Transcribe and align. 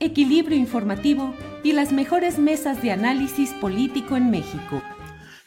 equilibrio 0.00 0.56
informativo 0.56 1.34
y 1.62 1.72
las 1.72 1.92
mejores 1.92 2.38
mesas 2.38 2.82
de 2.82 2.92
análisis 2.92 3.52
político 3.54 4.16
en 4.16 4.30
México. 4.30 4.82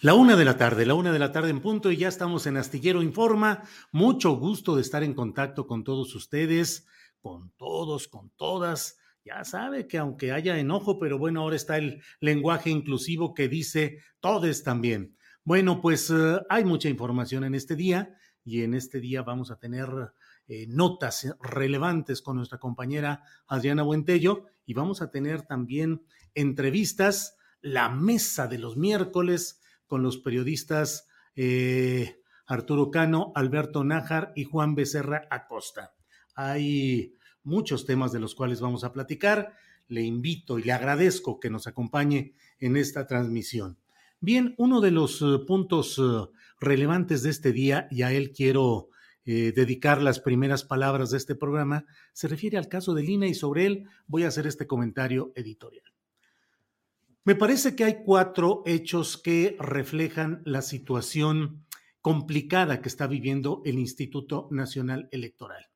La 0.01 0.13
una 0.13 0.35
de 0.35 0.45
la 0.45 0.57
tarde, 0.57 0.85
la 0.85 0.93
una 0.93 1.11
de 1.11 1.19
la 1.19 1.31
tarde 1.31 1.49
en 1.49 1.59
punto 1.59 1.91
y 1.91 1.97
ya 1.97 2.07
estamos 2.07 2.45
en 2.45 2.57
Astillero 2.57 3.01
Informa. 3.01 3.63
Mucho 3.91 4.37
gusto 4.37 4.75
de 4.75 4.81
estar 4.81 5.03
en 5.03 5.13
contacto 5.13 5.65
con 5.65 5.83
todos 5.83 6.13
ustedes, 6.13 6.85
con 7.19 7.51
todos, 7.57 8.07
con 8.07 8.29
todas. 8.37 8.99
Ya 9.25 9.43
sabe 9.43 9.87
que 9.87 9.97
aunque 9.97 10.31
haya 10.31 10.57
enojo, 10.57 10.99
pero 10.99 11.17
bueno, 11.17 11.41
ahora 11.41 11.55
está 11.55 11.77
el 11.77 12.01
lenguaje 12.19 12.69
inclusivo 12.69 13.33
que 13.33 13.49
dice 13.49 13.99
todes 14.19 14.63
también. 14.63 15.17
Bueno, 15.43 15.81
pues 15.81 16.09
eh, 16.09 16.39
hay 16.49 16.63
mucha 16.63 16.89
información 16.89 17.43
en 17.43 17.55
este 17.55 17.75
día 17.75 18.15
y 18.45 18.61
en 18.61 18.73
este 18.73 18.99
día 18.99 19.23
vamos 19.23 19.49
a 19.49 19.57
tener 19.57 19.89
eh, 20.49 20.65
notas 20.69 21.35
relevantes 21.41 22.21
con 22.21 22.37
nuestra 22.37 22.57
compañera 22.57 23.23
Adriana 23.47 23.83
Buentello 23.83 24.45
y 24.65 24.73
vamos 24.73 25.01
a 25.01 25.11
tener 25.11 25.41
también 25.41 26.03
entrevistas, 26.35 27.35
la 27.61 27.89
mesa 27.89 28.47
de 28.47 28.57
los 28.57 28.77
miércoles 28.77 29.59
con 29.87 30.03
los 30.03 30.19
periodistas 30.19 31.07
eh, 31.35 32.21
Arturo 32.45 32.91
Cano, 32.91 33.33
Alberto 33.35 33.83
Nájar 33.83 34.31
y 34.35 34.45
Juan 34.45 34.73
Becerra 34.73 35.27
Acosta. 35.29 35.95
Hay 36.33 37.13
muchos 37.43 37.85
temas 37.85 38.13
de 38.13 38.19
los 38.19 38.33
cuales 38.33 38.61
vamos 38.61 38.85
a 38.85 38.93
platicar. 38.93 39.53
Le 39.89 40.03
invito 40.03 40.59
y 40.59 40.63
le 40.63 40.71
agradezco 40.71 41.39
que 41.41 41.49
nos 41.49 41.67
acompañe 41.67 42.35
en 42.59 42.77
esta 42.77 43.05
transmisión. 43.05 43.77
Bien, 44.21 44.55
uno 44.57 44.79
de 44.79 44.91
los 44.91 45.21
eh, 45.21 45.39
puntos 45.45 46.01
relevantes 46.59 47.21
de 47.23 47.31
este 47.31 47.51
día, 47.51 47.87
y 47.91 48.03
a 48.03 48.13
él 48.13 48.31
quiero 48.31 48.89
eh, 49.29 49.51
dedicar 49.53 50.01
las 50.01 50.21
primeras 50.21 50.63
palabras 50.63 51.11
de 51.11 51.17
este 51.17 51.35
programa, 51.35 51.85
se 52.13 52.29
refiere 52.29 52.57
al 52.57 52.69
caso 52.69 52.93
de 52.93 53.03
Lina 53.03 53.27
y 53.27 53.33
sobre 53.33 53.65
él 53.65 53.83
voy 54.05 54.23
a 54.23 54.29
hacer 54.29 54.47
este 54.47 54.67
comentario 54.67 55.33
editorial. 55.35 55.83
Me 57.25 57.35
parece 57.35 57.75
que 57.75 57.83
hay 57.83 58.03
cuatro 58.05 58.63
hechos 58.65 59.17
que 59.17 59.57
reflejan 59.59 60.41
la 60.45 60.61
situación 60.61 61.65
complicada 61.99 62.81
que 62.81 62.87
está 62.87 63.05
viviendo 63.05 63.61
el 63.65 63.77
Instituto 63.79 64.47
Nacional 64.49 65.09
Electoral. 65.11 65.67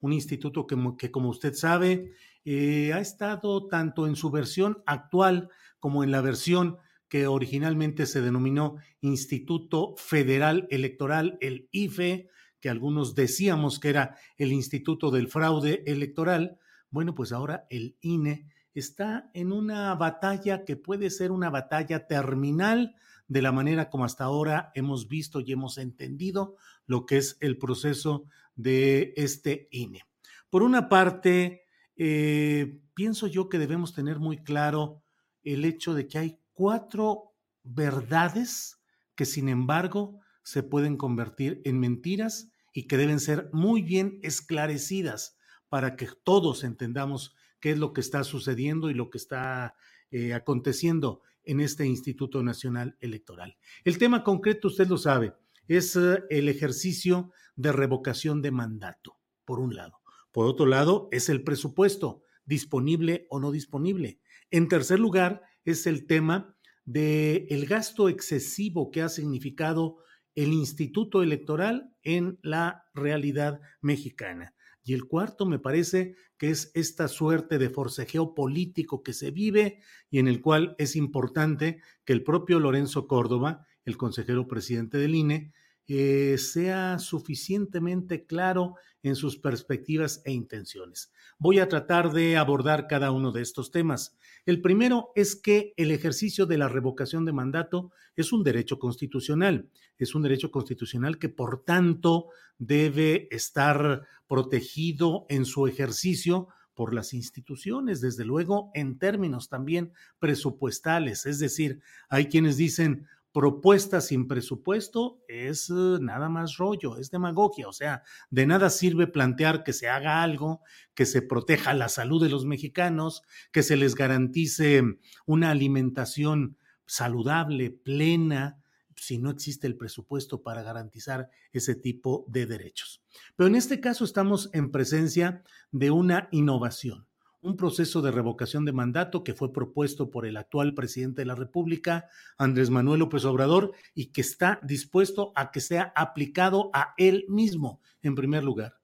Un 0.00 0.14
instituto 0.14 0.66
que, 0.66 1.10
como 1.10 1.28
usted 1.28 1.52
sabe, 1.52 2.12
eh, 2.46 2.94
ha 2.94 3.00
estado 3.00 3.66
tanto 3.68 4.06
en 4.06 4.16
su 4.16 4.30
versión 4.30 4.82
actual 4.86 5.50
como 5.78 6.04
en 6.04 6.10
la 6.10 6.22
versión 6.22 6.78
que 7.08 7.26
originalmente 7.26 8.06
se 8.06 8.22
denominó 8.22 8.76
Instituto 9.02 9.94
Federal 9.98 10.66
Electoral, 10.70 11.36
el 11.42 11.68
IFE, 11.70 12.30
que 12.64 12.70
algunos 12.70 13.14
decíamos 13.14 13.78
que 13.78 13.90
era 13.90 14.16
el 14.38 14.50
Instituto 14.50 15.10
del 15.10 15.28
Fraude 15.28 15.82
Electoral, 15.84 16.58
bueno, 16.88 17.14
pues 17.14 17.30
ahora 17.30 17.66
el 17.68 17.98
INE 18.00 18.46
está 18.72 19.30
en 19.34 19.52
una 19.52 19.94
batalla 19.96 20.64
que 20.64 20.74
puede 20.74 21.10
ser 21.10 21.30
una 21.30 21.50
batalla 21.50 22.06
terminal 22.06 22.96
de 23.28 23.42
la 23.42 23.52
manera 23.52 23.90
como 23.90 24.06
hasta 24.06 24.24
ahora 24.24 24.72
hemos 24.74 25.08
visto 25.08 25.40
y 25.40 25.52
hemos 25.52 25.76
entendido 25.76 26.56
lo 26.86 27.04
que 27.04 27.18
es 27.18 27.36
el 27.40 27.58
proceso 27.58 28.24
de 28.54 29.12
este 29.18 29.68
INE. 29.70 30.00
Por 30.48 30.62
una 30.62 30.88
parte, 30.88 31.64
eh, 31.96 32.80
pienso 32.94 33.26
yo 33.26 33.50
que 33.50 33.58
debemos 33.58 33.92
tener 33.92 34.20
muy 34.20 34.42
claro 34.42 35.02
el 35.42 35.66
hecho 35.66 35.92
de 35.92 36.08
que 36.08 36.16
hay 36.16 36.38
cuatro 36.54 37.34
verdades 37.62 38.80
que 39.14 39.26
sin 39.26 39.50
embargo 39.50 40.18
se 40.42 40.62
pueden 40.62 40.96
convertir 40.96 41.60
en 41.66 41.78
mentiras 41.78 42.48
y 42.74 42.86
que 42.86 42.98
deben 42.98 43.20
ser 43.20 43.48
muy 43.52 43.80
bien 43.80 44.18
esclarecidas 44.22 45.38
para 45.70 45.96
que 45.96 46.08
todos 46.24 46.64
entendamos 46.64 47.34
qué 47.60 47.70
es 47.70 47.78
lo 47.78 47.94
que 47.94 48.02
está 48.02 48.24
sucediendo 48.24 48.90
y 48.90 48.94
lo 48.94 49.08
que 49.08 49.16
está 49.16 49.74
eh, 50.10 50.34
aconteciendo 50.34 51.22
en 51.44 51.60
este 51.60 51.86
Instituto 51.86 52.42
Nacional 52.42 52.96
Electoral. 53.00 53.56
El 53.84 53.96
tema 53.96 54.24
concreto, 54.24 54.68
usted 54.68 54.88
lo 54.88 54.98
sabe, 54.98 55.34
es 55.68 55.96
eh, 55.96 56.24
el 56.30 56.48
ejercicio 56.48 57.30
de 57.56 57.72
revocación 57.72 58.42
de 58.42 58.50
mandato, 58.50 59.16
por 59.44 59.60
un 59.60 59.74
lado. 59.74 60.00
Por 60.32 60.46
otro 60.46 60.66
lado, 60.66 61.08
es 61.12 61.28
el 61.28 61.44
presupuesto, 61.44 62.22
disponible 62.44 63.26
o 63.30 63.38
no 63.40 63.52
disponible. 63.52 64.20
En 64.50 64.68
tercer 64.68 64.98
lugar, 64.98 65.42
es 65.64 65.86
el 65.86 66.06
tema 66.06 66.56
del 66.84 67.46
el 67.48 67.66
gasto 67.66 68.08
excesivo 68.08 68.90
que 68.90 69.00
ha 69.00 69.08
significado 69.08 69.98
el 70.34 70.52
Instituto 70.52 71.22
Electoral 71.22 71.94
en 72.02 72.38
la 72.42 72.84
realidad 72.94 73.60
mexicana. 73.80 74.54
Y 74.84 74.92
el 74.92 75.06
cuarto 75.06 75.46
me 75.46 75.58
parece 75.58 76.16
que 76.36 76.50
es 76.50 76.70
esta 76.74 77.08
suerte 77.08 77.58
de 77.58 77.70
forcejeo 77.70 78.34
político 78.34 79.02
que 79.02 79.14
se 79.14 79.30
vive 79.30 79.80
y 80.10 80.18
en 80.18 80.28
el 80.28 80.40
cual 80.42 80.74
es 80.78 80.94
importante 80.94 81.80
que 82.04 82.12
el 82.12 82.22
propio 82.22 82.60
Lorenzo 82.60 83.06
Córdoba, 83.06 83.66
el 83.84 83.96
consejero 83.96 84.46
presidente 84.46 84.98
del 84.98 85.14
INE, 85.14 85.52
eh, 85.86 86.36
sea 86.38 86.98
suficientemente 86.98 88.24
claro 88.24 88.76
en 89.02 89.16
sus 89.16 89.36
perspectivas 89.38 90.22
e 90.24 90.32
intenciones. 90.32 91.12
Voy 91.38 91.58
a 91.58 91.68
tratar 91.68 92.12
de 92.12 92.38
abordar 92.38 92.86
cada 92.86 93.10
uno 93.10 93.32
de 93.32 93.42
estos 93.42 93.70
temas. 93.70 94.16
El 94.46 94.62
primero 94.62 95.12
es 95.14 95.36
que 95.36 95.74
el 95.76 95.90
ejercicio 95.90 96.46
de 96.46 96.56
la 96.56 96.68
revocación 96.68 97.26
de 97.26 97.32
mandato 97.32 97.92
es 98.16 98.32
un 98.32 98.42
derecho 98.42 98.78
constitucional, 98.78 99.68
es 99.98 100.14
un 100.14 100.22
derecho 100.22 100.50
constitucional 100.50 101.18
que 101.18 101.28
por 101.28 101.64
tanto 101.64 102.28
debe 102.58 103.28
estar 103.30 104.06
protegido 104.26 105.26
en 105.28 105.44
su 105.44 105.66
ejercicio 105.66 106.48
por 106.74 106.94
las 106.94 107.14
instituciones, 107.14 108.00
desde 108.00 108.24
luego 108.24 108.70
en 108.74 108.98
términos 108.98 109.48
también 109.48 109.92
presupuestales. 110.18 111.26
Es 111.26 111.38
decir, 111.38 111.80
hay 112.08 112.26
quienes 112.26 112.56
dicen, 112.56 113.06
propuesta 113.34 114.00
sin 114.00 114.28
presupuesto 114.28 115.20
es 115.26 115.68
eh, 115.68 115.98
nada 116.00 116.28
más 116.28 116.56
rollo, 116.56 116.98
es 116.98 117.10
demagogia, 117.10 117.66
o 117.66 117.72
sea, 117.72 118.04
de 118.30 118.46
nada 118.46 118.70
sirve 118.70 119.08
plantear 119.08 119.64
que 119.64 119.72
se 119.72 119.88
haga 119.88 120.22
algo, 120.22 120.62
que 120.94 121.04
se 121.04 121.20
proteja 121.20 121.74
la 121.74 121.88
salud 121.88 122.22
de 122.22 122.30
los 122.30 122.46
mexicanos, 122.46 123.22
que 123.50 123.64
se 123.64 123.76
les 123.76 123.96
garantice 123.96 124.84
una 125.26 125.50
alimentación 125.50 126.56
saludable, 126.86 127.70
plena, 127.70 128.62
si 128.94 129.18
no 129.18 129.30
existe 129.30 129.66
el 129.66 129.76
presupuesto 129.76 130.44
para 130.44 130.62
garantizar 130.62 131.28
ese 131.52 131.74
tipo 131.74 132.24
de 132.28 132.46
derechos. 132.46 133.02
Pero 133.34 133.48
en 133.48 133.56
este 133.56 133.80
caso 133.80 134.04
estamos 134.04 134.48
en 134.52 134.70
presencia 134.70 135.42
de 135.72 135.90
una 135.90 136.28
innovación, 136.30 137.08
un 137.44 137.56
proceso 137.56 138.00
de 138.00 138.10
revocación 138.10 138.64
de 138.64 138.72
mandato 138.72 139.22
que 139.22 139.34
fue 139.34 139.52
propuesto 139.52 140.10
por 140.10 140.24
el 140.24 140.38
actual 140.38 140.72
presidente 140.72 141.20
de 141.20 141.26
la 141.26 141.34
República, 141.34 142.08
Andrés 142.38 142.70
Manuel 142.70 143.00
López 143.00 143.26
Obrador, 143.26 143.72
y 143.94 144.06
que 144.06 144.22
está 144.22 144.58
dispuesto 144.62 145.32
a 145.36 145.50
que 145.50 145.60
sea 145.60 145.92
aplicado 145.94 146.70
a 146.72 146.94
él 146.96 147.26
mismo, 147.28 147.80
en 148.02 148.14
primer 148.14 148.44
lugar. 148.44 148.80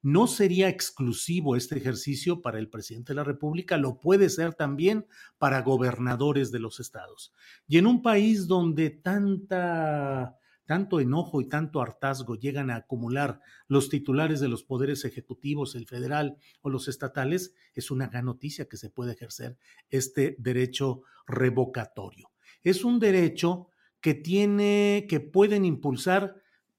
No 0.00 0.26
sería 0.26 0.70
exclusivo 0.70 1.54
este 1.54 1.76
ejercicio 1.76 2.40
para 2.40 2.58
el 2.58 2.70
presidente 2.70 3.12
de 3.12 3.16
la 3.16 3.24
República, 3.24 3.76
lo 3.76 4.00
puede 4.00 4.30
ser 4.30 4.54
también 4.54 5.06
para 5.36 5.60
gobernadores 5.60 6.50
de 6.50 6.60
los 6.60 6.80
estados. 6.80 7.34
Y 7.66 7.76
en 7.76 7.86
un 7.86 8.00
país 8.00 8.46
donde 8.46 8.88
tanta, 8.88 10.38
tanto 10.68 11.00
enojo 11.00 11.40
y 11.40 11.48
tanto 11.48 11.80
hartazgo 11.80 12.36
llegan 12.36 12.70
a 12.70 12.76
acumular 12.76 13.40
los 13.68 13.88
titulares 13.88 14.38
de 14.38 14.48
los 14.48 14.64
poderes 14.64 15.06
ejecutivos, 15.06 15.74
el 15.74 15.86
federal 15.86 16.36
o 16.60 16.68
los 16.68 16.88
estatales, 16.88 17.54
es 17.72 17.90
una 17.90 18.08
gran 18.08 18.26
noticia 18.26 18.68
que 18.68 18.76
se 18.76 18.90
puede 18.90 19.14
ejercer 19.14 19.56
este 19.88 20.36
derecho 20.38 21.00
revocatorio. 21.26 22.30
Es 22.62 22.84
un 22.84 22.98
derecho 22.98 23.68
que 24.02 24.12
tiene, 24.12 25.06
que 25.08 25.20
pueden 25.20 25.64
impulsar 25.64 26.36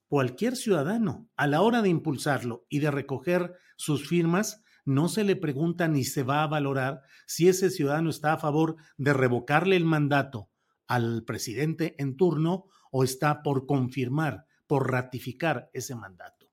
cualquier 0.08 0.56
ciudadano, 0.56 1.28
a 1.36 1.48
la 1.48 1.62
hora 1.62 1.82
de 1.82 1.90
impulsarlo 1.90 2.68
y 2.70 2.80
de 2.80 2.92
recoger 2.92 3.56
sus 3.76 4.08
firmas, 4.08 4.64
no 4.86 5.10
se 5.10 5.24
le 5.24 5.36
pregunta 5.36 5.88
ni 5.88 6.04
se 6.04 6.22
va 6.22 6.44
a 6.44 6.48
valorar 6.48 7.02
si 7.26 7.48
ese 7.48 7.72
ciudadano 7.72 8.12
está 8.12 8.34
a 8.34 8.38
favor 8.38 8.76
de 8.98 9.14
revocarle 9.14 9.76
el 9.76 9.86
mandato 9.86 10.52
al 10.86 11.24
presidente 11.24 11.96
en 11.98 12.18
turno 12.18 12.66
o 12.90 13.04
está 13.04 13.42
por 13.44 13.66
confirmar, 13.66 14.46
por 14.68 14.92
ratificar 14.92 15.70
ese 15.74 15.96
mandato. 15.96 16.52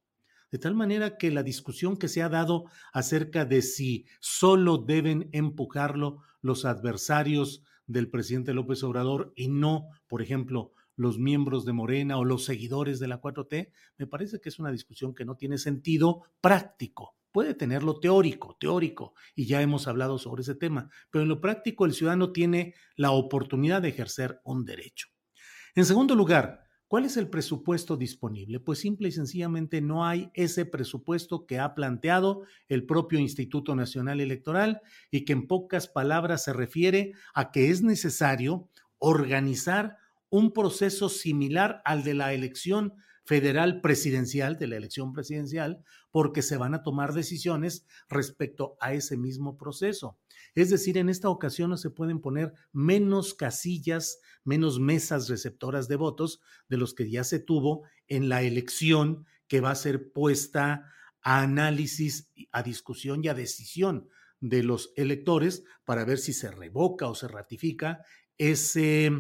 De 0.51 0.59
tal 0.59 0.75
manera 0.75 1.19
que 1.19 1.31
la 1.31 1.43
discusión 1.43 1.97
que 1.97 2.09
se 2.09 2.23
ha 2.23 2.29
dado 2.29 2.65
acerca 2.93 3.45
de 3.45 3.63
si 3.63 4.07
solo 4.21 4.79
deben 4.79 5.29
empujarlo 5.33 6.23
los 6.41 6.65
adversarios 6.65 7.63
del 7.87 8.11
presidente 8.11 8.55
López 8.55 8.83
Obrador 8.83 9.33
y 9.37 9.49
no, 9.49 9.89
por 10.07 10.23
ejemplo, 10.23 10.73
los 10.97 11.19
miembros 11.19 11.65
de 11.67 11.73
Morena 11.73 12.17
o 12.17 12.25
los 12.25 12.45
seguidores 12.45 12.99
de 12.99 13.09
la 13.09 13.21
4T, 13.21 13.71
me 13.99 14.07
parece 14.07 14.41
que 14.41 14.49
es 14.49 14.59
una 14.59 14.71
discusión 14.71 15.15
que 15.15 15.25
no 15.25 15.37
tiene 15.37 15.59
sentido 15.59 16.23
práctico. 16.41 17.17
Puede 17.33 17.55
tenerlo 17.55 18.01
teórico, 18.01 18.57
teórico, 18.59 19.13
y 19.35 19.47
ya 19.47 19.61
hemos 19.61 19.89
hablado 19.89 20.19
sobre 20.19 20.41
ese 20.41 20.55
tema, 20.55 20.89
pero 21.11 21.23
en 21.23 21.29
lo 21.29 21.41
práctico 21.41 21.85
el 21.85 21.93
ciudadano 21.93 22.33
tiene 22.33 22.75
la 22.97 23.11
oportunidad 23.11 23.83
de 23.83 23.91
ejercer 23.91 24.41
un 24.43 24.65
derecho. 24.65 25.09
En 25.77 25.85
segundo 25.85 26.15
lugar, 26.15 26.65
¿cuál 26.89 27.05
es 27.05 27.19
el 27.19 27.29
presupuesto 27.29 27.99
disponible? 27.99 28.61
Pues 28.61 28.79
simple 28.79 29.09
y 29.09 29.13
sencillamente 29.13 29.83
no 29.83 30.07
hay 30.07 30.31
ese 30.33 30.65
presupuesto 30.65 31.45
que 31.45 31.59
ha 31.59 31.75
planteado 31.75 32.45
el 32.69 32.87
propio 32.87 33.19
Instituto 33.19 33.77
Nacional 33.77 34.23
Electoral 34.23 34.81
y 35.11 35.27
que 35.27 35.35
en 35.35 35.47
pocas 35.47 35.87
palabras 35.87 36.45
se 36.45 36.55
refiere 36.55 37.13
a 37.35 37.51
que 37.51 37.69
es 37.69 37.83
necesario 37.83 38.71
organizar 38.97 39.99
un 40.31 40.55
proceso 40.55 41.11
similar 41.11 41.83
al 41.85 42.05
de 42.05 42.15
la 42.15 42.33
elección 42.33 42.95
federal 43.27 43.83
presidencial, 43.83 44.57
de 44.57 44.69
la 44.69 44.77
elección 44.77 45.13
presidencial, 45.13 45.85
porque 46.11 46.41
se 46.41 46.57
van 46.57 46.73
a 46.73 46.83
tomar 46.83 47.13
decisiones 47.13 47.85
respecto 48.09 48.79
a 48.81 48.95
ese 48.95 49.19
mismo 49.19 49.59
proceso. 49.59 50.17
Es 50.57 50.71
decir, 50.71 50.97
en 50.97 51.11
esta 51.11 51.29
ocasión 51.29 51.69
no 51.69 51.77
se 51.77 51.91
pueden 51.91 52.19
poner 52.19 52.55
menos 52.73 53.35
casillas, 53.35 54.21
menos 54.43 54.81
mesas 54.81 55.29
receptoras 55.29 55.87
de 55.87 55.97
votos 55.97 56.41
de 56.69 56.79
los 56.79 56.95
que 56.95 57.11
ya 57.11 57.25
se 57.25 57.39
tuvo 57.39 57.83
en 58.09 58.31
la 58.31 58.43
elección 58.43 59.27
que 59.49 59.61
va 59.61 59.71
a 59.71 59.75
ser 59.75 60.13
puesta 60.13 60.91
a 61.21 61.43
análisis, 61.43 62.33
a 62.53 62.63
discusión 62.63 63.23
y 63.23 63.29
a 63.29 63.35
decisión 63.35 64.09
de 64.41 64.63
los 64.63 64.95
electores 64.97 65.63
para 65.85 66.07
ver 66.07 66.17
si 66.17 66.33
se 66.33 66.51
revoca 66.51 67.07
o 67.07 67.15
se 67.15 67.29
ratifica 67.29 68.03
ese 68.39 69.11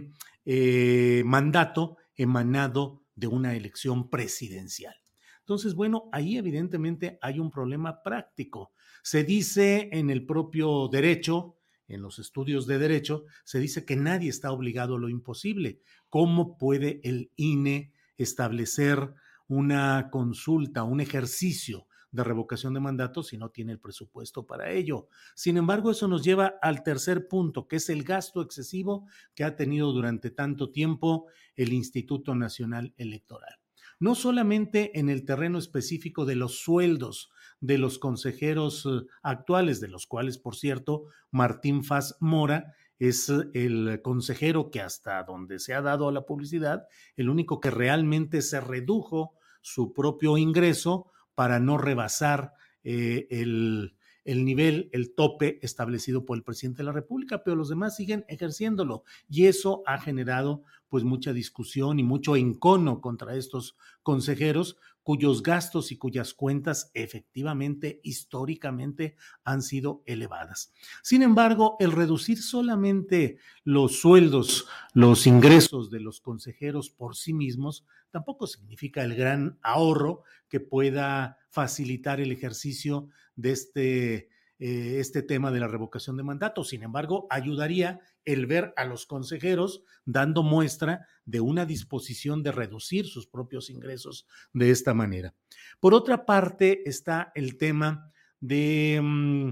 eh, 0.46 1.22
mandato 1.26 1.98
emanado 2.14 3.04
de 3.14 3.26
una 3.26 3.54
elección 3.54 4.08
presidencial. 4.08 4.94
Entonces, 5.40 5.74
bueno, 5.74 6.08
ahí 6.12 6.38
evidentemente 6.38 7.18
hay 7.20 7.40
un 7.40 7.50
problema 7.50 8.02
práctico. 8.02 8.72
Se 9.06 9.22
dice 9.22 9.88
en 9.92 10.10
el 10.10 10.26
propio 10.26 10.88
derecho, 10.88 11.54
en 11.86 12.02
los 12.02 12.18
estudios 12.18 12.66
de 12.66 12.80
derecho, 12.80 13.24
se 13.44 13.60
dice 13.60 13.84
que 13.84 13.94
nadie 13.94 14.28
está 14.28 14.50
obligado 14.50 14.96
a 14.96 14.98
lo 14.98 15.08
imposible. 15.08 15.78
¿Cómo 16.08 16.58
puede 16.58 17.00
el 17.04 17.30
INE 17.36 17.92
establecer 18.16 19.14
una 19.46 20.08
consulta, 20.10 20.82
un 20.82 21.00
ejercicio 21.00 21.86
de 22.10 22.24
revocación 22.24 22.74
de 22.74 22.80
mandato 22.80 23.22
si 23.22 23.38
no 23.38 23.50
tiene 23.50 23.74
el 23.74 23.78
presupuesto 23.78 24.44
para 24.44 24.72
ello. 24.72 25.06
Sin 25.36 25.56
embargo, 25.56 25.92
eso 25.92 26.08
nos 26.08 26.24
lleva 26.24 26.54
al 26.60 26.82
tercer 26.82 27.28
punto, 27.28 27.68
que 27.68 27.76
es 27.76 27.88
el 27.90 28.02
gasto 28.02 28.42
excesivo 28.42 29.06
que 29.36 29.44
ha 29.44 29.54
tenido 29.54 29.92
durante 29.92 30.32
tanto 30.32 30.72
tiempo 30.72 31.26
el 31.54 31.72
Instituto 31.72 32.34
Nacional 32.34 32.92
Electoral. 32.96 33.54
No 34.00 34.16
solamente 34.16 34.98
en 34.98 35.10
el 35.10 35.24
terreno 35.24 35.58
específico 35.58 36.24
de 36.24 36.34
los 36.34 36.58
sueldos 36.58 37.30
de 37.60 37.78
los 37.78 37.98
consejeros 37.98 38.86
eh, 38.86 39.06
actuales, 39.22 39.80
de 39.80 39.88
los 39.88 40.06
cuales, 40.06 40.38
por 40.38 40.56
cierto, 40.56 41.06
Martín 41.30 41.84
Faz 41.84 42.16
Mora 42.20 42.74
es 42.98 43.28
el 43.28 44.00
consejero 44.02 44.70
que 44.70 44.80
hasta 44.80 45.22
donde 45.24 45.58
se 45.58 45.74
ha 45.74 45.82
dado 45.82 46.08
a 46.08 46.12
la 46.12 46.24
publicidad, 46.24 46.86
el 47.16 47.28
único 47.28 47.60
que 47.60 47.70
realmente 47.70 48.40
se 48.40 48.60
redujo 48.60 49.34
su 49.60 49.92
propio 49.92 50.38
ingreso 50.38 51.10
para 51.34 51.60
no 51.60 51.76
rebasar 51.76 52.54
eh, 52.84 53.26
el, 53.30 53.96
el 54.24 54.44
nivel, 54.44 54.90
el 54.92 55.14
tope 55.14 55.58
establecido 55.62 56.24
por 56.24 56.36
el 56.36 56.42
presidente 56.42 56.78
de 56.78 56.84
la 56.84 56.92
República, 56.92 57.44
pero 57.44 57.56
los 57.56 57.68
demás 57.68 57.96
siguen 57.96 58.24
ejerciéndolo. 58.28 59.04
Y 59.28 59.46
eso 59.46 59.82
ha 59.86 59.98
generado 59.98 60.62
pues 60.88 61.04
mucha 61.04 61.32
discusión 61.32 61.98
y 61.98 62.02
mucho 62.02 62.36
encono 62.36 63.00
contra 63.00 63.36
estos 63.36 63.76
consejeros 64.02 64.78
cuyos 65.06 65.44
gastos 65.44 65.92
y 65.92 65.98
cuyas 65.98 66.34
cuentas 66.34 66.90
efectivamente 66.92 68.00
históricamente 68.02 69.14
han 69.44 69.62
sido 69.62 70.02
elevadas. 70.04 70.72
Sin 71.00 71.22
embargo, 71.22 71.76
el 71.78 71.92
reducir 71.92 72.42
solamente 72.42 73.38
los 73.62 74.00
sueldos, 74.00 74.66
los 74.94 75.28
ingresos 75.28 75.92
de 75.92 76.00
los 76.00 76.20
consejeros 76.20 76.90
por 76.90 77.14
sí 77.14 77.32
mismos, 77.32 77.86
tampoco 78.10 78.48
significa 78.48 79.04
el 79.04 79.14
gran 79.14 79.60
ahorro 79.62 80.24
que 80.48 80.58
pueda 80.58 81.38
facilitar 81.50 82.20
el 82.20 82.32
ejercicio 82.32 83.08
de 83.36 83.52
este, 83.52 84.28
eh, 84.58 84.96
este 85.00 85.22
tema 85.22 85.50
de 85.50 85.60
la 85.60 85.68
revocación 85.68 86.16
de 86.16 86.22
mandato. 86.22 86.64
Sin 86.64 86.82
embargo, 86.82 87.26
ayudaría 87.30 88.00
el 88.24 88.46
ver 88.46 88.72
a 88.76 88.84
los 88.84 89.06
consejeros 89.06 89.82
dando 90.04 90.42
muestra 90.42 91.06
de 91.24 91.40
una 91.40 91.66
disposición 91.66 92.42
de 92.42 92.52
reducir 92.52 93.06
sus 93.06 93.26
propios 93.26 93.68
ingresos 93.68 94.26
de 94.52 94.70
esta 94.70 94.94
manera. 94.94 95.34
Por 95.80 95.92
otra 95.94 96.24
parte, 96.24 96.88
está 96.88 97.32
el 97.34 97.58
tema 97.58 98.10
de 98.40 99.00
mm, 99.02 99.50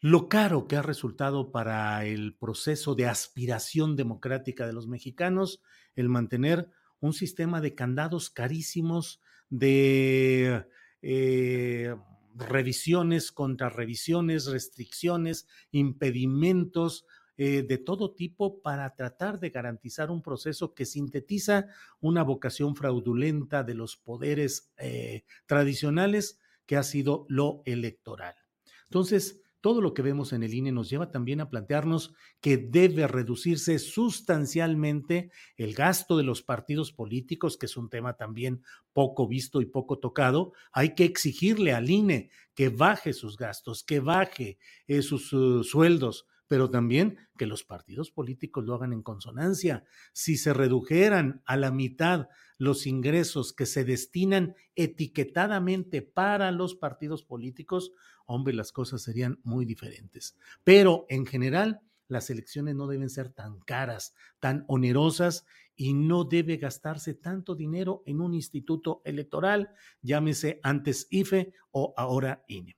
lo 0.00 0.28
caro 0.28 0.66
que 0.66 0.76
ha 0.76 0.82
resultado 0.82 1.50
para 1.50 2.04
el 2.04 2.36
proceso 2.36 2.94
de 2.94 3.06
aspiración 3.06 3.96
democrática 3.96 4.66
de 4.66 4.72
los 4.72 4.86
mexicanos 4.86 5.62
el 5.96 6.08
mantener 6.08 6.70
un 7.00 7.12
sistema 7.12 7.60
de 7.60 7.74
candados 7.74 8.30
carísimos, 8.30 9.20
de 9.50 10.66
eh, 11.02 11.94
revisiones, 12.34 13.32
contrarrevisiones, 13.32 14.46
restricciones, 14.46 15.46
impedimentos 15.70 17.06
eh, 17.36 17.62
de 17.62 17.78
todo 17.78 18.12
tipo 18.14 18.62
para 18.62 18.94
tratar 18.94 19.40
de 19.40 19.50
garantizar 19.50 20.10
un 20.10 20.22
proceso 20.22 20.72
que 20.72 20.86
sintetiza 20.86 21.66
una 22.00 22.22
vocación 22.22 22.76
fraudulenta 22.76 23.64
de 23.64 23.74
los 23.74 23.96
poderes 23.96 24.72
eh, 24.76 25.24
tradicionales 25.46 26.38
que 26.66 26.76
ha 26.76 26.84
sido 26.84 27.26
lo 27.28 27.62
electoral. 27.64 28.36
Entonces, 28.84 29.40
todo 29.64 29.80
lo 29.80 29.94
que 29.94 30.02
vemos 30.02 30.34
en 30.34 30.42
el 30.42 30.52
INE 30.52 30.72
nos 30.72 30.90
lleva 30.90 31.10
también 31.10 31.40
a 31.40 31.48
plantearnos 31.48 32.12
que 32.42 32.58
debe 32.58 33.06
reducirse 33.06 33.78
sustancialmente 33.78 35.30
el 35.56 35.72
gasto 35.72 36.18
de 36.18 36.22
los 36.22 36.42
partidos 36.42 36.92
políticos, 36.92 37.56
que 37.56 37.64
es 37.64 37.78
un 37.78 37.88
tema 37.88 38.12
también 38.18 38.62
poco 38.92 39.26
visto 39.26 39.62
y 39.62 39.64
poco 39.64 39.98
tocado. 39.98 40.52
Hay 40.70 40.94
que 40.94 41.06
exigirle 41.06 41.72
al 41.72 41.88
INE 41.88 42.28
que 42.54 42.68
baje 42.68 43.14
sus 43.14 43.38
gastos, 43.38 43.82
que 43.82 44.00
baje 44.00 44.58
eh, 44.86 45.00
sus 45.00 45.32
uh, 45.32 45.64
sueldos, 45.64 46.26
pero 46.48 46.70
también 46.70 47.18
que 47.36 47.46
los 47.46 47.64
partidos 47.64 48.10
políticos 48.10 48.64
lo 48.64 48.74
hagan 48.74 48.92
en 48.92 49.02
consonancia. 49.02 49.84
Si 50.12 50.36
se 50.36 50.52
redujeran 50.52 51.42
a 51.46 51.56
la 51.56 51.70
mitad 51.70 52.28
los 52.58 52.86
ingresos 52.86 53.52
que 53.52 53.66
se 53.66 53.84
destinan 53.84 54.54
etiquetadamente 54.74 56.02
para 56.02 56.50
los 56.52 56.74
partidos 56.74 57.22
políticos, 57.22 57.92
hombre, 58.26 58.54
las 58.54 58.72
cosas 58.72 59.02
serían 59.02 59.40
muy 59.42 59.64
diferentes. 59.64 60.36
Pero 60.62 61.06
en 61.08 61.26
general, 61.26 61.80
las 62.08 62.30
elecciones 62.30 62.74
no 62.74 62.86
deben 62.86 63.10
ser 63.10 63.30
tan 63.30 63.60
caras, 63.60 64.14
tan 64.38 64.64
onerosas 64.68 65.46
y 65.74 65.94
no 65.94 66.24
debe 66.24 66.58
gastarse 66.58 67.14
tanto 67.14 67.54
dinero 67.54 68.02
en 68.06 68.20
un 68.20 68.34
instituto 68.34 69.00
electoral, 69.04 69.70
llámese 70.02 70.60
antes 70.62 71.06
IFE 71.10 71.52
o 71.70 71.94
ahora 71.96 72.44
INE. 72.46 72.76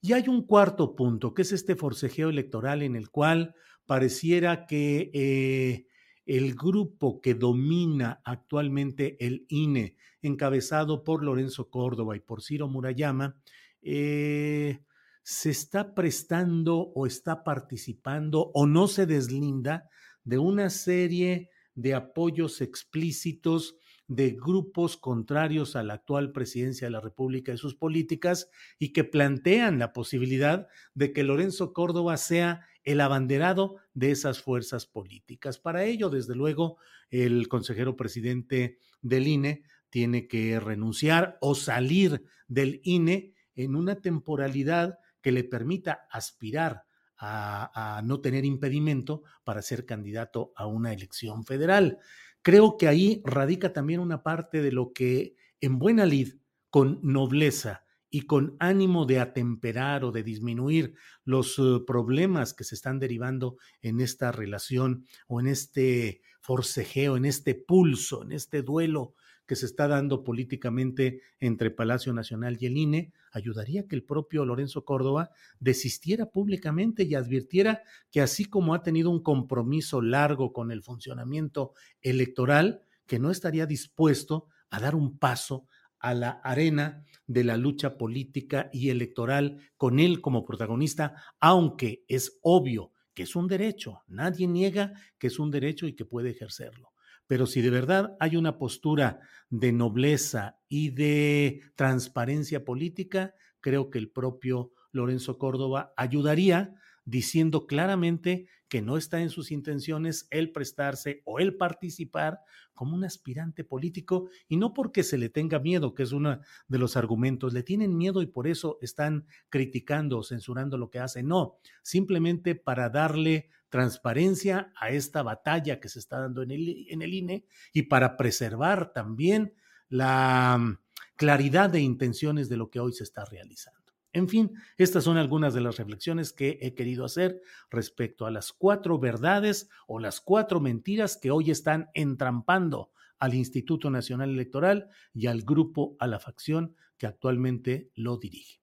Y 0.00 0.14
hay 0.14 0.28
un 0.28 0.46
cuarto 0.46 0.96
punto, 0.96 1.34
que 1.34 1.42
es 1.42 1.52
este 1.52 1.76
forcejeo 1.76 2.30
electoral 2.30 2.82
en 2.82 2.96
el 2.96 3.10
cual 3.10 3.54
pareciera 3.84 4.66
que 4.66 5.10
eh, 5.12 5.86
el 6.24 6.54
grupo 6.54 7.20
que 7.20 7.34
domina 7.34 8.22
actualmente 8.24 9.16
el 9.24 9.44
INE, 9.48 9.96
encabezado 10.22 11.04
por 11.04 11.22
Lorenzo 11.22 11.68
Córdoba 11.70 12.16
y 12.16 12.20
por 12.20 12.42
Ciro 12.42 12.68
Murayama, 12.68 13.36
eh, 13.82 14.80
se 15.22 15.50
está 15.50 15.94
prestando 15.94 16.78
o 16.78 17.06
está 17.06 17.44
participando 17.44 18.50
o 18.54 18.66
no 18.66 18.88
se 18.88 19.06
deslinda 19.06 19.88
de 20.24 20.38
una 20.38 20.70
serie 20.70 21.50
de 21.74 21.94
apoyos 21.94 22.60
explícitos 22.60 23.76
de 24.10 24.32
grupos 24.32 24.96
contrarios 24.96 25.76
a 25.76 25.84
la 25.84 25.94
actual 25.94 26.32
presidencia 26.32 26.88
de 26.88 26.90
la 26.90 27.00
República 27.00 27.52
y 27.52 27.58
sus 27.58 27.76
políticas 27.76 28.50
y 28.76 28.92
que 28.92 29.04
plantean 29.04 29.78
la 29.78 29.92
posibilidad 29.92 30.66
de 30.94 31.12
que 31.12 31.22
Lorenzo 31.22 31.72
Córdoba 31.72 32.16
sea 32.16 32.66
el 32.82 33.00
abanderado 33.00 33.76
de 33.94 34.10
esas 34.10 34.42
fuerzas 34.42 34.84
políticas. 34.84 35.58
Para 35.58 35.84
ello, 35.84 36.10
desde 36.10 36.34
luego, 36.34 36.78
el 37.10 37.46
consejero 37.46 37.96
presidente 37.96 38.78
del 39.00 39.28
INE 39.28 39.62
tiene 39.90 40.26
que 40.26 40.58
renunciar 40.58 41.38
o 41.40 41.54
salir 41.54 42.24
del 42.48 42.80
INE 42.82 43.34
en 43.54 43.76
una 43.76 44.00
temporalidad 44.00 44.98
que 45.22 45.30
le 45.30 45.44
permita 45.44 46.08
aspirar 46.10 46.82
a, 47.16 48.00
no 48.04 48.20
tener 48.20 48.44
impedimento 48.44 49.22
para 49.44 49.62
ser 49.62 49.86
candidato 49.86 50.52
a 50.56 50.66
una 50.66 50.92
elección 50.92 51.44
federal. 51.44 51.98
Creo 52.42 52.76
que 52.76 52.88
ahí 52.88 53.22
radica 53.24 53.72
también 53.72 54.00
una 54.00 54.22
parte 54.22 54.62
de 54.62 54.72
lo 54.72 54.92
que 54.92 55.36
en 55.60 55.78
buena 55.78 56.06
lid, 56.06 56.34
con 56.70 57.00
nobleza 57.02 57.84
y 58.08 58.22
con 58.22 58.56
ánimo 58.58 59.06
de 59.06 59.20
atemperar 59.20 60.04
o 60.04 60.12
de 60.12 60.22
disminuir 60.22 60.94
los 61.24 61.58
eh, 61.58 61.80
problemas 61.86 62.54
que 62.54 62.64
se 62.64 62.74
están 62.74 62.98
derivando 62.98 63.56
en 63.82 64.00
esta 64.00 64.32
relación 64.32 65.06
o 65.28 65.40
en 65.40 65.46
este 65.46 66.22
forcejeo, 66.40 67.16
en 67.16 67.24
este 67.24 67.54
pulso, 67.54 68.22
en 68.22 68.32
este 68.32 68.62
duelo 68.62 69.14
que 69.46 69.56
se 69.56 69.66
está 69.66 69.88
dando 69.88 70.24
políticamente 70.24 71.22
entre 71.38 71.70
Palacio 71.70 72.12
Nacional 72.12 72.56
y 72.60 72.66
el 72.66 72.76
INE, 72.76 73.12
ayudaría 73.30 73.86
que 73.86 73.96
el 73.96 74.04
propio 74.04 74.44
Lorenzo 74.44 74.84
Córdoba 74.84 75.30
desistiera 75.58 76.26
públicamente 76.26 77.04
y 77.04 77.14
advirtiera 77.14 77.82
que 78.10 78.20
así 78.20 78.44
como 78.44 78.74
ha 78.74 78.82
tenido 78.82 79.10
un 79.10 79.22
compromiso 79.22 80.02
largo 80.02 80.52
con 80.52 80.70
el 80.70 80.82
funcionamiento 80.82 81.74
electoral, 82.00 82.82
que 83.06 83.18
no 83.18 83.30
estaría 83.30 83.66
dispuesto 83.66 84.46
a 84.70 84.80
dar 84.80 84.94
un 84.94 85.18
paso 85.18 85.66
a 85.98 86.14
la 86.14 86.30
arena 86.30 87.04
de 87.26 87.44
la 87.44 87.56
lucha 87.56 87.98
política 87.98 88.70
y 88.72 88.88
electoral 88.88 89.58
con 89.76 89.98
él 90.00 90.20
como 90.20 90.44
protagonista, 90.44 91.14
aunque 91.40 92.04
es 92.08 92.38
obvio 92.42 92.92
que 93.14 93.24
es 93.24 93.36
un 93.36 93.48
derecho, 93.48 94.02
nadie 94.06 94.46
niega 94.46 94.94
que 95.18 95.26
es 95.26 95.38
un 95.38 95.50
derecho 95.50 95.86
y 95.86 95.94
que 95.94 96.04
puede 96.04 96.30
ejercerlo 96.30 96.89
pero 97.30 97.46
si 97.46 97.60
de 97.60 97.70
verdad 97.70 98.16
hay 98.18 98.34
una 98.34 98.58
postura 98.58 99.20
de 99.50 99.70
nobleza 99.70 100.58
y 100.68 100.90
de 100.90 101.60
transparencia 101.76 102.64
política, 102.64 103.34
creo 103.60 103.88
que 103.88 103.98
el 103.98 104.10
propio 104.10 104.72
Lorenzo 104.90 105.38
Córdoba 105.38 105.92
ayudaría 105.96 106.74
diciendo 107.04 107.68
claramente 107.68 108.48
que 108.68 108.82
no 108.82 108.96
está 108.96 109.20
en 109.20 109.30
sus 109.30 109.52
intenciones 109.52 110.26
el 110.30 110.50
prestarse 110.50 111.22
o 111.24 111.38
el 111.38 111.56
participar 111.56 112.40
como 112.74 112.96
un 112.96 113.04
aspirante 113.04 113.62
político 113.62 114.28
y 114.48 114.56
no 114.56 114.74
porque 114.74 115.04
se 115.04 115.16
le 115.16 115.28
tenga 115.28 115.60
miedo, 115.60 115.94
que 115.94 116.02
es 116.02 116.10
uno 116.10 116.40
de 116.66 116.78
los 116.78 116.96
argumentos, 116.96 117.52
le 117.52 117.62
tienen 117.62 117.96
miedo 117.96 118.22
y 118.22 118.26
por 118.26 118.48
eso 118.48 118.76
están 118.80 119.24
criticando 119.50 120.18
o 120.18 120.24
censurando 120.24 120.78
lo 120.78 120.90
que 120.90 120.98
hace, 120.98 121.22
no, 121.22 121.58
simplemente 121.82 122.56
para 122.56 122.90
darle 122.90 123.50
transparencia 123.70 124.72
a 124.76 124.90
esta 124.90 125.22
batalla 125.22 125.80
que 125.80 125.88
se 125.88 125.98
está 125.98 126.20
dando 126.20 126.42
en 126.42 126.50
el, 126.50 126.86
en 126.88 127.02
el 127.02 127.14
INE 127.14 127.46
y 127.72 127.82
para 127.82 128.16
preservar 128.16 128.92
también 128.92 129.54
la 129.88 130.58
mm, 130.58 130.78
claridad 131.16 131.70
de 131.70 131.80
intenciones 131.80 132.48
de 132.48 132.56
lo 132.56 132.68
que 132.68 132.80
hoy 132.80 132.92
se 132.92 133.04
está 133.04 133.24
realizando. 133.24 133.80
En 134.12 134.28
fin, 134.28 134.52
estas 134.76 135.04
son 135.04 135.16
algunas 135.16 135.54
de 135.54 135.60
las 135.60 135.76
reflexiones 135.76 136.32
que 136.32 136.58
he 136.60 136.74
querido 136.74 137.04
hacer 137.04 137.40
respecto 137.70 138.26
a 138.26 138.30
las 138.30 138.52
cuatro 138.52 138.98
verdades 138.98 139.68
o 139.86 140.00
las 140.00 140.20
cuatro 140.20 140.60
mentiras 140.60 141.16
que 141.16 141.30
hoy 141.30 141.50
están 141.50 141.90
entrampando 141.94 142.90
al 143.20 143.34
Instituto 143.34 143.88
Nacional 143.88 144.30
Electoral 144.30 144.88
y 145.14 145.26
al 145.28 145.42
grupo, 145.42 145.96
a 146.00 146.08
la 146.08 146.18
facción 146.18 146.74
que 146.98 147.06
actualmente 147.06 147.90
lo 147.94 148.16
dirige. 148.16 148.60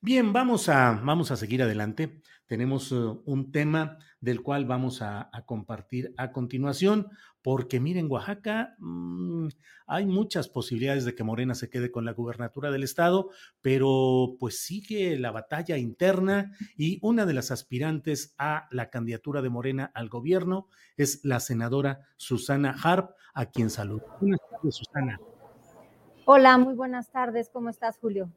Bien, 0.00 0.32
vamos 0.32 0.68
a, 0.68 0.92
vamos 1.04 1.30
a 1.30 1.36
seguir 1.36 1.62
adelante. 1.62 2.22
Tenemos 2.50 2.90
uh, 2.90 3.22
un 3.26 3.52
tema 3.52 3.98
del 4.20 4.42
cual 4.42 4.64
vamos 4.64 5.02
a, 5.02 5.30
compartir 5.46 6.12
a 6.16 6.32
continuación, 6.32 7.06
porque 7.42 7.78
miren, 7.78 8.10
Oaxaca 8.10 8.74
mm, 8.78 9.46
hay 9.86 10.04
muchas 10.04 10.48
posibilidades 10.48 11.04
de 11.04 11.14
que 11.14 11.22
Morena 11.22 11.54
se 11.54 11.70
quede 11.70 11.92
con 11.92 12.04
la 12.04 12.10
gubernatura 12.10 12.72
del 12.72 12.82
estado, 12.82 13.30
pero 13.62 14.34
pues 14.40 14.58
sigue 14.58 15.16
la 15.16 15.30
batalla 15.30 15.78
interna 15.78 16.50
y 16.76 16.98
una 17.02 17.24
de 17.24 17.34
las 17.34 17.52
aspirantes 17.52 18.34
a 18.36 18.66
la 18.72 18.90
candidatura 18.90 19.42
de 19.42 19.48
Morena 19.48 19.92
al 19.94 20.08
gobierno 20.08 20.66
es 20.96 21.24
la 21.24 21.38
senadora 21.38 22.08
Susana 22.16 22.74
Harp, 22.82 23.12
a 23.32 23.46
quien 23.46 23.70
saludo. 23.70 24.04
Buenas 24.20 24.40
tardes, 24.50 24.74
Susana. 24.74 25.20
Hola, 26.24 26.58
muy 26.58 26.74
buenas 26.74 27.12
tardes. 27.12 27.48
¿Cómo 27.48 27.68
estás, 27.68 27.96
Julio? 27.96 28.28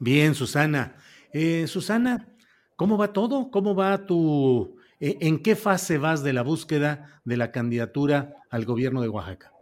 Bien, 0.00 0.34
Susana. 0.34 0.96
Eh, 1.32 1.66
Susana, 1.68 2.33
¿cómo 2.76 2.98
va 2.98 3.12
todo? 3.12 3.50
¿Cómo 3.50 3.74
va 3.74 4.06
tu... 4.06 4.76
Eh, 5.00 5.18
¿En 5.20 5.42
qué 5.42 5.56
fase 5.56 5.98
vas 5.98 6.22
de 6.22 6.32
la 6.32 6.42
búsqueda 6.42 7.20
de 7.24 7.36
la 7.36 7.50
candidatura 7.50 8.36
al 8.50 8.64
gobierno 8.64 9.02
de 9.02 9.08
Oaxaca? 9.08 9.52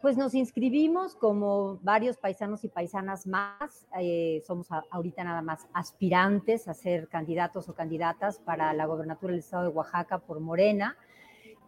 Pues 0.00 0.16
nos 0.16 0.34
inscribimos 0.34 1.14
como 1.14 1.78
varios 1.82 2.16
paisanos 2.16 2.64
y 2.64 2.68
paisanas 2.68 3.26
más. 3.26 3.86
Eh, 4.00 4.42
somos 4.46 4.68
ahorita 4.90 5.22
nada 5.22 5.42
más 5.42 5.68
aspirantes 5.72 6.66
a 6.66 6.74
ser 6.74 7.08
candidatos 7.08 7.68
o 7.68 7.74
candidatas 7.74 8.38
para 8.40 8.72
la 8.72 8.86
gobernatura 8.86 9.32
del 9.32 9.40
estado 9.40 9.64
de 9.64 9.68
Oaxaca 9.68 10.18
por 10.18 10.40
Morena. 10.40 10.96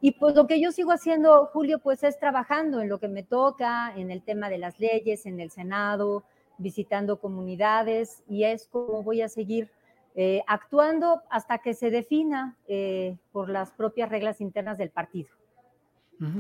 Y 0.01 0.13
pues 0.13 0.35
lo 0.35 0.47
que 0.47 0.61
yo 0.61 0.73
sigo 0.73 0.91
haciendo, 0.91 1.47
Julio, 1.53 1.79
pues 1.79 2.03
es 2.03 2.19
trabajando 2.19 2.81
en 2.81 2.89
lo 2.89 2.99
que 2.99 3.09
me 3.09 3.23
toca, 3.23 3.95
en 3.97 4.11
el 4.11 4.23
tema 4.23 4.51
de 4.51 4.59
las 4.59 4.81
leyes, 4.81 5.27
en 5.27 5.41
el 5.41 5.51
Senado, 5.51 6.25
visitando 6.59 7.21
comunidades 7.21 8.23
y 8.29 8.45
es 8.45 8.69
como 8.69 9.03
voy 9.03 9.23
a 9.23 9.29
seguir 9.29 9.71
eh, 10.15 10.43
actuando 10.47 11.23
hasta 11.31 11.59
que 11.59 11.75
se 11.75 11.91
defina 11.91 12.57
eh, 12.69 13.17
por 13.33 13.49
las 13.49 13.73
propias 13.73 14.11
reglas 14.11 14.41
internas 14.41 14.79
del 14.79 14.91
partido. 14.91 15.29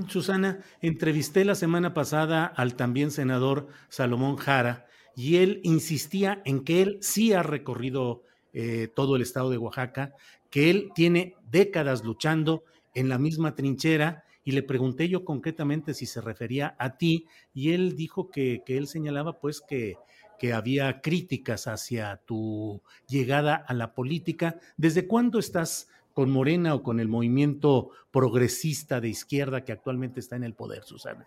Susana, 0.07 0.61
entrevisté 0.81 1.45
la 1.45 1.57
semana 1.57 1.95
pasada 1.95 2.47
al 2.47 2.77
también 2.77 3.11
senador 3.11 3.67
Salomón 3.89 4.37
Jara 4.37 4.87
y 5.17 5.37
él 5.39 5.61
insistía 5.65 6.41
en 6.45 6.65
que 6.65 6.83
él 6.83 6.99
sí 7.01 7.33
ha 7.33 7.43
recorrido 7.43 8.23
eh, 8.53 8.89
todo 8.95 9.17
el 9.17 9.23
estado 9.23 9.51
de 9.51 9.59
Oaxaca, 9.59 10.15
que 10.51 10.71
él 10.71 10.91
tiene 10.95 11.35
décadas 11.51 12.05
luchando 12.05 12.65
en 12.95 13.09
la 13.09 13.19
misma 13.19 13.57
trinchera 13.57 14.25
y 14.45 14.53
le 14.53 14.63
pregunté 14.63 15.09
yo 15.09 15.25
concretamente 15.25 15.95
si 15.95 16.07
se 16.07 16.21
refería 16.21 16.77
a 16.79 16.97
ti 16.97 17.27
y 17.53 17.73
él 17.73 17.97
dijo 17.97 18.31
que, 18.31 18.63
él 18.67 18.87
señalaba 18.87 19.41
pues 19.41 19.61
que, 19.61 19.97
que 20.39 20.53
había 20.53 21.01
críticas 21.01 21.67
hacia 21.67 22.17
tu 22.25 22.83
llegada 23.09 23.55
a 23.55 23.75
la 23.75 23.95
política. 23.95 24.59
¿Desde 24.77 25.07
cuándo 25.07 25.39
estás 25.39 25.89
con 26.13 26.31
Morena 26.31 26.75
o 26.75 26.83
con 26.83 27.01
el 27.01 27.09
movimiento 27.09 27.91
progresista 28.11 29.01
de 29.01 29.09
izquierda 29.09 29.65
que 29.65 29.73
actualmente 29.73 30.21
está 30.21 30.37
en 30.37 30.45
el 30.45 30.55
poder, 30.55 30.85
Susana? 30.85 31.27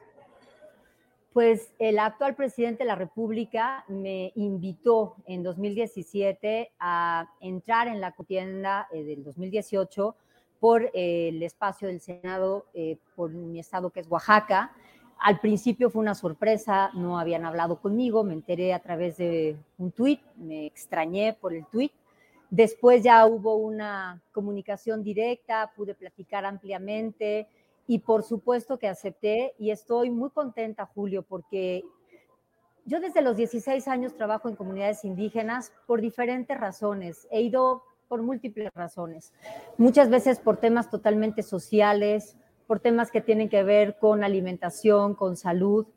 Pues 1.34 1.72
el 1.78 2.00
actual 2.00 2.36
presidente 2.36 2.84
de 2.84 2.88
la 2.88 2.96
República 2.96 3.86
me 3.90 4.32
invitó 4.36 5.18
en 5.28 5.44
2017 5.44 6.72
a 6.80 7.30
entrar 7.42 7.88
en 7.88 8.02
la 8.02 8.14
contienda 8.14 8.88
eh, 8.92 9.04
del 9.04 9.24
2018 9.24 10.16
por 10.60 10.90
eh, 10.94 11.30
el 11.30 11.44
espacio 11.44 11.90
del 11.90 12.02
Senado, 12.02 12.66
eh, 12.74 12.98
por 13.16 13.30
mi 13.32 13.60
estado 13.60 13.92
que 13.92 14.00
es 14.00 14.08
Oaxaca. 14.10 14.72
Al 15.20 15.40
principio 15.40 15.90
fue 15.90 16.02
una 16.02 16.16
sorpresa, 16.16 16.92
no 16.94 17.20
habían 17.20 17.46
hablado 17.46 17.80
conmigo, 17.80 18.24
me 18.24 18.34
enteré 18.34 18.74
a 18.74 18.80
través 18.80 19.18
de 19.18 19.58
un 19.78 19.92
tuit, 19.92 20.22
me 20.36 20.66
extrañé 20.66 21.34
por 21.34 21.54
el 21.54 21.66
tuit. 21.66 21.92
Después 22.50 23.04
ya 23.04 23.26
hubo 23.26 23.56
una 23.56 24.22
comunicación 24.32 25.04
directa, 25.04 25.72
pude 25.76 25.96
platicar 25.96 26.46
ampliamente 26.46 27.48
y 27.88 28.00
por 28.00 28.24
supuesto 28.24 28.78
que 28.78 28.88
acepté 28.88 29.54
y 29.58 29.72
estoy 29.72 30.10
muy 30.12 30.30
contenta, 30.30 30.86
Julio, 30.86 31.24
porque 31.24 31.84
yo 32.86 33.02
desde 33.02 33.22
los 33.22 33.36
16 33.36 33.88
años 33.88 34.16
trabajo 34.16 34.48
en 34.48 34.56
comunidades 34.56 35.04
indígenas 35.04 35.74
por 35.88 36.00
diferentes 36.00 36.58
razones. 36.58 37.28
He 37.32 37.42
ido 37.42 37.84
por 38.08 38.22
múltiples 38.22 38.70
razones. 38.74 39.34
Muchas 39.78 40.10
veces 40.10 40.40
por 40.40 40.58
temas 40.58 40.90
totalmente 40.90 41.44
sociales, 41.44 42.38
por 42.68 42.82
temas 42.82 43.10
que 43.10 43.22
tienen 43.22 43.50
que 43.50 43.64
ver 43.64 43.98
con 43.98 44.24
alimentación, 44.24 45.16
con 45.16 45.38
salud. 45.38 45.88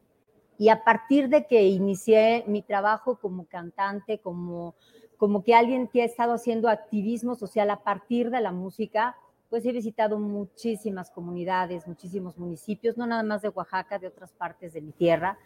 Y 0.56 0.68
a 0.68 0.84
partir 0.84 1.28
de 1.28 1.46
que 1.46 1.64
inicié 1.64 2.44
mi 2.46 2.62
trabajo 2.62 3.16
como 3.16 3.46
cantante, 3.46 4.18
como, 4.18 4.74
como 5.16 5.42
que 5.42 5.54
alguien 5.54 5.88
que 5.88 6.02
ha 6.02 6.04
estado 6.04 6.32
haciendo 6.32 6.68
activismo 6.68 7.34
social 7.34 7.70
a 7.70 7.82
partir 7.82 8.30
de 8.30 8.40
la 8.40 8.52
música, 8.52 9.16
pues 9.48 9.66
he 9.66 9.72
visitado 9.72 10.18
muchísimas 10.18 11.10
comunidades, 11.10 11.88
muchísimos 11.88 12.38
municipios, 12.38 12.96
no 12.96 13.06
nada 13.06 13.24
más 13.24 13.42
de 13.42 13.48
Oaxaca, 13.48 13.98
de 13.98 14.06
otras 14.06 14.32
partes 14.32 14.72
de 14.72 14.80
mi 14.80 14.92
tierra. 14.92 15.38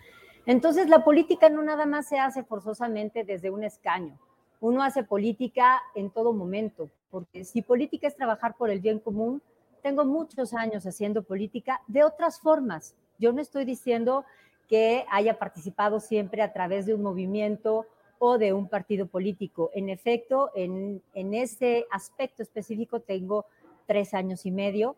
Entonces 0.46 0.88
la 0.88 1.04
política 1.04 1.48
no 1.48 1.62
nada 1.62 1.86
más 1.86 2.06
se 2.06 2.18
hace 2.18 2.44
forzosamente 2.44 3.24
desde 3.24 3.50
un 3.50 3.64
escaño. 3.64 4.18
Uno 4.60 4.82
hace 4.82 5.04
política 5.04 5.80
en 5.94 6.10
todo 6.10 6.34
momento, 6.34 6.90
porque 7.10 7.44
si 7.44 7.62
política 7.62 8.06
es 8.06 8.16
trabajar 8.16 8.56
por 8.56 8.68
el 8.68 8.80
bien 8.80 8.98
común, 8.98 9.42
tengo 9.84 10.06
muchos 10.06 10.54
años 10.54 10.86
haciendo 10.86 11.24
política 11.24 11.82
de 11.88 12.04
otras 12.04 12.40
formas. 12.40 12.96
Yo 13.18 13.34
no 13.34 13.42
estoy 13.42 13.66
diciendo 13.66 14.24
que 14.66 15.04
haya 15.10 15.38
participado 15.38 16.00
siempre 16.00 16.40
a 16.40 16.54
través 16.54 16.86
de 16.86 16.94
un 16.94 17.02
movimiento 17.02 17.86
o 18.18 18.38
de 18.38 18.54
un 18.54 18.66
partido 18.66 19.06
político. 19.06 19.70
En 19.74 19.90
efecto, 19.90 20.50
en, 20.54 21.02
en 21.12 21.34
ese 21.34 21.84
aspecto 21.90 22.42
específico 22.42 23.00
tengo 23.00 23.44
tres 23.84 24.14
años 24.14 24.46
y 24.46 24.50
medio, 24.50 24.96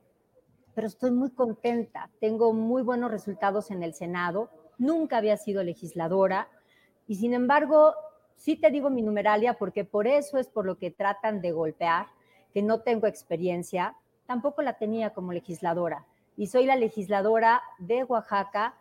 pero 0.76 0.86
estoy 0.86 1.10
muy 1.10 1.30
contenta. 1.30 2.08
Tengo 2.20 2.52
muy 2.52 2.84
buenos 2.84 3.10
resultados 3.10 3.72
en 3.72 3.82
el 3.82 3.92
Senado. 3.92 4.50
Nunca 4.78 5.16
había 5.16 5.36
sido 5.36 5.64
legisladora 5.64 6.48
y 7.08 7.16
sin 7.16 7.34
embargo, 7.34 7.92
sí 8.36 8.54
te 8.54 8.70
digo 8.70 8.88
mi 8.88 9.02
numeralia 9.02 9.54
porque 9.54 9.84
por 9.84 10.06
eso 10.06 10.38
es 10.38 10.46
por 10.46 10.64
lo 10.64 10.78
que 10.78 10.92
tratan 10.92 11.40
de 11.40 11.50
golpear, 11.50 12.06
que 12.54 12.62
no 12.62 12.82
tengo 12.82 13.08
experiencia. 13.08 13.96
Tampoco 14.26 14.62
la 14.62 14.74
tenía 14.74 15.10
como 15.10 15.32
legisladora 15.32 16.04
y 16.36 16.48
soy 16.48 16.66
la 16.66 16.76
legisladora 16.76 17.62
de 17.78 18.04
Oaxaca, 18.04 18.74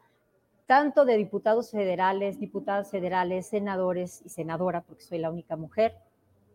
tanto 0.65 1.05
de 1.05 1.17
diputados 1.17 1.71
federales, 1.71 2.39
diputadas 2.39 2.89
federales, 2.89 3.47
senadores 3.47 4.21
y 4.25 4.29
senadora, 4.29 4.81
porque 4.81 5.03
soy 5.03 5.19
la 5.19 5.29
única 5.29 5.55
mujer, 5.55 5.95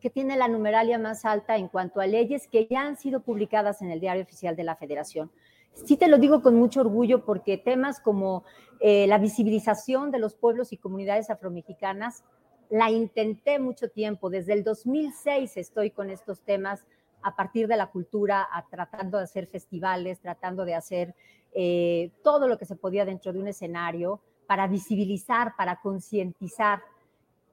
que 0.01 0.11
tiene 0.11 0.37
la 0.37 0.49
numeralia 0.49 0.99
más 0.99 1.25
alta 1.25 1.57
en 1.57 1.69
cuanto 1.69 2.01
a 2.01 2.07
leyes 2.07 2.49
que 2.49 2.67
ya 2.67 2.83
han 2.83 2.97
sido 2.97 3.21
publicadas 3.21 3.83
en 3.83 3.91
el 3.91 4.01
diario 4.01 4.23
oficial 4.23 4.57
de 4.57 4.65
la 4.65 4.77
Federación. 4.77 5.31
Sí 5.73 5.97
te 5.97 6.09
lo 6.09 6.19
digo 6.19 6.43
con 6.43 6.57
mucho 6.57 6.81
orgullo 6.81 7.25
porque 7.25 7.57
temas 7.57 8.01
como 8.01 8.45
eh, 8.81 9.07
la 9.07 9.19
visibilización 9.19 10.11
de 10.11 10.19
los 10.19 10.35
pueblos 10.35 10.73
y 10.73 10.77
comunidades 10.77 11.31
afromexicanas 11.31 12.25
la 12.71 12.91
intenté 12.91 13.59
mucho 13.59 13.89
tiempo. 13.89 14.31
Desde 14.31 14.53
el 14.53 14.65
2006 14.65 15.57
estoy 15.57 15.91
con 15.91 16.11
estos 16.11 16.41
temas 16.41 16.85
a 17.23 17.37
partir 17.37 17.67
de 17.69 17.77
la 17.77 17.89
cultura, 17.89 18.49
tratando 18.71 19.19
de 19.19 19.25
hacer 19.25 19.47
festivales, 19.47 20.21
tratando 20.21 20.65
de 20.65 20.75
hacer 20.75 21.15
eh, 21.53 22.11
todo 22.23 22.49
lo 22.49 22.59
que 22.59 22.67
se 22.67 22.77
podía 22.77 23.05
dentro 23.05 23.33
de 23.33 23.41
un 23.41 23.49
escenario 23.49 24.21
para 24.47 24.67
visibilizar, 24.67 25.55
para 25.57 25.81
concientizar 25.81 26.83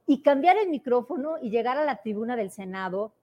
y 0.06 0.22
cambiar 0.22 0.58
el 0.58 0.70
micrófono 0.70 1.38
y 1.42 1.50
llegar 1.50 1.78
a 1.78 1.86
la 1.86 2.02
tribuna 2.02 2.36
del 2.36 2.50
Senado, 2.50 3.14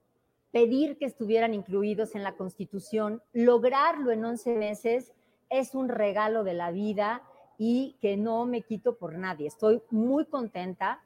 pedir 0.51 0.97
que 0.97 1.05
estuvieran 1.05 1.53
incluidos 1.53 2.15
en 2.15 2.23
la 2.23 2.35
Constitución, 2.35 3.21
lograrlo 3.33 4.11
en 4.11 4.23
11 4.23 4.55
meses, 4.55 5.11
es 5.49 5.75
un 5.75 5.89
regalo 5.89 6.43
de 6.43 6.53
la 6.53 6.71
vida 6.71 7.23
y 7.57 7.97
que 8.01 8.17
no 8.17 8.45
me 8.45 8.61
quito 8.61 8.97
por 8.97 9.17
nadie. 9.17 9.47
Estoy 9.47 9.81
muy 9.89 10.25
contenta 10.25 11.01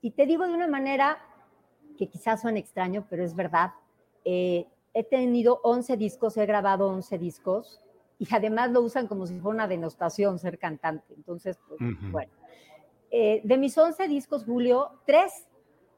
y 0.00 0.12
te 0.12 0.26
digo 0.26 0.46
de 0.46 0.54
una 0.54 0.68
manera 0.68 1.18
que 1.96 2.08
quizás 2.08 2.40
suene 2.40 2.60
extraño, 2.60 3.06
pero 3.08 3.24
es 3.24 3.34
verdad. 3.34 3.72
Eh, 4.24 4.66
he 4.94 5.04
tenido 5.04 5.60
11 5.64 5.96
discos, 5.96 6.36
he 6.36 6.46
grabado 6.46 6.88
11 6.88 7.18
discos 7.18 7.80
y 8.18 8.26
además 8.30 8.70
lo 8.70 8.80
usan 8.80 9.06
como 9.08 9.26
si 9.26 9.38
fuera 9.40 9.56
una 9.56 9.68
denostación 9.68 10.38
ser 10.38 10.58
cantante. 10.58 11.12
Entonces, 11.14 11.58
pues, 11.68 11.80
bueno 12.10 12.32
eh, 13.16 13.42
de 13.44 13.58
mis 13.58 13.78
11 13.78 14.08
discos, 14.08 14.44
Julio, 14.44 14.90
tres 15.06 15.46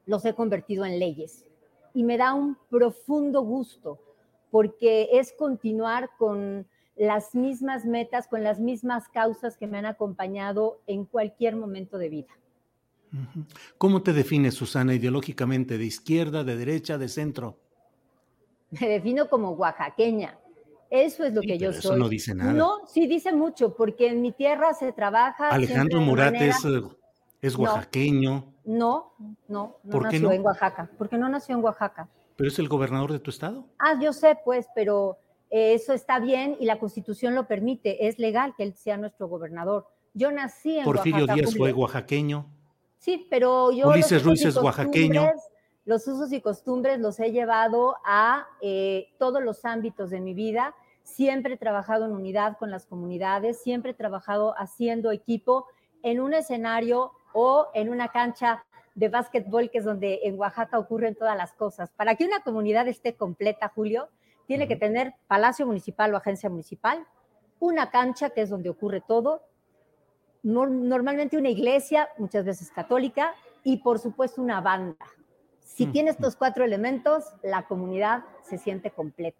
los 0.05 0.23
he 0.23 0.35
convertido 0.35 0.85
en 0.85 0.99
leyes. 0.99 1.45
Y 1.95 2.03
me 2.03 2.15
da 2.15 2.35
un 2.35 2.57
profundo 2.69 3.41
gusto, 3.41 3.99
porque 4.51 5.09
es 5.13 5.33
continuar 5.33 6.11
con 6.19 6.67
las 6.95 7.33
mismas 7.33 7.85
metas, 7.85 8.27
con 8.27 8.43
las 8.43 8.59
mismas 8.59 9.09
causas 9.09 9.57
que 9.57 9.65
me 9.65 9.79
han 9.79 9.87
acompañado 9.87 10.79
en 10.85 11.05
cualquier 11.05 11.55
momento 11.55 11.97
de 11.97 12.09
vida. 12.09 12.37
¿Cómo 13.79 14.03
te 14.03 14.13
defines, 14.13 14.53
Susana, 14.53 14.93
ideológicamente? 14.93 15.79
¿De 15.79 15.85
izquierda, 15.85 16.43
de 16.43 16.55
derecha, 16.55 16.99
de 16.99 17.09
centro? 17.09 17.57
Me 18.71 18.87
defino 18.87 19.29
como 19.29 19.51
oaxaqueña. 19.51 20.37
Eso 20.89 21.25
es 21.25 21.33
lo 21.33 21.41
que 21.41 21.57
yo 21.57 21.71
soy. 21.71 21.79
Eso 21.79 21.95
no 21.97 22.07
dice 22.07 22.33
nada. 22.33 22.53
No, 22.53 22.85
sí 22.87 23.07
dice 23.07 23.33
mucho, 23.33 23.75
porque 23.75 24.07
en 24.07 24.21
mi 24.21 24.31
tierra 24.31 24.73
se 24.73 24.91
trabaja. 24.93 25.49
Alejandro 25.49 25.99
Murat 25.99 26.35
es 26.35 26.63
eh, 26.65 26.81
¿Es 27.41 27.55
oaxaqueño? 27.55 28.53
No, 28.65 29.13
no, 29.47 29.77
no, 29.83 29.99
nació 30.01 30.31
en 30.31 30.45
Oaxaca. 30.45 30.89
Porque 30.97 31.17
no 31.17 31.29
nació 31.29 31.55
en 31.55 31.63
Oaxaca. 31.63 32.09
¿Pero 32.35 32.49
es 32.49 32.59
el 32.59 32.67
gobernador 32.67 33.11
de 33.11 33.19
tu 33.19 33.29
estado? 33.29 33.65
Ah, 33.79 33.99
yo 34.01 34.13
sé, 34.13 34.37
pues, 34.43 34.67
pero 34.75 35.17
eh, 35.49 35.73
eso 35.73 35.93
está 35.93 36.19
bien 36.19 36.57
y 36.59 36.65
la 36.65 36.79
constitución 36.79 37.35
lo 37.35 37.47
permite. 37.47 38.07
Es 38.07 38.19
legal 38.19 38.53
que 38.57 38.63
él 38.63 38.75
sea 38.75 38.97
nuestro 38.97 39.27
gobernador. 39.27 39.87
Yo 40.13 40.31
nací 40.31 40.79
en 40.79 40.85
Porfirio 40.85 41.27
Díaz 41.27 41.55
fue 41.55 41.73
oaxaqueño. 41.73 42.47
Sí, 42.97 43.27
pero 43.29 43.71
yo. 43.71 43.89
Ulises 43.89 44.23
Ruiz 44.23 44.43
es 44.43 44.57
oaxaqueño. 44.57 45.31
Los 45.87 46.05
usos 46.05 46.33
y 46.33 46.41
costumbres 46.41 46.99
los 46.99 47.17
he 47.21 47.31
llevado 47.31 47.95
a 48.03 48.45
eh, 48.59 49.07
todos 49.17 49.41
los 49.41 49.63
ámbitos 49.63 50.09
de 50.09 50.19
mi 50.19 50.33
vida. 50.33 50.75
Siempre 51.03 51.53
he 51.53 51.57
trabajado 51.57 52.03
en 52.03 52.11
unidad 52.11 52.57
con 52.57 52.71
las 52.71 52.85
comunidades, 52.85 53.61
siempre 53.61 53.91
he 53.91 53.93
trabajado 53.93 54.53
haciendo 54.57 55.13
equipo 55.13 55.65
en 56.03 56.19
un 56.19 56.33
escenario 56.33 57.13
o 57.31 57.67
en 57.73 57.87
una 57.87 58.09
cancha 58.09 58.65
de 58.95 59.07
básquetbol, 59.07 59.71
que 59.71 59.77
es 59.77 59.85
donde 59.85 60.19
en 60.23 60.37
Oaxaca 60.37 60.77
ocurren 60.77 61.15
todas 61.15 61.37
las 61.37 61.53
cosas. 61.53 61.89
Para 61.91 62.15
que 62.15 62.25
una 62.25 62.41
comunidad 62.41 62.85
esté 62.89 63.15
completa, 63.15 63.71
Julio, 63.73 64.09
tiene 64.45 64.67
que 64.67 64.75
tener 64.75 65.15
palacio 65.27 65.65
municipal 65.65 66.13
o 66.13 66.17
agencia 66.17 66.49
municipal, 66.49 67.07
una 67.59 67.91
cancha, 67.91 68.31
que 68.31 68.41
es 68.41 68.49
donde 68.49 68.69
ocurre 68.69 68.99
todo, 68.99 69.41
normalmente 70.43 71.37
una 71.37 71.47
iglesia, 71.47 72.09
muchas 72.17 72.43
veces 72.43 72.71
católica, 72.71 73.35
y 73.63 73.77
por 73.77 73.99
supuesto 73.99 74.41
una 74.41 74.59
banda. 74.59 75.05
Si 75.67 75.85
tiene 75.85 76.11
estos 76.11 76.35
cuatro 76.35 76.63
elementos, 76.63 77.25
la 77.43 77.67
comunidad 77.67 78.23
se 78.41 78.57
siente 78.57 78.89
completa. 78.89 79.37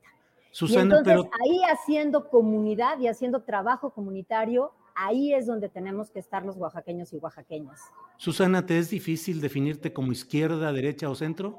Susana, 0.52 0.98
entonces 0.98 1.32
ahí 1.42 1.62
haciendo 1.72 2.30
comunidad 2.30 3.00
y 3.00 3.08
haciendo 3.08 3.44
trabajo 3.44 3.92
comunitario, 3.92 4.74
ahí 4.94 5.34
es 5.34 5.46
donde 5.46 5.70
tenemos 5.70 6.12
que 6.12 6.20
estar 6.20 6.46
los 6.46 6.58
oaxaqueños 6.58 7.14
y 7.14 7.18
oaxaqueñas. 7.18 7.80
Susana, 8.18 8.66
¿te 8.66 8.78
es 8.78 8.90
difícil 8.90 9.40
definirte 9.40 9.94
como 9.94 10.12
izquierda, 10.12 10.74
derecha 10.74 11.10
o 11.10 11.16
centro? 11.16 11.52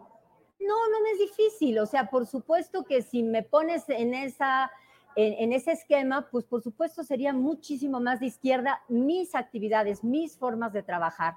No, 0.61 0.89
no 0.91 1.03
me 1.03 1.11
es 1.13 1.19
difícil. 1.19 1.79
O 1.79 1.87
sea, 1.87 2.11
por 2.11 2.27
supuesto 2.27 2.85
que 2.85 3.03
si 3.03 3.23
me 3.23 3.43
pones 3.43 3.89
en 3.89 4.13
esa 4.13 4.71
en, 5.17 5.53
ese 5.53 5.73
esquema, 5.73 6.29
pues 6.31 6.45
por 6.45 6.63
supuesto 6.63 7.03
sería 7.03 7.33
muchísimo 7.33 7.99
más 8.01 8.21
de 8.21 8.27
izquierda 8.27 8.83
mis 8.89 9.35
actividades, 9.35 10.05
mis 10.05 10.37
formas 10.37 10.73
de 10.73 10.85
trabajar. 10.85 11.35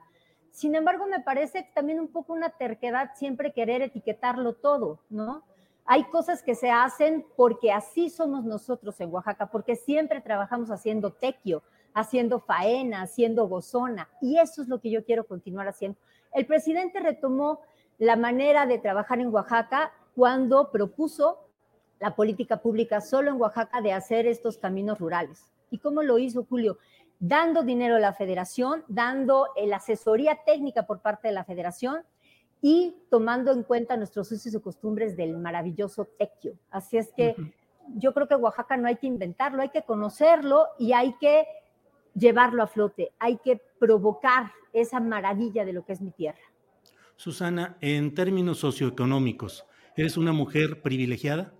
Sin 0.51 0.75
embargo, 0.75 1.07
me 1.07 1.21
parece 1.21 1.67
también 1.73 1.99
un 1.99 2.09
poco 2.09 2.33
una 2.33 2.49
terquedad 2.49 3.11
siempre 3.15 3.53
querer 3.53 3.81
etiquetarlo 3.81 4.53
todo, 4.53 4.99
¿no? 5.09 5.43
Hay 5.85 6.03
cosas 6.05 6.43
que 6.43 6.55
se 6.55 6.69
hacen 6.69 7.25
porque 7.35 7.71
así 7.71 8.09
somos 8.09 8.43
nosotros 8.45 8.99
en 9.01 9.11
Oaxaca, 9.11 9.47
porque 9.47 9.75
siempre 9.75 10.21
trabajamos 10.21 10.69
haciendo 10.69 11.11
tequio, 11.11 11.63
haciendo 11.93 12.39
faena, 12.39 13.01
haciendo 13.01 13.47
gozona. 13.47 14.09
Y 14.21 14.37
eso 14.37 14.61
es 14.61 14.67
lo 14.67 14.79
que 14.79 14.91
yo 14.91 15.03
quiero 15.03 15.25
continuar 15.25 15.67
haciendo. 15.67 15.97
El 16.33 16.45
presidente 16.45 16.99
retomó 16.99 17.61
la 17.97 18.15
manera 18.15 18.65
de 18.65 18.77
trabajar 18.77 19.19
en 19.19 19.33
Oaxaca 19.33 19.91
cuando 20.15 20.71
propuso 20.71 21.39
la 21.99 22.15
política 22.15 22.57
pública 22.57 22.99
solo 23.01 23.31
en 23.31 23.41
Oaxaca 23.41 23.81
de 23.81 23.93
hacer 23.93 24.27
estos 24.27 24.57
caminos 24.57 24.99
rurales. 24.99 25.51
¿Y 25.69 25.77
cómo 25.77 26.03
lo 26.03 26.17
hizo 26.17 26.45
Julio? 26.45 26.77
Dando 27.23 27.61
dinero 27.61 27.97
a 27.97 27.99
la 27.99 28.13
federación, 28.13 28.83
dando 28.87 29.47
la 29.55 29.75
asesoría 29.75 30.39
técnica 30.43 30.87
por 30.87 31.01
parte 31.01 31.27
de 31.27 31.35
la 31.35 31.45
federación 31.45 32.01
y 32.61 32.95
tomando 33.11 33.51
en 33.51 33.61
cuenta 33.61 33.95
nuestros 33.95 34.31
usos 34.31 34.51
y 34.53 34.59
costumbres 34.59 35.15
del 35.15 35.37
maravilloso 35.37 36.05
tequio. 36.17 36.57
Así 36.71 36.97
es 36.97 37.13
que 37.13 37.35
yo 37.95 38.13
creo 38.13 38.27
que 38.27 38.35
Oaxaca 38.35 38.75
no 38.75 38.87
hay 38.87 38.95
que 38.95 39.05
inventarlo, 39.05 39.61
hay 39.61 39.69
que 39.69 39.83
conocerlo 39.83 40.65
y 40.79 40.93
hay 40.93 41.13
que 41.19 41.45
llevarlo 42.15 42.63
a 42.63 42.67
flote, 42.67 43.11
hay 43.19 43.37
que 43.37 43.61
provocar 43.79 44.51
esa 44.73 44.99
maravilla 44.99 45.63
de 45.63 45.73
lo 45.73 45.85
que 45.85 45.93
es 45.93 46.01
mi 46.01 46.09
tierra. 46.09 46.41
Susana, 47.15 47.77
en 47.81 48.15
términos 48.15 48.57
socioeconómicos, 48.57 49.67
¿eres 49.95 50.17
una 50.17 50.33
mujer 50.33 50.81
privilegiada? 50.81 51.53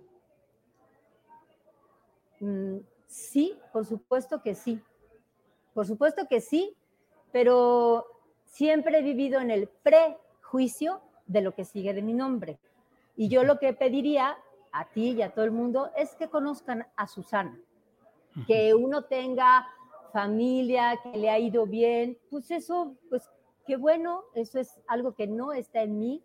Mm, 2.40 2.78
sí, 3.06 3.56
por 3.72 3.86
supuesto 3.86 4.42
que 4.42 4.56
sí. 4.56 4.80
Por 5.74 5.86
supuesto 5.86 6.26
que 6.28 6.40
sí, 6.40 6.76
pero 7.32 8.06
siempre 8.44 8.98
he 8.98 9.02
vivido 9.02 9.40
en 9.40 9.50
el 9.50 9.68
prejuicio 9.68 11.00
de 11.26 11.40
lo 11.40 11.54
que 11.54 11.64
sigue 11.64 11.94
de 11.94 12.02
mi 12.02 12.12
nombre. 12.12 12.58
Y 13.16 13.28
yo 13.28 13.42
lo 13.44 13.58
que 13.58 13.72
pediría 13.72 14.36
a 14.72 14.86
ti 14.86 15.12
y 15.12 15.22
a 15.22 15.32
todo 15.32 15.44
el 15.44 15.50
mundo 15.50 15.90
es 15.96 16.14
que 16.14 16.28
conozcan 16.28 16.86
a 16.96 17.06
Susana, 17.06 17.58
que 18.46 18.74
uno 18.74 19.04
tenga 19.04 19.66
familia, 20.12 20.98
que 21.02 21.18
le 21.18 21.30
ha 21.30 21.38
ido 21.38 21.66
bien, 21.66 22.18
pues 22.30 22.50
eso, 22.50 22.94
pues 23.08 23.30
qué 23.66 23.76
bueno, 23.76 24.24
eso 24.34 24.58
es 24.58 24.80
algo 24.86 25.14
que 25.14 25.26
no 25.26 25.52
está 25.52 25.82
en 25.82 25.98
mí. 25.98 26.22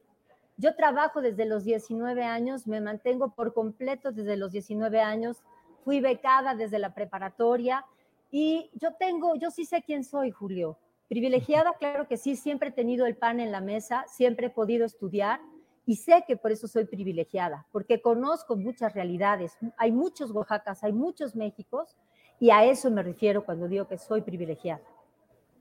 Yo 0.57 0.75
trabajo 0.75 1.21
desde 1.21 1.45
los 1.45 1.63
19 1.63 2.23
años, 2.23 2.67
me 2.67 2.81
mantengo 2.81 3.29
por 3.29 3.53
completo 3.53 4.12
desde 4.12 4.38
los 4.38 4.51
19 4.51 5.01
años, 5.01 5.43
fui 5.83 6.01
becada 6.01 6.55
desde 6.55 6.79
la 6.79 6.93
preparatoria 6.93 7.86
y 8.31 8.69
yo 8.73 8.93
tengo, 8.99 9.35
yo 9.35 9.51
sí 9.51 9.65
sé 9.65 9.83
quién 9.83 10.03
soy, 10.03 10.31
Julio. 10.31 10.77
Privilegiada, 11.07 11.73
claro 11.79 12.07
que 12.07 12.17
sí, 12.17 12.35
siempre 12.35 12.69
he 12.69 12.71
tenido 12.73 13.05
el 13.05 13.15
pan 13.15 13.39
en 13.39 13.51
la 13.51 13.61
mesa, 13.61 14.03
siempre 14.07 14.47
he 14.47 14.49
podido 14.49 14.85
estudiar 14.85 15.39
y 15.85 15.95
sé 15.95 16.25
que 16.27 16.35
por 16.35 16.51
eso 16.51 16.67
soy 16.67 16.85
privilegiada, 16.85 17.65
porque 17.71 18.01
conozco 18.01 18.57
muchas 18.57 18.93
realidades. 18.93 19.57
Hay 19.77 19.93
muchos 19.93 20.31
Oaxacas, 20.31 20.83
hay 20.83 20.91
muchos 20.91 21.35
Méxicos 21.35 21.95
y 22.39 22.49
a 22.49 22.65
eso 22.65 22.91
me 22.91 23.03
refiero 23.03 23.45
cuando 23.45 23.69
digo 23.69 23.87
que 23.87 23.97
soy 23.97 24.21
privilegiada. 24.21 24.81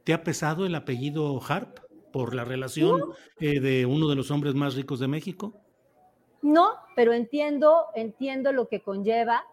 ¿Te 0.03 0.13
ha 0.13 0.25
pesado 0.25 0.67
el 0.67 0.75
apellido 0.75 1.41
Harp 1.49 1.79
por 2.13 2.35
la 2.35 2.45
relación 2.45 3.13
eh, 3.39 3.61
de 3.61 3.87
uno 3.87 4.09
de 4.09 4.17
los 4.17 4.31
hombres 4.33 4.55
más 4.55 4.75
ricos 4.75 4.99
de 4.99 5.07
México? 5.07 5.55
No, 6.43 6.71
pero 6.95 7.13
entiendo, 7.13 7.87
entiendo 7.95 8.53
lo 8.53 8.69
que 8.69 8.83
conlleva. 8.83 9.45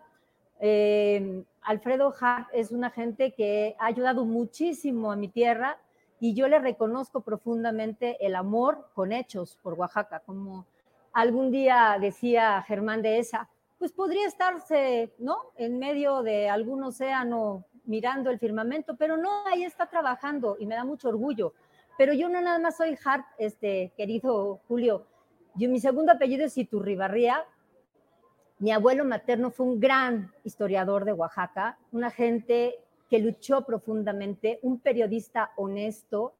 Eh, 0.65 1.43
Alfredo 1.63 2.13
Hart 2.17 2.47
es 2.53 2.71
una 2.71 2.89
gente 2.89 3.33
que 3.33 3.75
ha 3.79 3.87
ayudado 3.87 4.23
muchísimo 4.23 5.11
a 5.11 5.17
mi 5.17 5.27
tierra 5.27 5.77
y 6.21 6.35
yo 6.35 6.47
le 6.47 6.57
reconozco 6.57 7.19
profundamente 7.19 8.25
el 8.25 8.33
amor 8.33 8.87
con 8.93 9.11
hechos 9.11 9.59
por 9.61 9.73
Oaxaca, 9.73 10.21
como 10.25 10.65
algún 11.11 11.51
día 11.51 11.97
decía 11.99 12.63
Germán 12.65 13.01
de 13.01 13.19
esa, 13.19 13.49
pues 13.77 13.91
podría 13.91 14.25
estarse, 14.25 15.11
¿no? 15.17 15.51
En 15.57 15.79
medio 15.79 16.23
de 16.23 16.49
algún 16.49 16.81
océano 16.81 17.65
mirando 17.83 18.29
el 18.29 18.39
firmamento, 18.39 18.95
pero 18.95 19.17
no, 19.17 19.45
ahí 19.45 19.65
está 19.65 19.87
trabajando 19.87 20.55
y 20.57 20.65
me 20.65 20.75
da 20.75 20.85
mucho 20.85 21.09
orgullo. 21.09 21.53
Pero 21.97 22.13
yo 22.13 22.29
no 22.29 22.39
nada 22.39 22.59
más 22.59 22.77
soy 22.77 22.97
Hart, 23.03 23.25
este, 23.37 23.91
querido 23.97 24.61
Julio. 24.69 25.07
Yo, 25.55 25.69
mi 25.69 25.81
segundo 25.81 26.13
apellido 26.13 26.45
es 26.45 26.57
Iturribarría, 26.57 27.43
mi 28.63 28.71
abuelo 28.71 29.03
materno 29.03 29.51
fue 29.51 29.65
un 29.65 29.77
gran 29.77 30.31
historiador 30.45 31.03
de 31.03 31.11
Oaxaca, 31.11 31.77
una 31.91 32.09
gente 32.09 32.75
que 33.09 33.19
luchó 33.19 33.65
profundamente, 33.65 34.59
un 34.61 34.79
periodista 34.79 35.51
honesto. 35.57 36.35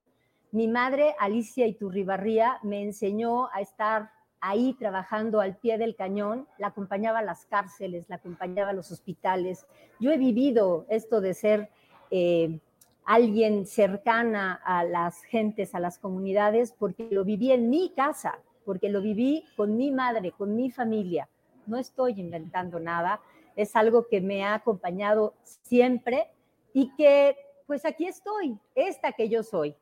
Mi 0.53 0.69
madre, 0.69 1.15
Alicia 1.19 1.67
Iturribarría, 1.67 2.59
me 2.63 2.81
enseñó 2.81 3.49
a 3.51 3.59
estar 3.59 4.11
ahí 4.39 4.73
trabajando 4.79 5.41
al 5.41 5.57
pie 5.57 5.77
del 5.77 5.97
cañón, 5.97 6.47
la 6.57 6.67
acompañaba 6.67 7.19
a 7.19 7.23
las 7.23 7.45
cárceles, 7.45 8.07
la 8.07 8.15
acompañaba 8.15 8.69
a 8.69 8.73
los 8.73 8.89
hospitales. 8.89 9.65
Yo 9.99 10.13
he 10.13 10.17
vivido 10.17 10.85
esto 10.87 11.19
de 11.19 11.33
ser 11.33 11.71
eh, 12.09 12.57
alguien 13.03 13.65
cercana 13.65 14.61
a 14.63 14.85
las 14.85 15.23
gentes, 15.23 15.75
a 15.75 15.81
las 15.81 15.99
comunidades, 15.99 16.71
porque 16.71 17.09
lo 17.11 17.25
viví 17.25 17.51
en 17.51 17.69
mi 17.69 17.89
casa, 17.89 18.39
porque 18.63 18.87
lo 18.87 19.01
viví 19.01 19.43
con 19.57 19.75
mi 19.75 19.91
madre, 19.91 20.31
con 20.31 20.55
mi 20.55 20.71
familia 20.71 21.27
no 21.67 21.77
estoy 21.77 22.19
inventando 22.19 22.79
nada, 22.79 23.21
es 23.55 23.75
algo 23.75 24.07
que 24.07 24.21
me 24.21 24.43
ha 24.43 24.55
acompañado 24.55 25.33
siempre 25.43 26.27
y 26.73 26.93
que 26.95 27.35
pues 27.67 27.85
aquí 27.85 28.05
estoy, 28.05 28.57
esta 28.75 29.11
que 29.13 29.29
yo 29.29 29.43
soy. 29.43 29.75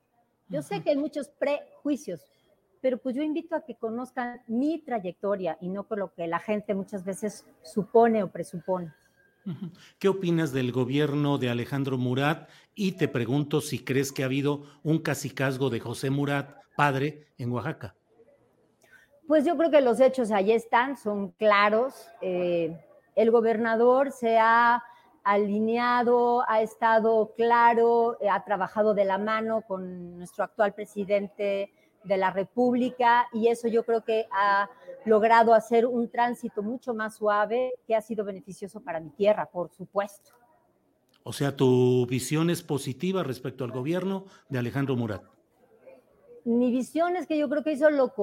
Yo 0.49 0.61
sé 0.61 0.83
que 0.83 0.91
hay 0.91 0.97
muchos 0.97 1.29
prejuicios, 1.29 2.21
pero 2.81 2.97
pues 2.97 3.15
yo 3.15 3.23
invito 3.23 3.55
a 3.55 3.65
que 3.65 3.75
conozcan 3.75 4.41
mi 4.47 4.79
trayectoria 4.79 5.57
y 5.61 5.69
no 5.69 5.83
con 5.87 5.99
lo 5.99 6.13
que 6.13 6.27
la 6.27 6.39
gente 6.39 6.73
muchas 6.73 7.05
veces 7.05 7.45
supone 7.63 8.23
o 8.23 8.27
presupone. 8.29 8.93
¿Qué 9.97 10.07
opinas 10.07 10.51
del 10.51 10.71
gobierno 10.71 11.37
de 11.37 11.49
Alejandro 11.49 11.97
Murat? 11.97 12.49
Y 12.75 12.93
te 12.93 13.07
pregunto 13.07 13.61
si 13.61 13.79
crees 13.79 14.11
que 14.11 14.23
ha 14.23 14.27
habido 14.27 14.63
un 14.83 14.99
cacicazgo 14.99 15.69
de 15.69 15.79
José 15.79 16.09
Murat, 16.09 16.57
padre, 16.75 17.27
en 17.37 17.51
Oaxaca. 17.51 17.95
Pues 19.31 19.45
yo 19.45 19.55
creo 19.55 19.71
que 19.71 19.79
los 19.79 20.01
hechos 20.01 20.29
ahí 20.29 20.51
están, 20.51 20.97
son 20.97 21.29
claros. 21.31 22.09
Eh, 22.19 22.77
el 23.15 23.31
gobernador 23.31 24.11
se 24.11 24.37
ha 24.37 24.83
alineado, 25.23 26.43
ha 26.49 26.61
estado 26.61 27.31
claro, 27.37 28.17
eh, 28.19 28.27
ha 28.27 28.43
trabajado 28.43 28.93
de 28.93 29.05
la 29.05 29.17
mano 29.17 29.61
con 29.61 30.17
nuestro 30.17 30.43
actual 30.43 30.73
presidente 30.73 31.71
de 32.03 32.17
la 32.17 32.31
República 32.31 33.29
y 33.31 33.47
eso 33.47 33.69
yo 33.69 33.85
creo 33.85 34.03
que 34.03 34.27
ha 34.33 34.69
logrado 35.05 35.53
hacer 35.53 35.85
un 35.85 36.09
tránsito 36.11 36.61
mucho 36.61 36.93
más 36.93 37.15
suave 37.15 37.75
que 37.87 37.95
ha 37.95 38.01
sido 38.01 38.25
beneficioso 38.25 38.81
para 38.81 38.99
mi 38.99 39.11
tierra, 39.11 39.45
por 39.49 39.71
supuesto. 39.71 40.31
O 41.23 41.31
sea, 41.31 41.55
tu 41.55 42.05
visión 42.05 42.49
es 42.49 42.63
positiva 42.63 43.23
respecto 43.23 43.63
al 43.63 43.71
gobierno 43.71 44.25
de 44.49 44.59
Alejandro 44.59 44.97
Murat 44.97 45.23
mi 46.45 46.71
visión 46.71 47.15
es 47.15 47.27
que 47.27 47.37
yo 47.37 47.49
creo 47.49 47.63
que 47.63 47.71
hizo 47.71 47.89
lo, 47.89 48.13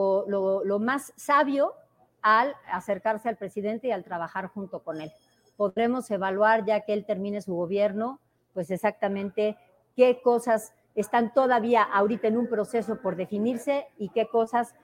lo, 0.65 0.79
más 0.79 1.13
sabio 1.17 1.75
al 2.23 2.55
acercarse 2.71 3.29
al 3.29 3.37
presidente 3.37 3.89
y 3.89 3.91
al 3.93 4.05
trabajar 4.05 4.47
junto 4.49 4.81
con 4.81 5.01
él. 5.01 5.13
Podremos 5.57 6.11
evaluar 6.11 6.65
ya 6.65 6.81
que 6.81 6.93
él 6.93 7.05
termine 7.05 7.41
su 7.43 7.55
gobierno, 7.55 8.21
pues 8.55 8.71
exactamente 8.71 9.57
qué 9.97 10.21
cosas 10.23 10.73
están 10.95 11.33
todavía 11.33 11.83
ahorita 11.83 12.29
en 12.29 12.39
un 12.39 12.49
proceso 12.49 13.01
por 13.01 13.17
definirse 13.17 13.87
y 13.99 14.09
qué 14.09 14.27
cosas 14.29 14.75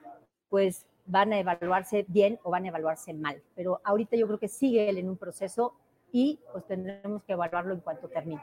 pues 0.49 0.85
van 1.05 1.33
a 1.33 1.39
evaluarse 1.39 2.05
bien 2.07 2.39
o 2.43 2.51
van 2.51 2.65
a 2.65 2.69
evaluarse 2.69 3.13
mal. 3.13 3.41
Pero 3.55 3.81
ahorita 3.83 4.15
yo 4.15 4.27
creo 4.27 4.39
que 4.39 4.47
sigue 4.47 4.89
él 4.89 4.97
en 4.97 5.09
un 5.09 5.17
proceso 5.17 5.73
y 6.11 6.39
pues 6.51 6.65
tendremos 6.65 7.23
que 7.23 7.33
evaluarlo 7.33 7.73
en 7.73 7.81
cuanto 7.81 8.07
termine. 8.07 8.41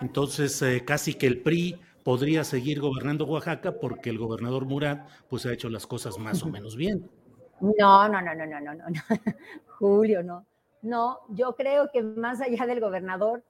Entonces, 0.00 0.60
eh, 0.62 0.84
casi 0.84 1.14
que 1.14 1.26
el 1.26 1.42
PRI 1.42 1.80
podría 2.04 2.44
seguir 2.44 2.80
gobernando 2.80 3.26
Oaxaca 3.26 3.78
porque 3.78 4.10
el 4.10 4.18
gobernador 4.18 4.64
Murat 4.66 5.08
pues 5.28 5.46
ha 5.46 5.52
hecho 5.52 5.68
las 5.68 5.86
cosas 5.86 6.18
más 6.18 6.42
o 6.42 6.48
menos 6.48 6.76
bien. 6.76 7.08
No, 7.60 8.08
no, 8.08 8.20
no, 8.20 8.34
no, 8.34 8.46
no, 8.46 8.60
no, 8.60 8.74
no, 8.74 8.84
Julio, 9.78 10.22
no. 10.22 10.44
No, 10.82 11.20
yo 11.28 11.54
creo 11.54 11.90
que 11.92 12.02
más 12.02 12.40
allá 12.40 12.66
del 12.66 12.80
gobernador, 12.80 13.44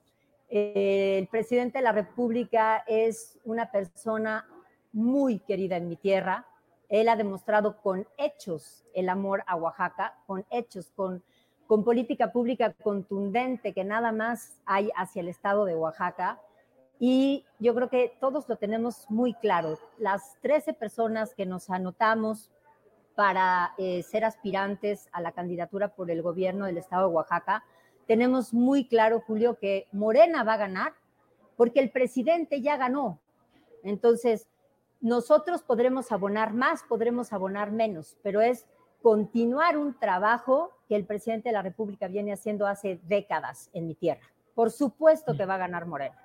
eh, 0.50 1.16
el 1.18 1.28
presidente 1.28 1.78
de 1.78 1.84
la 1.84 1.92
República 1.92 2.84
es 2.86 3.38
una 3.44 3.70
persona 3.70 4.46
muy 4.92 5.38
querida 5.38 5.78
en 5.78 5.88
mi 5.88 5.96
tierra. 5.96 6.46
Él 6.90 7.08
ha 7.08 7.16
demostrado 7.16 7.80
con 7.80 8.06
hechos 8.18 8.84
el 8.94 9.08
amor 9.08 9.42
a 9.46 9.56
Oaxaca, 9.56 10.18
con 10.26 10.44
hechos, 10.50 10.90
con, 10.94 11.22
con 11.66 11.84
política 11.84 12.32
pública 12.32 12.74
contundente 12.82 13.72
que 13.72 13.82
nada 13.82 14.12
más 14.12 14.60
hay 14.66 14.90
hacia 14.94 15.20
el 15.20 15.28
estado 15.28 15.64
de 15.64 15.74
Oaxaca 15.74 16.38
y 17.04 17.44
yo 17.58 17.74
creo 17.74 17.88
que 17.88 18.16
todos 18.20 18.48
lo 18.48 18.54
tenemos 18.54 19.10
muy 19.10 19.34
claro. 19.34 19.76
Las 19.98 20.36
13 20.40 20.72
personas 20.72 21.34
que 21.34 21.46
nos 21.46 21.68
anotamos 21.68 22.48
para 23.16 23.74
eh, 23.76 24.04
ser 24.04 24.24
aspirantes 24.24 25.08
a 25.10 25.20
la 25.20 25.32
candidatura 25.32 25.88
por 25.88 26.12
el 26.12 26.22
gobierno 26.22 26.66
del 26.66 26.78
estado 26.78 27.08
de 27.08 27.14
Oaxaca, 27.14 27.64
tenemos 28.06 28.54
muy 28.54 28.86
claro, 28.86 29.18
Julio, 29.26 29.58
que 29.58 29.88
Morena 29.90 30.44
va 30.44 30.52
a 30.52 30.58
ganar 30.58 30.92
porque 31.56 31.80
el 31.80 31.90
presidente 31.90 32.60
ya 32.60 32.76
ganó. 32.76 33.18
Entonces, 33.82 34.46
nosotros 35.00 35.64
podremos 35.64 36.12
abonar 36.12 36.54
más, 36.54 36.84
podremos 36.84 37.32
abonar 37.32 37.72
menos, 37.72 38.16
pero 38.22 38.40
es 38.40 38.64
continuar 39.02 39.76
un 39.76 39.98
trabajo 39.98 40.70
que 40.88 40.94
el 40.94 41.04
presidente 41.04 41.48
de 41.48 41.54
la 41.54 41.62
República 41.62 42.06
viene 42.06 42.32
haciendo 42.32 42.64
hace 42.64 43.00
décadas 43.08 43.70
en 43.72 43.88
mi 43.88 43.96
tierra. 43.96 44.22
Por 44.54 44.70
supuesto 44.70 45.36
que 45.36 45.46
va 45.46 45.56
a 45.56 45.58
ganar 45.66 45.86
Morena. 45.86 46.21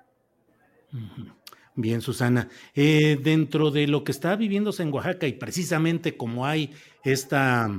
Bien, 1.74 2.00
Susana. 2.00 2.48
Eh, 2.74 3.20
dentro 3.22 3.70
de 3.70 3.86
lo 3.86 4.02
que 4.02 4.10
está 4.10 4.34
viviéndose 4.34 4.82
en 4.82 4.92
Oaxaca 4.92 5.28
y 5.28 5.34
precisamente 5.34 6.16
como 6.16 6.44
hay 6.44 6.72
esta 7.04 7.70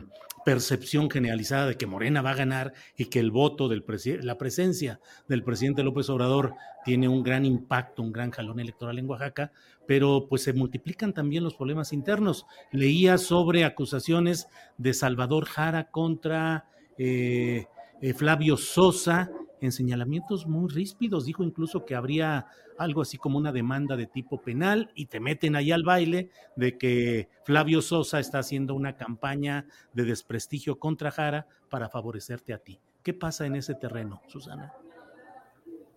percepción 0.46 1.10
generalizada 1.10 1.68
de 1.68 1.76
que 1.76 1.86
Morena 1.86 2.22
va 2.22 2.32
a 2.32 2.36
ganar 2.36 2.74
y 2.98 3.06
que 3.06 3.20
el 3.20 3.30
voto 3.30 3.68
del 3.68 3.84
la 4.22 4.38
presencia 4.38 5.00
del 5.28 5.44
presidente 5.44 5.84
López 5.84 6.10
Obrador 6.10 6.54
tiene 6.86 7.08
un 7.08 7.24
gran 7.24 7.46
impacto, 7.46 8.02
un 8.02 8.12
gran 8.12 8.32
jalón 8.32 8.60
electoral 8.60 9.00
en 9.00 9.10
Oaxaca, 9.10 9.52
pero 9.86 10.28
pues 10.30 10.44
se 10.44 10.54
multiplican 10.54 11.14
también 11.14 11.44
los 11.44 11.56
problemas 11.56 11.94
internos. 11.94 12.46
Leía 12.72 13.18
sobre 13.18 13.66
acusaciones 13.66 14.48
de 14.78 14.94
Salvador 14.94 15.46
Jara 15.46 15.92
contra 15.92 16.70
eh, 16.98 17.66
eh, 18.02 18.14
Flavio 18.14 18.56
Sosa 18.56 19.30
en 19.62 19.72
señalamientos 19.72 20.48
muy 20.48 20.70
ríspidos. 20.70 21.26
Dijo 21.26 21.44
incluso 21.44 21.86
que 21.86 21.96
habría 21.96 22.48
algo 22.78 23.02
así 23.02 23.18
como 23.18 23.38
una 23.38 23.52
demanda 23.52 23.96
de 23.96 24.08
tipo 24.08 24.42
penal 24.42 24.92
y 24.96 25.08
te 25.08 25.20
meten 25.20 25.56
ahí 25.56 25.72
al 25.72 25.84
baile 25.84 26.30
de 26.56 26.78
que 26.78 27.30
Flavio 27.44 27.82
Sosa 27.82 28.20
está 28.20 28.40
haciendo 28.40 28.74
una 28.76 28.96
campaña 28.96 29.66
de 29.94 30.04
desprestigio 30.04 30.80
contra 30.80 31.12
Jara 31.12 31.48
para 31.70 31.90
favorecerte 31.90 32.54
a 32.54 32.58
ti. 32.58 32.80
¿Qué 33.04 33.14
pasa 33.14 33.46
en 33.46 33.56
ese 33.56 33.76
terreno, 33.76 34.22
Susana? 34.28 34.74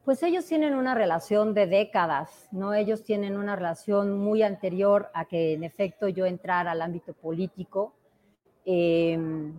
Pues 0.05 0.23
ellos 0.25 0.47
tienen 0.47 0.75
una 0.75 0.95
relación 0.95 1.55
de 1.55 1.67
décadas, 1.67 2.49
¿no? 2.51 2.75
Ellos 2.75 3.05
tienen 3.05 3.37
una 3.37 3.55
relación 3.55 4.19
muy 4.19 4.43
anterior 4.43 5.11
a 5.15 5.27
que 5.27 5.53
en 5.53 5.63
efecto 5.63 6.09
yo 6.09 6.27
entrara 6.27 6.73
al 6.73 6.83
ámbito 6.83 7.13
político 7.13 7.95
Em, 8.65 9.55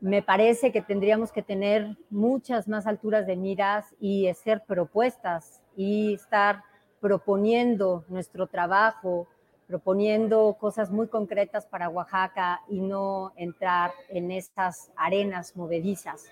me 0.00 0.22
parece 0.22 0.72
que 0.72 0.80
tendríamos 0.80 1.30
que 1.30 1.42
tener 1.42 1.96
muchas 2.08 2.68
más 2.68 2.86
alturas 2.86 3.26
de 3.26 3.36
miras 3.36 3.94
y 4.00 4.28
hacer 4.28 4.62
propuestas 4.66 5.60
y 5.76 6.14
estar 6.14 6.62
proponiendo 7.00 8.04
nuestro 8.08 8.46
trabajo, 8.46 9.26
proponiendo 9.66 10.56
cosas 10.58 10.90
muy 10.90 11.08
concretas 11.08 11.66
para 11.66 11.88
Oaxaca 11.88 12.62
y 12.68 12.80
no 12.80 13.32
entrar 13.36 13.92
en 14.08 14.30
estas 14.30 14.90
arenas 14.96 15.54
movedizas. 15.54 16.26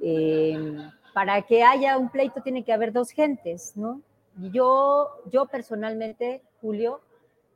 Em, 0.00 0.90
para 1.12 1.42
que 1.42 1.62
haya 1.62 1.98
un 1.98 2.08
pleito 2.08 2.40
tiene 2.42 2.64
que 2.64 2.72
haber 2.72 2.92
dos 2.92 3.10
gentes, 3.10 3.76
¿no? 3.76 4.00
Yo, 4.36 5.10
yo 5.30 5.46
personalmente, 5.46 6.42
Julio, 6.60 7.00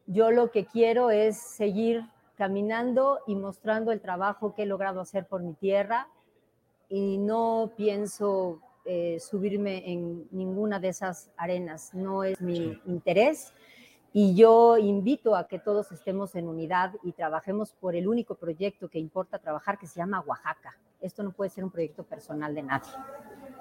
yo 0.06 0.30
lo 0.30 0.50
que 0.50 0.66
quiero 0.66 1.10
es 1.10 1.38
seguir 1.38 2.04
caminando 2.36 3.20
y 3.26 3.36
mostrando 3.36 3.92
el 3.92 4.00
trabajo 4.00 4.54
que 4.54 4.62
he 4.62 4.66
logrado 4.66 5.00
hacer 5.00 5.26
por 5.26 5.42
mi 5.42 5.54
tierra 5.54 6.08
y 6.88 7.18
no 7.18 7.72
pienso 7.76 8.60
eh, 8.84 9.18
subirme 9.20 9.90
en 9.90 10.28
ninguna 10.30 10.78
de 10.78 10.88
esas 10.88 11.30
arenas, 11.36 11.94
no 11.94 12.22
es 12.24 12.40
mi 12.40 12.78
interés. 12.86 13.52
Y 14.12 14.36
yo 14.36 14.78
invito 14.78 15.34
a 15.34 15.48
que 15.48 15.58
todos 15.58 15.90
estemos 15.90 16.34
en 16.36 16.46
unidad 16.46 16.92
y 17.02 17.12
trabajemos 17.12 17.72
por 17.72 17.96
el 17.96 18.06
único 18.06 18.36
proyecto 18.36 18.88
que 18.88 18.98
importa 18.98 19.38
trabajar, 19.38 19.78
que 19.78 19.86
se 19.86 19.96
llama 19.96 20.20
Oaxaca. 20.20 20.76
Esto 21.00 21.22
no 21.22 21.32
puede 21.32 21.50
ser 21.50 21.64
un 21.64 21.70
proyecto 21.70 22.04
personal 22.04 22.54
de 22.54 22.62
nadie. 22.62 22.92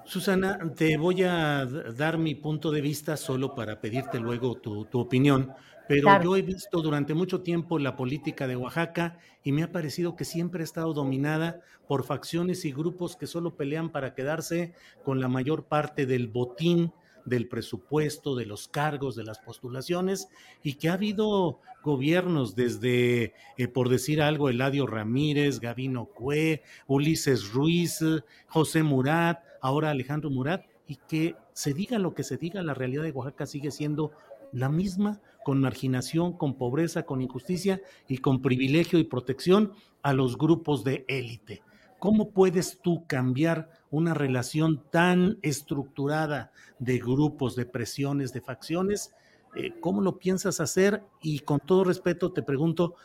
Susana, 0.06 0.60
te 0.76 0.98
voy 0.98 1.24
a 1.24 1.66
dar 1.66 2.18
mi 2.18 2.36
punto 2.36 2.72
de 2.72 2.82
vista 2.82 3.16
solo 3.16 3.56
para 3.56 3.80
pedirte 3.80 4.20
luego 4.20 4.56
tu, 4.56 4.88
opinión, 4.94 5.54
pero 5.88 6.22
yo 6.22 6.36
he 6.36 6.42
visto 6.42 6.82
durante 6.82 7.14
mucho 7.14 7.42
tiempo 7.42 7.80
la 7.80 7.96
política 7.96 8.48
de 8.48 8.56
Oaxaca 8.56 9.18
y 9.44 9.52
me 9.52 9.64
ha 9.64 9.72
parecido 9.72 10.16
que 10.16 10.26
siempre 10.26 10.62
ha 10.62 10.64
estado 10.66 10.94
dominada 10.94 11.62
por 11.88 12.04
facciones 12.04 12.66
y 12.66 12.72
grupos 12.72 13.16
que 13.16 13.28
solo 13.28 13.56
pelean 13.56 13.92
para 13.92 14.14
quedarse 14.14 14.74
con 15.04 15.22
la 15.22 15.30
mayor 15.30 15.66
parte 15.66 16.06
del 16.06 16.28
botín 16.28 16.92
del 17.26 17.48
presupuesto, 17.48 18.36
de 18.36 18.46
los 18.46 18.68
cargos, 18.68 19.16
de 19.16 19.24
las 19.24 19.40
postulaciones, 19.40 20.28
y 20.64 20.76
que 20.76 20.90
ha 20.90 20.94
habido 20.94 21.60
gobiernos 21.84 22.56
desde, 22.56 23.34
eh, 23.58 23.68
por 23.68 23.90
decir 23.90 24.22
algo, 24.22 24.50
Eladio 24.50 24.88
Ramírez, 24.88 25.60
Gavino 25.60 26.06
Cue, 26.06 26.64
Ulises 26.88 27.52
Ruiz, 27.52 28.00
José 28.48 28.84
Murat, 28.84 29.44
ahora 29.62 29.90
Alejandro 29.90 30.30
Murat, 30.30 30.66
y 30.88 30.98
que 31.08 31.36
se 31.54 31.74
diga 31.74 32.00
lo 32.00 32.14
que 32.14 32.24
se 32.24 32.38
diga, 32.38 32.62
la 32.64 32.74
realidad 32.74 33.04
de 33.04 33.12
Oaxaca 33.12 33.46
sigue 33.46 33.72
siendo 33.72 34.12
la 34.52 34.70
misma, 34.70 35.22
con 35.44 35.60
marginación, 35.60 36.34
con 36.34 36.56
pobreza, 36.56 37.04
con 37.04 37.22
injusticia 37.22 37.82
y 38.08 38.20
con 38.20 38.42
privilegio 38.42 38.98
y 38.98 39.04
protección 39.04 39.74
a 40.02 40.14
los 40.14 40.38
grupos 40.38 40.84
de 40.84 41.06
élite. 41.08 41.62
¿Cómo 42.04 42.32
puedes 42.32 42.82
tú 42.82 43.08
cambiar 43.08 43.70
una 43.90 44.14
relación 44.14 44.84
tan 44.92 45.40
estructurada 45.42 46.52
de 46.78 47.00
grupos, 47.00 47.56
de 47.56 47.66
presiones, 47.66 48.34
de 48.34 48.42
facciones? 48.42 49.16
Eh, 49.56 49.72
¿Cómo 49.80 50.02
lo 50.02 50.20
piensas 50.20 50.60
hacer? 50.60 51.02
Y 51.22 51.40
con 51.40 51.62
todo 51.62 51.86
respeto 51.86 52.34
te 52.34 52.44
pregunto 52.44 52.96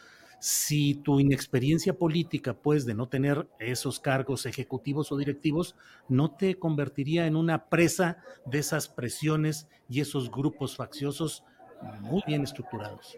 si 0.40 0.96
tu 0.96 1.20
inexperiencia 1.20 1.96
política, 1.96 2.54
pues 2.54 2.86
de 2.86 2.94
no 2.94 3.08
tener 3.08 3.46
esos 3.60 4.00
cargos 4.00 4.46
ejecutivos 4.46 5.12
o 5.12 5.16
directivos, 5.16 5.76
no 6.08 6.32
te 6.32 6.58
convertiría 6.58 7.28
en 7.28 7.36
una 7.36 7.66
presa 7.68 8.18
de 8.46 8.58
esas 8.58 8.88
presiones 8.88 9.68
y 9.88 10.00
esos 10.00 10.28
grupos 10.28 10.74
facciosos 10.74 11.44
muy 12.00 12.24
bien 12.26 12.42
estructurados. 12.42 13.16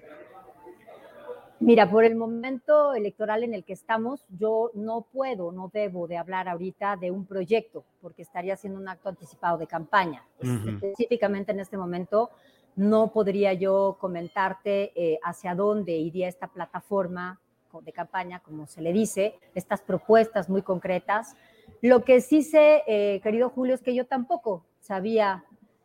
Mira, 1.61 1.91
por 1.91 2.05
el 2.05 2.17
momento 2.17 2.95
electoral 2.95 3.45
en 3.45 3.53
el 3.53 3.65
que 3.65 3.75
estamos, 3.75 4.25
yo 4.31 4.71
no 4.73 5.03
puedo, 5.13 5.53
no 5.53 5.71
debo 5.73 6.09
de 6.09 6.17
hablar 6.17 6.49
ahorita 6.49 6.97
de 6.97 7.11
un 7.11 7.27
proyecto, 7.27 7.85
porque 8.01 8.23
estaría 8.23 8.55
haciendo 8.55 8.81
un 8.81 8.89
acto 8.89 9.11
anticipado 9.11 9.59
de 9.59 9.67
campaña. 9.67 10.25
Específicamente 10.41 11.53
en 11.53 11.61
este 11.61 11.77
momento, 11.77 12.31
no 12.77 13.13
podría 13.13 13.53
yo 13.53 13.99
comentarte 14.01 14.93
eh, 14.95 15.19
hacia 15.23 15.55
dónde 15.55 15.93
iría 15.93 16.29
esta 16.29 16.47
plataforma 16.47 17.39
de 17.83 17.93
campaña, 17.93 18.41
como 18.41 18.67
se 18.67 18.81
le 18.81 18.95
dice, 18.95 19.39
estas 19.55 19.83
propuestas 19.83 20.49
muy 20.49 20.63
concretas. 20.63 21.37
Lo 21.83 22.05
que 22.05 22.23
sí 22.23 22.43
sé, 22.43 22.83
eh, 22.87 23.21
querido 23.23 23.51
Julio, 23.51 23.75
es 23.75 23.83
que 23.83 23.95
yo 23.95 24.07
tampoco 24.07 24.65
sabía 24.81 25.45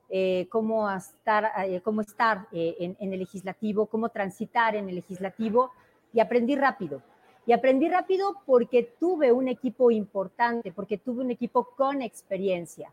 eh, 0.09 0.47
cómo 0.49 0.89
estar, 0.89 1.51
eh, 1.65 1.81
cómo 1.81 2.01
estar 2.01 2.47
eh, 2.51 2.95
en, 2.99 3.13
el 3.13 3.19
legislativo, 3.19 3.87
cómo 3.87 4.09
transitar 4.09 4.75
en 4.75 4.87
el 4.87 4.95
legislativo 4.95 5.71
y 6.13 6.19
aprendí 6.19 6.55
rápido. 6.55 7.01
Y 7.47 7.53
aprendí 7.53 7.89
rápido 7.89 8.41
porque 8.45 8.83
tuve 8.99 9.31
un 9.31 9.47
equipo 9.47 9.91
importante, 9.91 10.71
porque 10.71 10.97
tuve 10.97 11.23
un 11.23 11.31
equipo 11.31 11.65
con 11.75 12.01
experiencia. 12.01 12.91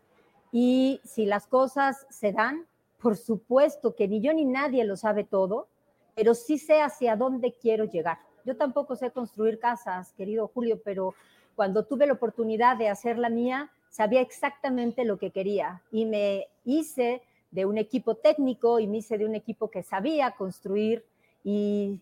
Y 0.52 1.00
si 1.04 1.24
las 1.26 1.46
cosas 1.46 2.06
se 2.10 2.32
dan, 2.32 2.66
por 3.00 3.16
supuesto 3.16 3.94
que 3.94 4.08
ni 4.08 4.20
yo 4.20 4.32
ni 4.32 4.44
nadie 4.44 4.84
lo 4.84 4.96
sabe 4.96 5.24
todo, 5.24 5.68
pero 6.14 6.34
sí 6.34 6.58
sé 6.58 6.82
hacia 6.82 7.16
dónde 7.16 7.52
quiero 7.52 7.84
llegar. 7.84 8.18
Yo 8.44 8.56
tampoco 8.56 8.96
sé 8.96 9.10
construir 9.10 9.58
casas, 9.58 10.12
querido 10.12 10.48
Julio, 10.48 10.80
pero 10.84 11.14
cuando 11.54 11.84
tuve 11.84 12.06
la 12.06 12.14
oportunidad 12.14 12.76
de 12.76 12.88
hacer 12.88 13.18
la 13.18 13.28
mía, 13.28 13.70
sabía 13.88 14.20
exactamente 14.20 15.04
lo 15.04 15.18
que 15.18 15.30
quería 15.30 15.82
y 15.90 16.06
me 16.06 16.48
hice 16.64 17.22
de 17.50 17.66
un 17.66 17.78
equipo 17.78 18.16
técnico 18.16 18.80
y 18.80 18.86
me 18.86 18.98
hice 18.98 19.18
de 19.18 19.26
un 19.26 19.34
equipo 19.34 19.70
que 19.70 19.82
sabía 19.82 20.32
construir 20.32 21.04
y 21.44 22.00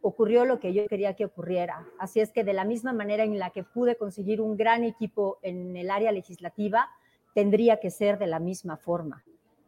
ocurrió 0.00 0.44
lo 0.44 0.60
que 0.60 0.72
yo 0.72 0.86
quería 0.86 1.14
que 1.14 1.24
ocurriera. 1.24 1.86
Así 1.98 2.20
es 2.20 2.32
que 2.32 2.44
de 2.44 2.52
la 2.52 2.64
misma 2.64 2.92
manera 2.92 3.24
en 3.24 3.38
la 3.38 3.50
que 3.50 3.62
pude 3.62 3.96
conseguir 3.96 4.40
un 4.40 4.56
gran 4.56 4.84
equipo 4.84 5.38
en 5.42 5.76
el 5.76 5.90
área 5.90 6.12
legislativa, 6.12 6.88
tendría 7.34 7.78
que 7.78 7.90
ser 7.90 8.18
de 8.18 8.26
la 8.26 8.38
misma 8.38 8.76
forma. 8.76 9.24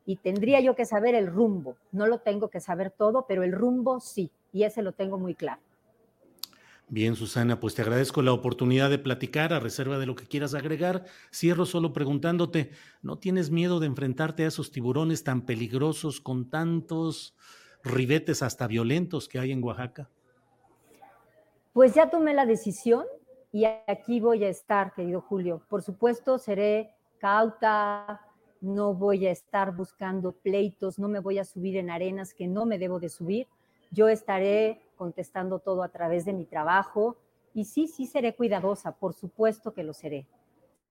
Y 0.07 0.17
tendría 0.17 0.61
yo 0.61 0.75
que 0.75 0.85
saber 0.85 1.15
el 1.15 1.29
rumbo. 1.29 1.77
No 1.91 2.07
lo 2.07 2.19
tengo 2.19 2.49
que 2.49 2.61
saber 2.61 2.91
todo, 2.91 3.25
pero 3.27 3.43
el 3.43 3.53
rumbo 3.53 4.01
sí. 4.01 4.31
Y 4.53 4.65
ese 4.65 4.83
lo 4.83 4.93
tengo 4.93 5.19
muy 5.19 5.35
claro. 5.35 5.63
Bien, 6.89 7.17
Susana, 7.17 7.61
pues 7.61 7.75
te 7.75 7.83
agradezco 7.83 8.21
la 8.21 8.33
oportunidad 8.33 8.91
de 8.91 8.99
platicar 8.99 9.53
a 9.53 9.61
reserva 9.61 9.99
de 9.99 10.07
lo 10.07 10.15
que 10.15 10.27
quieras 10.27 10.55
agregar. 10.55 11.05
Cierro 11.33 11.65
solo 11.65 11.93
preguntándote, 11.93 12.71
¿no 13.03 13.19
tienes 13.19 13.51
miedo 13.51 13.81
de 13.81 13.87
enfrentarte 13.87 14.45
a 14.45 14.49
esos 14.49 14.71
tiburones 14.71 15.25
tan 15.25 15.47
peligrosos 15.47 16.21
con 16.21 16.51
tantos 16.51 17.35
ribetes 17.83 18.43
hasta 18.43 18.67
violentos 18.67 19.29
que 19.29 19.39
hay 19.39 19.53
en 19.53 19.65
Oaxaca? 19.65 20.11
Pues 21.73 21.95
ya 21.95 22.11
tomé 22.11 22.35
la 22.35 22.45
decisión 22.45 23.05
y 23.51 23.65
aquí 23.65 24.21
voy 24.21 24.45
a 24.45 24.49
estar, 24.49 24.93
querido 24.93 25.23
Julio. 25.23 25.63
Por 25.69 25.83
supuesto, 25.83 26.39
seré 26.39 26.91
cauta, 27.19 28.21
no 28.61 28.95
voy 28.95 29.27
a 29.27 29.31
estar 29.31 29.75
buscando 29.75 30.33
pleitos, 30.33 30.99
no 30.99 31.09
me 31.09 31.21
voy 31.21 31.39
a 31.39 31.45
subir 31.45 31.77
en 31.77 31.89
arenas 31.89 32.35
que 32.35 32.47
no 32.47 32.67
me 32.67 32.79
debo 32.79 33.01
de 33.01 33.09
subir. 33.09 33.49
Yo 33.91 34.09
estaré 34.09 34.84
contestando 34.95 35.59
todo 35.59 35.83
a 35.83 35.89
través 35.89 36.25
de 36.25 36.33
mi 36.33 36.45
trabajo. 36.45 37.17
Y 37.53 37.67
sí, 37.67 37.89
sí 37.89 38.07
seré 38.07 38.35
cuidadosa, 38.35 38.97
por 38.97 39.15
supuesto 39.15 39.75
que 39.75 39.83
lo 39.83 39.93
seré. 39.93 40.27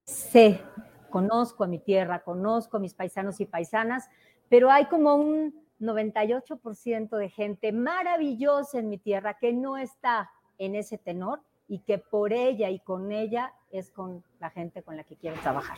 Sé, 0.03 0.61
conozco 1.09 1.63
a 1.63 1.67
mi 1.67 1.79
tierra, 1.79 2.23
conozco 2.23 2.77
a 2.77 2.79
mis 2.79 2.93
paisanos 2.93 3.39
y 3.39 3.45
paisanas, 3.45 4.09
pero 4.49 4.71
hay 4.71 4.85
como 4.85 5.15
un 5.15 5.53
98% 5.79 7.17
de 7.17 7.29
gente 7.29 7.71
maravillosa 7.71 8.79
en 8.79 8.89
mi 8.89 8.97
tierra 8.97 9.37
que 9.39 9.53
no 9.53 9.77
está 9.77 10.29
en 10.57 10.75
ese 10.75 10.97
tenor 10.97 11.41
y 11.67 11.79
que 11.79 11.97
por 11.97 12.33
ella 12.33 12.69
y 12.69 12.79
con 12.79 13.11
ella 13.11 13.53
es 13.71 13.91
con 13.91 14.23
la 14.39 14.49
gente 14.49 14.83
con 14.83 14.97
la 14.97 15.03
que 15.03 15.15
quiero 15.15 15.39
trabajar. 15.41 15.77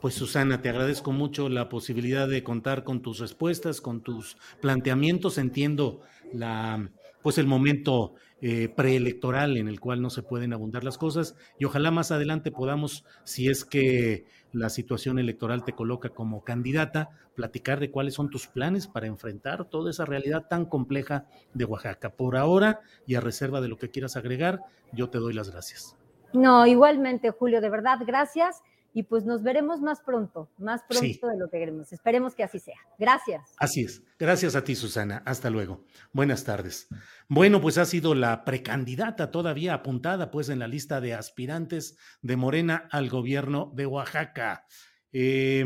Pues 0.00 0.14
Susana, 0.14 0.62
te 0.62 0.70
agradezco 0.70 1.12
mucho 1.12 1.50
la 1.50 1.68
posibilidad 1.68 2.26
de 2.26 2.42
contar 2.42 2.84
con 2.84 3.02
tus 3.02 3.18
respuestas, 3.18 3.82
con 3.82 4.00
tus 4.00 4.38
planteamientos. 4.62 5.36
Entiendo 5.36 6.00
la, 6.32 6.90
pues 7.22 7.36
el 7.36 7.46
momento 7.46 8.14
eh, 8.40 8.70
preelectoral 8.74 9.58
en 9.58 9.68
el 9.68 9.78
cual 9.78 10.00
no 10.00 10.08
se 10.08 10.22
pueden 10.22 10.54
abundar 10.54 10.84
las 10.84 10.96
cosas 10.96 11.36
y 11.58 11.66
ojalá 11.66 11.90
más 11.90 12.12
adelante 12.12 12.50
podamos, 12.50 13.04
si 13.24 13.48
es 13.48 13.66
que 13.66 14.24
la 14.52 14.70
situación 14.70 15.18
electoral 15.18 15.64
te 15.64 15.74
coloca 15.74 16.08
como 16.08 16.44
candidata, 16.44 17.10
platicar 17.34 17.78
de 17.78 17.90
cuáles 17.90 18.14
son 18.14 18.30
tus 18.30 18.46
planes 18.46 18.86
para 18.86 19.06
enfrentar 19.06 19.66
toda 19.66 19.90
esa 19.90 20.06
realidad 20.06 20.46
tan 20.48 20.64
compleja 20.64 21.26
de 21.52 21.66
Oaxaca. 21.66 22.08
Por 22.08 22.38
ahora 22.38 22.80
y 23.06 23.16
a 23.16 23.20
reserva 23.20 23.60
de 23.60 23.68
lo 23.68 23.76
que 23.76 23.90
quieras 23.90 24.16
agregar, 24.16 24.60
yo 24.94 25.10
te 25.10 25.18
doy 25.18 25.34
las 25.34 25.50
gracias. 25.50 25.94
No, 26.32 26.66
igualmente, 26.66 27.32
Julio, 27.32 27.60
de 27.60 27.68
verdad, 27.68 27.98
gracias 28.06 28.62
y 28.92 29.04
pues 29.04 29.24
nos 29.24 29.42
veremos 29.42 29.80
más 29.80 30.00
pronto, 30.00 30.50
más 30.58 30.82
pronto 30.88 31.28
de 31.28 31.38
lo 31.38 31.48
que 31.48 31.58
queremos. 31.58 31.92
Esperemos 31.92 32.34
que 32.34 32.42
así 32.42 32.58
sea. 32.58 32.78
Gracias. 32.98 33.54
Así 33.58 33.82
es. 33.82 34.02
Gracias 34.18 34.56
a 34.56 34.64
ti, 34.64 34.74
Susana. 34.74 35.22
Hasta 35.24 35.50
luego. 35.50 35.84
Buenas 36.12 36.44
tardes. 36.44 36.88
Bueno, 37.28 37.60
pues 37.60 37.78
ha 37.78 37.84
sido 37.84 38.14
la 38.14 38.44
precandidata 38.44 39.30
todavía 39.30 39.74
apuntada 39.74 40.30
pues 40.30 40.48
en 40.48 40.58
la 40.58 40.68
lista 40.68 41.00
de 41.00 41.14
aspirantes 41.14 41.96
de 42.22 42.36
Morena 42.36 42.88
al 42.90 43.08
gobierno 43.08 43.70
de 43.74 43.86
Oaxaca. 43.86 44.66
Eh, 45.12 45.64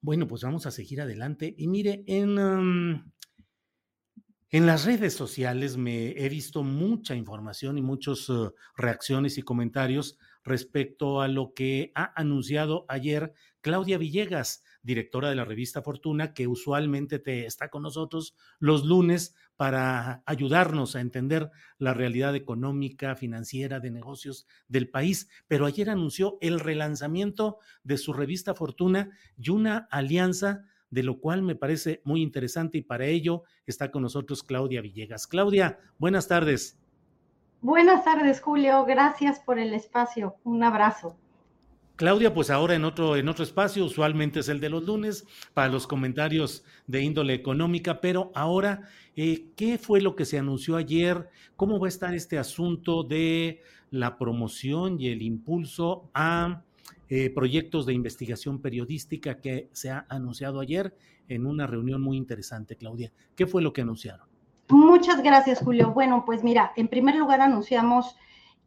bueno, 0.00 0.28
pues 0.28 0.42
vamos 0.42 0.66
a 0.66 0.70
seguir 0.70 1.00
adelante. 1.00 1.54
Y 1.56 1.66
mire, 1.66 2.04
en, 2.06 2.38
um, 2.38 3.12
En 4.50 4.66
las 4.66 4.84
redes 4.84 5.14
sociales 5.14 5.76
me 5.76 6.10
he 6.10 6.28
visto 6.28 6.62
mucha 6.62 7.16
información 7.16 7.76
y 7.76 7.82
muchas 7.82 8.28
uh, 8.28 8.52
reacciones 8.76 9.36
y 9.36 9.42
comentarios 9.42 10.16
respecto 10.44 11.20
a 11.20 11.28
lo 11.28 11.54
que 11.54 11.90
ha 11.94 12.12
anunciado 12.20 12.84
ayer 12.88 13.32
Claudia 13.62 13.96
Villegas, 13.96 14.62
directora 14.82 15.30
de 15.30 15.36
la 15.36 15.46
revista 15.46 15.80
Fortuna, 15.80 16.34
que 16.34 16.46
usualmente 16.46 17.18
te 17.18 17.46
está 17.46 17.70
con 17.70 17.82
nosotros 17.82 18.36
los 18.58 18.84
lunes 18.84 19.34
para 19.56 20.22
ayudarnos 20.26 20.94
a 20.94 21.00
entender 21.00 21.50
la 21.78 21.94
realidad 21.94 22.36
económica, 22.36 23.16
financiera, 23.16 23.80
de 23.80 23.90
negocios 23.90 24.46
del 24.68 24.90
país. 24.90 25.30
Pero 25.48 25.64
ayer 25.64 25.88
anunció 25.88 26.36
el 26.42 26.60
relanzamiento 26.60 27.58
de 27.82 27.96
su 27.96 28.12
revista 28.12 28.54
Fortuna 28.54 29.10
y 29.38 29.50
una 29.50 29.88
alianza 29.90 30.66
de 30.90 31.02
lo 31.02 31.18
cual 31.18 31.42
me 31.42 31.56
parece 31.56 32.02
muy 32.04 32.22
interesante 32.22 32.78
y 32.78 32.82
para 32.82 33.06
ello 33.06 33.42
está 33.66 33.90
con 33.90 34.02
nosotros 34.02 34.42
Claudia 34.42 34.80
Villegas. 34.80 35.26
Claudia, 35.26 35.80
buenas 35.98 36.28
tardes. 36.28 36.78
Buenas 37.64 38.04
tardes, 38.04 38.42
Julio. 38.42 38.84
Gracias 38.84 39.40
por 39.40 39.58
el 39.58 39.72
espacio. 39.72 40.36
Un 40.44 40.62
abrazo. 40.62 41.16
Claudia, 41.96 42.34
pues 42.34 42.50
ahora 42.50 42.74
en 42.74 42.84
otro, 42.84 43.16
en 43.16 43.26
otro 43.26 43.42
espacio, 43.42 43.86
usualmente 43.86 44.40
es 44.40 44.50
el 44.50 44.60
de 44.60 44.68
los 44.68 44.84
lunes, 44.84 45.24
para 45.54 45.72
los 45.72 45.86
comentarios 45.86 46.62
de 46.86 47.00
índole 47.00 47.32
económica, 47.32 48.02
pero 48.02 48.30
ahora, 48.34 48.82
eh, 49.16 49.46
¿qué 49.56 49.78
fue 49.78 50.02
lo 50.02 50.14
que 50.14 50.26
se 50.26 50.38
anunció 50.38 50.76
ayer? 50.76 51.30
¿Cómo 51.56 51.80
va 51.80 51.86
a 51.86 51.88
estar 51.88 52.14
este 52.14 52.36
asunto 52.36 53.02
de 53.02 53.62
la 53.90 54.18
promoción 54.18 55.00
y 55.00 55.08
el 55.08 55.22
impulso 55.22 56.10
a 56.12 56.64
eh, 57.08 57.30
proyectos 57.30 57.86
de 57.86 57.94
investigación 57.94 58.60
periodística 58.60 59.40
que 59.40 59.70
se 59.72 59.88
ha 59.88 60.04
anunciado 60.10 60.60
ayer 60.60 60.94
en 61.30 61.46
una 61.46 61.66
reunión 61.66 62.02
muy 62.02 62.18
interesante, 62.18 62.76
Claudia? 62.76 63.10
¿Qué 63.34 63.46
fue 63.46 63.62
lo 63.62 63.72
que 63.72 63.80
anunciaron? 63.80 64.33
Muchas 64.68 65.22
gracias, 65.22 65.60
Julio. 65.60 65.92
Bueno, 65.92 66.24
pues 66.24 66.42
mira, 66.42 66.72
en 66.76 66.88
primer 66.88 67.16
lugar 67.16 67.40
anunciamos 67.40 68.16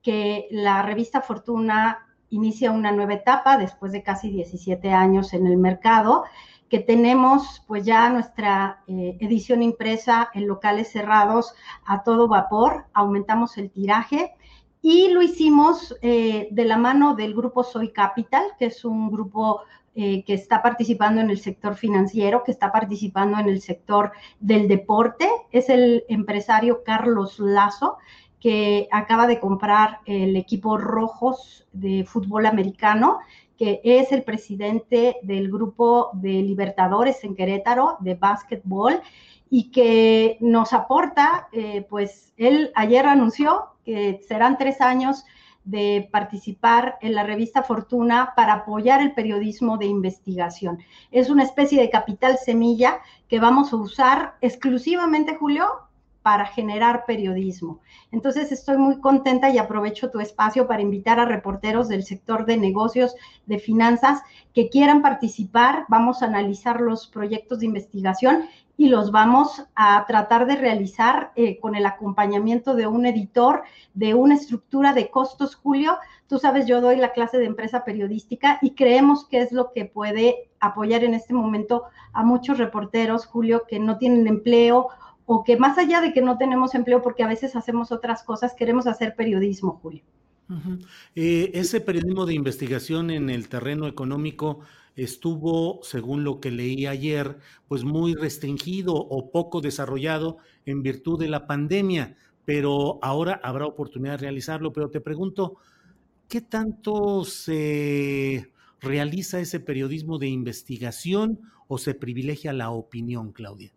que 0.03 0.47
la 0.51 0.81
revista 0.83 1.21
Fortuna 1.21 2.07
inicia 2.29 2.71
una 2.71 2.91
nueva 2.91 3.15
etapa 3.15 3.57
después 3.57 3.91
de 3.91 4.03
casi 4.03 4.29
17 4.29 4.91
años 4.91 5.33
en 5.33 5.47
el 5.47 5.57
mercado, 5.57 6.25
que 6.69 6.79
tenemos 6.79 7.63
pues 7.67 7.85
ya 7.85 8.09
nuestra 8.09 8.83
eh, 8.87 9.17
edición 9.19 9.63
impresa 9.63 10.29
en 10.33 10.47
locales 10.47 10.91
cerrados 10.91 11.53
a 11.85 12.03
todo 12.03 12.27
vapor, 12.27 12.85
aumentamos 12.93 13.57
el 13.57 13.71
tiraje 13.71 14.33
y 14.81 15.09
lo 15.09 15.21
hicimos 15.21 15.95
eh, 16.01 16.47
de 16.51 16.65
la 16.65 16.77
mano 16.77 17.15
del 17.15 17.33
grupo 17.33 17.63
Soy 17.63 17.91
Capital, 17.91 18.43
que 18.59 18.65
es 18.65 18.85
un 18.85 19.09
grupo 19.09 19.61
eh, 19.99 20.23
que 20.25 20.35
está 20.35 20.61
participando 20.61 21.21
en 21.21 21.31
el 21.31 21.39
sector 21.39 21.73
financiero, 21.73 22.43
que 22.43 22.51
está 22.51 22.71
participando 22.71 23.39
en 23.39 23.49
el 23.49 23.61
sector 23.61 24.11
del 24.39 24.67
deporte, 24.67 25.27
es 25.51 25.69
el 25.69 26.03
empresario 26.07 26.83
Carlos 26.83 27.39
Lazo, 27.39 27.97
que 28.39 28.87
acaba 28.91 29.25
de 29.25 29.39
comprar 29.39 30.01
el 30.05 30.35
equipo 30.35 30.77
Rojos 30.77 31.65
de 31.73 32.05
fútbol 32.05 32.45
americano, 32.45 33.17
que 33.57 33.81
es 33.83 34.11
el 34.11 34.21
presidente 34.21 35.15
del 35.23 35.51
grupo 35.51 36.11
de 36.13 36.43
Libertadores 36.43 37.23
en 37.23 37.33
Querétaro 37.33 37.97
de 37.99 38.13
básquetbol 38.13 39.01
y 39.49 39.71
que 39.71 40.37
nos 40.41 40.73
aporta, 40.73 41.47
eh, 41.51 41.87
pues 41.89 42.33
él 42.37 42.71
ayer 42.75 43.07
anunció 43.07 43.69
que 43.83 44.21
serán 44.27 44.59
tres 44.59 44.79
años 44.79 45.25
de 45.67 46.07
participar 46.11 46.97
en 47.01 47.13
la 47.13 47.23
revista 47.23 47.61
Fortuna 47.61 48.33
para 48.35 48.53
apoyar 48.53 49.01
el 49.01 49.13
periodismo 49.13 49.77
de 49.77 49.85
investigación. 49.85 50.79
Es 51.11 51.29
una 51.29 51.43
especie 51.43 51.81
de 51.81 51.89
capital 51.89 52.37
semilla 52.37 52.99
que 53.27 53.39
vamos 53.39 53.73
a 53.73 53.75
usar 53.75 54.35
exclusivamente, 54.41 55.35
Julio, 55.35 55.86
para 56.27 56.45
generar 56.45 57.05
periodismo. 57.05 57.79
Entonces 58.11 58.51
estoy 58.51 58.77
muy 58.77 58.99
contenta 58.99 59.49
y 59.49 59.57
aprovecho 59.57 60.11
tu 60.11 60.19
espacio 60.19 60.67
para 60.67 60.81
invitar 60.81 61.21
a 61.21 61.25
reporteros 61.25 61.87
del 61.87 62.03
sector 62.03 62.45
de 62.45 62.57
negocios, 62.57 63.15
de 63.45 63.59
finanzas, 63.59 64.23
que 64.53 64.67
quieran 64.67 65.01
participar. 65.01 65.85
Vamos 65.87 66.21
a 66.21 66.25
analizar 66.25 66.81
los 66.81 67.07
proyectos 67.07 67.59
de 67.59 67.67
investigación 67.67 68.43
y 68.75 68.89
los 68.89 69.11
vamos 69.11 69.63
a 69.73 70.05
tratar 70.05 70.47
de 70.47 70.57
realizar 70.57 71.31
eh, 71.37 71.61
con 71.61 71.75
el 71.75 71.85
acompañamiento 71.85 72.75
de 72.75 72.87
un 72.87 73.05
editor, 73.05 73.63
de 73.93 74.13
una 74.13 74.35
estructura 74.35 74.91
de 74.91 75.09
costos, 75.09 75.55
Julio. 75.55 75.97
Tú 76.27 76.39
sabes, 76.39 76.65
yo 76.65 76.81
doy 76.81 76.97
la 76.97 77.13
clase 77.13 77.37
de 77.37 77.45
empresa 77.45 77.85
periodística 77.85 78.59
y 78.61 78.71
creemos 78.71 79.25
que 79.29 79.39
es 79.39 79.53
lo 79.53 79.71
que 79.71 79.85
puede 79.85 80.49
apoyar 80.59 81.05
en 81.05 81.13
este 81.13 81.33
momento 81.33 81.85
a 82.11 82.25
muchos 82.25 82.57
reporteros, 82.57 83.25
Julio, 83.25 83.63
que 83.65 83.79
no 83.79 83.97
tienen 83.97 84.27
empleo 84.27 84.89
o 85.29 85.43
que 85.43 85.57
más 85.57 85.77
allá 85.77 85.99
de 85.99 86.13
que 86.13 86.21
no 86.21 86.37
tenemos 86.37 86.73
empleo 86.73 87.01
porque 87.01 87.21
a 87.21 87.27
veces 87.27 87.55
hacemos 87.57 87.91
otras 87.91 88.23
cosas, 88.23 88.55
queremos 88.55 88.87
hacer 88.87 89.13
periodismo, 89.13 89.73
Julio. 89.83 90.01
Eh, 91.15 91.51
ese 91.53 91.81
periodismo 91.81 92.25
de 92.25 92.33
investigación 92.33 93.11
en 93.11 93.29
el 93.29 93.49
terreno 93.49 93.87
económico 93.87 94.61
estuvo, 94.95 95.83
según 95.83 96.23
lo 96.23 96.39
que 96.39 96.49
leí 96.49 96.85
ayer, 96.85 97.39
pues 97.67 97.83
muy 97.83 98.15
restringido 98.15 98.95
o 98.95 99.29
poco 99.29 99.59
desarrollado 99.59 100.37
en 100.65 100.81
virtud 100.81 101.19
de 101.19 101.27
la 101.27 101.45
pandemia, 101.45 102.15
pero 102.45 102.97
ahora 103.01 103.41
habrá 103.43 103.65
oportunidad 103.65 104.13
de 104.13 104.19
realizarlo. 104.19 104.71
Pero 104.71 104.89
te 104.89 105.01
pregunto, 105.01 105.57
¿qué 106.29 106.39
tanto 106.39 107.25
se 107.25 108.53
realiza 108.79 109.41
ese 109.41 109.59
periodismo 109.59 110.19
de 110.19 110.29
investigación 110.29 111.41
o 111.67 111.77
se 111.77 111.95
privilegia 111.95 112.53
la 112.53 112.69
opinión, 112.69 113.33
Claudia? 113.33 113.73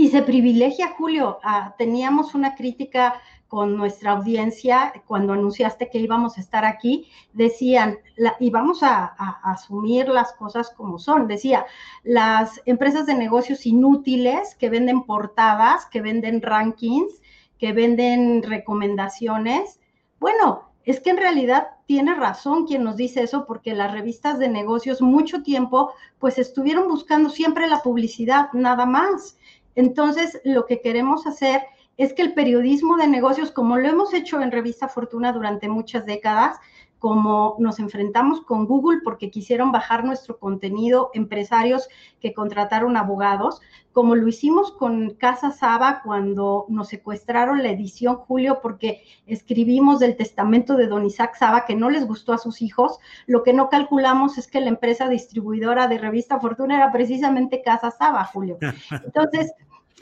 Y 0.00 0.10
se 0.10 0.22
privilegia, 0.22 0.94
Julio. 0.96 1.40
Teníamos 1.76 2.36
una 2.36 2.54
crítica 2.54 3.20
con 3.48 3.76
nuestra 3.76 4.12
audiencia 4.12 4.92
cuando 5.08 5.32
anunciaste 5.32 5.90
que 5.90 5.98
íbamos 5.98 6.38
a 6.38 6.40
estar 6.40 6.64
aquí. 6.64 7.08
Decían, 7.32 7.98
y 8.38 8.50
vamos 8.50 8.84
a, 8.84 9.06
asumir 9.42 10.06
las 10.06 10.32
cosas 10.34 10.70
como 10.70 11.00
son, 11.00 11.26
decía, 11.26 11.66
las 12.04 12.62
empresas 12.64 13.06
de 13.06 13.16
negocios 13.16 13.66
inútiles 13.66 14.54
que 14.54 14.70
venden 14.70 15.02
portadas, 15.02 15.86
que 15.86 16.00
venden 16.00 16.42
rankings, 16.42 17.20
que 17.58 17.72
venden 17.72 18.44
recomendaciones. 18.44 19.80
Bueno, 20.20 20.68
es 20.84 21.00
que 21.00 21.10
en 21.10 21.16
realidad 21.16 21.70
tiene 21.86 22.14
razón 22.14 22.66
quien 22.66 22.84
nos 22.84 22.96
dice 22.96 23.22
eso, 23.22 23.46
porque 23.46 23.74
las 23.74 23.92
revistas 23.92 24.38
de 24.38 24.48
negocios 24.48 25.02
mucho 25.02 25.42
tiempo 25.42 25.92
pues 26.18 26.38
estuvieron 26.38 26.86
buscando 26.86 27.30
siempre 27.30 27.66
la 27.66 27.82
publicidad, 27.82 28.52
nada 28.52 28.86
más. 28.86 29.36
Entonces, 29.78 30.40
lo 30.42 30.66
que 30.66 30.80
queremos 30.80 31.24
hacer 31.28 31.62
es 31.98 32.12
que 32.12 32.22
el 32.22 32.34
periodismo 32.34 32.96
de 32.96 33.06
negocios, 33.06 33.52
como 33.52 33.76
lo 33.76 33.88
hemos 33.88 34.12
hecho 34.12 34.40
en 34.40 34.50
Revista 34.50 34.88
Fortuna 34.88 35.32
durante 35.32 35.68
muchas 35.68 36.04
décadas, 36.04 36.58
como 36.98 37.54
nos 37.60 37.78
enfrentamos 37.78 38.40
con 38.40 38.66
Google 38.66 39.02
porque 39.04 39.30
quisieron 39.30 39.70
bajar 39.70 40.04
nuestro 40.04 40.40
contenido, 40.40 41.10
empresarios 41.14 41.88
que 42.20 42.34
contrataron 42.34 42.96
abogados, 42.96 43.60
como 43.92 44.14
lo 44.14 44.28
hicimos 44.28 44.72
con 44.72 45.14
Casa 45.14 45.50
Saba 45.50 46.02
cuando 46.04 46.66
nos 46.68 46.88
secuestraron 46.88 47.62
la 47.62 47.70
edición 47.70 48.16
Julio 48.16 48.58
porque 48.60 49.02
escribimos 49.26 49.98
del 50.00 50.16
testamento 50.16 50.76
de 50.76 50.88
don 50.88 51.06
Isaac 51.06 51.36
Saba 51.36 51.64
que 51.66 51.76
no 51.76 51.88
les 51.88 52.06
gustó 52.06 52.32
a 52.32 52.38
sus 52.38 52.62
hijos, 52.62 52.98
lo 53.26 53.42
que 53.42 53.52
no 53.52 53.68
calculamos 53.68 54.38
es 54.38 54.48
que 54.48 54.60
la 54.60 54.68
empresa 54.68 55.08
distribuidora 55.08 55.86
de 55.86 55.98
Revista 55.98 56.40
Fortuna 56.40 56.76
era 56.76 56.92
precisamente 56.92 57.62
Casa 57.62 57.90
Saba, 57.92 58.24
Julio. 58.24 58.58
Entonces, 59.04 59.52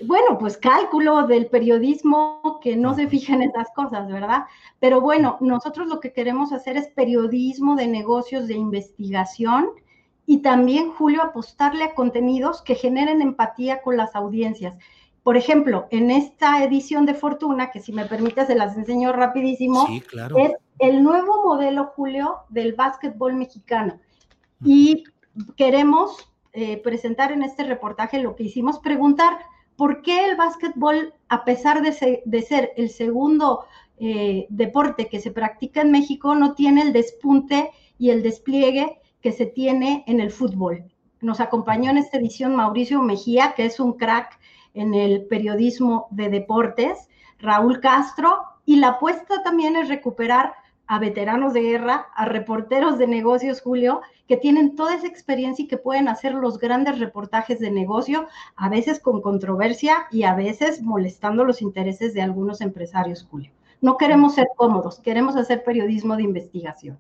bueno, 0.04 0.38
pues 0.38 0.56
cálculo 0.56 1.26
del 1.26 1.46
periodismo 1.46 2.61
que 2.62 2.76
no 2.76 2.94
se 2.94 3.09
fija 3.09 3.35
en 3.35 3.42
esas 3.42 3.70
cosas, 3.74 4.09
¿verdad? 4.09 4.44
Pero 4.78 5.00
bueno, 5.00 5.38
nosotros 5.40 5.88
lo 5.88 6.00
que 6.00 6.12
queremos 6.12 6.52
hacer 6.52 6.76
es 6.76 6.88
periodismo 6.88 7.76
de 7.76 7.87
negocios 7.87 8.46
de 8.46 8.54
investigación 8.54 9.70
y 10.26 10.38
también, 10.38 10.90
Julio, 10.90 11.22
apostarle 11.22 11.85
a 11.85 11.94
contenidos 11.94 12.62
que 12.62 12.74
generen 12.74 13.22
empatía 13.22 13.80
con 13.80 13.96
las 13.96 14.14
audiencias. 14.14 14.76
Por 15.22 15.37
ejemplo, 15.37 15.87
en 15.90 16.11
esta 16.11 16.62
edición 16.62 17.06
de 17.06 17.14
Fortuna, 17.14 17.70
que 17.70 17.80
si 17.80 17.92
me 17.92 18.04
permites 18.04 18.48
se 18.48 18.54
las 18.54 18.76
enseño 18.76 19.12
rapidísimo, 19.12 19.86
es 20.36 20.53
el 20.78 21.03
nuevo 21.03 21.44
modelo, 21.44 21.92
Julio, 21.97 22.38
del 22.49 22.74
básquetbol 22.74 23.34
mexicano. 23.34 23.99
Y 24.64 25.05
queremos 25.57 26.32
eh, 26.53 26.76
presentar 26.78 27.32
en 27.32 27.42
este 27.42 27.64
reportaje 27.64 28.20
lo 28.20 28.36
que 28.36 28.44
hicimos, 28.44 28.78
preguntar, 28.78 29.38
¿por 29.77 30.03
qué 30.03 30.24
el 30.27 30.37
básquetbol, 30.37 31.14
a 31.29 31.45
pesar 31.45 31.83
de, 31.83 31.93
ser 32.43 32.72
el 32.77 32.91
segundo 32.91 33.66
eh, 33.99 34.47
deporte 34.49 35.09
que 35.09 35.20
se 35.20 35.31
practica 35.31 35.83
en 35.83 35.91
México, 35.91 36.35
no 36.35 36.55
tiene 36.55 36.83
el 36.83 36.93
despunte 36.93 37.70
y 37.99 38.11
el 38.11 38.22
despliegue 38.22 39.01
que 39.20 39.33
se 39.33 39.47
tiene 39.47 40.05
en 40.07 40.20
el 40.20 40.31
fútbol? 40.31 40.85
Nos 41.20 41.41
acompañó 41.41 41.91
en 41.91 41.99
esta 41.99 42.18
edición 42.18 42.55
Mauricio 42.55 43.03
Mejía, 43.03 43.55
que 43.57 43.66
es 43.66 43.81
un 43.81 43.95
crack 43.95 44.39
en 44.74 44.95
el 44.95 45.27
periodismo 45.27 46.09
de 46.11 46.29
deportes, 46.29 47.09
Raúl 47.39 47.81
Castro, 47.81 48.39
y 48.64 48.77
la 48.77 48.89
apuesta 48.89 49.43
también 49.43 49.77
es 49.77 49.89
recuperar 49.89 50.55
a 50.87 50.99
veteranos 50.99 51.53
de 51.53 51.62
guerra, 51.62 52.07
a 52.14 52.26
reporteros 52.26 52.99
de 52.99 53.07
negocios, 53.07 53.61
Julio, 53.61 54.01
que 54.28 54.37
tienen 54.37 54.76
toda 54.76 54.95
esa 54.95 55.07
experiencia 55.07 55.64
y 55.64 55.68
que 55.68 55.78
pueden 55.78 56.09
hacer 56.09 56.34
los 56.34 56.59
grandes 56.59 56.99
reportajes 56.99 57.59
de 57.59 57.70
negocio, 57.70 58.28
a 58.57 58.68
veces 58.68 59.01
con 59.01 59.22
controversia 59.22 60.07
y 60.11 60.24
a 60.24 60.34
veces 60.34 60.82
molestando 60.82 61.45
los 61.45 61.62
intereses 61.62 62.14
de 62.14 62.22
algunos 62.22 62.61
empresarios, 62.61 63.26
Julio. 63.30 63.53
No 63.80 63.97
queremos 63.97 64.34
ser 64.34 64.49
cómodos, 64.57 65.01
queremos 65.01 65.37
hacer 65.37 65.62
periodismo 65.62 66.16
de 66.16 66.22
investigación. 66.22 66.99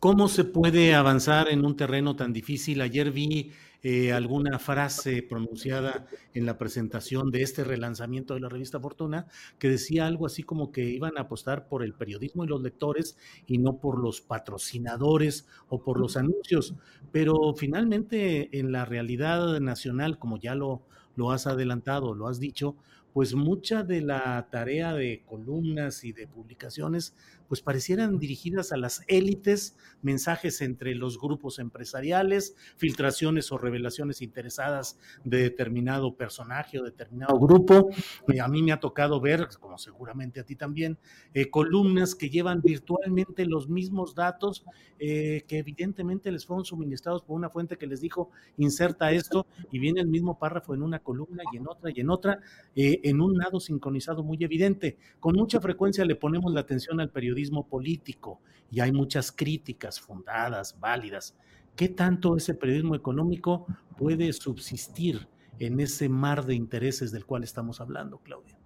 ¿Cómo 0.00 0.28
se 0.28 0.44
puede 0.44 0.94
avanzar 0.94 1.48
en 1.48 1.64
un 1.64 1.74
terreno 1.74 2.14
tan 2.14 2.32
difícil? 2.32 2.82
Ayer 2.82 3.10
vi 3.10 3.50
eh, 3.82 4.12
alguna 4.12 4.60
frase 4.60 5.24
pronunciada 5.24 6.06
en 6.34 6.46
la 6.46 6.56
presentación 6.56 7.32
de 7.32 7.42
este 7.42 7.64
relanzamiento 7.64 8.34
de 8.34 8.38
la 8.38 8.48
revista 8.48 8.78
Fortuna 8.78 9.26
que 9.58 9.68
decía 9.68 10.06
algo 10.06 10.26
así 10.26 10.44
como 10.44 10.70
que 10.70 10.84
iban 10.84 11.18
a 11.18 11.22
apostar 11.22 11.66
por 11.66 11.82
el 11.82 11.94
periodismo 11.94 12.44
y 12.44 12.46
los 12.46 12.62
lectores 12.62 13.18
y 13.48 13.58
no 13.58 13.80
por 13.80 13.98
los 13.98 14.20
patrocinadores 14.20 15.48
o 15.68 15.82
por 15.82 15.98
los 15.98 16.16
anuncios. 16.16 16.76
Pero 17.10 17.52
finalmente 17.56 18.56
en 18.56 18.70
la 18.70 18.84
realidad 18.84 19.58
nacional, 19.58 20.20
como 20.20 20.38
ya 20.38 20.54
lo, 20.54 20.82
lo 21.16 21.32
has 21.32 21.48
adelantado, 21.48 22.14
lo 22.14 22.28
has 22.28 22.38
dicho, 22.38 22.76
pues 23.12 23.34
mucha 23.34 23.82
de 23.82 24.00
la 24.00 24.48
tarea 24.48 24.94
de 24.94 25.24
columnas 25.26 26.04
y 26.04 26.12
de 26.12 26.28
publicaciones 26.28 27.16
pues 27.48 27.62
parecieran 27.62 28.18
dirigidas 28.18 28.72
a 28.72 28.76
las 28.76 29.02
élites, 29.08 29.76
mensajes 30.02 30.60
entre 30.60 30.94
los 30.94 31.18
grupos 31.18 31.58
empresariales, 31.58 32.54
filtraciones 32.76 33.50
o 33.50 33.58
revelaciones 33.58 34.22
interesadas 34.22 34.98
de 35.24 35.38
determinado 35.38 36.14
personaje 36.16 36.78
o 36.78 36.84
determinado 36.84 37.38
grupo. 37.38 37.90
Eh, 38.32 38.40
a 38.40 38.48
mí 38.48 38.62
me 38.62 38.72
ha 38.72 38.80
tocado 38.80 39.20
ver, 39.20 39.48
como 39.60 39.78
seguramente 39.78 40.40
a 40.40 40.44
ti 40.44 40.56
también, 40.56 40.98
eh, 41.34 41.50
columnas 41.50 42.14
que 42.14 42.28
llevan 42.28 42.60
virtualmente 42.60 43.46
los 43.46 43.68
mismos 43.68 44.14
datos 44.14 44.64
eh, 44.98 45.44
que 45.46 45.58
evidentemente 45.58 46.30
les 46.30 46.44
fueron 46.44 46.64
suministrados 46.64 47.22
por 47.22 47.36
una 47.36 47.50
fuente 47.50 47.78
que 47.78 47.86
les 47.86 48.00
dijo, 48.00 48.30
inserta 48.56 49.10
esto, 49.12 49.46
y 49.70 49.78
viene 49.78 50.00
el 50.00 50.08
mismo 50.08 50.38
párrafo 50.38 50.74
en 50.74 50.82
una 50.82 50.98
columna 50.98 51.44
y 51.52 51.56
en 51.56 51.68
otra 51.68 51.90
y 51.94 52.00
en 52.00 52.10
otra, 52.10 52.40
en 52.74 53.20
un 53.20 53.38
lado 53.38 53.60
sincronizado 53.60 54.22
muy 54.22 54.42
evidente. 54.42 54.98
Con 55.20 55.36
mucha 55.36 55.60
frecuencia 55.60 56.04
le 56.04 56.16
ponemos 56.16 56.52
la 56.52 56.60
atención 56.60 57.00
al 57.00 57.10
periodismo 57.38 57.68
político 57.68 58.40
y 58.70 58.80
hay 58.80 58.90
muchas 58.90 59.30
críticas 59.30 60.00
fundadas, 60.00 60.78
válidas. 60.80 61.36
¿Qué 61.76 61.88
tanto 61.88 62.36
ese 62.36 62.54
periodismo 62.54 62.96
económico 62.96 63.66
puede 63.96 64.32
subsistir 64.32 65.28
en 65.60 65.78
ese 65.78 66.08
mar 66.08 66.44
de 66.44 66.56
intereses 66.56 67.12
del 67.12 67.24
cual 67.24 67.44
estamos 67.44 67.80
hablando, 67.80 68.18
Claudia? 68.18 68.58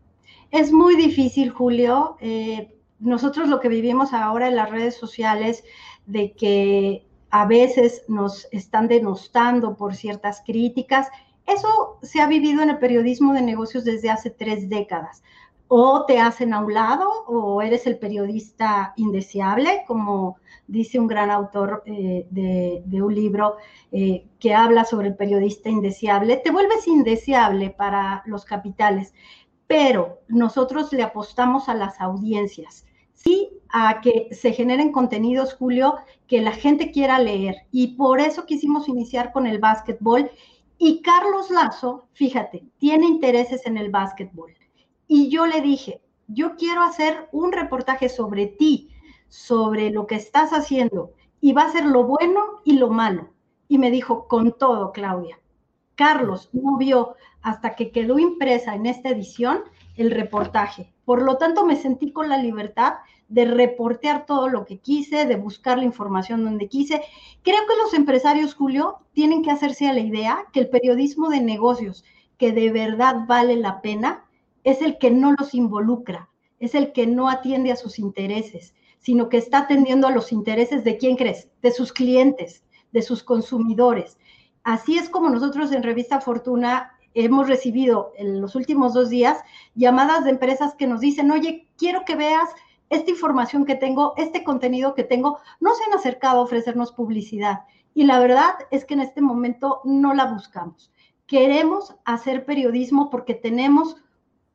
Es 0.51 0.73
muy 0.73 0.97
difícil, 0.97 1.51
Julio. 1.51 2.17
Eh, 2.21 2.75
nosotros 2.99 3.49
lo 3.49 3.61
que 3.61 3.69
vivimos 3.69 4.15
ahora 4.15 4.49
en 4.49 4.57
las 4.57 4.71
redes 4.71 4.97
sociales, 4.97 5.63
de 6.07 6.33
que 6.33 7.07
a 7.31 7.47
veces 7.47 8.05
nos 8.09 8.49
están 8.53 8.89
denostando 8.89 9.77
por 9.77 9.95
ciertas 9.95 10.43
críticas, 10.47 11.09
eso 11.47 11.99
se 12.03 12.21
ha 12.23 12.27
vivido 12.27 12.63
en 12.63 12.71
el 12.71 12.79
periodismo 12.79 13.35
de 13.35 13.43
negocios 13.43 13.85
desde 13.85 14.09
hace 14.09 14.31
tres 14.31 14.71
décadas 14.71 15.23
o 15.75 16.05
te 16.05 16.19
hacen 16.21 16.53
a 16.53 16.61
un 16.61 16.75
lado 16.75 17.09
o 17.27 17.63
eres 17.63 17.87
el 17.87 17.99
periodista 17.99 18.93
indeseable, 18.97 19.85
como 19.87 20.37
dice 20.67 21.01
un 21.01 21.07
gran 21.07 21.31
autor 21.31 21.83
eh, 21.87 22.27
de, 22.29 23.03
un 23.03 23.15
libro 23.15 23.57
eh, 23.91 24.27
que 24.39 24.53
habla 24.53 24.85
sobre 24.85 25.09
el 25.09 25.17
periodista 25.17 25.71
indeseable, 25.71 26.37
te 26.37 26.51
vuelves 26.51 26.87
indeseable 26.87 27.71
para 27.71 28.23
los 28.27 28.45
capitales, 28.45 29.15
pero 29.67 30.19
nosotros 30.29 30.93
le 30.93 31.05
apostamos 31.05 31.71
a 31.71 31.75
las 31.75 31.99
audiencias, 32.03 32.85
sí 33.15 33.49
a 33.71 34.03
que 34.03 34.29
se 34.31 34.53
generen 34.53 34.93
contenidos, 34.93 35.55
Julio, 35.55 35.95
que 36.27 36.43
la 36.43 36.53
gente 36.53 36.91
quiera 36.91 37.19
leer. 37.19 37.57
Y 37.71 37.97
por 37.97 38.21
eso 38.21 38.45
quisimos 38.45 38.91
iniciar 38.91 39.33
con 39.33 39.47
el 39.47 39.59
básquetbol. 39.59 40.31
Y 40.77 41.01
Carlos 41.01 41.51
Lazo, 41.51 42.09
fíjate, 42.13 42.63
tiene 42.77 43.07
intereses 43.07 43.65
en 43.65 43.79
el 43.79 43.91
básquetbol 43.91 44.53
y 45.15 45.29
yo 45.29 45.45
le 45.45 45.61
dije, 45.61 46.01
yo 46.27 46.57
quiero 46.57 46.81
hacer 46.81 47.29
un 47.33 47.53
reportaje 47.53 48.09
sobre 48.09 48.47
ti, 48.47 48.89
sobre 49.29 49.91
lo 49.91 50.07
que 50.07 50.15
estás 50.15 50.55
haciendo, 50.55 51.13
y 51.39 51.53
va 51.53 51.65
a 51.65 51.71
ser 51.71 51.85
lo 51.85 52.05
bueno 52.05 52.63
y 52.65 52.79
lo 52.79 52.89
malo. 52.89 53.29
Y 53.69 53.77
me 53.77 53.91
dijo, 53.91 54.27
con 54.27 54.53
todo, 54.53 54.91
Claudia. 54.91 55.39
Carlos 55.97 56.49
no 56.55 56.79
vio 56.79 57.17
hasta 57.43 57.77
que 57.77 57.91
quedó 57.91 58.19
impresa 58.19 58.75
en 58.75 58.87
esta 58.87 59.11
edición 59.11 59.65
el 59.99 60.13
reportaje. 60.13 60.95
Por 61.05 61.21
lo 61.21 61.37
tanto, 61.37 61.67
me 61.67 61.77
sentí 61.77 62.11
con 62.11 62.31
la 62.31 62.39
libertad 62.39 62.95
de 63.29 63.45
reportear 63.45 64.25
todo 64.25 64.49
lo 64.49 64.65
que 64.65 64.79
quise, 64.79 65.27
de 65.27 65.37
buscar 65.37 65.77
la 65.77 65.85
información 65.85 66.43
donde 66.43 66.71
quise. 66.71 67.03
Creo 67.43 67.61
que 67.69 67.83
los 67.83 67.93
empresarios, 67.93 68.55
Julio, 68.55 69.01
tienen 69.13 69.43
que 69.43 69.51
hacerse 69.51 69.87
a 69.89 69.93
la 69.93 70.01
idea 70.01 70.47
que 70.55 70.61
el 70.61 70.71
periodismo 70.71 71.29
de 71.29 71.43
negocios, 71.43 72.03
que 72.39 72.53
de 72.53 72.71
verdad 72.71 73.27
vale 73.29 73.57
la 73.57 73.83
pena, 73.83 74.25
es 74.65 74.83
el 74.83 74.99
que 74.99 75.11
no 75.11 75.35
los 75.39 75.55
involucra, 75.55 76.29
es 76.61 76.75
el 76.75 76.93
que 76.93 77.07
no 77.07 77.29
atiende 77.29 77.73
a 77.73 77.77
sus 77.77 77.99
intereses, 77.99 78.75
sino 78.99 79.29
que 79.29 79.37
está 79.37 79.59
atendiendo 79.59 80.07
a 80.07 80.13
los 80.13 80.33
intereses 80.33 80.85
de 80.85 80.97
quién 80.97 81.17
crees, 81.17 81.51
de 81.61 81.73
sus 81.73 81.93
clientes, 81.93 82.65
de 82.93 83.03
sus 83.03 83.23
consumidores. 83.23 84.19
Así 84.63 84.97
es 84.97 85.09
como 85.09 85.29
nosotros 85.29 85.73
en 85.73 85.83
Revista 85.83 86.21
Fortuna 86.21 86.93
hemos 87.15 87.49
recibido 87.49 88.13
en 88.17 88.41
los 88.41 88.55
últimos 88.55 88.95
dos 88.95 89.11
días 89.11 89.39
llamadas 89.75 90.25
de 90.25 90.31
empresas 90.31 90.75
que 90.75 90.87
nos 90.87 91.01
dicen, 91.01 91.31
oye, 91.31 91.69
quiero 91.77 92.05
que 92.05 92.17
veas 92.17 92.49
esta 92.91 93.11
información 93.11 93.65
que 93.65 93.75
tengo, 93.75 94.15
este 94.17 94.45
contenido 94.45 94.95
que 94.95 95.05
tengo, 95.05 95.39
no 95.61 95.75
se 95.75 95.85
han 95.85 95.95
acercado 95.95 96.41
a 96.41 96.45
ofrecernos 96.45 96.93
publicidad. 96.93 97.61
Y 97.95 98.05
la 98.05 98.19
verdad 98.21 98.55
es 98.71 98.85
que 98.85 98.95
en 98.95 99.01
este 99.01 99.21
momento 99.21 99.81
no 99.85 100.15
la 100.15 100.27
buscamos. 100.27 100.93
Queremos 101.27 101.95
hacer 102.05 102.45
periodismo 102.45 103.11
porque 103.11 103.35
tenemos 103.35 103.97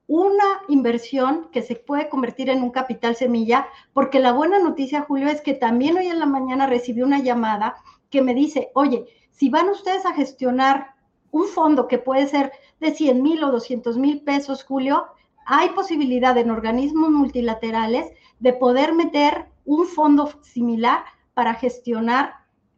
una 0.08 0.62
inversión 0.70 1.50
que 1.52 1.62
se 1.62 1.76
puede 1.76 2.08
convertir 2.08 2.50
en 2.50 2.64
un 2.64 2.72
capital 2.72 3.18
semilla, 3.18 3.68
porque 3.94 4.20
la 4.20 4.32
buena 4.32 4.58
noticia, 4.58 5.02
Julio, 5.02 5.28
es 5.28 5.42
que 5.42 5.54
también 5.54 5.98
hoy 5.98 6.08
en 6.08 6.20
la 6.20 6.26
mañana 6.26 6.66
recibí 6.66 7.02
una 7.02 7.20
llamada 7.20 7.76
que 8.10 8.22
me 8.22 8.34
dice, 8.34 8.72
oye, 8.74 9.06
si 9.32 9.50
van 9.50 9.70
ustedes 9.70 10.06
a 10.06 10.14
gestionar 10.14 10.96
un 11.32 11.48
fondo 11.48 11.90
que 11.90 11.98
puede 11.98 12.28
ser 12.28 12.54
de 12.80 12.92
100 12.92 13.22
mil 13.22 13.44
o 13.44 13.52
200 13.52 13.98
mil 13.98 14.22
pesos, 14.22 14.64
Julio, 14.64 15.08
hay 15.46 15.70
posibilidad 15.70 16.38
en 16.38 16.52
organismos 16.52 17.10
multilaterales 17.10 18.10
de 18.40 18.54
poder 18.54 18.94
meter 18.94 19.48
un 19.66 19.88
fondo 19.88 20.32
similar 20.42 21.04
para 21.34 21.54
gestionar 21.56 22.34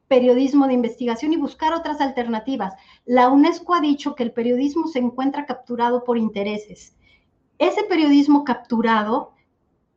periodismo 0.08 0.66
de 0.66 0.74
investigación 0.74 1.32
y 1.34 1.38
buscar 1.38 1.74
otras 1.74 2.02
alternativas. 2.02 2.74
La 3.06 3.30
UNESCO 3.30 3.76
ha 3.76 3.82
dicho 3.82 4.16
que 4.16 4.24
el 4.24 4.34
periodismo 4.34 4.88
se 4.88 4.98
encuentra 4.98 5.46
capturado 5.46 6.04
por 6.04 6.18
intereses 6.18 6.96
ese 7.60 7.84
periodismo 7.84 8.44
capturado, 8.46 9.34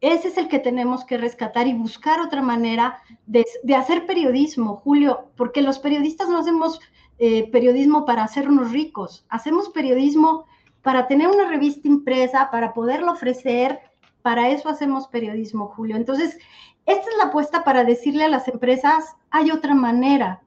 ese 0.00 0.28
es 0.28 0.36
el 0.36 0.48
que 0.48 0.58
tenemos 0.58 1.04
que 1.04 1.16
rescatar 1.16 1.68
y 1.68 1.74
buscar 1.74 2.20
otra 2.20 2.42
manera 2.42 2.98
de, 3.26 3.46
hacer 3.76 4.04
periodismo, 4.04 4.76
Julio, 4.76 5.30
porque 5.36 5.62
los 5.62 5.78
periodistas 5.78 6.28
no 6.28 6.38
hacemos 6.38 6.80
eh, 7.18 7.48
periodismo 7.52 8.04
para 8.04 8.24
hacernos 8.24 8.72
ricos, 8.72 9.24
hacemos 9.28 9.68
periodismo 9.70 10.46
para 10.82 11.06
tener 11.06 11.28
una 11.28 11.48
revista 11.48 11.86
impresa, 11.86 12.50
para 12.50 12.74
poderlo 12.74 13.12
ofrecer, 13.12 13.78
para 14.22 14.50
eso 14.50 14.68
hacemos 14.68 15.06
periodismo, 15.06 15.68
Julio. 15.68 15.94
Entonces, 15.94 16.36
esta 16.84 17.08
es 17.08 17.16
la 17.18 17.26
apuesta 17.26 17.62
para 17.62 17.84
decirle 17.84 18.24
a 18.24 18.28
las 18.28 18.48
empresas, 18.48 19.14
hay 19.30 19.52
otra 19.52 19.74
manera 19.74 20.42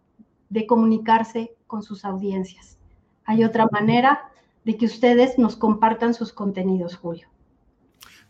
de 0.49 0.68
comunicarse 0.68 1.55
con 1.66 1.82
sus 1.82 2.03
audiencias, 2.03 2.78
hay 3.24 3.45
otra 3.45 3.68
manera 3.72 4.32
de 4.66 4.78
que 4.78 4.86
ustedes 4.86 5.38
nos 5.38 5.55
compartan 5.55 6.13
sus 6.13 6.34
contenidos, 6.34 6.95
Julio. 6.95 7.30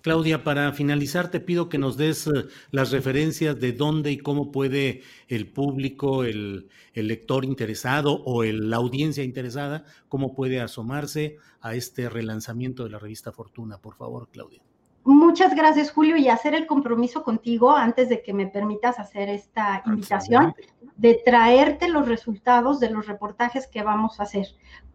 Claudia, 0.06 0.44
para 0.44 0.72
finalizar, 0.72 1.32
te 1.32 1.40
pido 1.40 1.68
que 1.68 1.80
nos 1.80 1.98
des 1.98 2.28
eh, 2.28 2.46
las 2.70 2.92
referencias 2.92 3.60
de 3.60 3.72
dónde 3.72 4.12
y 4.12 4.18
cómo 4.18 4.52
puede 4.52 5.02
el 5.30 5.48
público, 5.48 6.24
el, 6.24 6.70
lector 6.94 7.44
interesado 7.44 8.22
o 8.24 8.44
la 8.44 8.78
audiencia 8.78 9.24
interesada, 9.24 9.84
cómo 10.08 10.36
puede 10.36 10.62
asomarse 10.62 11.38
a 11.60 11.74
este 11.74 12.08
relanzamiento 12.08 12.84
de 12.84 12.92
la 12.92 13.00
revista 13.00 13.32
Fortuna. 13.32 13.80
Por 13.80 13.96
favor, 13.96 14.30
Claudia. 14.32 14.65
Muchas 15.08 15.56
gracias, 15.56 15.92
Julio, 15.92 16.18
y 16.18 16.30
hacer 16.30 16.56
el 16.56 16.66
compromiso 16.66 17.24
contigo 17.24 17.76
antes 17.76 18.10
de 18.10 18.24
que 18.24 18.34
me 18.34 18.48
permitas 18.48 18.98
hacer 18.98 19.30
esta 19.30 19.84
invitación 19.86 20.56
de 20.98 21.22
traerte 21.24 21.90
los 21.90 22.08
resultados 22.08 22.80
de 22.80 22.90
los 22.90 23.06
reportajes 23.06 23.68
que 23.68 23.84
vamos 23.84 24.20
a 24.20 24.24
hacer, 24.24 24.48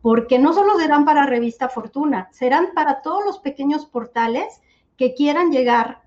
porque 0.02 0.40
no 0.40 0.52
solo 0.52 0.76
serán 0.80 1.04
para 1.04 1.26
Revista 1.26 1.68
Fortuna, 1.68 2.28
serán 2.32 2.70
para 2.74 3.02
todos 3.02 3.24
los 3.24 3.38
pequeños 3.38 3.86
portales 3.86 4.60
que 4.96 5.14
quieran 5.14 5.52
llegar 5.52 6.02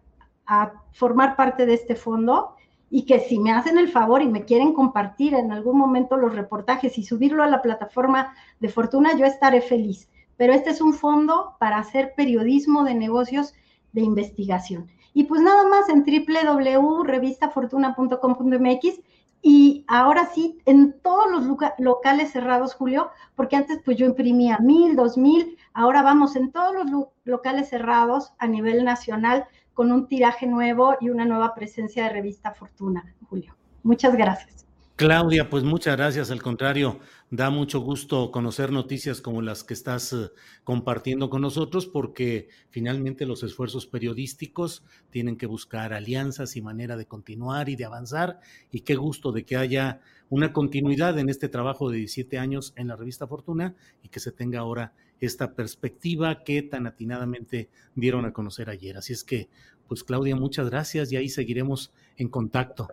a 0.46 0.74
formar 0.92 1.38
parte 1.38 1.66
de 1.66 1.76
este 1.76 1.96
fondo 1.96 2.58
y 2.90 3.06
que 3.06 3.22
si 3.22 3.40
me 3.40 3.54
hacen 3.54 3.78
el 3.78 3.88
favor 3.88 4.22
y 4.22 4.28
me 4.28 4.44
quieren 4.44 4.74
compartir 4.74 5.34
en 5.34 5.54
algún 5.54 5.78
momento 5.78 6.18
los 6.18 6.36
reportajes 6.36 6.98
y 6.98 7.04
subirlo 7.06 7.42
a 7.42 7.48
la 7.48 7.62
plataforma 7.62 8.36
de 8.60 8.68
Fortuna, 8.68 9.18
yo 9.18 9.26
estaré 9.26 9.62
feliz. 9.62 10.10
Pero 10.36 10.52
este 10.52 10.72
es 10.72 10.82
un 10.82 10.94
fondo 10.94 11.56
para 11.58 11.78
hacer 11.78 12.14
periodismo 12.18 12.84
de 12.84 12.96
negocios 12.96 13.54
de 13.94 14.02
investigación. 14.02 14.92
Y 15.14 15.24
pues 15.24 15.42
nada 15.42 15.68
más 15.68 15.90
en 15.90 16.04
www.revistafortuna.com.mx 16.04 19.00
y 19.46 19.84
ahora 19.88 20.30
sí, 20.34 20.60
en 20.66 20.98
todos 21.02 21.30
los 21.30 21.44
locales 21.78 22.32
cerrados, 22.32 22.76
Julio, 22.76 23.10
porque 23.36 23.58
antes 23.58 23.82
pues 23.84 23.98
yo 23.98 24.06
imprimía 24.06 24.58
mil, 24.60 24.96
dos 24.96 25.18
mil, 25.18 25.58
ahora 25.74 26.02
vamos 26.02 26.38
en 26.38 26.52
todos 26.52 26.74
los 26.74 27.08
locales 27.26 27.70
cerrados 27.70 28.32
a 28.38 28.48
nivel 28.48 28.86
nacional 28.86 29.46
con 29.74 29.92
un 29.92 30.08
tiraje 30.08 30.48
nuevo 30.48 30.96
y 31.02 31.10
una 31.10 31.26
nueva 31.26 31.54
presencia 31.56 32.04
de 32.04 32.10
Revista 32.10 32.54
Fortuna, 32.54 33.14
Julio. 33.30 33.54
Muchas 33.84 34.16
gracias. 34.16 34.66
Claudia, 34.96 35.50
pues 35.50 35.64
muchas 35.64 35.98
gracias. 35.98 36.30
Al 36.30 36.44
contrario, 36.44 37.00
da 37.32 37.50
mucho 37.50 37.80
gusto 37.80 38.30
conocer 38.30 38.72
noticias 38.72 39.22
como 39.22 39.42
las 39.42 39.64
que 39.64 39.74
estás 39.74 40.14
eh, 40.14 40.30
compartiendo 40.64 41.32
con 41.32 41.42
nosotros 41.42 41.88
porque 41.88 42.48
finalmente 42.70 43.26
los 43.26 43.42
esfuerzos 43.42 43.88
periodísticos 43.88 44.84
tienen 45.10 45.36
que 45.36 45.48
buscar 45.48 45.94
alianzas 45.94 46.56
y 46.56 46.62
manera 46.62 46.96
de 46.96 47.08
continuar 47.08 47.70
y 47.70 47.76
de 47.76 47.86
avanzar. 47.86 48.40
Y 48.70 48.82
qué 48.82 48.94
gusto 48.94 49.32
de 49.32 49.46
que 49.46 49.58
haya 49.58 50.02
una 50.30 50.54
continuidad 50.54 51.18
en 51.18 51.28
este 51.28 51.50
trabajo 51.50 51.90
de 51.90 51.98
17 51.98 52.38
años 52.38 52.74
en 52.76 52.88
la 52.88 52.96
revista 52.96 53.26
Fortuna 53.26 53.76
y 54.04 54.10
que 54.10 54.20
se 54.20 54.32
tenga 54.32 54.60
ahora 54.60 54.94
esta 55.20 55.56
perspectiva 55.56 56.44
que 56.44 56.62
tan 56.62 56.86
atinadamente 56.86 57.72
dieron 57.96 58.26
a 58.26 58.34
conocer 58.34 58.70
ayer. 58.70 58.96
Así 58.98 59.12
es 59.12 59.24
que, 59.24 59.50
pues 59.88 60.04
Claudia, 60.04 60.36
muchas 60.36 60.70
gracias 60.70 61.12
y 61.12 61.16
ahí 61.16 61.30
seguiremos 61.30 61.92
en 62.16 62.30
contacto. 62.30 62.90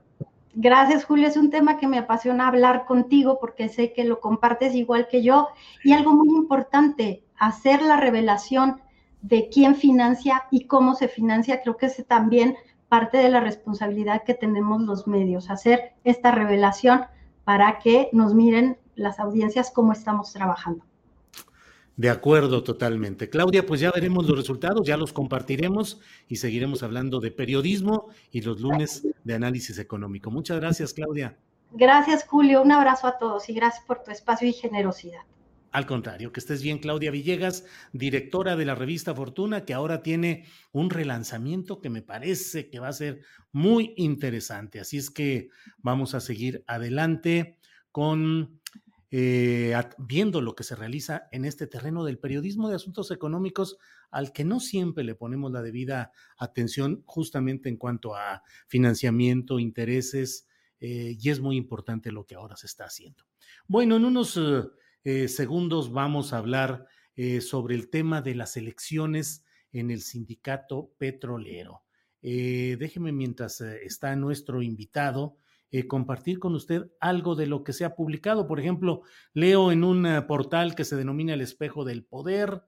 Gracias, 0.54 1.04
Julio. 1.04 1.28
Es 1.28 1.36
un 1.36 1.50
tema 1.50 1.78
que 1.78 1.86
me 1.86 1.98
apasiona 1.98 2.48
hablar 2.48 2.84
contigo 2.84 3.38
porque 3.40 3.68
sé 3.68 3.92
que 3.92 4.04
lo 4.04 4.20
compartes 4.20 4.74
igual 4.74 5.06
que 5.08 5.22
yo. 5.22 5.48
Y 5.84 5.92
algo 5.92 6.12
muy 6.12 6.28
importante, 6.36 7.22
hacer 7.38 7.82
la 7.82 7.96
revelación 7.96 8.80
de 9.22 9.48
quién 9.48 9.76
financia 9.76 10.44
y 10.50 10.66
cómo 10.66 10.94
se 10.94 11.08
financia, 11.08 11.62
creo 11.62 11.76
que 11.76 11.86
es 11.86 12.04
también 12.06 12.56
parte 12.88 13.18
de 13.18 13.28
la 13.28 13.40
responsabilidad 13.40 14.24
que 14.24 14.34
tenemos 14.34 14.82
los 14.82 15.06
medios, 15.06 15.50
hacer 15.50 15.92
esta 16.02 16.32
revelación 16.32 17.02
para 17.44 17.78
que 17.78 18.08
nos 18.12 18.34
miren 18.34 18.78
las 18.96 19.20
audiencias 19.20 19.70
cómo 19.70 19.92
estamos 19.92 20.32
trabajando. 20.32 20.84
De 22.00 22.08
acuerdo, 22.08 22.64
totalmente. 22.64 23.28
Claudia, 23.28 23.66
pues 23.66 23.78
ya 23.78 23.90
veremos 23.90 24.26
los 24.26 24.34
resultados, 24.34 24.86
ya 24.86 24.96
los 24.96 25.12
compartiremos 25.12 26.00
y 26.28 26.36
seguiremos 26.36 26.82
hablando 26.82 27.20
de 27.20 27.30
periodismo 27.30 28.08
y 28.32 28.40
los 28.40 28.58
lunes 28.58 29.06
de 29.22 29.34
análisis 29.34 29.78
económico. 29.78 30.30
Muchas 30.30 30.58
gracias, 30.60 30.94
Claudia. 30.94 31.36
Gracias, 31.72 32.24
Julio. 32.26 32.62
Un 32.62 32.72
abrazo 32.72 33.06
a 33.06 33.18
todos 33.18 33.50
y 33.50 33.52
gracias 33.52 33.84
por 33.84 34.02
tu 34.02 34.12
espacio 34.12 34.48
y 34.48 34.54
generosidad. 34.54 35.20
Al 35.72 35.84
contrario, 35.84 36.32
que 36.32 36.40
estés 36.40 36.62
bien, 36.62 36.78
Claudia 36.78 37.10
Villegas, 37.10 37.66
directora 37.92 38.56
de 38.56 38.64
la 38.64 38.74
revista 38.74 39.14
Fortuna, 39.14 39.66
que 39.66 39.74
ahora 39.74 40.02
tiene 40.02 40.46
un 40.72 40.88
relanzamiento 40.88 41.82
que 41.82 41.90
me 41.90 42.00
parece 42.00 42.70
que 42.70 42.80
va 42.80 42.88
a 42.88 42.94
ser 42.94 43.20
muy 43.52 43.92
interesante. 43.98 44.80
Así 44.80 44.96
es 44.96 45.10
que 45.10 45.50
vamos 45.76 46.14
a 46.14 46.20
seguir 46.20 46.64
adelante 46.66 47.58
con 47.92 48.59
eh, 49.12 49.74
viendo 49.98 50.40
lo 50.40 50.54
que 50.54 50.62
se 50.62 50.76
realiza 50.76 51.28
en 51.32 51.44
este 51.44 51.66
terreno 51.66 52.04
del 52.04 52.18
periodismo 52.18 52.68
de 52.68 52.76
asuntos 52.76 53.10
económicos 53.10 53.76
al 54.12 54.32
que 54.32 54.44
no 54.44 54.60
siempre 54.60 55.02
le 55.02 55.16
ponemos 55.16 55.50
la 55.50 55.62
debida 55.62 56.12
atención 56.38 57.02
justamente 57.06 57.68
en 57.68 57.76
cuanto 57.76 58.14
a 58.14 58.44
financiamiento, 58.68 59.58
intereses, 59.58 60.46
eh, 60.78 61.16
y 61.18 61.28
es 61.28 61.40
muy 61.40 61.56
importante 61.56 62.12
lo 62.12 62.24
que 62.24 62.36
ahora 62.36 62.56
se 62.56 62.66
está 62.66 62.84
haciendo. 62.84 63.24
Bueno, 63.66 63.96
en 63.96 64.04
unos 64.04 64.38
eh, 65.02 65.28
segundos 65.28 65.92
vamos 65.92 66.32
a 66.32 66.38
hablar 66.38 66.86
sobre 67.42 67.74
el 67.74 67.90
tema 67.90 68.22
de 68.22 68.34
las 68.34 68.56
elecciones 68.56 69.44
en 69.72 69.90
el 69.90 70.00
sindicato 70.00 70.94
petrolero. 70.96 71.82
déjeme 72.22 73.12
mientras 73.12 73.60
está 73.60 74.16
nuestro 74.16 74.62
invitado, 74.62 75.36
eh, 75.70 75.86
compartir 75.86 76.38
con 76.38 76.54
usted 76.54 76.90
algo 77.00 77.34
de 77.34 77.46
lo 77.46 77.64
que 77.64 77.72
se 77.72 77.84
ha 77.84 77.94
publicado. 77.94 78.46
Por 78.46 78.60
ejemplo, 78.60 79.02
leo 79.34 79.72
en 79.72 79.84
un 79.84 80.06
eh, 80.06 80.22
portal 80.22 80.74
que 80.74 80.84
se 80.84 80.96
denomina 80.96 81.34
El 81.34 81.40
Espejo 81.40 81.84
del 81.84 82.04
Poder 82.04 82.62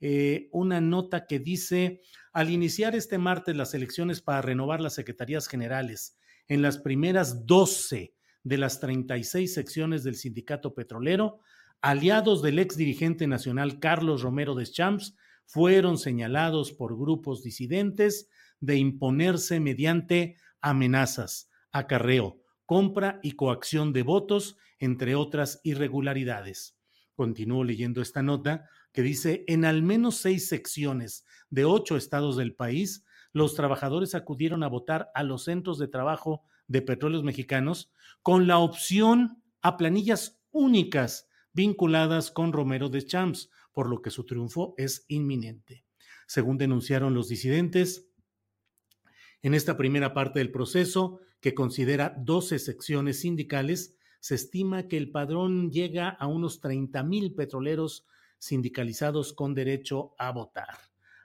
eh, 0.00 0.48
una 0.52 0.80
nota 0.80 1.26
que 1.26 1.40
dice, 1.40 2.02
al 2.32 2.50
iniciar 2.50 2.94
este 2.94 3.18
martes 3.18 3.56
las 3.56 3.74
elecciones 3.74 4.20
para 4.20 4.42
renovar 4.42 4.80
las 4.80 4.94
secretarías 4.94 5.48
generales 5.48 6.16
en 6.46 6.62
las 6.62 6.78
primeras 6.78 7.46
12 7.46 8.14
de 8.44 8.58
las 8.58 8.78
36 8.78 9.52
secciones 9.52 10.04
del 10.04 10.14
sindicato 10.14 10.72
petrolero, 10.72 11.40
aliados 11.80 12.42
del 12.42 12.60
ex 12.60 12.76
dirigente 12.76 13.26
nacional 13.26 13.80
Carlos 13.80 14.22
Romero 14.22 14.54
Deschamps 14.54 15.16
fueron 15.46 15.98
señalados 15.98 16.72
por 16.72 16.96
grupos 16.96 17.42
disidentes 17.42 18.28
de 18.60 18.76
imponerse 18.76 19.58
mediante 19.58 20.36
amenazas, 20.60 21.50
acarreo, 21.72 22.40
compra 22.68 23.18
y 23.22 23.32
coacción 23.32 23.94
de 23.94 24.02
votos, 24.02 24.58
entre 24.78 25.14
otras 25.14 25.58
irregularidades. 25.64 26.76
Continúo 27.14 27.64
leyendo 27.64 28.02
esta 28.02 28.22
nota 28.22 28.68
que 28.92 29.00
dice, 29.00 29.42
en 29.48 29.64
al 29.64 29.82
menos 29.82 30.16
seis 30.16 30.50
secciones 30.50 31.24
de 31.48 31.64
ocho 31.64 31.96
estados 31.96 32.36
del 32.36 32.54
país, 32.54 33.06
los 33.32 33.54
trabajadores 33.54 34.14
acudieron 34.14 34.62
a 34.62 34.68
votar 34.68 35.10
a 35.14 35.22
los 35.22 35.44
centros 35.44 35.78
de 35.78 35.88
trabajo 35.88 36.44
de 36.66 36.82
petróleos 36.82 37.24
mexicanos 37.24 37.90
con 38.20 38.46
la 38.46 38.58
opción 38.58 39.42
a 39.62 39.78
planillas 39.78 40.38
únicas 40.50 41.26
vinculadas 41.54 42.30
con 42.30 42.52
Romero 42.52 42.90
de 42.90 43.02
Champs, 43.02 43.48
por 43.72 43.88
lo 43.88 44.02
que 44.02 44.10
su 44.10 44.26
triunfo 44.26 44.74
es 44.76 45.06
inminente. 45.08 45.86
Según 46.26 46.58
denunciaron 46.58 47.14
los 47.14 47.28
disidentes, 47.28 48.10
en 49.40 49.54
esta 49.54 49.78
primera 49.78 50.12
parte 50.12 50.40
del 50.40 50.50
proceso, 50.50 51.20
que 51.40 51.54
considera 51.54 52.14
12 52.18 52.58
secciones 52.58 53.20
sindicales, 53.20 53.96
se 54.20 54.34
estima 54.34 54.88
que 54.88 54.96
el 54.96 55.10
padrón 55.10 55.70
llega 55.70 56.08
a 56.08 56.26
unos 56.26 56.60
30 56.60 57.02
mil 57.04 57.34
petroleros 57.34 58.06
sindicalizados 58.38 59.32
con 59.32 59.54
derecho 59.54 60.14
a 60.18 60.32
votar. 60.32 60.76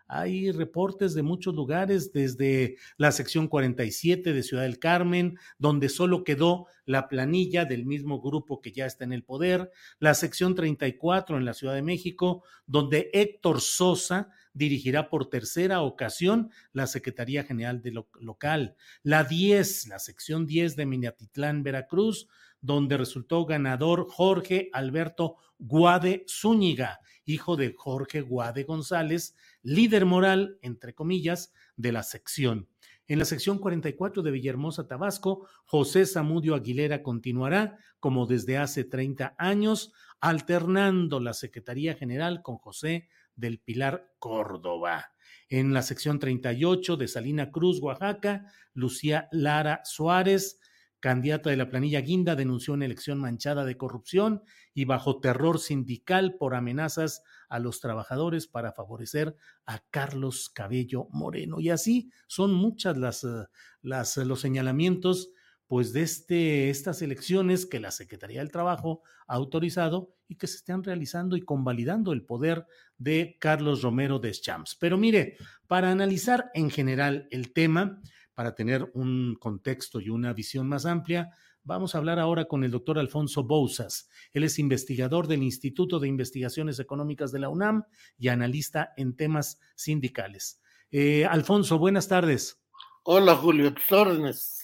Hay 0.08 0.52
reportes 0.52 1.16
de 1.16 1.24
muchos 1.24 1.56
lugares, 1.56 2.12
desde 2.12 2.78
la 2.98 3.12
sección 3.12 3.48
47 3.48 4.34
de 4.34 4.44
Ciudad 4.44 4.64
del 4.64 4.78
Carmen, 4.78 5.40
donde 5.58 5.90
solo 5.90 6.24
quedó 6.24 6.68
la 6.86 7.08
planilla 7.08 7.66
del 7.66 7.86
mismo 7.86 8.22
grupo 8.22 8.62
que 8.62 8.72
ya 8.72 8.86
está 8.86 9.06
en 9.06 9.14
el 9.14 9.24
poder, 9.24 9.72
la 10.00 10.14
sección 10.14 10.56
34 10.56 11.38
en 11.38 11.46
la 11.46 11.54
Ciudad 11.54 11.74
de 11.74 11.82
México, 11.82 12.44
donde 12.68 13.10
Héctor 13.14 13.62
Sosa 13.62 14.30
dirigirá 14.54 15.10
por 15.10 15.30
tercera 15.30 15.82
ocasión 15.82 16.52
la 16.72 16.88
Secretaría 16.88 17.44
General 17.44 17.82
de 17.82 18.04
Local, 18.20 18.76
la 19.02 19.24
10, 19.24 19.88
la 19.88 20.00
sección 20.00 20.46
10 20.46 20.76
de 20.76 20.86
Minatitlán, 20.86 21.64
Veracruz, 21.64 22.28
donde 22.62 22.98
resultó 22.98 23.46
ganador 23.46 24.08
Jorge 24.10 24.70
Alberto 24.74 25.36
Guade 25.60 26.26
Zúñiga, 26.30 27.00
hijo 27.26 27.56
de 27.56 27.74
Jorge 27.76 28.22
Guade 28.22 28.64
González, 28.64 29.36
líder 29.62 30.06
moral, 30.06 30.58
entre 30.62 30.94
comillas, 30.94 31.54
de 31.76 31.92
la 31.92 32.04
sección. 32.04 32.70
En 33.08 33.20
la 33.20 33.26
sección 33.26 33.60
44 33.60 34.24
de 34.24 34.32
Villahermosa, 34.32 34.88
Tabasco, 34.88 35.46
José 35.66 36.06
Zamudio 36.06 36.56
Aguilera 36.56 37.04
continuará, 37.04 37.78
como 38.00 38.26
desde 38.26 38.58
hace 38.58 38.86
30 38.86 39.36
años, 39.38 39.92
alternando 40.22 41.20
la 41.20 41.34
Secretaría 41.34 41.96
General 41.96 42.42
con 42.42 42.58
José 42.58 43.10
del 43.36 43.60
Pilar 43.60 44.14
Córdoba. 44.20 45.12
En 45.50 45.74
la 45.74 45.82
sección 45.82 46.20
38 46.20 46.98
de 46.98 47.08
Salina 47.08 47.52
Cruz, 47.52 47.80
Oaxaca, 47.82 48.46
Lucía 48.74 49.28
Lara 49.32 49.82
Suárez 49.84 50.60
candidata 51.04 51.50
de 51.50 51.58
la 51.58 51.70
planilla 51.70 52.00
Guinda, 52.00 52.34
denunció 52.34 52.74
una 52.74 52.86
elección 52.86 53.20
manchada 53.20 53.66
de 53.66 53.76
corrupción 53.76 54.42
y 54.74 54.86
bajo 54.86 55.20
terror 55.20 55.60
sindical 55.60 56.38
por 56.40 56.56
amenazas 56.56 57.24
a 57.50 57.60
los 57.60 57.82
trabajadores 57.82 58.48
para 58.48 58.72
favorecer 58.72 59.36
a 59.66 59.80
Carlos 59.90 60.50
Cabello 60.50 61.10
Moreno. 61.12 61.60
Y 61.60 61.72
así 61.72 62.10
son 62.28 62.54
muchas 62.54 62.98
las, 62.98 63.26
eh, 63.26 63.48
las 63.82 64.16
los 64.16 64.40
señalamientos 64.40 65.32
pues 65.74 65.92
de 65.92 66.04
este, 66.04 66.70
estas 66.70 67.02
elecciones 67.02 67.66
que 67.66 67.80
la 67.80 67.90
Secretaría 67.90 68.42
del 68.42 68.52
Trabajo 68.52 69.02
ha 69.26 69.34
autorizado 69.34 70.14
y 70.28 70.36
que 70.36 70.46
se 70.46 70.58
están 70.58 70.84
realizando 70.84 71.36
y 71.36 71.42
convalidando 71.42 72.14
el 72.14 72.24
poder 72.24 72.68
de 73.00 73.38
Carlos 73.40 73.82
Romero 73.82 74.20
de 74.20 74.34
Champs. 74.34 74.78
Pero 74.80 75.00
mire, 75.00 75.36
para 75.66 75.90
analizar 75.90 76.52
en 76.54 76.70
general 76.70 77.28
el 77.32 77.54
tema, 77.54 78.00
para 78.36 78.54
tener 78.54 78.92
un 78.94 79.36
contexto 79.40 80.00
y 80.00 80.10
una 80.10 80.32
visión 80.32 80.70
más 80.70 80.86
amplia, 80.86 81.32
vamos 81.64 81.96
a 81.96 81.98
hablar 81.98 82.20
ahora 82.20 82.46
con 82.46 82.64
el 82.64 82.70
doctor 82.70 83.00
Alfonso 83.00 83.44
Bouzas. 83.44 84.12
Él 84.32 84.44
es 84.44 84.60
investigador 84.60 85.26
del 85.26 85.42
Instituto 85.42 86.00
de 86.00 86.08
Investigaciones 86.08 86.78
Económicas 86.78 87.32
de 87.32 87.40
la 87.40 87.50
UNAM 87.50 87.86
y 88.20 88.28
analista 88.28 88.94
en 88.96 89.16
temas 89.16 89.60
sindicales. 89.74 90.62
Eh, 90.92 91.26
Alfonso, 91.26 91.80
buenas 91.80 92.08
tardes. 92.08 92.64
Hola, 93.02 93.36
Julio, 93.36 93.74
tus. 93.74 94.63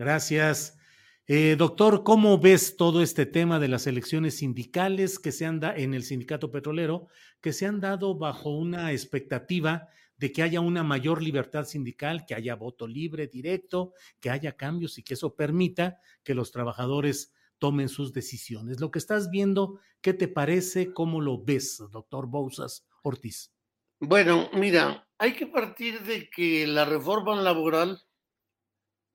Gracias. 0.00 0.78
Eh, 1.26 1.56
doctor, 1.58 2.04
¿cómo 2.04 2.38
ves 2.38 2.76
todo 2.78 3.02
este 3.02 3.26
tema 3.26 3.60
de 3.60 3.68
las 3.68 3.86
elecciones 3.86 4.38
sindicales 4.38 5.18
que 5.18 5.30
se 5.30 5.44
han 5.44 5.60
dado 5.60 5.76
en 5.76 5.92
el 5.92 6.04
sindicato 6.04 6.50
petrolero, 6.50 7.08
que 7.42 7.52
se 7.52 7.66
han 7.66 7.80
dado 7.80 8.16
bajo 8.16 8.48
una 8.48 8.92
expectativa 8.92 9.88
de 10.16 10.32
que 10.32 10.42
haya 10.42 10.62
una 10.62 10.82
mayor 10.84 11.22
libertad 11.22 11.66
sindical, 11.66 12.24
que 12.24 12.34
haya 12.34 12.54
voto 12.54 12.86
libre, 12.86 13.26
directo, 13.26 13.92
que 14.20 14.30
haya 14.30 14.56
cambios 14.56 14.96
y 14.96 15.02
que 15.02 15.12
eso 15.12 15.34
permita 15.36 16.00
que 16.24 16.34
los 16.34 16.50
trabajadores 16.50 17.34
tomen 17.58 17.90
sus 17.90 18.14
decisiones. 18.14 18.80
Lo 18.80 18.90
que 18.90 19.00
estás 19.00 19.28
viendo, 19.28 19.80
¿qué 20.00 20.14
te 20.14 20.28
parece? 20.28 20.94
¿Cómo 20.94 21.20
lo 21.20 21.44
ves, 21.44 21.76
doctor 21.92 22.26
Bousas 22.26 22.86
Ortiz? 23.02 23.52
Bueno, 23.98 24.48
mira, 24.54 25.06
hay 25.18 25.34
que 25.34 25.46
partir 25.46 26.00
de 26.04 26.30
que 26.30 26.66
la 26.66 26.86
reforma 26.86 27.36
laboral 27.36 28.02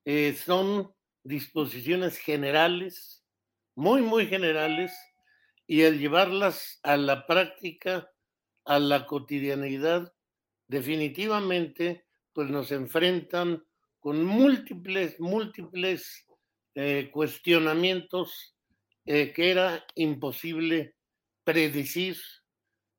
eh, 0.06 0.34
son 0.34 0.94
disposiciones 1.24 2.16
generales, 2.16 3.24
muy, 3.74 4.02
muy 4.02 4.28
generales, 4.28 4.96
y 5.66 5.82
al 5.82 5.98
llevarlas 5.98 6.78
a 6.84 6.96
la 6.96 7.26
práctica, 7.26 8.08
a 8.64 8.78
la 8.78 9.04
cotidianidad, 9.04 10.14
definitivamente, 10.68 12.06
pues 12.32 12.48
nos 12.48 12.70
enfrentan 12.70 13.64
con 13.98 14.24
múltiples, 14.24 15.18
múltiples 15.18 16.24
eh, 16.76 17.10
cuestionamientos 17.12 18.54
eh, 19.06 19.32
que 19.32 19.50
era 19.50 19.84
imposible 19.96 20.94
predecir, 21.42 22.16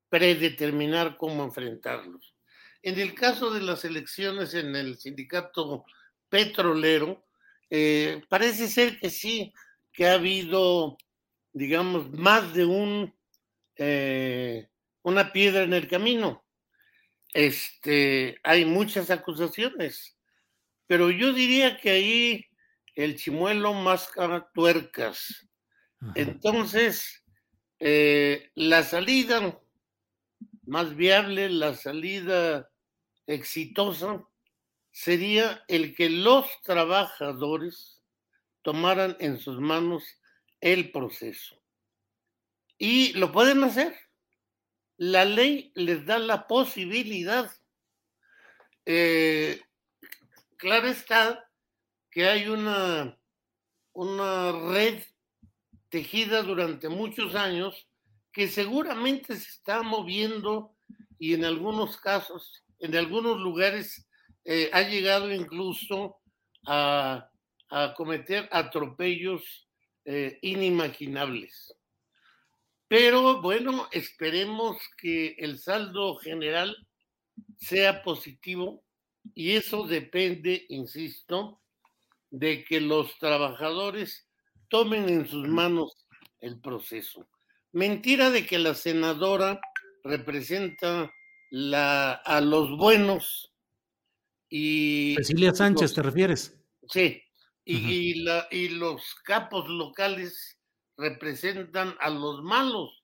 predeterminar 0.09 1.15
cómo 1.15 1.45
enfrentarlos. 1.45 2.35
En 2.81 2.99
el 2.99 3.13
caso 3.13 3.49
de 3.53 3.61
las 3.61 3.85
elecciones 3.85 4.53
en 4.53 4.75
el 4.75 4.97
sindicato 4.97 5.85
petrolero, 6.29 7.25
eh, 7.69 8.23
parece 8.29 8.67
ser 8.67 8.99
que 8.99 9.09
sí, 9.09 9.53
que 9.91 10.07
ha 10.07 10.13
habido, 10.13 10.97
digamos, 11.53 12.11
más 12.11 12.53
de 12.53 12.65
un, 12.65 13.13
una 15.03 15.31
piedra 15.31 15.63
en 15.63 15.73
el 15.73 15.87
camino. 15.87 16.45
Este, 17.33 18.39
hay 18.43 18.65
muchas 18.65 19.11
acusaciones, 19.11 20.17
pero 20.87 21.11
yo 21.11 21.33
diría 21.33 21.77
que 21.77 21.89
ahí 21.91 22.45
el 22.95 23.15
chimuelo 23.15 23.73
máscara 23.73 24.49
tuercas. 24.53 25.47
Entonces, 26.15 27.23
eh, 27.79 28.49
la 28.55 28.81
salida 28.83 29.59
más 30.65 30.95
viable, 30.95 31.49
la 31.49 31.75
salida 31.75 32.69
exitosa, 33.27 34.23
sería 34.97 35.63
el 35.67 35.93
que 35.93 36.09
los 36.09 36.47
trabajadores 36.63 38.01
tomaran 38.63 39.15
en 39.19 39.39
sus 39.39 39.59
manos 39.59 40.03
el 40.59 40.91
proceso. 40.91 41.61
Y 42.79 43.13
lo 43.13 43.31
pueden 43.31 43.63
hacer. 43.63 43.95
La 44.97 45.23
ley 45.23 45.71
les 45.75 46.03
da 46.07 46.17
la 46.17 46.47
posibilidad. 46.47 47.51
Eh, 48.87 49.61
claro 50.57 50.87
está 50.87 51.47
que 52.09 52.27
hay 52.27 52.47
una, 52.47 53.19
una 53.93 54.51
red 54.51 55.03
tejida 55.89 56.41
durante 56.41 56.89
muchos 56.89 57.35
años 57.35 57.87
que 58.31 58.47
seguramente 58.47 59.35
se 59.35 59.47
está 59.47 59.83
moviendo 59.83 60.75
y 61.19 61.35
en 61.35 61.45
algunos 61.45 61.97
casos, 61.97 62.63
en 62.79 62.95
algunos 62.95 63.37
lugares, 63.37 64.06
eh, 64.49 64.69
ha 64.71 64.81
llegado 64.83 65.29
incluso 65.33 66.15
a, 66.65 67.29
cometer 67.97 68.47
atropellos 68.49 69.67
eh, 70.05 70.39
inimaginables. 70.41 71.75
Pero 72.87 73.41
bueno, 73.41 73.89
esperemos 73.91 74.77
que 74.97 75.35
el 75.37 75.59
saldo 75.59 76.15
general 76.15 76.77
sea 77.57 78.01
positivo 78.03 78.85
y 79.35 79.57
eso 79.57 79.85
depende, 79.85 80.65
insisto, 80.69 81.59
de 82.29 82.63
que 82.63 82.79
los 82.79 83.17
trabajadores 83.19 84.29
tomen 84.69 85.09
en 85.09 85.27
sus 85.27 85.45
manos 85.45 86.05
el 86.39 86.61
proceso. 86.61 87.27
Mentira 87.73 88.29
de 88.29 88.45
que 88.45 88.59
la 88.59 88.75
senadora 88.75 89.59
representa 90.05 91.11
a 91.51 92.41
los 92.41 92.77
buenos 92.77 93.51
y... 94.49 95.15
Cecilia 95.17 95.53
Sánchez, 95.53 95.93
¿te 95.93 96.01
refieres? 96.01 96.59
Sí, 96.89 97.21
y, 97.65 98.23
la, 98.23 98.47
y 98.49 98.69
los 98.69 99.15
capos 99.23 99.67
locales 99.69 100.57
representan 100.97 101.95
a 101.99 102.09
los 102.09 102.41
malos. 102.43 103.03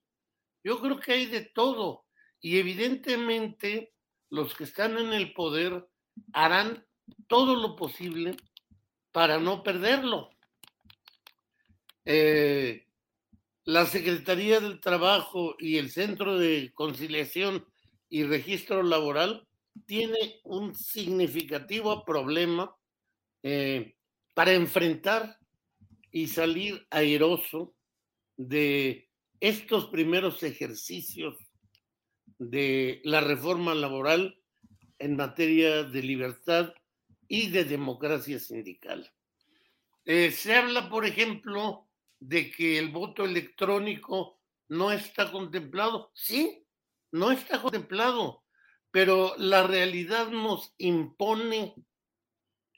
Yo 0.63 0.79
creo 0.79 0.99
que 0.99 1.13
hay 1.13 1.25
de 1.25 1.41
todo 1.41 2.05
y 2.39 2.57
evidentemente 2.59 3.93
los 4.29 4.55
que 4.55 4.63
están 4.63 4.97
en 4.97 5.13
el 5.13 5.33
poder 5.33 5.87
harán 6.33 6.85
todo 7.27 7.55
lo 7.55 7.75
posible 7.75 8.35
para 9.11 9.37
no 9.37 9.63
perderlo. 9.63 10.29
Eh, 12.05 12.87
la 13.65 13.85
Secretaría 13.85 14.59
del 14.59 14.81
Trabajo 14.81 15.55
y 15.59 15.77
el 15.77 15.89
Centro 15.89 16.37
de 16.37 16.71
Conciliación 16.73 17.65
y 18.09 18.23
Registro 18.23 18.83
Laboral 18.83 19.47
tiene 19.85 20.39
un 20.43 20.75
significativo 20.75 22.03
problema 22.05 22.75
eh, 23.41 23.95
para 24.33 24.53
enfrentar 24.53 25.37
y 26.11 26.27
salir 26.27 26.85
airoso 26.89 27.75
de 28.37 29.09
estos 29.39 29.87
primeros 29.87 30.43
ejercicios 30.43 31.35
de 32.37 33.01
la 33.03 33.21
reforma 33.21 33.73
laboral 33.75 34.39
en 34.99 35.15
materia 35.15 35.83
de 35.83 36.01
libertad 36.01 36.73
y 37.27 37.49
de 37.49 37.63
democracia 37.63 38.39
sindical. 38.39 39.11
Eh, 40.05 40.31
se 40.31 40.55
habla, 40.55 40.89
por 40.89 41.05
ejemplo, 41.05 41.87
de 42.19 42.51
que 42.51 42.77
el 42.77 42.89
voto 42.89 43.25
electrónico 43.25 44.39
no 44.69 44.91
está 44.91 45.31
contemplado. 45.31 46.11
Sí, 46.13 46.65
no 47.11 47.31
está 47.31 47.61
contemplado, 47.61 48.42
pero 48.93 49.33
la 49.39 49.65
realidad 49.65 50.27
nos 50.27 50.71
impone 50.77 51.73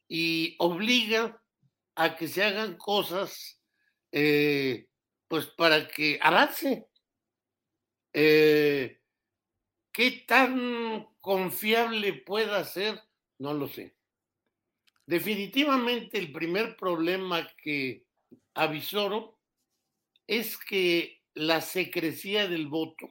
y 0.07 0.55
obliga 0.59 1.43
a 1.95 2.16
que 2.16 2.30
se 2.30 2.41
hagan 2.41 2.78
cosas, 2.78 3.59
eh, 4.13 4.88
pues 5.28 5.47
para 5.47 5.89
que 5.89 6.18
avance. 6.22 6.88
Eh, 8.13 9.01
¿Qué 9.91 10.24
tan 10.26 11.05
confiable 11.20 12.13
pueda 12.13 12.63
ser? 12.63 12.97
No 13.38 13.53
lo 13.53 13.68
sé. 13.68 13.97
Definitivamente 15.05 16.18
el 16.18 16.32
primer 16.32 16.78
problema 16.78 17.45
que 17.61 18.05
avisoro 18.53 19.38
es 20.28 20.57
que 20.57 21.22
la 21.34 21.59
secrecía 21.59 22.47
del 22.47 22.68
voto 22.68 23.09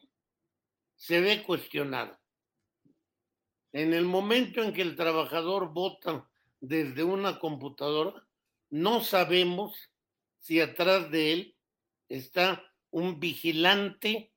se 0.96 1.20
ve 1.20 1.42
cuestionada. 1.42 2.23
En 3.74 3.92
el 3.92 4.04
momento 4.04 4.62
en 4.62 4.72
que 4.72 4.82
el 4.82 4.94
trabajador 4.94 5.72
vota 5.72 6.30
desde 6.60 7.02
una 7.02 7.40
computadora, 7.40 8.24
no 8.70 9.02
sabemos 9.02 9.90
si 10.38 10.60
atrás 10.60 11.10
de 11.10 11.32
él 11.32 11.56
está 12.08 12.62
un 12.92 13.18
vigilante 13.18 14.30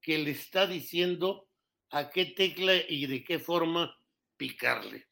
que 0.00 0.18
le 0.18 0.30
está 0.30 0.68
diciendo 0.68 1.48
a 1.90 2.10
qué 2.10 2.26
tecla 2.26 2.74
y 2.88 3.06
de 3.06 3.24
qué 3.24 3.40
forma 3.40 3.98
picarle. 4.36 5.08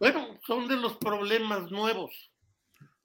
Bueno, 0.00 0.40
son 0.44 0.66
de 0.66 0.76
los 0.76 0.96
problemas 0.96 1.70
nuevos. 1.70 2.32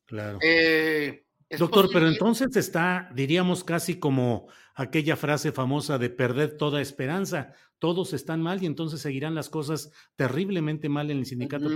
Claro. 0.05 0.39
Eh, 0.41 1.24
Doctor, 1.49 1.89
pero 1.93 2.07
entonces 2.07 2.55
está, 2.55 3.09
diríamos, 3.13 3.63
casi 3.63 3.99
como 3.99 4.47
aquella 4.73 5.15
frase 5.15 5.51
famosa 5.51 5.97
de 5.97 6.09
perder 6.09 6.57
toda 6.57 6.81
esperanza. 6.81 7.53
Todos 7.77 8.13
están 8.13 8.41
mal 8.41 8.63
y 8.63 8.65
entonces 8.65 9.01
seguirán 9.01 9.35
las 9.35 9.49
cosas 9.49 9.91
terriblemente 10.15 10.89
mal 10.89 11.11
en 11.11 11.19
el 11.19 11.25
sindicato 11.25 11.67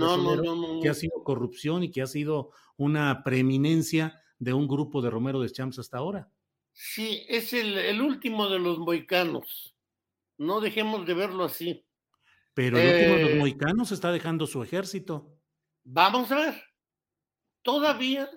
que 0.82 0.88
ha 0.88 0.94
sido 0.94 1.22
corrupción 1.22 1.84
y 1.84 1.90
que 1.90 2.02
ha 2.02 2.06
sido 2.06 2.50
una 2.76 3.22
preeminencia 3.22 4.20
de 4.38 4.54
un 4.54 4.66
grupo 4.66 5.02
de 5.02 5.10
Romero 5.10 5.40
de 5.40 5.50
Champs 5.50 5.78
hasta 5.78 5.98
ahora. 5.98 6.30
Sí, 6.72 7.24
es 7.28 7.52
el, 7.52 7.78
el 7.78 8.00
último 8.00 8.48
de 8.48 8.58
los 8.58 8.78
moicanos. 8.78 9.76
No 10.38 10.60
dejemos 10.60 11.06
de 11.06 11.14
verlo 11.14 11.44
así. 11.44 11.84
Pero 12.54 12.78
el 12.78 12.86
último 12.86 13.16
de 13.16 13.22
los 13.22 13.30
eh, 13.32 13.36
mohicanos 13.36 13.92
está 13.92 14.10
dejando 14.10 14.46
su 14.46 14.62
ejército. 14.62 15.36
Vamos 15.84 16.32
a 16.32 16.36
ver. 16.36 16.62
Todavía 17.62 18.28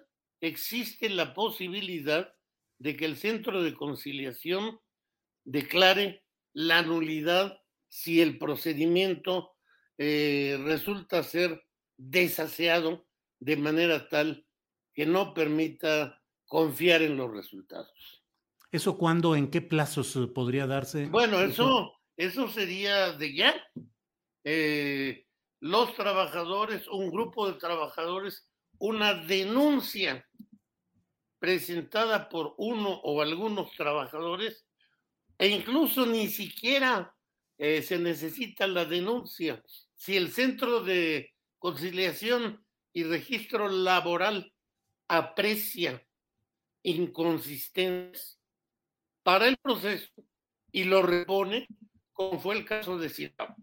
existe 0.43 1.09
la 1.09 1.33
posibilidad 1.33 2.33
de 2.77 2.97
que 2.97 3.05
el 3.05 3.15
centro 3.15 3.63
de 3.63 3.73
conciliación 3.73 4.79
declare 5.45 6.25
la 6.51 6.81
nulidad 6.81 7.61
si 7.87 8.21
el 8.21 8.37
procedimiento 8.37 9.55
eh, 9.97 10.59
resulta 10.65 11.23
ser 11.23 11.63
desaseado 11.97 13.07
de 13.39 13.55
manera 13.55 14.09
tal 14.09 14.45
que 14.93 15.05
no 15.05 15.33
permita 15.33 16.21
confiar 16.45 17.01
en 17.01 17.15
los 17.15 17.31
resultados. 17.31 18.23
¿Eso 18.69 18.97
cuándo, 18.97 19.35
en 19.35 19.49
qué 19.49 19.61
plazos 19.61 20.17
podría 20.35 20.67
darse? 20.67 21.05
Bueno, 21.05 21.39
eso, 21.39 21.93
eso 22.17 22.49
sería 22.49 23.13
de 23.13 23.33
ya. 23.33 23.55
eh, 24.43 25.25
los 25.61 25.95
trabajadores, 25.95 26.87
un 26.89 27.09
grupo 27.09 27.47
de 27.47 27.57
trabajadores, 27.59 28.45
una 28.79 29.13
denuncia 29.13 30.27
presentada 31.43 32.29
por 32.29 32.55
uno 32.57 33.01
o 33.03 33.21
algunos 33.21 33.73
trabajadores 33.73 34.65
e 35.37 35.49
incluso 35.49 36.05
ni 36.05 36.29
siquiera 36.29 37.13
eh, 37.57 37.81
se 37.81 37.99
necesita 37.99 38.65
la 38.65 38.85
denuncia. 38.85 39.61
Si 39.93 40.15
el 40.15 40.31
Centro 40.31 40.85
de 40.85 41.33
Conciliación 41.59 42.65
y 42.93 43.03
Registro 43.03 43.67
Laboral 43.67 44.53
aprecia 45.09 46.01
inconsistencias 46.81 48.39
para 49.21 49.49
el 49.49 49.57
proceso 49.57 50.13
y 50.71 50.85
lo 50.85 51.01
repone, 51.01 51.67
como 52.13 52.39
fue 52.39 52.55
el 52.55 52.63
caso 52.63 52.97
de 52.97 53.09
Ciudad. 53.09 53.53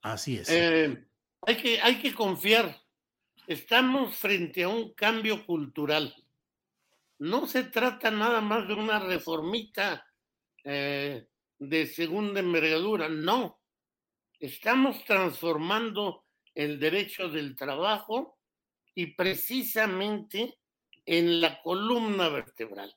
Así 0.00 0.38
es. 0.38 0.48
Eh, 0.50 1.06
hay, 1.42 1.56
que, 1.56 1.80
hay 1.80 2.02
que 2.02 2.12
confiar. 2.12 2.81
Estamos 3.46 4.16
frente 4.16 4.62
a 4.62 4.68
un 4.68 4.94
cambio 4.94 5.44
cultural. 5.44 6.14
No 7.18 7.46
se 7.46 7.64
trata 7.64 8.10
nada 8.10 8.40
más 8.40 8.68
de 8.68 8.74
una 8.74 9.00
reformita 9.00 10.06
eh, 10.62 11.26
de 11.58 11.86
segunda 11.86 12.38
envergadura, 12.38 13.08
no. 13.08 13.60
Estamos 14.38 15.04
transformando 15.04 16.24
el 16.54 16.78
derecho 16.78 17.28
del 17.28 17.56
trabajo 17.56 18.38
y 18.94 19.06
precisamente 19.06 20.58
en 21.04 21.40
la 21.40 21.60
columna 21.62 22.28
vertebral, 22.28 22.94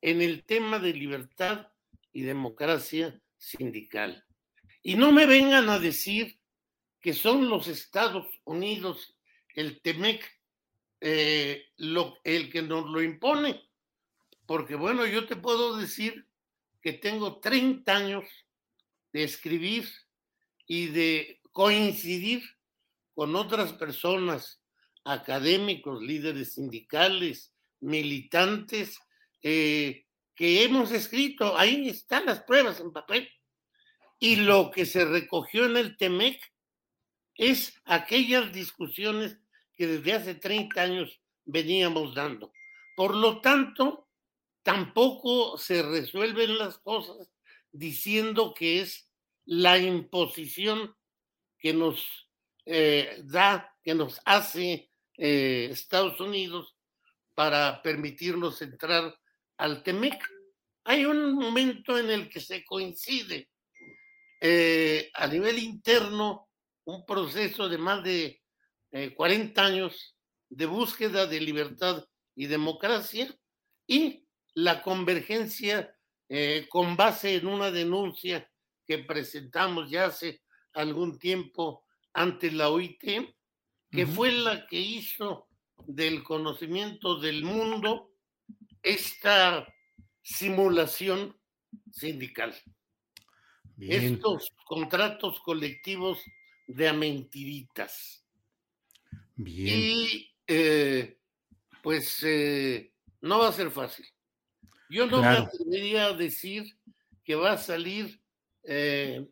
en 0.00 0.20
el 0.20 0.44
tema 0.44 0.78
de 0.78 0.92
libertad 0.92 1.68
y 2.12 2.22
democracia 2.22 3.18
sindical. 3.38 4.24
Y 4.82 4.96
no 4.96 5.10
me 5.10 5.26
vengan 5.26 5.70
a 5.70 5.78
decir 5.78 6.38
que 7.00 7.14
son 7.14 7.48
los 7.48 7.66
Estados 7.66 8.26
Unidos, 8.44 9.16
el 9.54 9.80
TEMEC, 9.80 10.24
eh, 11.00 11.66
el 12.24 12.50
que 12.50 12.62
nos 12.62 12.86
lo 12.86 13.02
impone. 13.02 13.68
Porque 14.46 14.74
bueno, 14.74 15.06
yo 15.06 15.26
te 15.26 15.36
puedo 15.36 15.76
decir 15.76 16.26
que 16.80 16.92
tengo 16.92 17.40
30 17.40 17.96
años 17.96 18.24
de 19.12 19.24
escribir 19.24 19.88
y 20.66 20.86
de 20.86 21.40
coincidir 21.52 22.42
con 23.14 23.36
otras 23.36 23.72
personas, 23.74 24.60
académicos, 25.04 26.02
líderes 26.02 26.54
sindicales, 26.54 27.52
militantes, 27.80 28.98
eh, 29.42 30.06
que 30.34 30.64
hemos 30.64 30.92
escrito, 30.92 31.58
ahí 31.58 31.88
están 31.88 32.26
las 32.26 32.42
pruebas 32.42 32.80
en 32.80 32.92
papel. 32.92 33.28
Y 34.18 34.36
lo 34.36 34.70
que 34.70 34.86
se 34.86 35.04
recogió 35.04 35.66
en 35.66 35.76
el 35.76 35.96
TEMEC 35.96 36.40
es 37.34 37.74
aquellas 37.84 38.52
discusiones 38.52 39.36
que 39.74 39.86
desde 39.86 40.12
hace 40.12 40.34
30 40.34 40.82
años 40.82 41.20
veníamos 41.44 42.14
dando. 42.14 42.52
Por 42.96 43.14
lo 43.16 43.40
tanto, 43.40 44.08
tampoco 44.62 45.58
se 45.58 45.82
resuelven 45.82 46.58
las 46.58 46.78
cosas 46.78 47.28
diciendo 47.72 48.54
que 48.54 48.80
es 48.80 49.08
la 49.44 49.78
imposición 49.78 50.94
que 51.58 51.72
nos 51.72 52.28
eh, 52.66 53.22
da, 53.24 53.74
que 53.82 53.94
nos 53.94 54.20
hace 54.24 54.90
eh, 55.16 55.68
Estados 55.70 56.20
Unidos 56.20 56.76
para 57.34 57.82
permitirnos 57.82 58.60
entrar 58.62 59.18
al 59.56 59.82
TEMEC. 59.82 60.22
Hay 60.84 61.04
un 61.04 61.34
momento 61.34 61.98
en 61.98 62.10
el 62.10 62.28
que 62.28 62.40
se 62.40 62.64
coincide 62.64 63.48
eh, 64.40 65.10
a 65.14 65.26
nivel 65.26 65.58
interno 65.58 66.48
un 66.84 67.06
proceso 67.06 67.68
de 67.68 67.78
más 67.78 68.02
de 68.02 68.41
40 69.14 69.64
años 69.64 70.16
de 70.50 70.66
búsqueda 70.66 71.26
de 71.26 71.40
libertad 71.40 72.04
y 72.34 72.46
democracia 72.46 73.34
y 73.86 74.26
la 74.54 74.82
convergencia 74.82 75.96
eh, 76.28 76.66
con 76.68 76.96
base 76.96 77.36
en 77.36 77.46
una 77.46 77.70
denuncia 77.70 78.50
que 78.86 78.98
presentamos 78.98 79.90
ya 79.90 80.06
hace 80.06 80.42
algún 80.74 81.18
tiempo 81.18 81.84
ante 82.12 82.50
la 82.50 82.68
OIT, 82.68 83.34
que 83.90 84.06
fue 84.06 84.32
la 84.32 84.66
que 84.66 84.78
hizo 84.78 85.48
del 85.86 86.22
conocimiento 86.22 87.18
del 87.18 87.44
mundo 87.44 88.12
esta 88.82 89.66
simulación 90.22 91.38
sindical. 91.90 92.54
Estos 93.78 94.50
contratos 94.66 95.40
colectivos 95.40 96.22
de 96.66 96.88
amentiritas. 96.88 98.21
Bien. 99.36 99.78
Y 99.78 100.32
eh, 100.46 101.18
pues 101.82 102.22
eh, 102.24 102.92
no 103.20 103.38
va 103.38 103.48
a 103.48 103.52
ser 103.52 103.70
fácil. 103.70 104.06
Yo 104.90 105.06
no 105.06 105.22
me 105.22 105.28
atrevería 105.28 106.06
a 106.06 106.12
decir 106.12 106.76
que 107.24 107.34
va 107.34 107.52
a 107.52 107.58
salir 107.58 108.20
eh, 108.64 109.24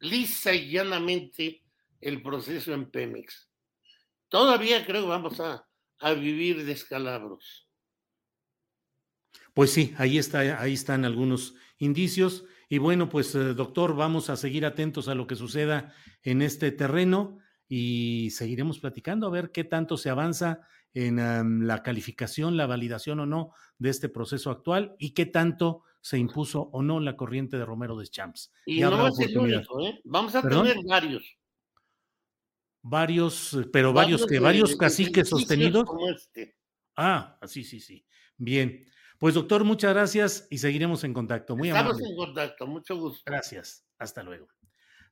lisa 0.00 0.54
y 0.54 0.70
llanamente 0.70 1.62
el 2.00 2.22
proceso 2.22 2.74
en 2.74 2.90
Pemex. 2.90 3.48
Todavía 4.28 4.84
creo 4.84 5.02
que 5.02 5.08
vamos 5.08 5.40
a, 5.40 5.64
vivir 6.14 6.64
descalabros. 6.64 7.66
Pues 9.54 9.72
sí, 9.72 9.94
ahí, 9.96 10.18
está, 10.18 10.60
ahí 10.60 10.74
están 10.74 11.04
algunos 11.04 11.54
indicios. 11.78 12.44
Y 12.68 12.78
bueno, 12.78 13.08
pues 13.08 13.32
doctor, 13.32 13.96
vamos 13.96 14.28
a 14.28 14.36
seguir 14.36 14.66
atentos 14.66 15.08
a 15.08 15.14
lo 15.14 15.26
que 15.26 15.34
suceda 15.34 15.94
en 16.22 16.42
este 16.42 16.70
terreno 16.70 17.38
y 17.68 18.30
seguiremos 18.30 18.78
platicando 18.78 19.26
a 19.26 19.30
ver 19.30 19.52
qué 19.52 19.64
tanto 19.64 19.96
se 19.96 20.10
avanza 20.10 20.60
en 20.94 21.66
la 21.66 21.82
calificación, 21.82 22.56
la 22.56 22.66
validación 22.66 23.20
o 23.20 23.26
no 23.26 23.52
de 23.78 23.90
este 23.90 24.08
proceso 24.08 24.50
actual 24.50 24.96
y 24.98 25.12
qué 25.12 25.26
tanto 25.26 25.82
se 26.00 26.18
impuso 26.18 26.70
o 26.72 26.82
no 26.82 27.00
la 27.00 27.16
corriente 27.16 27.58
de 27.58 27.64
Romero 27.64 27.96
de 27.96 28.06
Champs. 28.06 28.52
Y, 28.64 28.80
no 28.80 28.90
va 28.92 29.08
a 29.08 29.12
ser 29.12 29.36
único, 29.38 29.80
¿eh? 29.82 30.00
Vamos 30.04 30.34
a 30.34 30.42
tener 30.42 30.78
varios. 30.86 31.36
Varios, 32.80 33.58
pero 33.72 33.92
varios, 33.92 34.24
que 34.24 34.38
varios 34.38 34.76
caciques 34.76 35.28
sostenidos. 35.28 35.86
Este. 36.14 36.56
Ah, 36.96 37.38
sí, 37.46 37.64
sí, 37.64 37.80
sí. 37.80 38.06
Bien. 38.36 38.86
Pues 39.18 39.34
doctor, 39.34 39.64
muchas 39.64 39.92
gracias 39.92 40.46
y 40.48 40.58
seguiremos 40.58 41.02
en 41.02 41.12
contacto. 41.12 41.56
Muy 41.56 41.68
Estamos 41.68 42.00
en 42.00 42.16
contacto, 42.16 42.66
mucho 42.68 42.96
gusto. 42.96 43.22
Gracias, 43.26 43.84
hasta 43.98 44.22
luego. 44.22 44.48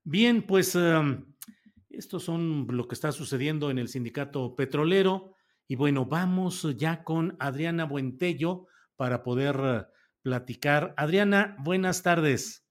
Bien, 0.04 0.46
pues 0.46 0.76
estos 1.97 2.24
son 2.24 2.66
lo 2.70 2.88
que 2.88 2.94
está 2.94 3.12
sucediendo 3.12 3.70
en 3.70 3.78
el 3.78 3.88
sindicato 3.88 4.55
petrolero. 4.55 5.34
Y 5.66 5.76
bueno, 5.76 6.05
vamos 6.05 6.66
ya 6.76 7.03
con 7.03 7.36
Adriana 7.40 7.84
Buentello 7.84 8.66
para 8.97 9.22
poder 9.22 9.88
platicar. 10.22 10.94
Adriana, 10.97 11.57
buenas 11.61 12.03
tardes. 12.03 12.64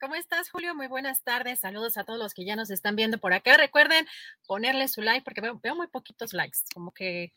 ¿Cómo 0.00 0.14
estás, 0.14 0.50
Julio? 0.50 0.74
Muy 0.74 0.86
buenas 0.86 1.24
tardes. 1.24 1.58
Saludos 1.58 1.96
a 1.96 2.04
todos 2.04 2.20
los 2.20 2.32
que 2.32 2.44
ya 2.44 2.54
nos 2.54 2.70
están 2.70 2.94
viendo 2.94 3.18
por 3.18 3.32
acá. 3.32 3.56
Recuerden 3.56 4.06
ponerle 4.46 4.86
su 4.86 5.02
like 5.02 5.24
porque 5.24 5.40
veo, 5.40 5.58
veo 5.60 5.74
muy 5.74 5.88
poquitos 5.88 6.32
likes, 6.32 6.58
como 6.72 6.92
que 6.92 7.32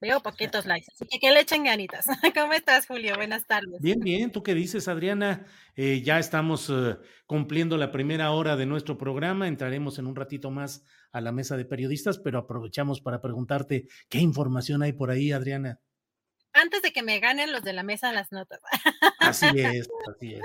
Veo 0.00 0.20
poquitos 0.22 0.66
likes, 0.66 0.86
así 0.92 1.06
que 1.06 1.18
que 1.18 1.30
le 1.30 1.40
echen 1.40 1.64
ganitas. 1.64 2.06
¿Cómo 2.34 2.52
estás, 2.52 2.86
Julio? 2.86 3.16
Buenas 3.16 3.46
tardes. 3.46 3.80
Bien, 3.80 4.00
bien. 4.00 4.32
¿Tú 4.32 4.42
qué 4.42 4.54
dices, 4.54 4.88
Adriana? 4.88 5.46
Eh, 5.76 6.02
ya 6.02 6.18
estamos 6.18 6.70
eh, 6.70 6.96
cumpliendo 7.26 7.76
la 7.76 7.90
primera 7.90 8.30
hora 8.30 8.56
de 8.56 8.66
nuestro 8.66 8.98
programa. 8.98 9.48
Entraremos 9.48 9.98
en 9.98 10.06
un 10.06 10.16
ratito 10.16 10.50
más 10.50 10.84
a 11.12 11.20
la 11.20 11.32
mesa 11.32 11.56
de 11.56 11.64
periodistas, 11.64 12.18
pero 12.18 12.38
aprovechamos 12.38 13.00
para 13.00 13.20
preguntarte 13.20 13.86
qué 14.08 14.18
información 14.18 14.82
hay 14.82 14.92
por 14.92 15.10
ahí, 15.10 15.32
Adriana. 15.32 15.80
Antes 16.52 16.82
de 16.82 16.92
que 16.92 17.02
me 17.02 17.20
ganen 17.20 17.52
los 17.52 17.62
de 17.62 17.72
la 17.72 17.82
mesa 17.82 18.12
las 18.12 18.32
notas. 18.32 18.60
Así 19.20 19.46
es, 19.56 19.88
así 20.14 20.34
es. 20.34 20.42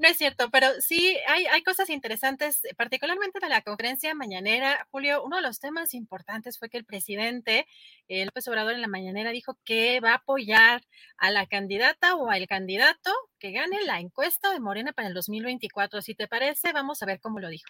No 0.00 0.08
es 0.08 0.16
cierto, 0.16 0.48
pero 0.50 0.66
sí 0.80 1.14
hay, 1.28 1.62
cosas 1.62 1.90
interesantes, 1.90 2.62
particularmente 2.78 3.38
de 3.38 3.50
la 3.50 3.60
conferencia 3.60 4.14
mañanera. 4.14 4.86
Julio, 4.90 5.22
uno 5.22 5.36
de 5.36 5.42
los 5.42 5.60
temas 5.60 5.92
importantes 5.92 6.58
fue 6.58 6.70
que 6.70 6.78
el 6.78 6.86
presidente 6.86 7.66
eh, 8.08 8.24
López 8.24 8.48
Obrador 8.48 8.72
en 8.72 8.80
la 8.80 8.88
mañanera 8.88 9.30
dijo 9.30 9.58
que 9.62 10.00
va 10.00 10.12
a 10.12 10.14
apoyar 10.14 10.80
a 11.18 11.30
la 11.30 11.44
candidata 11.44 12.14
o 12.14 12.30
al 12.30 12.46
candidato 12.46 13.10
que 13.38 13.52
gane 13.52 13.84
la 13.84 14.00
encuesta 14.00 14.50
de 14.54 14.60
Morena 14.60 14.92
para 14.92 15.08
el 15.08 15.12
2024. 15.12 16.00
Si 16.00 16.14
te 16.14 16.26
parece, 16.26 16.72
vamos 16.72 17.02
a 17.02 17.06
ver 17.06 17.20
cómo 17.20 17.38
lo 17.38 17.50
dijo. 17.50 17.68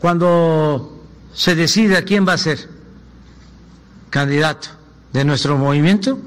Cuando 0.00 1.06
se 1.32 1.54
decida 1.54 2.02
quién 2.02 2.26
va 2.26 2.32
a 2.32 2.38
ser 2.38 2.58
candidato 4.10 4.70
de 5.12 5.24
nuestro 5.24 5.56
movimiento, 5.56 6.18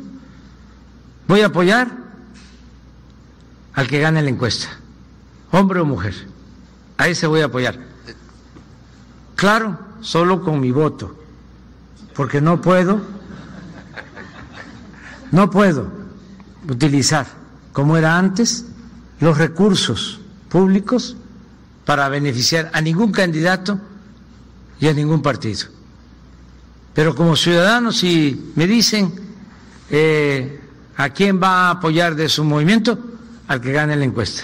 voy 1.28 1.42
a 1.42 1.48
apoyar 1.48 1.99
al 3.74 3.88
que 3.88 4.00
gane 4.00 4.22
la 4.22 4.30
encuesta, 4.30 4.68
hombre 5.52 5.80
o 5.80 5.86
mujer. 5.86 6.14
A 6.98 7.08
ese 7.08 7.28
voy 7.28 7.42
a 7.42 7.46
apoyar. 7.46 7.80
Claro, 9.36 9.80
solo 10.02 10.44
con 10.44 10.60
mi 10.60 10.72
voto, 10.72 11.18
porque 12.14 12.42
no 12.42 12.62
puedo, 12.62 13.02
no 15.32 15.50
puedo 15.50 15.92
utilizar 16.68 17.26
como 17.72 17.96
era 17.96 18.18
antes, 18.18 18.66
los 19.20 19.38
recursos 19.38 20.20
públicos 20.50 21.16
para 21.86 22.10
beneficiar 22.10 22.70
a 22.74 22.82
ningún 22.82 23.12
candidato 23.12 23.80
y 24.80 24.88
a 24.88 24.94
ningún 24.94 25.22
partido. 25.22 25.68
Pero 26.94 27.16
como 27.16 27.36
ciudadanos, 27.36 27.98
si 27.98 28.52
me 28.56 28.68
dicen 28.68 29.14
eh, 29.90 30.60
a 30.98 31.10
quién 31.10 31.42
va 31.42 31.68
a 31.68 31.72
apoyar 31.72 32.16
de 32.16 32.28
su 32.28 32.44
movimiento, 32.44 33.00
al 33.50 33.60
que 33.60 33.72
gane 33.72 33.96
la 33.96 34.06
encuesta. 34.06 34.44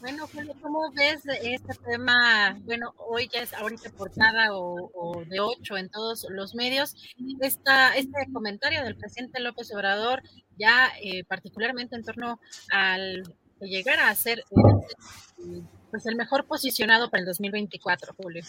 Bueno, 0.00 0.28
¿cómo 0.62 0.92
ves 0.92 1.22
este 1.42 1.74
tema? 1.84 2.56
Bueno, 2.64 2.94
hoy 2.98 3.28
ya 3.32 3.40
es 3.40 3.52
ahorita 3.52 3.90
portada 3.90 4.50
o, 4.52 5.24
de 5.28 5.40
ocho 5.40 5.76
en 5.76 5.90
todos 5.90 6.24
los 6.30 6.54
medios. 6.54 6.94
Esta, 7.40 7.96
este 7.96 8.12
comentario 8.32 8.84
del 8.84 8.96
presidente 8.96 9.40
López 9.40 9.74
Obrador, 9.74 10.22
ya 10.56 10.92
eh, 11.02 11.24
particularmente 11.24 11.96
en 11.96 12.04
torno 12.04 12.40
al 12.70 13.24
llegar 13.60 13.98
a 13.98 14.14
ser 14.14 14.38
eh, 14.38 15.62
pues 15.90 16.06
el 16.06 16.14
mejor 16.14 16.46
posicionado 16.46 17.10
para 17.10 17.22
el 17.22 17.26
2024, 17.26 18.14
Julio. 18.16 18.44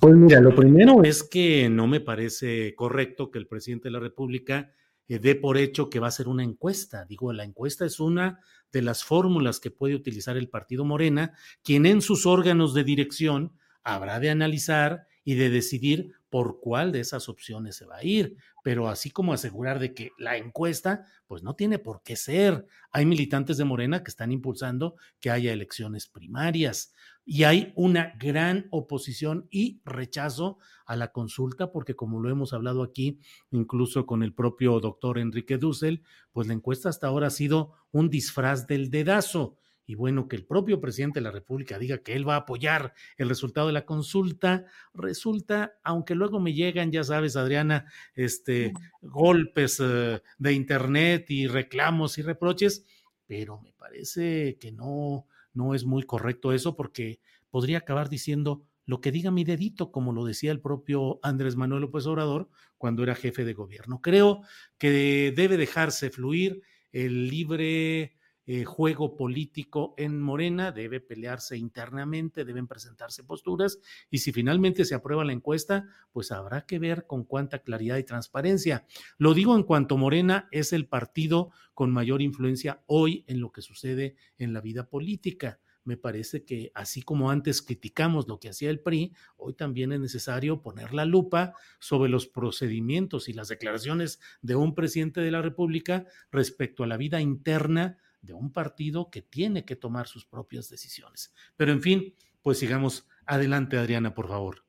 Pues 0.00 0.14
mira, 0.16 0.40
lo 0.40 0.52
primero 0.52 1.04
es 1.04 1.22
que 1.22 1.68
no 1.68 1.86
me 1.86 2.00
parece 2.00 2.74
correcto 2.74 3.30
que 3.30 3.38
el 3.38 3.46
presidente 3.46 3.84
de 3.84 3.92
la 3.92 4.00
República 4.00 4.72
eh, 5.08 5.34
por 5.34 5.58
hecho 5.58 5.90
que 5.90 6.00
va 6.00 6.08
a 6.08 6.12
ser 6.12 6.28
una 6.28 6.44
encuesta. 6.44 7.04
Digo, 7.04 7.32
la 7.32 7.44
encuesta 7.44 7.84
es 7.84 8.00
una 8.00 8.40
de 8.72 8.82
las 8.82 9.04
fórmulas 9.04 9.60
que 9.60 9.70
puede 9.70 9.94
utilizar 9.94 10.36
el 10.36 10.48
partido 10.48 10.84
Morena, 10.84 11.32
quien 11.62 11.86
en 11.86 12.02
sus 12.02 12.26
órganos 12.26 12.74
de 12.74 12.84
dirección 12.84 13.52
habrá 13.82 14.18
de 14.18 14.30
analizar 14.30 15.06
y 15.24 15.34
de 15.34 15.50
decidir 15.50 16.12
por 16.28 16.60
cuál 16.60 16.92
de 16.92 17.00
esas 17.00 17.28
opciones 17.28 17.76
se 17.76 17.86
va 17.86 17.96
a 17.96 18.04
ir. 18.04 18.36
Pero 18.62 18.88
así 18.88 19.10
como 19.10 19.32
asegurar 19.32 19.78
de 19.78 19.94
que 19.94 20.10
la 20.18 20.36
encuesta, 20.36 21.06
pues 21.26 21.42
no 21.42 21.54
tiene 21.54 21.78
por 21.78 22.02
qué 22.02 22.16
ser. 22.16 22.66
Hay 22.90 23.06
militantes 23.06 23.56
de 23.56 23.64
Morena 23.64 24.02
que 24.02 24.10
están 24.10 24.32
impulsando 24.32 24.96
que 25.20 25.30
haya 25.30 25.52
elecciones 25.52 26.08
primarias 26.08 26.92
y 27.28 27.42
hay 27.42 27.72
una 27.74 28.14
gran 28.20 28.68
oposición 28.70 29.48
y 29.50 29.82
rechazo 29.84 30.58
a 30.86 30.94
la 30.94 31.10
consulta, 31.10 31.72
porque 31.72 31.96
como 31.96 32.20
lo 32.20 32.30
hemos 32.30 32.52
hablado 32.52 32.84
aquí, 32.84 33.18
incluso 33.50 34.06
con 34.06 34.22
el 34.22 34.32
propio 34.32 34.78
doctor 34.78 35.18
Enrique 35.18 35.58
Dussel, 35.58 36.04
pues 36.32 36.46
la 36.46 36.54
encuesta 36.54 36.88
hasta 36.88 37.08
ahora 37.08 37.26
ha 37.26 37.30
sido 37.30 37.72
un 37.90 38.08
disfraz 38.08 38.68
del 38.68 38.90
dedazo. 38.90 39.58
Y 39.88 39.96
bueno, 39.96 40.28
que 40.28 40.36
el 40.36 40.46
propio 40.46 40.80
presidente 40.80 41.18
de 41.18 41.24
la 41.24 41.32
República 41.32 41.78
diga 41.78 41.98
que 41.98 42.14
él 42.14 42.28
va 42.28 42.34
a 42.34 42.38
apoyar 42.38 42.94
el 43.16 43.28
resultado 43.28 43.66
de 43.66 43.72
la 43.72 43.86
consulta, 43.86 44.64
resulta, 44.94 45.74
aunque 45.82 46.14
luego 46.14 46.38
me 46.38 46.54
llegan, 46.54 46.92
ya 46.92 47.02
sabes, 47.02 47.36
Adriana, 47.36 47.86
este, 48.14 48.72
golpes 49.00 49.80
eh, 49.80 50.22
de 50.38 50.52
internet 50.52 51.26
y 51.30 51.48
reclamos 51.48 52.18
y 52.18 52.22
reproches, 52.22 52.84
pero 53.26 53.60
me 53.60 53.72
parece 53.72 54.58
que 54.60 54.70
no, 54.70 55.26
no 55.56 55.74
es 55.74 55.84
muy 55.84 56.02
correcto 56.02 56.52
eso 56.52 56.76
porque 56.76 57.20
podría 57.50 57.78
acabar 57.78 58.08
diciendo 58.08 58.62
lo 58.84 59.00
que 59.00 59.10
diga 59.10 59.30
mi 59.30 59.42
dedito, 59.42 59.90
como 59.90 60.12
lo 60.12 60.24
decía 60.24 60.52
el 60.52 60.60
propio 60.60 61.18
Andrés 61.22 61.56
Manuel 61.56 61.82
López 61.82 62.06
Obrador 62.06 62.48
cuando 62.78 63.02
era 63.02 63.16
jefe 63.16 63.44
de 63.44 63.54
gobierno. 63.54 64.00
Creo 64.00 64.42
que 64.78 65.32
debe 65.34 65.56
dejarse 65.56 66.10
fluir 66.10 66.62
el 66.92 67.28
libre 67.28 68.16
eh, 68.46 68.64
juego 68.64 69.16
político 69.16 69.94
en 69.96 70.20
Morena, 70.20 70.72
debe 70.72 71.00
pelearse 71.00 71.56
internamente, 71.56 72.44
deben 72.44 72.66
presentarse 72.66 73.24
posturas 73.24 73.78
y 74.10 74.18
si 74.18 74.32
finalmente 74.32 74.84
se 74.84 74.94
aprueba 74.94 75.24
la 75.24 75.32
encuesta, 75.32 75.86
pues 76.12 76.30
habrá 76.30 76.64
que 76.64 76.78
ver 76.78 77.06
con 77.06 77.24
cuánta 77.24 77.58
claridad 77.58 77.96
y 77.96 78.04
transparencia. 78.04 78.86
Lo 79.18 79.34
digo 79.34 79.56
en 79.56 79.64
cuanto 79.64 79.96
Morena 79.96 80.48
es 80.52 80.72
el 80.72 80.86
partido 80.86 81.50
con 81.74 81.90
mayor 81.90 82.22
influencia 82.22 82.82
hoy 82.86 83.24
en 83.26 83.40
lo 83.40 83.50
que 83.50 83.62
sucede 83.62 84.16
en 84.38 84.52
la 84.52 84.60
vida 84.60 84.88
política 84.88 85.58
me 85.86 85.96
parece 85.96 86.44
que 86.44 86.72
así 86.74 87.00
como 87.00 87.30
antes 87.30 87.62
criticamos 87.62 88.26
lo 88.26 88.40
que 88.40 88.48
hacía 88.48 88.70
el 88.70 88.80
PRI, 88.80 89.14
hoy 89.36 89.54
también 89.54 89.92
es 89.92 90.00
necesario 90.00 90.60
poner 90.60 90.92
la 90.92 91.04
lupa 91.04 91.54
sobre 91.78 92.10
los 92.10 92.26
procedimientos 92.26 93.28
y 93.28 93.32
las 93.32 93.48
declaraciones 93.48 94.20
de 94.42 94.56
un 94.56 94.74
presidente 94.74 95.20
de 95.20 95.30
la 95.30 95.42
República 95.42 96.04
respecto 96.32 96.82
a 96.82 96.88
la 96.88 96.96
vida 96.96 97.20
interna 97.20 97.98
de 98.26 98.34
un 98.34 98.52
partido 98.52 99.10
que 99.10 99.22
tiene 99.22 99.64
que 99.64 99.76
tomar 99.76 100.08
sus 100.08 100.26
propias 100.26 100.68
decisiones. 100.68 101.32
Pero 101.56 101.72
en 101.72 101.80
fin, 101.80 102.14
pues 102.42 102.58
sigamos 102.58 103.08
adelante, 103.24 103.78
Adriana, 103.78 104.14
por 104.14 104.28
favor 104.28 104.65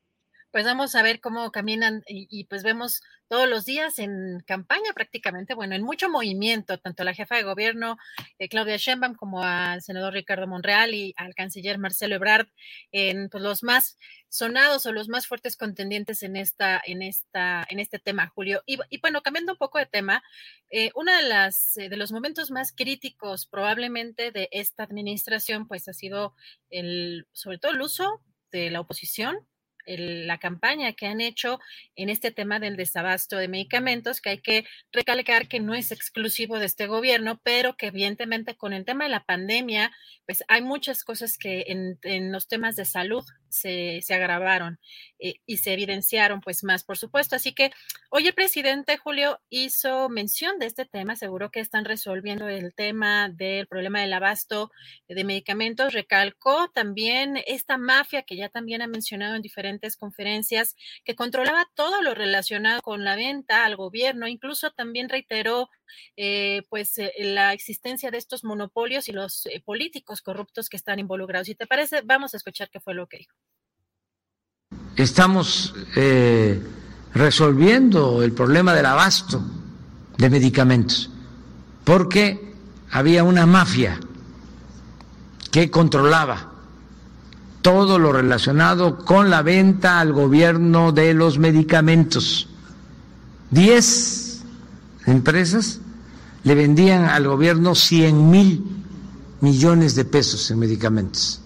pues 0.50 0.64
vamos 0.64 0.94
a 0.94 1.02
ver 1.02 1.20
cómo 1.20 1.50
caminan 1.52 2.02
y, 2.06 2.44
pues 2.44 2.62
vemos 2.62 3.02
todos 3.28 3.48
los 3.48 3.66
días 3.66 3.98
en 3.98 4.40
campaña 4.46 4.92
prácticamente, 4.94 5.54
bueno, 5.54 5.74
en 5.74 5.82
mucho 5.82 6.08
movimiento, 6.08 6.78
tanto 6.78 7.04
la 7.04 7.12
jefa 7.12 7.36
de 7.36 7.42
gobierno 7.42 7.98
eh, 8.38 8.48
Claudia 8.48 8.76
Sheinbaum 8.76 9.14
como 9.14 9.42
al 9.42 9.82
senador 9.82 10.14
Ricardo 10.14 10.46
Monreal 10.46 10.94
y 10.94 11.12
al 11.16 11.34
canciller 11.34 11.78
Marcelo 11.78 12.14
Ebrard 12.14 12.48
en 12.90 13.28
pues, 13.28 13.42
los 13.42 13.62
más 13.62 13.98
sonados 14.30 14.86
o 14.86 14.92
los 14.92 15.08
más 15.08 15.26
fuertes 15.26 15.56
contendientes 15.56 16.22
en 16.22 16.36
esta, 16.36 16.80
en 16.84 17.02
esta, 17.02 17.66
en 17.68 17.80
este 17.80 17.98
tema, 17.98 18.32
Julio. 18.34 18.62
Y, 18.66 18.78
bueno, 19.00 19.22
cambiando 19.22 19.52
un 19.52 19.58
poco 19.58 19.78
de 19.78 19.86
tema, 19.86 20.22
eh, 20.70 20.90
uno 20.94 21.14
de 21.14 21.22
las 21.22 21.76
eh, 21.76 21.88
de 21.88 21.96
los 21.96 22.12
momentos 22.12 22.50
más 22.50 22.72
críticos 22.72 23.46
probablemente 23.46 24.30
de 24.32 24.48
esta 24.52 24.84
administración, 24.84 25.68
pues 25.68 25.88
ha 25.88 25.92
sido 25.92 26.34
el, 26.70 27.26
sobre 27.32 27.58
todo 27.58 27.72
el 27.72 27.82
uso 27.82 28.22
de 28.50 28.70
la 28.70 28.80
oposición 28.80 29.46
la 29.96 30.38
campaña 30.38 30.92
que 30.92 31.06
han 31.06 31.20
hecho 31.20 31.60
en 31.96 32.10
este 32.10 32.30
tema 32.30 32.60
del 32.60 32.76
desabasto 32.76 33.36
de 33.36 33.48
medicamentos, 33.48 34.20
que 34.20 34.30
hay 34.30 34.38
que 34.38 34.64
recalcar 34.92 35.48
que 35.48 35.60
no 35.60 35.74
es 35.74 35.92
exclusivo 35.92 36.58
de 36.58 36.66
este 36.66 36.86
gobierno, 36.86 37.40
pero 37.42 37.76
que 37.76 37.86
evidentemente 37.86 38.56
con 38.56 38.72
el 38.72 38.84
tema 38.84 39.04
de 39.04 39.10
la 39.10 39.24
pandemia, 39.24 39.92
pues 40.26 40.44
hay 40.48 40.62
muchas 40.62 41.04
cosas 41.04 41.38
que 41.38 41.64
en, 41.68 41.98
en 42.02 42.32
los 42.32 42.48
temas 42.48 42.76
de 42.76 42.84
salud 42.84 43.24
se, 43.50 44.00
se 44.02 44.14
agravaron 44.14 44.78
eh, 45.18 45.34
y 45.46 45.58
se 45.58 45.72
evidenciaron 45.72 46.40
pues 46.40 46.62
más, 46.64 46.84
por 46.84 46.96
supuesto. 46.96 47.36
Así 47.36 47.52
que 47.52 47.70
hoy 48.10 48.26
el 48.26 48.34
presidente 48.34 48.98
Julio 48.98 49.40
hizo 49.50 50.08
mención 50.08 50.58
de 50.58 50.66
este 50.66 50.84
tema, 50.84 51.16
seguro 51.16 51.50
que 51.50 51.60
están 51.60 51.84
resolviendo 51.84 52.48
el 52.48 52.74
tema 52.74 53.28
del 53.28 53.66
problema 53.66 54.00
del 54.00 54.12
abasto 54.12 54.70
de 55.08 55.24
medicamentos, 55.24 55.92
recalcó 55.92 56.68
también 56.68 57.38
esta 57.46 57.78
mafia 57.78 58.22
que 58.22 58.36
ya 58.36 58.48
también 58.48 58.82
ha 58.82 58.86
mencionado 58.86 59.34
en 59.34 59.42
diferentes 59.42 59.96
conferencias, 59.96 60.76
que 61.04 61.16
controlaba 61.16 61.68
todo 61.74 62.02
lo 62.02 62.14
relacionado 62.14 62.82
con 62.82 63.04
la 63.04 63.16
venta 63.16 63.64
al 63.64 63.76
gobierno, 63.76 64.28
incluso 64.28 64.70
también 64.70 65.08
reiteró 65.08 65.68
eh, 66.16 66.62
pues 66.68 66.98
eh, 66.98 67.12
la 67.18 67.52
existencia 67.52 68.10
de 68.10 68.18
estos 68.18 68.44
monopolios 68.44 69.08
y 69.08 69.12
los 69.12 69.48
políticos 69.64 70.22
corruptos 70.22 70.68
que 70.68 70.76
están 70.76 70.98
involucrados. 70.98 71.46
Si 71.46 71.54
te 71.54 71.66
parece, 71.66 72.02
vamos 72.02 72.34
a 72.34 72.36
escuchar 72.36 72.70
qué 72.70 72.80
fue 72.80 72.94
lo 72.94 73.06
que 73.08 73.18
dijo 73.18 73.37
estamos 74.98 75.74
eh, 75.94 76.60
resolviendo 77.14 78.22
el 78.22 78.32
problema 78.32 78.74
del 78.74 78.86
abasto 78.86 79.40
de 80.18 80.28
medicamentos, 80.28 81.08
porque 81.84 82.52
había 82.90 83.22
una 83.22 83.46
mafia 83.46 83.98
que 85.52 85.70
controlaba 85.70 86.50
todo 87.62 87.98
lo 87.98 88.12
relacionado 88.12 88.98
con 88.98 89.30
la 89.30 89.42
venta 89.42 90.00
al 90.00 90.12
gobierno 90.12 90.90
de 90.90 91.14
los 91.14 91.38
medicamentos. 91.38 92.48
Diez 93.50 94.42
empresas 95.06 95.80
le 96.42 96.54
vendían 96.56 97.04
al 97.04 97.26
gobierno 97.28 97.76
100 97.76 98.30
mil 98.30 98.64
millones 99.40 99.94
de 99.94 100.04
pesos 100.04 100.50
en 100.50 100.58
medicamentos, 100.58 101.40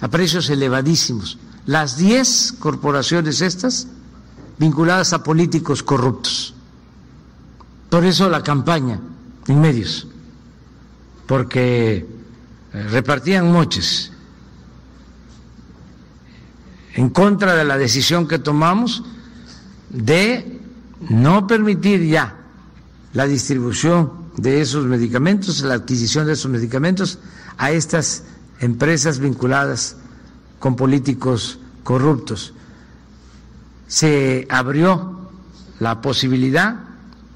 a 0.00 0.08
precios 0.08 0.50
elevadísimos 0.50 1.38
las 1.66 1.96
10 1.96 2.54
corporaciones 2.58 3.40
estas 3.40 3.88
vinculadas 4.58 5.12
a 5.12 5.22
políticos 5.22 5.82
corruptos. 5.82 6.54
Por 7.90 8.04
eso 8.04 8.28
la 8.28 8.42
campaña 8.42 9.00
en 9.46 9.60
medios, 9.60 10.06
porque 11.26 12.06
eh, 12.72 12.82
repartían 12.90 13.50
moches 13.52 14.10
en 16.94 17.10
contra 17.10 17.54
de 17.54 17.64
la 17.64 17.76
decisión 17.76 18.28
que 18.28 18.38
tomamos 18.38 19.02
de 19.90 20.60
no 21.08 21.46
permitir 21.46 22.04
ya 22.04 22.36
la 23.12 23.26
distribución 23.26 24.24
de 24.36 24.60
esos 24.60 24.84
medicamentos, 24.86 25.62
la 25.62 25.74
adquisición 25.74 26.26
de 26.26 26.32
esos 26.32 26.50
medicamentos 26.50 27.18
a 27.58 27.70
estas 27.70 28.24
empresas 28.60 29.18
vinculadas 29.18 29.96
con 30.64 30.76
políticos 30.76 31.58
corruptos. 31.82 32.54
Se 33.86 34.46
abrió 34.48 35.28
la 35.78 36.00
posibilidad, 36.00 36.76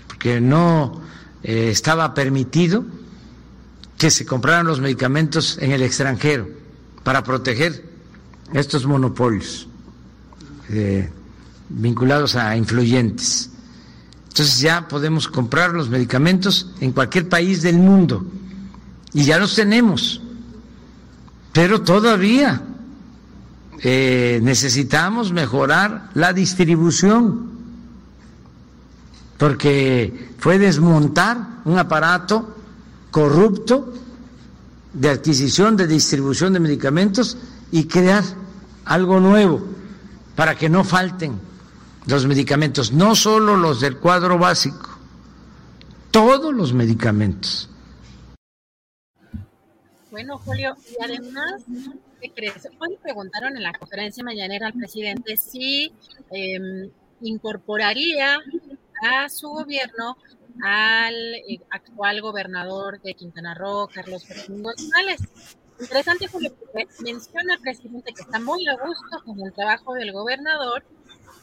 porque 0.06 0.40
no 0.40 1.02
eh, 1.42 1.68
estaba 1.68 2.14
permitido, 2.14 2.86
que 3.98 4.10
se 4.10 4.24
compraran 4.24 4.66
los 4.66 4.80
medicamentos 4.80 5.58
en 5.60 5.72
el 5.72 5.82
extranjero 5.82 6.48
para 7.04 7.22
proteger 7.22 7.84
estos 8.54 8.86
monopolios 8.86 9.68
eh, 10.70 11.10
vinculados 11.68 12.34
a 12.34 12.56
influyentes. 12.56 13.50
Entonces 14.28 14.58
ya 14.58 14.88
podemos 14.88 15.28
comprar 15.28 15.74
los 15.74 15.90
medicamentos 15.90 16.70
en 16.80 16.92
cualquier 16.92 17.28
país 17.28 17.60
del 17.60 17.76
mundo 17.76 18.24
y 19.12 19.24
ya 19.24 19.36
los 19.36 19.54
tenemos, 19.54 20.22
pero 21.52 21.82
todavía 21.82 22.62
eh, 23.80 24.40
necesitamos 24.42 25.32
mejorar 25.32 26.10
la 26.14 26.32
distribución, 26.32 27.50
porque 29.36 30.30
fue 30.38 30.58
desmontar 30.58 31.60
un 31.64 31.78
aparato 31.78 32.56
corrupto 33.10 33.94
de 34.92 35.10
adquisición, 35.10 35.76
de 35.76 35.86
distribución 35.86 36.52
de 36.52 36.60
medicamentos 36.60 37.36
y 37.70 37.84
crear 37.84 38.24
algo 38.84 39.20
nuevo 39.20 39.64
para 40.34 40.56
que 40.56 40.68
no 40.68 40.82
falten 40.82 41.38
los 42.06 42.26
medicamentos, 42.26 42.92
no 42.92 43.14
solo 43.14 43.56
los 43.56 43.80
del 43.80 43.98
cuadro 43.98 44.38
básico, 44.38 44.98
todos 46.10 46.54
los 46.54 46.72
medicamentos. 46.72 47.68
Bueno, 50.10 50.38
Julio, 50.38 50.74
y 50.90 51.04
además. 51.04 51.62
Hoy 52.20 52.98
preguntaron 53.00 53.56
en 53.56 53.62
la 53.62 53.72
conferencia 53.72 54.24
mañanera 54.24 54.66
al 54.66 54.72
presidente 54.72 55.36
si 55.36 55.92
em, 56.30 56.90
incorporaría 57.20 58.38
a 59.02 59.28
su 59.28 59.48
gobierno 59.48 60.16
al 60.62 61.14
eh, 61.14 61.60
actual 61.70 62.20
gobernador 62.20 63.00
de 63.02 63.14
Quintana 63.14 63.54
Roo, 63.54 63.88
Carlos 63.92 64.26
Joaquín 64.26 64.62
González. 64.62 65.20
Interesante 65.80 66.28
porque 66.28 66.52
menciona 67.04 67.54
al 67.54 67.60
presidente 67.60 68.12
que 68.12 68.22
está 68.22 68.40
muy 68.40 68.66
a 68.66 68.74
gusto 68.74 69.22
con 69.24 69.38
el 69.40 69.52
trabajo 69.52 69.94
del 69.94 70.10
gobernador, 70.12 70.82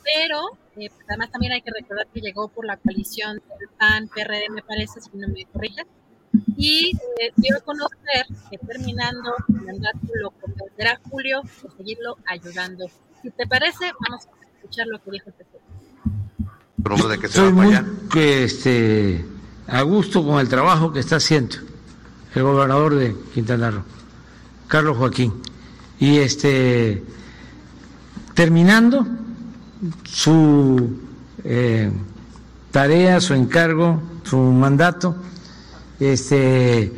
pero 0.04 0.58
eh, 0.76 0.90
pues, 0.90 1.06
además 1.08 1.32
también 1.32 1.54
hay 1.54 1.62
que 1.62 1.72
recordar 1.72 2.08
que 2.08 2.20
llegó 2.20 2.50
por 2.50 2.66
la 2.66 2.76
coalición 2.76 3.42
del 3.60 3.70
PAN, 3.80 4.10
PRD, 4.10 4.50
me 4.50 4.62
parece, 4.62 5.00
si 5.00 5.10
no 5.14 5.30
me 5.30 5.46
corrija, 5.46 5.84
y 6.58 6.92
eh, 7.20 7.32
dio 7.36 7.58
a 7.58 7.62
conocer 7.62 8.26
que 8.50 8.58
terminando 8.58 9.34
el 9.50 9.62
mandato 9.66 10.00
lo 10.22 10.32
convencerá 10.32 11.00
Julio 11.10 11.42
de 11.44 11.70
seguirlo 11.78 12.18
ayudando. 12.28 12.86
Si 13.22 13.30
te 13.32 13.48
parece, 13.48 13.92
vamos 14.08 14.26
a 14.26 14.56
escuchar 14.58 14.88
lo 14.88 15.02
que 15.02 15.12
dijo 15.12 15.26
el 15.28 15.34
presidente. 15.34 15.66
De 17.10 17.20
que 17.20 17.26
Estoy 17.26 17.52
muy 17.52 17.76
que, 18.12 18.44
este, 18.44 19.26
a 19.68 19.82
gusto 19.82 20.26
con 20.26 20.40
el 20.40 20.48
trabajo 20.48 20.94
que 20.94 21.00
está 21.00 21.16
haciendo 21.16 21.58
el 22.36 22.44
gobernador 22.44 22.96
de 22.96 23.16
Quintana 23.34 23.72
Roo, 23.72 23.84
Carlos 24.68 24.98
Joaquín. 24.98 25.34
Y 26.00 26.18
este, 26.18 27.04
terminando 28.34 29.08
su 30.04 31.00
eh, 31.44 31.92
tarea, 32.72 33.22
su 33.22 33.34
encargo, 33.34 34.02
su 34.24 34.38
mandato, 34.38 35.16
este, 36.00 36.92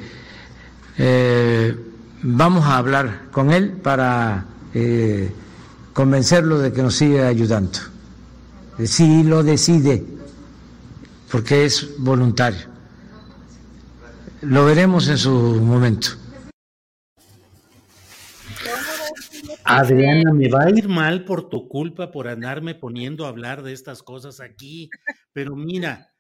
eh, 0.98 1.76
vamos 2.24 2.66
a 2.66 2.78
hablar 2.78 3.30
con 3.32 3.52
él 3.52 3.72
para 3.72 4.46
eh, 4.74 5.32
convencerlo 5.94 6.60
de 6.60 6.74
que 6.74 6.82
nos 6.82 6.96
siga 6.96 7.28
ayudando. 7.28 7.80
Si 8.84 9.24
lo 9.24 9.44
decide, 9.44 10.04
porque 11.32 11.66
es 11.66 11.98
voluntario. 11.98 12.68
Lo 14.42 14.66
veremos 14.66 15.08
en 15.08 15.18
su 15.18 15.32
momento. 15.32 16.10
Adriana, 19.64 20.32
me 20.32 20.48
va 20.48 20.64
a 20.64 20.70
ir 20.70 20.88
mal 20.88 21.26
por 21.26 21.50
tu 21.50 21.68
culpa 21.68 22.10
por 22.12 22.28
andarme 22.28 22.74
poniendo 22.74 23.26
a 23.26 23.30
hablar 23.30 23.64
de 23.64 23.74
estas 23.74 24.02
cosas 24.02 24.40
aquí, 24.40 24.90
pero 25.34 25.56
mira, 25.58 26.12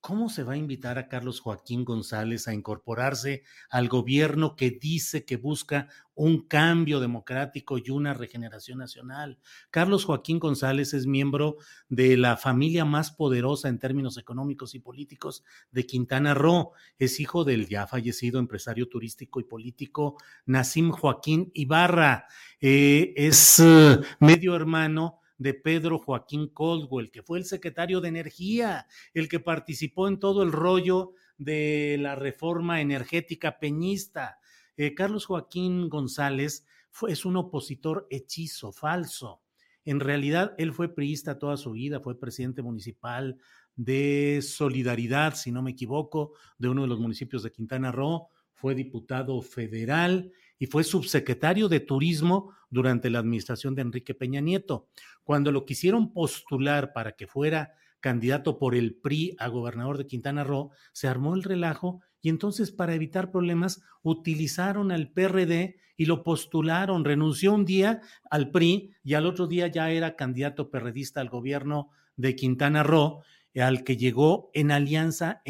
¿Cómo 0.00 0.30
se 0.30 0.44
va 0.44 0.54
a 0.54 0.56
invitar 0.56 0.96
a 0.96 1.08
Carlos 1.08 1.40
Joaquín 1.40 1.84
González 1.84 2.48
a 2.48 2.54
incorporarse 2.54 3.42
al 3.68 3.88
gobierno 3.88 4.56
que 4.56 4.70
dice 4.70 5.26
que 5.26 5.36
busca 5.36 5.88
un 6.14 6.46
cambio 6.48 7.00
democrático 7.00 7.76
y 7.76 7.90
una 7.90 8.14
regeneración 8.14 8.78
nacional? 8.78 9.38
Carlos 9.70 10.06
Joaquín 10.06 10.38
González 10.38 10.94
es 10.94 11.06
miembro 11.06 11.58
de 11.90 12.16
la 12.16 12.38
familia 12.38 12.86
más 12.86 13.12
poderosa 13.12 13.68
en 13.68 13.78
términos 13.78 14.16
económicos 14.16 14.74
y 14.74 14.78
políticos 14.78 15.44
de 15.70 15.84
Quintana 15.84 16.32
Roo. 16.32 16.72
Es 16.98 17.20
hijo 17.20 17.44
del 17.44 17.68
ya 17.68 17.86
fallecido 17.86 18.38
empresario 18.38 18.88
turístico 18.88 19.38
y 19.38 19.44
político 19.44 20.16
Nasim 20.46 20.92
Joaquín 20.92 21.50
Ibarra. 21.52 22.24
Eh, 22.58 23.12
es 23.16 23.58
uh, 23.58 24.00
medio 24.18 24.56
hermano 24.56 25.19
de 25.40 25.54
Pedro 25.54 25.98
Joaquín 25.98 26.52
Caldwell, 26.54 27.10
que 27.10 27.22
fue 27.22 27.38
el 27.38 27.46
secretario 27.46 28.02
de 28.02 28.08
Energía, 28.08 28.86
el 29.14 29.26
que 29.26 29.40
participó 29.40 30.06
en 30.06 30.20
todo 30.20 30.42
el 30.42 30.52
rollo 30.52 31.14
de 31.38 31.96
la 31.98 32.14
reforma 32.14 32.82
energética 32.82 33.58
peñista. 33.58 34.38
Eh, 34.76 34.94
Carlos 34.94 35.24
Joaquín 35.24 35.88
González 35.88 36.66
fue, 36.90 37.12
es 37.12 37.24
un 37.24 37.38
opositor 37.38 38.06
hechizo, 38.10 38.70
falso. 38.70 39.40
En 39.86 40.00
realidad, 40.00 40.54
él 40.58 40.74
fue 40.74 40.94
priista 40.94 41.38
toda 41.38 41.56
su 41.56 41.72
vida, 41.72 42.00
fue 42.00 42.20
presidente 42.20 42.60
municipal 42.60 43.38
de 43.76 44.40
Solidaridad, 44.42 45.36
si 45.36 45.52
no 45.52 45.62
me 45.62 45.70
equivoco, 45.70 46.34
de 46.58 46.68
uno 46.68 46.82
de 46.82 46.88
los 46.88 47.00
municipios 47.00 47.42
de 47.42 47.50
Quintana 47.50 47.90
Roo, 47.90 48.28
fue 48.52 48.74
diputado 48.74 49.40
federal 49.40 50.32
y 50.60 50.66
fue 50.66 50.84
subsecretario 50.84 51.68
de 51.68 51.80
Turismo 51.80 52.52
durante 52.68 53.08
la 53.10 53.18
administración 53.18 53.74
de 53.74 53.82
Enrique 53.82 54.14
Peña 54.14 54.42
Nieto. 54.42 54.86
Cuando 55.24 55.50
lo 55.50 55.64
quisieron 55.64 56.12
postular 56.12 56.92
para 56.92 57.12
que 57.12 57.26
fuera 57.26 57.72
candidato 57.98 58.58
por 58.58 58.74
el 58.74 58.94
PRI 58.94 59.34
a 59.38 59.48
gobernador 59.48 59.96
de 59.96 60.06
Quintana 60.06 60.44
Roo, 60.44 60.70
se 60.92 61.08
armó 61.08 61.34
el 61.34 61.42
relajo 61.42 62.02
y 62.20 62.28
entonces 62.28 62.70
para 62.70 62.94
evitar 62.94 63.30
problemas 63.30 63.82
utilizaron 64.02 64.92
al 64.92 65.10
PRD 65.10 65.76
y 65.96 66.04
lo 66.04 66.22
postularon. 66.22 67.06
Renunció 67.06 67.54
un 67.54 67.64
día 67.64 68.02
al 68.30 68.50
PRI 68.50 68.92
y 69.02 69.14
al 69.14 69.24
otro 69.24 69.46
día 69.46 69.66
ya 69.68 69.90
era 69.90 70.14
candidato 70.14 70.70
perredista 70.70 71.22
al 71.22 71.30
gobierno 71.30 71.88
de 72.16 72.36
Quintana 72.36 72.82
Roo 72.82 73.22
al 73.56 73.82
que 73.82 73.96
llegó 73.96 74.50
en 74.54 74.70
alianza 74.70 75.42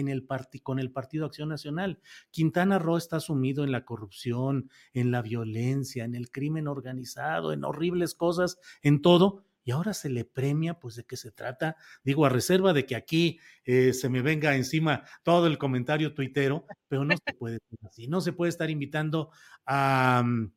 con 0.62 0.78
el 0.78 0.90
Partido 0.90 1.26
Acción 1.26 1.48
Nacional. 1.48 2.00
Quintana 2.30 2.78
Roo 2.78 2.96
está 2.96 3.20
sumido 3.20 3.64
en 3.64 3.72
la 3.72 3.84
corrupción, 3.84 4.70
en 4.94 5.10
la 5.10 5.22
violencia, 5.22 6.04
en 6.04 6.14
el 6.14 6.30
crimen 6.30 6.68
organizado, 6.68 7.52
en 7.52 7.64
horribles 7.64 8.14
cosas, 8.14 8.58
en 8.82 9.02
todo, 9.02 9.44
y 9.64 9.72
ahora 9.72 9.92
se 9.92 10.08
le 10.08 10.24
premia, 10.24 10.80
pues 10.80 10.96
de 10.96 11.04
qué 11.04 11.16
se 11.16 11.30
trata, 11.30 11.76
digo, 12.02 12.24
a 12.24 12.30
reserva 12.30 12.72
de 12.72 12.86
que 12.86 12.96
aquí 12.96 13.38
eh, 13.64 13.92
se 13.92 14.08
me 14.08 14.22
venga 14.22 14.56
encima 14.56 15.04
todo 15.22 15.46
el 15.46 15.58
comentario 15.58 16.14
tuitero, 16.14 16.64
pero 16.88 17.04
no 17.04 17.14
se 17.16 17.34
puede 17.34 17.58
así, 17.86 18.08
no 18.08 18.20
se 18.20 18.32
puede 18.32 18.48
estar 18.48 18.70
invitando 18.70 19.30
a, 19.66 20.22
mm, 20.24 20.52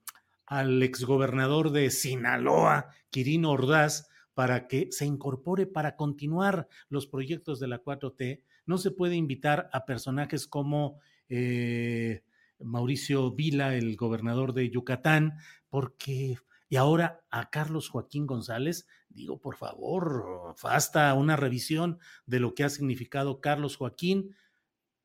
al 0.45 0.83
exgobernador 0.83 1.71
de 1.71 1.89
Sinaloa, 1.89 2.87
Quirino 3.09 3.51
Ordaz, 3.51 4.09
para 4.33 4.67
que 4.67 4.87
se 4.91 5.05
incorpore 5.05 5.67
para 5.67 5.95
continuar 5.95 6.67
los 6.89 7.07
proyectos 7.07 7.59
de 7.59 7.67
la 7.67 7.83
4T. 7.83 8.41
No 8.65 8.77
se 8.77 8.91
puede 8.91 9.15
invitar 9.15 9.69
a 9.73 9.85
personajes 9.85 10.47
como 10.47 10.99
eh, 11.29 12.23
Mauricio 12.59 13.31
Vila, 13.31 13.75
el 13.75 13.95
gobernador 13.95 14.53
de 14.53 14.69
Yucatán, 14.69 15.33
porque 15.69 16.37
y 16.73 16.75
ahora 16.75 17.23
a 17.29 17.51
Carlos 17.51 17.87
Joaquín 17.87 18.25
González, 18.25 18.87
digo, 19.07 19.39
por 19.39 19.57
favor, 19.57 20.55
basta 20.63 21.13
una 21.13 21.35
revisión 21.35 21.99
de 22.25 22.39
lo 22.39 22.55
que 22.55 22.63
ha 22.63 22.69
significado 22.69 23.41
Carlos 23.41 23.75
Joaquín 23.75 24.35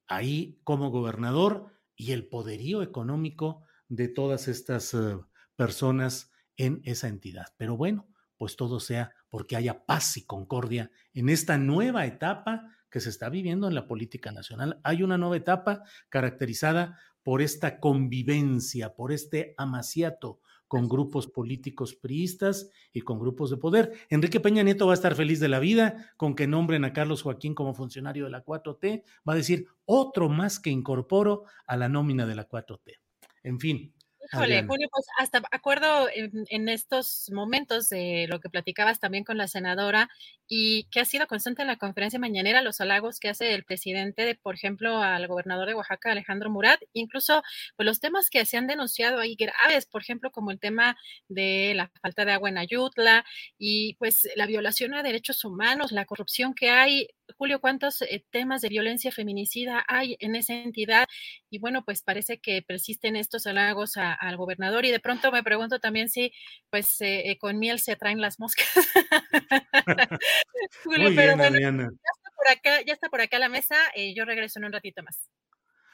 ahí 0.07 0.59
como 0.64 0.91
gobernador 0.91 1.66
y 1.95 2.12
el 2.12 2.26
poderío 2.26 2.83
económico 2.83 3.64
de 3.89 4.09
todas 4.09 4.49
estas 4.49 4.95
eh, 4.95 5.18
personas 5.57 6.31
en 6.57 6.81
esa 6.85 7.09
entidad. 7.09 7.49
Pero 7.59 7.76
bueno, 7.76 8.09
pues 8.39 8.57
todo 8.57 8.81
sea 8.81 9.12
porque 9.31 9.57
haya 9.57 9.85
paz 9.85 10.16
y 10.16 10.24
concordia 10.24 10.91
en 11.14 11.29
esta 11.29 11.59
nueva 11.59 12.07
etapa 12.07 12.74
que 12.91 13.01
se 13.01 13.11
está 13.11 13.29
viviendo 13.29 13.68
en 13.68 13.74
la 13.74 13.87
política 13.87 14.33
nacional. 14.33 14.81
Hay 14.83 15.03
una 15.03 15.18
nueva 15.18 15.37
etapa 15.37 15.83
caracterizada 16.09 16.99
por 17.22 17.43
esta 17.43 17.81
convivencia, 17.81 18.95
por 18.95 19.12
este 19.12 19.55
amaciato 19.59 20.41
con 20.68 20.89
grupos 20.89 21.26
políticos 21.26 21.95
priistas 21.95 22.70
y 22.93 23.01
con 23.01 23.18
grupos 23.18 23.51
de 23.51 23.57
poder. 23.57 23.93
Enrique 24.11 24.39
Peña 24.39 24.62
Nieto 24.62 24.87
va 24.87 24.93
a 24.93 24.95
estar 24.95 25.14
feliz 25.14 25.41
de 25.41 25.49
la 25.49 25.59
vida 25.59 26.12
con 26.16 26.35
que 26.35 26.47
nombren 26.47 26.85
a 26.85 26.93
Carlos 26.93 27.22
Joaquín 27.22 27.55
como 27.55 27.74
funcionario 27.74 28.24
de 28.24 28.31
la 28.31 28.45
4T. 28.45 29.03
Va 29.26 29.33
a 29.33 29.37
decir, 29.37 29.66
otro 29.87 30.29
más 30.29 30.61
que 30.61 30.70
incorporo 30.70 31.45
a 31.66 31.76
la 31.76 31.89
nómina 31.89 32.26
de 32.26 32.35
la 32.35 32.47
4T. 32.47 32.99
En 33.43 33.59
fin, 33.59 33.95
Híjole, 34.31 34.62
Julio, 34.66 34.89
pues 34.91 35.07
hasta 35.18 35.43
acuerdo 35.51 36.09
en, 36.12 36.68
estos 36.68 37.31
momentos 37.33 37.89
de 37.89 38.26
lo 38.29 38.41
que 38.41 38.51
platicabas 38.51 39.01
también 39.01 39.24
con 39.24 39.39
la 39.39 39.49
senadora 39.49 40.11
y 40.47 40.85
que 40.91 41.01
ha 41.01 41.07
sido 41.07 41.26
constante 41.26 41.62
en 41.62 41.68
la 41.68 41.76
conferencia 41.76 42.18
mañanera, 42.18 42.61
los 42.61 42.81
halagos 42.83 43.20
que 43.20 43.31
hace 43.31 43.55
el 43.55 43.64
presidente, 43.64 44.26
de, 44.26 44.35
por 44.35 44.55
ejemplo, 44.55 45.03
al 45.03 45.26
gobernador 45.29 45.66
de 45.68 45.74
Oaxaca, 45.74 46.12
Alejandro 46.12 46.51
Murat, 46.51 46.81
incluso 46.93 47.43
pues, 47.76 47.87
los 47.87 48.01
temas 48.01 48.29
que 48.29 48.45
se 48.45 48.59
han 48.59 48.66
denunciado 48.66 49.18
ahí 49.18 49.35
graves, 49.35 49.87
por 49.87 50.03
ejemplo, 50.03 50.31
como 50.31 50.51
el 50.51 50.61
tema 50.61 50.97
de 51.29 51.72
la 51.74 51.91
falta 52.03 52.26
de 52.26 52.33
agua 52.33 52.51
en 52.51 52.59
Ayutla 52.59 53.24
y 53.57 53.95
pues 53.95 54.29
la 54.37 54.47
violación 54.47 54.93
a 54.95 55.03
derechos 55.03 55.43
humanos, 55.45 55.91
la 55.91 56.05
corrupción 56.05 56.55
que 56.55 56.68
hay. 56.68 57.09
Julio, 57.37 57.61
¿cuántos 57.61 58.03
eh, 58.03 58.24
temas 58.31 58.62
de 58.62 58.68
violencia 58.68 59.12
feminicida 59.12 59.85
hay 59.87 60.16
en 60.20 60.35
esa 60.35 60.55
entidad? 60.55 61.07
Y 61.51 61.59
bueno, 61.59 61.85
pues 61.85 62.03
parece 62.03 62.39
que 62.39 62.62
persisten 62.62 63.16
estos 63.16 63.47
halagos 63.47 63.97
al 63.97 64.37
gobernador 64.37 64.85
y 64.85 64.91
de 64.91 65.01
pronto 65.01 65.31
me 65.33 65.43
pregunto 65.43 65.79
también 65.81 66.09
si 66.09 66.33
pues 66.70 67.01
eh, 67.01 67.31
eh, 67.31 67.39
con 67.39 67.59
miel 67.59 67.81
se 67.81 67.97
traen 67.97 68.20
las 68.20 68.39
moscas. 68.39 68.68
Julio, 70.85 71.11
pero 71.14 71.37
bueno, 71.37 71.59
ya 71.59 71.68
está 71.68 72.31
por 72.37 72.49
acá, 72.49 72.83
ya 72.87 72.93
está 72.93 73.09
por 73.09 73.20
acá 73.20 73.39
la 73.39 73.49
mesa. 73.49 73.76
y 73.95 74.14
yo 74.14 74.24
regreso 74.24 74.59
en 74.59 74.66
un 74.66 74.72
ratito 74.72 75.03
más. 75.03 75.29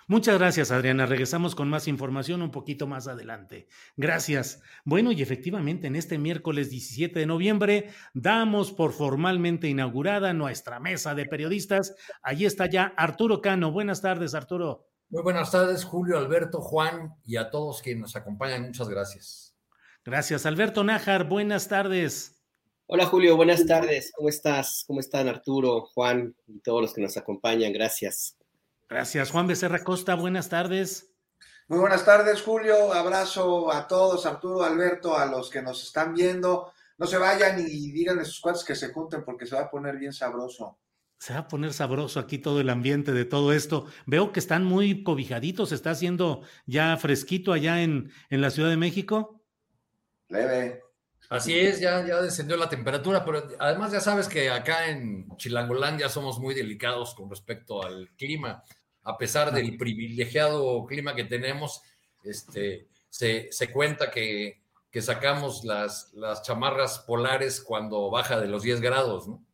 Muchas 0.07 0.38
gracias, 0.38 0.70
Adriana. 0.70 1.07
Regresamos 1.07 1.55
con 1.55 1.68
más 1.68 1.88
información 1.88 2.42
un 2.42 2.50
poquito 2.50 2.86
más 2.86 3.09
adelante. 3.09 3.68
Gracias. 3.96 4.61
Bueno, 4.84 5.12
y 5.12 5.22
efectivamente, 5.22 5.86
en 5.86 5.96
este 5.96 6.18
miércoles 6.18 6.70
17 6.70 7.18
de 7.18 7.26
noviembre 7.26 7.90
damos 8.12 8.72
por 8.72 8.92
formalmente 8.92 9.68
inaugurada 9.68 10.34
nuestra 10.34 10.78
mesa 10.78 11.14
de 11.14 11.24
periodistas. 11.24 11.94
Allí 12.22 12.44
está 12.44 12.66
ya 12.66 12.92
Arturo 12.96 13.40
Cano. 13.40 13.72
Buenas 13.72 14.02
tardes, 14.02 14.34
Arturo. 14.34 14.88
Muy 15.09 15.22
buenas 15.22 15.50
tardes, 15.50 15.84
Julio, 15.84 16.18
Alberto, 16.18 16.61
Juan 16.61 17.14
y 17.24 17.36
a 17.36 17.50
todos 17.50 17.80
quienes 17.80 18.02
nos 18.02 18.16
acompañan. 18.16 18.62
Muchas 18.62 18.88
gracias. 18.88 19.57
Gracias, 20.05 20.44
Alberto 20.44 20.84
Nájar. 20.84 21.28
Buenas 21.28 21.68
tardes. 21.68 22.42
Hola 22.86 23.07
Julio, 23.07 23.36
buenas 23.36 23.64
tardes. 23.64 24.12
¿Cómo 24.14 24.28
estás? 24.28 24.84
¿Cómo 24.86 25.00
están 25.00 25.26
Arturo, 25.28 25.86
Juan 25.94 26.36
y 26.46 26.61
todos 26.61 26.82
los 26.82 26.92
que 26.92 27.00
nos 27.00 27.16
acompañan? 27.16 27.72
Gracias. 27.72 28.36
Gracias. 28.89 29.30
Juan 29.30 29.47
Becerra 29.47 29.82
Costa, 29.82 30.14
buenas 30.14 30.49
tardes. 30.49 31.14
Muy 31.66 31.78
buenas 31.78 32.05
tardes, 32.05 32.43
Julio. 32.43 32.93
Abrazo 32.93 33.72
a 33.72 33.89
todos, 33.89 34.26
Arturo, 34.26 34.62
Alberto, 34.62 35.16
a 35.16 35.26
los 35.26 35.49
que 35.49 35.62
nos 35.62 35.82
están 35.82 36.12
viendo. 36.12 36.70
No 36.99 37.07
se 37.07 37.16
vayan 37.16 37.59
y 37.59 37.91
digan 37.91 38.18
a 38.18 38.24
sus 38.24 38.41
cuates 38.41 38.64
que 38.64 38.74
se 38.74 38.93
junten 38.93 39.24
porque 39.24 39.47
se 39.47 39.57
va 39.57 39.62
a 39.62 39.70
poner 39.70 39.97
bien 39.97 40.12
sabroso. 40.12 40.78
Se 41.18 41.32
va 41.32 41.41
a 41.41 41.49
poner 41.49 41.72
sabroso 41.72 42.20
aquí 42.20 42.39
todo 42.39 42.61
el 42.61 42.68
ambiente 42.68 43.12
de 43.12 43.24
todo 43.24 43.53
esto. 43.53 43.87
Veo 44.05 44.30
que 44.30 44.41
están 44.41 44.64
muy 44.64 45.03
cobijaditos. 45.03 45.72
¿Está 45.72 45.93
haciendo 45.93 46.43
ya 46.66 46.97
fresquito 46.99 47.53
allá 47.53 47.82
en, 47.82 48.12
en 48.28 48.43
la 48.43 48.51
Ciudad 48.51 48.68
de 48.68 48.76
México? 48.76 49.43
Leve. 50.28 50.84
Así 51.30 51.58
es, 51.58 51.80
ya, 51.80 52.06
ya 52.06 52.20
descendió 52.20 52.56
la 52.56 52.68
temperatura, 52.68 53.24
pero 53.24 53.48
además 53.58 53.92
ya 53.92 54.00
sabes 54.00 54.28
que 54.28 54.50
acá 54.50 54.88
en 54.88 55.28
Chilangolandia 55.36 56.08
somos 56.08 56.38
muy 56.38 56.54
delicados 56.54 57.14
con 57.14 57.30
respecto 57.30 57.82
al 57.82 58.10
clima. 58.16 58.62
A 59.02 59.18
pesar 59.18 59.52
del 59.52 59.76
privilegiado 59.76 60.84
clima 60.86 61.14
que 61.14 61.24
tenemos, 61.24 61.82
este, 62.22 62.88
se, 63.08 63.50
cuenta 63.72 64.10
que, 64.10 64.62
sacamos 65.00 65.64
las, 65.64 66.12
las 66.14 66.42
chamarras 66.42 67.00
polares 67.00 67.60
cuando 67.60 68.10
baja 68.10 68.40
de 68.40 68.48
los 68.48 68.62
10 68.62 68.80
grados, 68.80 69.26
¿no? 69.28 69.44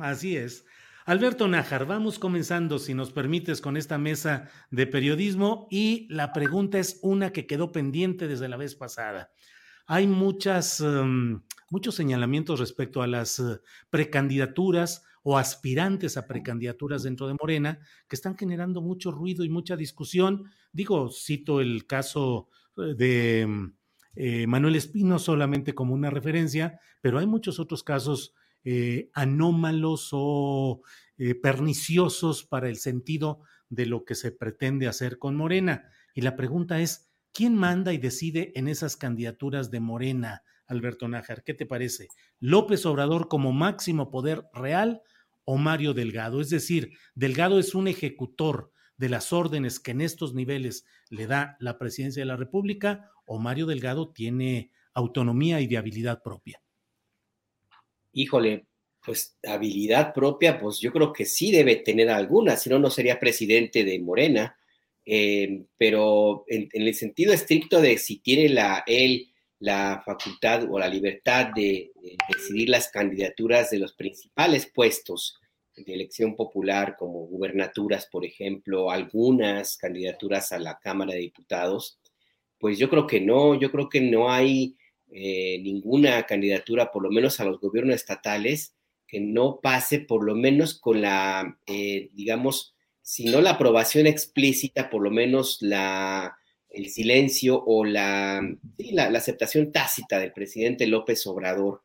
así 0.00 0.36
es. 0.36 0.64
Alberto 1.06 1.48
Nájar, 1.48 1.84
vamos 1.84 2.18
comenzando, 2.18 2.78
si 2.78 2.94
nos 2.94 3.12
permites, 3.12 3.60
con 3.60 3.76
esta 3.76 3.98
mesa 3.98 4.48
de 4.70 4.86
periodismo 4.86 5.66
y 5.70 6.06
la 6.08 6.32
pregunta 6.32 6.78
es 6.78 6.98
una 7.02 7.30
que 7.30 7.46
quedó 7.46 7.72
pendiente 7.72 8.26
desde 8.26 8.48
la 8.48 8.56
vez 8.56 8.74
pasada 8.74 9.30
hay 9.86 10.06
muchas, 10.06 10.80
em, 10.80 11.42
muchos 11.70 11.94
señalamientos 11.94 12.60
respecto 12.60 13.02
a 13.02 13.06
las 13.06 13.38
eh, 13.38 13.60
precandidaturas 13.90 15.04
o 15.22 15.38
aspirantes 15.38 16.16
a 16.16 16.26
precandidaturas 16.26 17.02
dentro 17.02 17.26
de 17.26 17.36
Morena 17.40 17.78
que 18.08 18.16
están 18.16 18.36
generando 18.36 18.80
mucho 18.80 19.10
ruido 19.10 19.44
y 19.44 19.50
mucha 19.50 19.76
discusión. 19.76 20.50
Digo, 20.72 21.10
cito 21.10 21.60
el 21.60 21.86
caso 21.86 22.48
eh, 22.76 22.94
de 22.96 23.40
em, 23.42 23.74
eh, 24.16 24.46
Manuel 24.46 24.76
Espino 24.76 25.18
solamente 25.18 25.74
como 25.74 25.94
una 25.94 26.10
referencia, 26.10 26.78
pero 27.00 27.18
hay 27.18 27.26
muchos 27.26 27.58
otros 27.58 27.82
casos 27.82 28.34
anómalos 29.12 30.08
o 30.12 30.80
perniciosos 31.42 32.44
para 32.44 32.70
el 32.70 32.76
sentido 32.76 33.42
de 33.68 33.84
lo 33.84 34.06
que 34.06 34.14
se 34.14 34.32
pretende 34.32 34.88
hacer 34.88 35.18
con 35.18 35.36
Morena. 35.36 35.84
Y 36.14 36.22
la 36.22 36.34
pregunta 36.34 36.80
es, 36.80 37.10
¿Quién 37.34 37.56
manda 37.56 37.92
y 37.92 37.98
decide 37.98 38.52
en 38.54 38.68
esas 38.68 38.96
candidaturas 38.96 39.72
de 39.72 39.80
Morena, 39.80 40.44
Alberto 40.68 41.08
Nájar? 41.08 41.42
¿Qué 41.42 41.52
te 41.52 41.66
parece? 41.66 42.06
¿López 42.38 42.86
Obrador 42.86 43.26
como 43.26 43.50
máximo 43.50 44.08
poder 44.12 44.44
real 44.52 45.02
o 45.44 45.58
Mario 45.58 45.94
Delgado? 45.94 46.40
Es 46.40 46.48
decir, 46.48 46.92
Delgado 47.16 47.58
es 47.58 47.74
un 47.74 47.88
ejecutor 47.88 48.70
de 48.98 49.08
las 49.08 49.32
órdenes 49.32 49.80
que 49.80 49.90
en 49.90 50.00
estos 50.00 50.32
niveles 50.32 50.86
le 51.10 51.26
da 51.26 51.56
la 51.58 51.76
presidencia 51.76 52.22
de 52.22 52.26
la 52.26 52.36
República 52.36 53.10
o 53.26 53.40
Mario 53.40 53.66
Delgado 53.66 54.12
tiene 54.12 54.70
autonomía 54.92 55.60
y 55.60 55.66
viabilidad 55.66 56.22
propia. 56.22 56.62
Híjole, 58.12 58.68
pues 59.04 59.36
habilidad 59.44 60.14
propia, 60.14 60.60
pues 60.60 60.78
yo 60.78 60.92
creo 60.92 61.12
que 61.12 61.24
sí 61.24 61.50
debe 61.50 61.74
tener 61.74 62.10
alguna, 62.10 62.56
si 62.56 62.70
no, 62.70 62.78
no 62.78 62.90
sería 62.90 63.18
presidente 63.18 63.82
de 63.82 63.98
Morena. 63.98 64.56
Eh, 65.06 65.64
pero 65.76 66.44
en, 66.48 66.68
el 66.72 66.94
sentido 66.94 67.32
estricto 67.32 67.80
de 67.80 67.98
si 67.98 68.20
tiene 68.20 68.48
la, 68.48 68.84
él 68.86 69.34
la 69.64 70.02
facultad 70.04 70.66
o 70.70 70.78
la 70.78 70.88
libertad 70.88 71.48
de, 71.54 71.92
decidir 72.28 72.68
las 72.68 72.88
candidaturas 72.88 73.70
de 73.70 73.78
los 73.78 73.94
principales 73.94 74.70
puestos 74.72 75.40
de 75.74 75.94
elección 75.94 76.36
popular, 76.36 76.96
como 76.98 77.26
gubernaturas, 77.26 78.06
por 78.06 78.24
ejemplo, 78.26 78.90
algunas 78.90 79.78
candidaturas 79.78 80.52
a 80.52 80.58
la 80.58 80.78
Cámara 80.78 81.14
de 81.14 81.20
Diputados, 81.20 81.98
pues 82.58 82.78
yo 82.78 82.90
creo 82.90 83.06
que 83.06 83.20
no, 83.20 83.58
yo 83.58 83.72
creo 83.72 83.88
que 83.88 84.02
no 84.02 84.30
hay 84.30 84.76
eh, 85.10 85.58
ninguna 85.62 86.24
candidatura, 86.24 86.92
por 86.92 87.02
lo 87.02 87.10
menos 87.10 87.40
a 87.40 87.44
los 87.44 87.58
gobiernos 87.58 87.96
estatales, 87.96 88.74
que 89.06 89.20
no 89.20 89.60
pase 89.62 90.00
por 90.00 90.24
lo 90.24 90.34
menos 90.34 90.78
con 90.78 91.00
la, 91.00 91.58
eh, 91.66 92.10
digamos, 92.12 92.74
si 93.04 93.26
no 93.26 93.42
la 93.42 93.50
aprobación 93.50 94.06
explícita, 94.06 94.88
por 94.88 95.02
lo 95.02 95.10
menos 95.10 95.58
la, 95.60 96.38
el 96.70 96.88
silencio 96.88 97.62
o 97.62 97.84
la, 97.84 98.40
la, 98.78 99.04
aceptación 99.18 99.70
tácita 99.70 100.18
del 100.18 100.32
presidente 100.32 100.86
López 100.86 101.26
Obrador. 101.26 101.82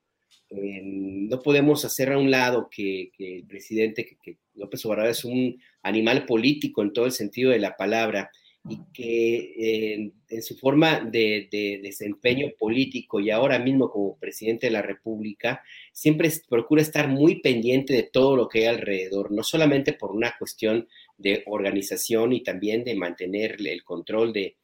Eh, 0.50 0.80
no 0.82 1.42
podemos 1.42 1.84
hacer 1.84 2.14
a 2.14 2.18
un 2.18 2.32
lado 2.32 2.70
que, 2.72 3.12
el 3.20 3.46
presidente, 3.46 4.18
López 4.54 4.86
Obrador 4.86 5.12
es 5.12 5.26
un 5.26 5.62
animal 5.84 6.26
político 6.26 6.82
en 6.82 6.94
todo 6.94 7.06
el 7.06 7.12
sentido 7.12 7.52
de 7.52 7.60
la 7.60 7.76
palabra 7.76 8.32
y 8.68 8.80
que 8.94 10.12
en 10.30 10.42
su 10.42 10.56
forma 10.58 11.00
de, 11.00 11.80
desempeño 11.82 12.50
político 12.58 13.20
y 13.20 13.30
ahora 13.30 13.60
mismo 13.60 13.90
como 13.90 14.18
presidente 14.18 14.68
de 14.68 14.72
la 14.72 14.82
República, 14.82 15.64
siempre 15.92 16.32
procura 16.50 16.82
estar 16.82 17.08
muy 17.08 17.42
pendiente 17.42 17.94
de 17.94 18.04
todo 18.04 18.36
lo 18.36 18.48
que 18.48 18.60
hay 18.60 18.66
alrededor, 18.66 19.32
no 19.32 19.44
solamente 19.44 19.94
por 19.94 20.12
una 20.12 20.34
cuestión 20.38 20.88
de 21.20 21.44
organización 21.46 22.34
y 22.34 22.42
también 22.42 22.84
de 22.84 22.96
mantener 22.96 23.58
el 23.60 23.84
control 23.84 24.34
de, 24.34 24.56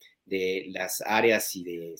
las 0.70 1.02
áreas 1.06 1.56
y 1.56 1.64
de, 1.64 1.96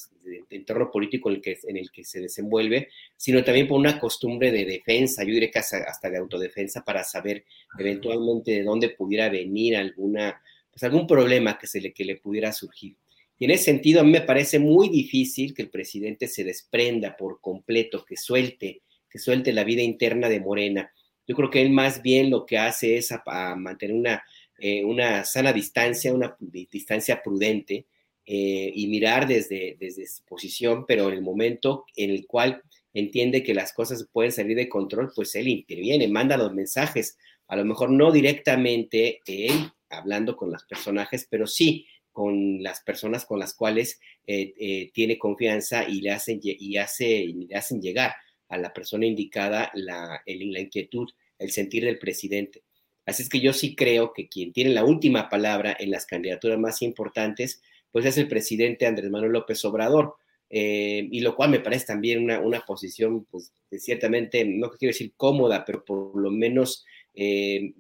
entorno 0.50 0.90
político 0.90 1.30
en 1.30 1.36
el, 1.36 1.42
que, 1.42 1.60
en 1.68 1.78
el 1.78 1.92
que 1.92 2.04
se 2.04 2.22
desenvuelve, 2.22 2.90
sino 3.16 3.44
también 3.44 3.68
por 3.68 3.80
una 3.80 4.00
costumbre 4.00 4.52
de 4.52 4.66
defensa, 4.66 5.24
yo 5.24 5.34
diría 5.34 5.52
que 5.52 5.60
hasta 5.60 6.10
de 6.10 6.18
autodefensa 6.18 6.84
para 6.84 7.04
saber 7.04 7.46
eventualmente 7.78 8.52
de 8.52 8.64
dónde 8.64 8.90
pudiera 8.90 9.30
venir 9.30 9.78
alguna 9.78 10.42
pues 10.76 10.84
algún 10.84 11.08
problema 11.08 11.58
que, 11.58 11.68
se 11.68 11.80
le, 11.80 11.94
que 11.94 12.04
le 12.04 12.18
pudiera 12.18 12.52
surgir. 12.52 12.98
Y 13.40 13.46
en 13.46 13.52
ese 13.52 13.64
sentido, 13.64 14.02
a 14.02 14.04
mí 14.04 14.12
me 14.12 14.22
parece 14.22 14.60
muy 14.60 14.90
difícil 14.90 15.54
que 15.54 15.62
el 15.62 15.70
presidente 15.70 16.28
se 16.28 16.44
desprenda 16.44 17.16
por 17.16 17.40
completo, 17.40 18.04
que 18.04 18.18
suelte, 18.18 18.82
que 19.10 19.18
suelte 19.18 19.54
la 19.54 19.64
vida 19.64 19.82
interna 19.82 20.28
de 20.28 20.42
Morena. 20.42 20.92
Yo 21.26 21.34
creo 21.34 21.50
que 21.50 21.62
él 21.62 21.70
más 21.70 22.02
bien 22.02 22.30
lo 22.30 22.46
que 22.46 22.58
hace 22.58 22.98
es 22.98 23.14
a, 23.14 23.56
mantener 23.56 23.96
una, 23.96 24.24
eh, 24.60 24.84
una 24.84 25.24
sana 25.26 25.54
distancia, 25.54 26.14
una 26.14 26.36
distancia 26.40 27.22
prudente 27.22 27.86
eh, 28.26 28.72
y 28.74 28.88
mirar 28.88 29.28
desde, 29.28 29.78
desde 29.80 30.08
su 30.08 30.24
posición, 30.24 30.86
pero 30.88 31.10
en 31.10 31.16
el 31.16 31.22
momento 31.22 31.86
en 31.96 32.10
el 32.10 32.26
cual 32.26 32.62
entiende 32.94 33.44
que 33.44 33.54
las 33.54 33.74
cosas 33.74 34.08
pueden 34.12 34.32
salir 34.32 34.56
de 34.56 34.70
control, 34.70 35.12
pues 35.16 35.36
él 35.36 35.48
interviene, 35.48 36.08
manda 36.08 36.38
los 36.38 36.54
mensajes, 36.54 37.18
a 37.48 37.56
lo 37.56 37.66
mejor 37.66 37.92
no 37.92 38.12
directamente 38.12 39.22
él 39.28 39.72
hablando 39.90 40.36
con 40.36 40.52
los 40.52 40.64
personajes, 40.64 41.28
pero 41.30 41.46
sí 41.46 41.86
con 42.12 42.64
las 42.64 42.82
personas 42.82 43.26
con 43.26 43.40
las 43.40 43.54
cuales 43.54 44.00
eh, 44.26 44.54
eh, 44.58 44.92
tiene 44.94 45.20
confianza 45.20 45.88
y 45.88 46.00
le, 46.00 46.12
hacen, 46.12 46.40
y, 46.42 46.78
hace, 46.78 47.26
le 47.28 47.56
hacen 47.56 47.82
llegar 47.82 48.16
a 48.48 48.58
la 48.58 48.74
persona 48.74 49.06
indicada 49.06 49.70
la, 49.74 50.24
la 50.26 50.60
inquietud, 50.60 51.10
el 51.38 51.52
sentir 51.52 51.84
del 51.84 52.00
presidente. 52.00 52.64
Así 53.06 53.24
es 53.24 53.30
que 53.30 53.40
yo 53.40 53.54
sí 53.54 53.76
creo 53.76 54.14
que 54.14 54.28
quien 54.28 54.52
tiene 54.52 54.72
la 54.72 54.84
última 54.84 55.30
palabra 55.30 55.76
en 55.80 55.92
las 55.92 56.06
candidaturas 56.06 56.58
más 56.58 56.82
importantes, 56.82 57.62
pues 57.92 58.06
es 58.06 58.18
el 58.18 58.28
presidente 58.28 58.88
Andrés 58.88 59.12
Manuel 59.12 59.34
López 59.34 59.64
Obrador. 59.66 60.16
eh, 60.50 61.08
y 61.12 61.22
lo 61.22 61.36
cual 61.36 61.50
me 61.50 61.60
parece 61.60 61.88
también 61.88 62.24
una, 62.24 62.40
una 62.40 62.62
posición, 62.62 63.26
pues, 63.26 63.52
ciertamente, 63.72 64.46
no 64.46 64.70
quiero 64.72 64.92
decir 64.92 65.14
cómoda, 65.18 65.66
pero 65.66 65.84
por 65.84 66.16
lo 66.20 66.30
menos 66.32 66.86
eh, 67.16 67.74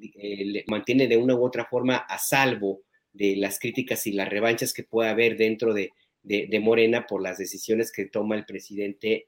mantiene 0.68 1.07
de 1.07 1.18
una 1.18 1.35
u 1.35 1.45
otra 1.45 1.65
forma 1.65 1.97
a 1.97 2.18
salvo 2.18 2.81
de 3.14 3.35
las 3.35 3.60
críticas 3.60 4.07
y 4.07 4.14
las 4.14 4.30
revanchas 4.30 4.73
que 4.73 4.84
pueda 4.84 5.11
haber 5.11 5.38
dentro 5.38 5.73
de, 5.73 5.91
de, 6.23 6.60
Morena 6.60 7.06
por 7.07 7.22
las 7.22 7.38
decisiones 7.38 7.91
que 7.91 8.06
toma 8.06 8.35
el 8.35 8.45
presidente 8.45 9.26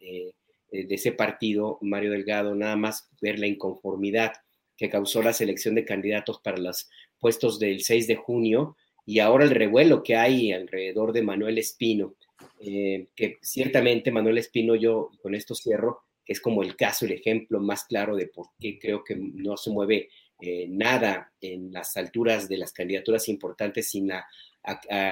de 0.72 0.96
ese 0.96 1.12
partido, 1.12 1.78
Mario 1.82 2.12
Delgado, 2.12 2.56
nada 2.56 2.76
más 2.76 3.10
ver 3.22 3.40
la 3.40 3.48
inconformidad 3.48 4.34
que 4.78 4.90
causó 4.90 5.22
la 5.22 5.34
selección 5.34 5.76
de 5.76 5.86
candidatos 5.86 6.40
para 6.42 6.58
los 6.58 6.90
puestos 7.20 7.60
del 7.60 7.82
6 7.82 8.08
de 8.08 8.16
junio 8.16 8.78
y 9.06 9.20
ahora 9.20 9.46
el 9.46 9.52
revuelo 9.52 10.04
que 10.04 10.16
hay 10.16 10.52
alrededor 10.52 11.14
de 11.14 11.24
Manuel 11.24 11.58
Espino, 11.58 12.16
eh, 12.60 13.08
que 13.16 13.38
ciertamente 13.42 14.12
Manuel 14.12 14.38
Espino, 14.38 14.76
yo 14.76 15.12
con 15.22 15.34
esto 15.34 15.56
cierro, 15.56 16.02
es 16.26 16.42
como 16.42 16.62
el 16.62 16.76
caso, 16.76 17.06
el 17.06 17.14
ejemplo 17.14 17.62
más 17.62 17.86
claro 17.86 18.18
de 18.18 18.28
por 18.28 18.48
qué 18.60 18.78
creo 18.78 19.06
que 19.06 19.16
no 19.16 19.56
se 19.56 19.70
mueve 19.72 20.10
eh, 20.42 20.68
nada 20.70 21.32
en 21.40 21.72
las 21.72 21.96
alturas 21.96 22.50
de 22.50 22.58
las 22.58 22.74
candidaturas 22.74 23.30
importantes 23.30 23.90
sin 23.90 24.10
la, 24.10 24.28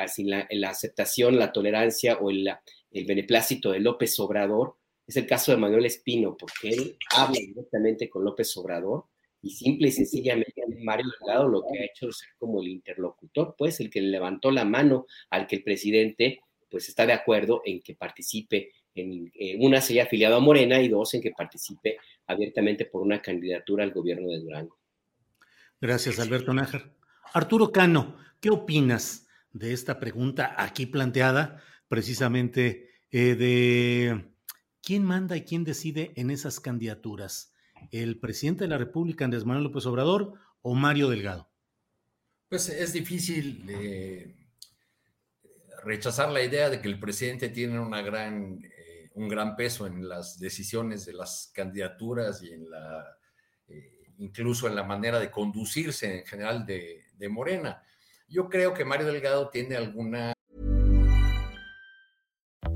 sin 0.07 0.29
la, 0.29 0.69
aceptación, 0.69 1.39
la 1.39 1.53
tolerancia 1.53 2.17
o 2.17 2.29
el, 2.29 2.49
el 2.91 3.05
beneplácito 3.05 3.71
de 3.71 3.79
López 3.79 4.19
Obrador. 4.19 4.75
Es 5.07 5.15
el 5.15 5.25
caso 5.25 5.51
de 5.53 5.57
Manuel 5.57 5.85
Espino, 5.85 6.35
porque 6.35 6.69
él 6.69 6.97
habla 7.15 7.39
directamente 7.39 8.09
con 8.09 8.25
López 8.25 8.55
Obrador 8.57 9.05
y 9.45 9.51
simple 9.51 9.89
y 9.89 9.91
sencillamente 9.91 10.63
Mario 10.81 11.05
Delgado 11.19 11.47
lo 11.47 11.61
que 11.61 11.77
ha 11.77 11.85
hecho 11.85 12.09
es 12.09 12.17
ser 12.17 12.29
como 12.39 12.63
el 12.63 12.67
interlocutor, 12.67 13.53
pues 13.55 13.79
el 13.79 13.91
que 13.91 14.01
le 14.01 14.09
levantó 14.09 14.49
la 14.49 14.65
mano 14.65 15.05
al 15.29 15.45
que 15.45 15.57
el 15.57 15.63
presidente 15.63 16.39
pues 16.67 16.89
está 16.89 17.05
de 17.05 17.13
acuerdo 17.13 17.61
en 17.63 17.79
que 17.81 17.93
participe 17.93 18.71
en 18.95 19.31
eh, 19.35 19.55
una 19.59 19.81
se 19.81 19.93
haya 19.93 20.03
afiliado 20.03 20.37
a 20.37 20.39
Morena 20.39 20.81
y 20.81 20.87
dos 20.87 21.13
en 21.13 21.21
que 21.21 21.29
participe 21.29 21.97
abiertamente 22.25 22.85
por 22.85 23.03
una 23.03 23.21
candidatura 23.21 23.83
al 23.83 23.91
gobierno 23.91 24.29
de 24.29 24.39
Durango. 24.39 24.79
Gracias, 25.79 26.19
Alberto 26.19 26.51
Nájar. 26.51 26.95
Arturo 27.31 27.71
Cano, 27.71 28.17
¿qué 28.39 28.49
opinas 28.49 29.27
de 29.53 29.73
esta 29.73 29.99
pregunta 29.99 30.55
aquí 30.57 30.87
planteada 30.87 31.61
precisamente 31.87 32.89
eh, 33.11 33.35
de 33.35 34.25
quién 34.81 35.03
manda 35.03 35.37
y 35.37 35.41
quién 35.41 35.63
decide 35.63 36.13
en 36.15 36.31
esas 36.31 36.59
candidaturas? 36.59 37.54
El 37.91 38.19
presidente 38.19 38.63
de 38.63 38.69
la 38.69 38.77
República, 38.77 39.25
Andrés 39.25 39.45
Manuel 39.45 39.65
López 39.65 39.85
Obrador, 39.85 40.33
o 40.61 40.73
Mario 40.73 41.09
Delgado? 41.09 41.49
Pues 42.49 42.69
es 42.69 42.93
difícil 42.93 43.65
eh, 43.69 44.35
rechazar 45.83 46.31
la 46.31 46.43
idea 46.43 46.69
de 46.69 46.81
que 46.81 46.87
el 46.87 46.99
presidente 46.99 47.49
tiene 47.49 47.79
una 47.79 48.01
gran, 48.01 48.59
eh, 48.63 49.09
un 49.13 49.29
gran 49.29 49.55
peso 49.55 49.87
en 49.87 50.07
las 50.07 50.39
decisiones 50.39 51.05
de 51.05 51.13
las 51.13 51.51
candidaturas 51.53 52.41
y 52.43 52.51
en 52.51 52.69
la, 52.69 53.05
eh, 53.67 54.11
incluso 54.17 54.67
en 54.67 54.75
la 54.75 54.83
manera 54.83 55.19
de 55.19 55.31
conducirse 55.31 56.19
en 56.19 56.25
general 56.25 56.65
de, 56.65 57.05
de 57.15 57.29
Morena. 57.29 57.83
Yo 58.27 58.49
creo 58.49 58.73
que 58.73 58.85
Mario 58.85 59.07
Delgado 59.07 59.49
tiene 59.49 59.75
alguna 59.75 60.33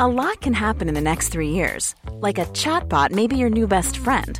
A 0.01 0.07
lot 0.07 0.39
can 0.39 0.53
happen 0.53 0.87
in 0.87 0.93
the 0.93 1.01
next 1.01 1.27
three 1.27 1.49
years. 1.49 1.93
Like 2.21 2.37
a 2.37 2.45
chatbot 2.53 3.11
may 3.11 3.27
be 3.27 3.35
your 3.35 3.49
new 3.49 3.67
best 3.67 3.97
friend. 3.97 4.39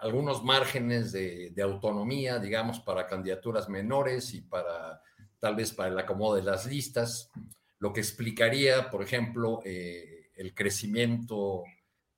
Algunos 0.00 0.44
márgenes 0.44 1.12
de, 1.12 1.52
autonomía, 1.62 2.38
digamos, 2.38 2.80
para 2.80 3.06
candidaturas 3.06 3.68
menores 3.68 4.34
y 4.34 4.40
para 4.40 5.02
tal 5.38 5.56
vez 5.56 5.72
para 5.72 5.90
el 5.90 5.98
acomodo 5.98 6.36
de 6.36 6.42
las 6.42 6.66
listas, 6.66 7.30
lo 7.78 7.92
que 7.92 8.00
explicaría, 8.00 8.90
por 8.90 9.02
ejemplo, 9.02 9.60
eh, 9.64 10.30
el 10.34 10.54
crecimiento 10.54 11.62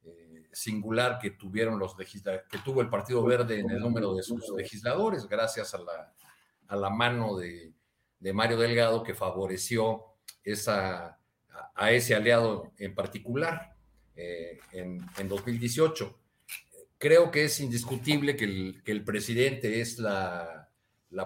eh, 0.05 0.49
singular 0.53 1.19
que 1.19 1.31
tuvieron 1.33 1.79
los 1.79 1.95
que 1.97 2.59
tuvo 2.65 2.81
el 2.81 2.89
Partido 2.89 3.23
Verde 3.25 3.61
en 3.61 3.71
el 3.71 3.81
número 3.81 4.15
de 4.15 4.23
sus 4.23 4.49
legisladores, 4.57 5.27
gracias 5.27 5.75
a 5.75 5.79
la, 5.79 6.15
a 6.69 6.77
la 6.77 6.91
mano 6.91 7.37
de, 7.37 7.73
de, 8.19 8.33
Mario 8.33 8.57
Delgado, 8.57 9.03
que 9.03 9.15
favoreció 9.15 10.05
esa, 10.43 11.19
a, 11.75 11.91
ese 11.91 12.15
aliado 12.15 12.73
en 12.79 12.95
particular 12.95 13.75
eh, 14.17 14.59
en, 14.73 14.99
en 15.19 15.29
2018 15.29 16.20
creo 17.01 17.31
que 17.31 17.45
es 17.45 17.59
indiscutible 17.61 18.37
que 18.37 18.45
el, 18.45 19.05
presidente 19.05 19.81
es 19.81 19.99
la, 19.99 20.69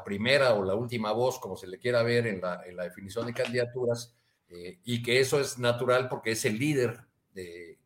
primera 0.05 0.55
o 0.55 0.65
la 0.65 0.77
última 0.77 1.11
voz, 1.11 1.41
como 1.41 1.57
se 1.57 1.67
le 1.67 1.81
quiera 1.81 2.05
ver 2.05 2.29
en 2.29 2.41
la, 2.41 2.63
definición 2.85 3.27
de 3.27 3.35
candidaturas, 3.35 4.15
eh, 4.49 4.79
y 4.85 5.03
que 5.03 5.19
eso 5.19 5.41
es 5.41 5.59
natural 5.59 6.09
porque 6.09 6.31
es 6.31 6.45
el 6.45 6.59
líder 6.61 7.01
de, 7.35 7.79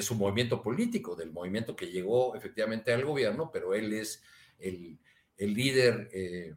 su 0.00 0.14
movimiento 0.14 0.62
político, 0.62 1.16
del 1.16 1.32
movimiento 1.32 1.74
que 1.74 1.90
llegó 1.90 2.36
efectivamente 2.36 2.92
al 2.92 3.04
gobierno, 3.04 3.50
pero 3.52 3.74
él 3.74 3.92
es 3.92 4.22
el, 4.60 5.00
líder 5.38 6.08
eh, 6.12 6.54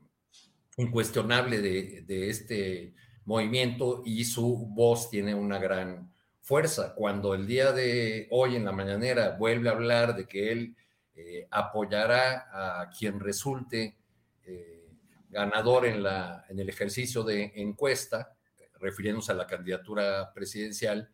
incuestionable 0.77 1.61
de 1.61 2.29
este 2.29 2.93
movimiento 3.25 4.03
y 4.05 4.23
su 4.25 4.67
voz 4.67 5.09
tiene 5.09 5.33
una 5.33 5.57
gran 5.57 6.11
fuerza. 6.49 6.95
Cuando 6.95 7.35
el 7.35 7.45
día 7.45 7.71
de 7.71 8.27
hoy 8.31 8.55
en 8.55 8.65
la 8.65 8.71
mañanera 8.71 9.37
vuelve 9.37 9.69
a 9.69 9.73
hablar 9.73 10.15
de 10.15 10.25
que 10.25 10.51
él 10.51 10.75
eh, 11.13 11.47
apoyará 11.51 12.49
a 12.81 12.89
quien 12.89 13.19
resulte 13.19 13.95
eh, 14.43 14.89
ganador 15.29 15.85
en, 15.85 16.01
la, 16.01 16.45
en 16.49 16.59
el 16.59 16.67
ejercicio 16.67 17.21
de 17.21 17.51
encuesta, 17.53 18.35
refiriéndose 18.79 19.31
a 19.31 19.35
la 19.35 19.45
candidatura 19.45 20.33
presidencial, 20.33 21.07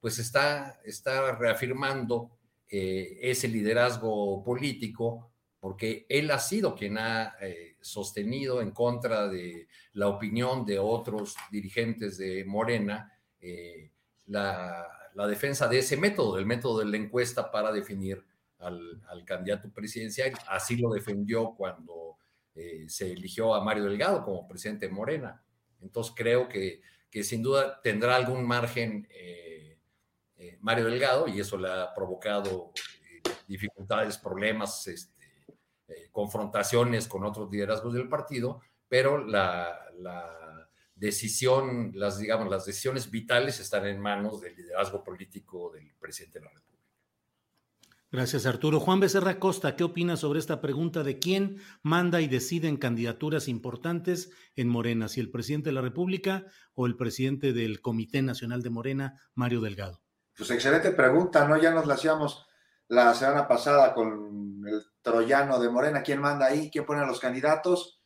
pues 0.00 0.18
está, 0.18 0.80
está 0.84 1.36
reafirmando 1.36 2.32
eh, 2.68 3.16
ese 3.22 3.46
liderazgo 3.46 4.42
político 4.42 5.30
porque 5.60 6.04
él 6.08 6.32
ha 6.32 6.40
sido 6.40 6.74
quien 6.74 6.98
ha 6.98 7.36
sostenido 7.80 8.60
en 8.60 8.72
contra 8.72 9.28
de 9.28 9.68
la 9.92 10.08
opinión 10.08 10.64
de 10.64 10.80
otros 10.80 11.36
dirigentes 11.52 12.18
de 12.18 12.44
Morena 12.44 13.12
la, 14.30 15.26
defensa 15.28 15.68
de 15.68 15.80
ese 15.80 15.96
método, 15.96 16.36
del 16.36 16.46
método 16.46 16.78
de 16.78 16.86
la 16.86 16.96
encuesta 16.96 17.50
para 17.50 17.72
definir 17.72 18.24
al, 18.58 19.24
candidato 19.26 19.70
presidencial. 19.70 20.32
Así 20.48 20.76
lo 20.76 20.90
defendió 20.90 21.54
cuando 21.56 22.16
eh, 22.54 22.86
se 22.88 23.12
eligió 23.12 23.54
a 23.54 23.62
Mario 23.62 23.84
Delgado 23.84 24.24
como 24.24 24.48
presidente 24.48 24.86
de 24.86 24.92
Morena. 24.92 25.42
Entonces 25.80 26.14
creo 26.16 26.48
que, 26.48 26.80
que 27.10 27.22
sin 27.22 27.42
duda 27.42 27.80
tendrá 27.82 28.16
algún 28.16 28.46
margen 28.46 29.06
eh, 29.10 29.78
eh, 30.36 30.58
Mario 30.60 30.86
Delgado 30.86 31.28
y 31.28 31.40
eso 31.40 31.58
le 31.58 31.68
ha 31.68 31.92
provocado 31.94 32.72
dificultades, 33.46 34.16
problemas, 34.16 34.86
este, 34.86 35.12
confrontaciones 36.12 37.08
con 37.08 37.24
otros 37.24 37.50
liderazgos 37.50 37.92
del 37.92 38.08
partido, 38.08 38.60
pero 38.88 39.18
la 39.18 40.39
decisión, 41.00 41.92
las, 41.94 42.18
digamos, 42.18 42.50
las 42.50 42.66
decisiones 42.66 43.10
vitales 43.10 43.58
están 43.58 43.86
en 43.86 43.98
manos 43.98 44.40
del 44.40 44.54
liderazgo 44.54 45.02
político 45.02 45.72
del 45.72 45.94
presidente 45.98 46.38
de 46.38 46.44
la 46.44 46.50
República. 46.50 46.70
Gracias, 48.12 48.44
Arturo. 48.44 48.80
Juan 48.80 49.00
Becerra 49.00 49.38
Costa, 49.38 49.76
¿qué 49.76 49.84
opina 49.84 50.16
sobre 50.16 50.40
esta 50.40 50.60
pregunta 50.60 51.02
de 51.02 51.18
quién 51.18 51.62
manda 51.82 52.20
y 52.20 52.28
decide 52.28 52.68
en 52.68 52.76
candidaturas 52.76 53.48
importantes 53.48 54.30
en 54.56 54.68
Morena, 54.68 55.08
si 55.08 55.20
el 55.20 55.30
presidente 55.30 55.70
de 55.70 55.74
la 55.74 55.80
República 55.80 56.44
o 56.74 56.86
el 56.86 56.96
presidente 56.96 57.52
del 57.52 57.80
Comité 57.80 58.20
Nacional 58.20 58.62
de 58.62 58.70
Morena, 58.70 59.20
Mario 59.34 59.60
Delgado? 59.60 60.02
Pues 60.36 60.50
excelente 60.50 60.90
pregunta, 60.90 61.48
¿no? 61.48 61.56
Ya 61.56 61.70
nos 61.70 61.86
la 61.86 61.94
hacíamos 61.94 62.46
la 62.88 63.14
semana 63.14 63.48
pasada 63.48 63.94
con 63.94 64.62
el 64.66 64.82
troyano 65.00 65.58
de 65.60 65.70
Morena. 65.70 66.02
¿Quién 66.02 66.20
manda 66.20 66.46
ahí? 66.46 66.68
¿Quién 66.70 66.84
pone 66.84 67.00
a 67.00 67.06
los 67.06 67.20
candidatos? 67.20 67.99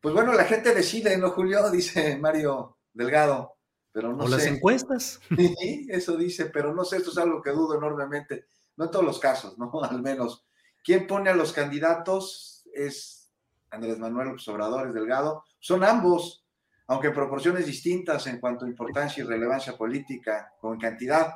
Pues 0.00 0.14
bueno, 0.14 0.32
la 0.32 0.44
gente 0.44 0.74
decide, 0.74 1.16
¿no, 1.18 1.30
Julio? 1.30 1.70
Dice 1.70 2.16
Mario 2.16 2.78
Delgado. 2.92 3.54
Pero 3.92 4.12
no 4.12 4.24
o 4.24 4.28
las 4.28 4.46
encuestas. 4.46 5.20
Sí, 5.36 5.86
eso 5.90 6.16
dice, 6.16 6.46
pero 6.46 6.74
no 6.74 6.84
sé, 6.84 6.98
esto 6.98 7.10
es 7.10 7.18
algo 7.18 7.42
que 7.42 7.50
dudo 7.50 7.76
enormemente. 7.76 8.46
No 8.76 8.84
en 8.84 8.90
todos 8.90 9.04
los 9.04 9.18
casos, 9.18 9.58
¿no? 9.58 9.72
Al 9.82 10.02
menos. 10.02 10.46
¿Quién 10.84 11.06
pone 11.06 11.30
a 11.30 11.34
los 11.34 11.52
candidatos? 11.52 12.64
Es 12.72 13.30
Andrés 13.70 13.98
Manuel 13.98 14.36
Obrador, 14.46 14.88
es 14.88 14.94
Delgado. 14.94 15.44
Son 15.58 15.82
ambos, 15.82 16.46
aunque 16.86 17.08
en 17.08 17.14
proporciones 17.14 17.66
distintas 17.66 18.26
en 18.26 18.38
cuanto 18.38 18.64
a 18.64 18.68
importancia 18.68 19.22
y 19.22 19.26
relevancia 19.26 19.76
política, 19.76 20.52
con 20.60 20.78
cantidad. 20.78 21.34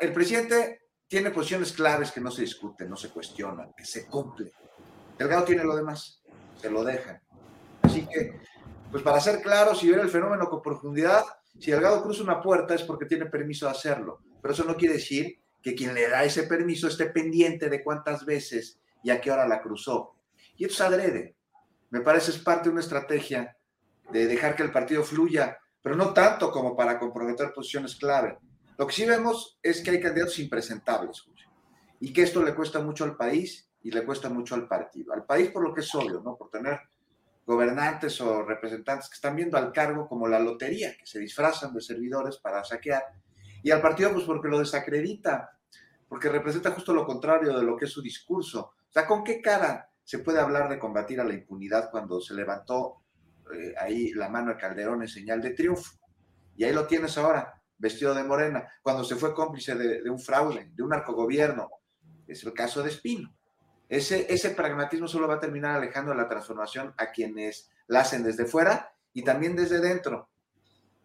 El 0.00 0.12
presidente 0.12 0.82
tiene 1.08 1.30
posiciones 1.30 1.72
claves 1.72 2.12
que 2.12 2.20
no 2.20 2.30
se 2.30 2.42
discuten, 2.42 2.88
no 2.88 2.96
se 2.96 3.10
cuestionan, 3.10 3.72
que 3.76 3.84
se 3.84 4.06
cumplen. 4.06 4.52
Delgado 5.18 5.44
tiene 5.44 5.64
lo 5.64 5.74
demás, 5.74 6.22
se 6.60 6.70
lo 6.70 6.84
dejan. 6.84 7.20
Así 7.90 8.06
que, 8.06 8.38
pues 8.92 9.02
para 9.02 9.20
ser 9.20 9.42
claro, 9.42 9.74
si 9.74 9.90
ver 9.90 9.98
el 9.98 10.08
fenómeno 10.08 10.48
con 10.48 10.62
profundidad, 10.62 11.24
si 11.58 11.72
Delgado 11.72 12.02
cruza 12.04 12.22
una 12.22 12.40
puerta 12.40 12.72
es 12.72 12.84
porque 12.84 13.04
tiene 13.04 13.26
permiso 13.26 13.66
de 13.66 13.72
hacerlo, 13.72 14.20
pero 14.40 14.54
eso 14.54 14.62
no 14.62 14.76
quiere 14.76 14.94
decir 14.94 15.40
que 15.60 15.74
quien 15.74 15.92
le 15.92 16.08
da 16.08 16.22
ese 16.22 16.44
permiso 16.44 16.86
esté 16.86 17.06
pendiente 17.06 17.68
de 17.68 17.82
cuántas 17.82 18.24
veces 18.24 18.78
y 19.02 19.10
a 19.10 19.20
qué 19.20 19.32
hora 19.32 19.48
la 19.48 19.60
cruzó. 19.60 20.14
Y 20.56 20.66
esto 20.66 20.74
es 20.74 20.80
adrede. 20.92 21.34
Me 21.90 22.00
parece 22.00 22.30
es 22.30 22.38
parte 22.38 22.68
de 22.68 22.70
una 22.70 22.80
estrategia 22.80 23.56
de 24.12 24.26
dejar 24.26 24.54
que 24.54 24.62
el 24.62 24.70
partido 24.70 25.02
fluya, 25.02 25.58
pero 25.82 25.96
no 25.96 26.14
tanto 26.14 26.52
como 26.52 26.76
para 26.76 26.96
comprometer 26.96 27.52
posiciones 27.52 27.96
clave. 27.96 28.38
Lo 28.78 28.86
que 28.86 28.94
sí 28.94 29.04
vemos 29.04 29.58
es 29.64 29.82
que 29.82 29.90
hay 29.90 30.00
candidatos 30.00 30.38
impresentables, 30.38 31.24
y 31.98 32.12
que 32.12 32.22
esto 32.22 32.40
le 32.42 32.54
cuesta 32.54 32.78
mucho 32.78 33.02
al 33.02 33.16
país 33.16 33.68
y 33.82 33.90
le 33.90 34.04
cuesta 34.04 34.28
mucho 34.28 34.54
al 34.54 34.68
partido. 34.68 35.12
Al 35.12 35.24
país 35.24 35.50
por 35.50 35.64
lo 35.64 35.74
que 35.74 35.80
es 35.80 35.94
obvio, 35.94 36.22
¿no? 36.24 36.36
Por 36.36 36.50
tener 36.50 36.78
gobernantes 37.50 38.20
o 38.20 38.44
representantes 38.44 39.08
que 39.08 39.16
están 39.16 39.34
viendo 39.34 39.58
al 39.58 39.72
cargo 39.72 40.06
como 40.06 40.28
la 40.28 40.38
lotería, 40.38 40.96
que 40.96 41.04
se 41.04 41.18
disfrazan 41.18 41.74
de 41.74 41.80
servidores 41.80 42.38
para 42.38 42.62
saquear, 42.62 43.02
y 43.60 43.72
al 43.72 43.82
partido 43.82 44.12
pues 44.12 44.24
porque 44.24 44.46
lo 44.46 44.60
desacredita, 44.60 45.58
porque 46.08 46.28
representa 46.28 46.70
justo 46.70 46.94
lo 46.94 47.04
contrario 47.04 47.56
de 47.58 47.64
lo 47.64 47.76
que 47.76 47.86
es 47.86 47.90
su 47.90 48.02
discurso. 48.02 48.74
O 48.88 48.92
sea, 48.92 49.04
¿con 49.04 49.24
qué 49.24 49.40
cara 49.42 49.90
se 50.04 50.20
puede 50.20 50.38
hablar 50.38 50.68
de 50.68 50.78
combatir 50.78 51.20
a 51.20 51.24
la 51.24 51.34
impunidad 51.34 51.90
cuando 51.90 52.20
se 52.20 52.34
levantó 52.34 53.02
eh, 53.52 53.74
ahí 53.76 54.12
la 54.12 54.28
mano 54.28 54.50
de 54.52 54.56
Calderón 54.56 55.02
en 55.02 55.08
señal 55.08 55.42
de 55.42 55.50
triunfo? 55.50 55.98
Y 56.56 56.62
ahí 56.62 56.72
lo 56.72 56.86
tienes 56.86 57.18
ahora, 57.18 57.60
vestido 57.78 58.14
de 58.14 58.22
morena, 58.22 58.68
cuando 58.80 59.02
se 59.02 59.16
fue 59.16 59.34
cómplice 59.34 59.74
de, 59.74 60.08
un 60.08 60.20
fraude, 60.20 60.70
de 60.72 60.82
un 60.84 60.90
narcogobierno. 60.90 61.68
Es 62.28 62.44
el 62.44 62.52
caso 62.52 62.80
de 62.84 62.90
Espino. 62.90 63.34
Ese, 63.90 64.32
ese 64.32 64.50
pragmatismo 64.50 65.08
solo 65.08 65.26
va 65.26 65.34
a 65.34 65.40
terminar 65.40 65.76
alejando 65.76 66.14
la 66.14 66.28
transformación 66.28 66.94
a 66.96 67.10
quienes 67.10 67.70
la 67.88 68.00
hacen 68.00 68.22
desde 68.22 68.46
fuera 68.46 68.94
y 69.12 69.24
también 69.24 69.56
desde 69.56 69.80
dentro. 69.80 70.30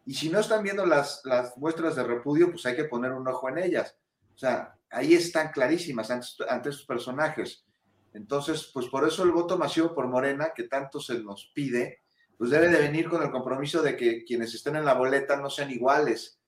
Y 0.05 0.13
si 0.13 0.29
no 0.29 0.39
están 0.39 0.61
viendo 0.61 0.85
las, 0.85 1.21
las 1.25 1.57
muestras 1.57 1.95
de 1.95 2.03
repudio, 2.03 2.51
pues 2.51 2.63
hay 2.67 2.75
que 2.75 2.83
poner 2.83 3.11
un 3.11 3.27
ojo 3.27 3.49
en 3.49 3.57
ellas. 3.57 3.97
O 4.35 4.37
sea, 4.37 4.75
ahí 4.91 5.15
están 5.15 5.51
clarísimas 5.51 6.11
ante, 6.11 6.69
estos 6.69 6.85
personajes. 6.85 7.65
Entonces, 8.13 8.69
pues 8.71 8.85
por 8.87 9.05
eso 9.07 9.23
el 9.23 9.31
voto 9.31 9.57
masivo 9.57 9.95
por 9.95 10.07
Morena, 10.07 10.51
que 10.55 10.63
tanto 10.63 10.99
se 10.99 11.19
nos 11.19 11.51
pide, 11.55 12.03
pues 12.37 12.51
debe 12.51 12.69
de 12.69 12.79
venir 12.79 13.09
con 13.09 13.23
el 13.23 13.31
compromiso 13.31 13.81
de 13.81 13.97
que 13.97 14.23
quienes 14.23 14.53
estén 14.53 14.75
en 14.75 14.85
la 14.85 14.93
boleta 14.93 15.37
no 15.37 15.49
sean 15.49 15.71
iguales, 15.71 16.39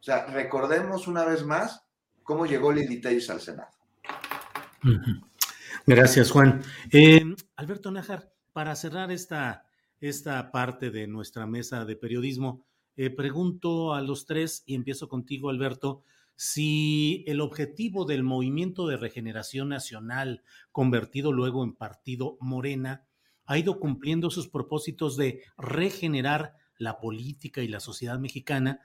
o 0.00 0.02
sea, 0.02 0.26
recordemos 0.26 1.08
una 1.08 1.24
vez 1.24 1.44
más 1.44 1.84
cómo 2.22 2.46
llegó 2.46 2.72
Lili 2.72 3.00
Telles 3.00 3.28
al 3.30 3.40
Senado. 3.40 3.70
Gracias, 5.88 6.32
Juan. 6.32 6.62
Eh, 6.90 7.22
Alberto 7.54 7.92
Nájar, 7.92 8.32
para 8.52 8.74
cerrar 8.74 9.12
esta, 9.12 9.66
esta 10.00 10.50
parte 10.50 10.90
de 10.90 11.06
nuestra 11.06 11.46
mesa 11.46 11.84
de 11.84 11.94
periodismo, 11.94 12.66
eh, 12.96 13.08
pregunto 13.08 13.94
a 13.94 14.00
los 14.00 14.26
tres, 14.26 14.64
y 14.66 14.74
empiezo 14.74 15.08
contigo, 15.08 15.48
Alberto, 15.48 16.02
si 16.34 17.22
el 17.28 17.40
objetivo 17.40 18.04
del 18.04 18.24
Movimiento 18.24 18.88
de 18.88 18.96
Regeneración 18.96 19.68
Nacional, 19.68 20.42
convertido 20.72 21.30
luego 21.30 21.62
en 21.62 21.76
Partido 21.76 22.36
Morena, 22.40 23.04
ha 23.44 23.56
ido 23.56 23.78
cumpliendo 23.78 24.30
sus 24.30 24.48
propósitos 24.48 25.16
de 25.16 25.44
regenerar 25.56 26.56
la 26.78 26.98
política 26.98 27.62
y 27.62 27.68
la 27.68 27.78
sociedad 27.78 28.18
mexicana 28.18 28.80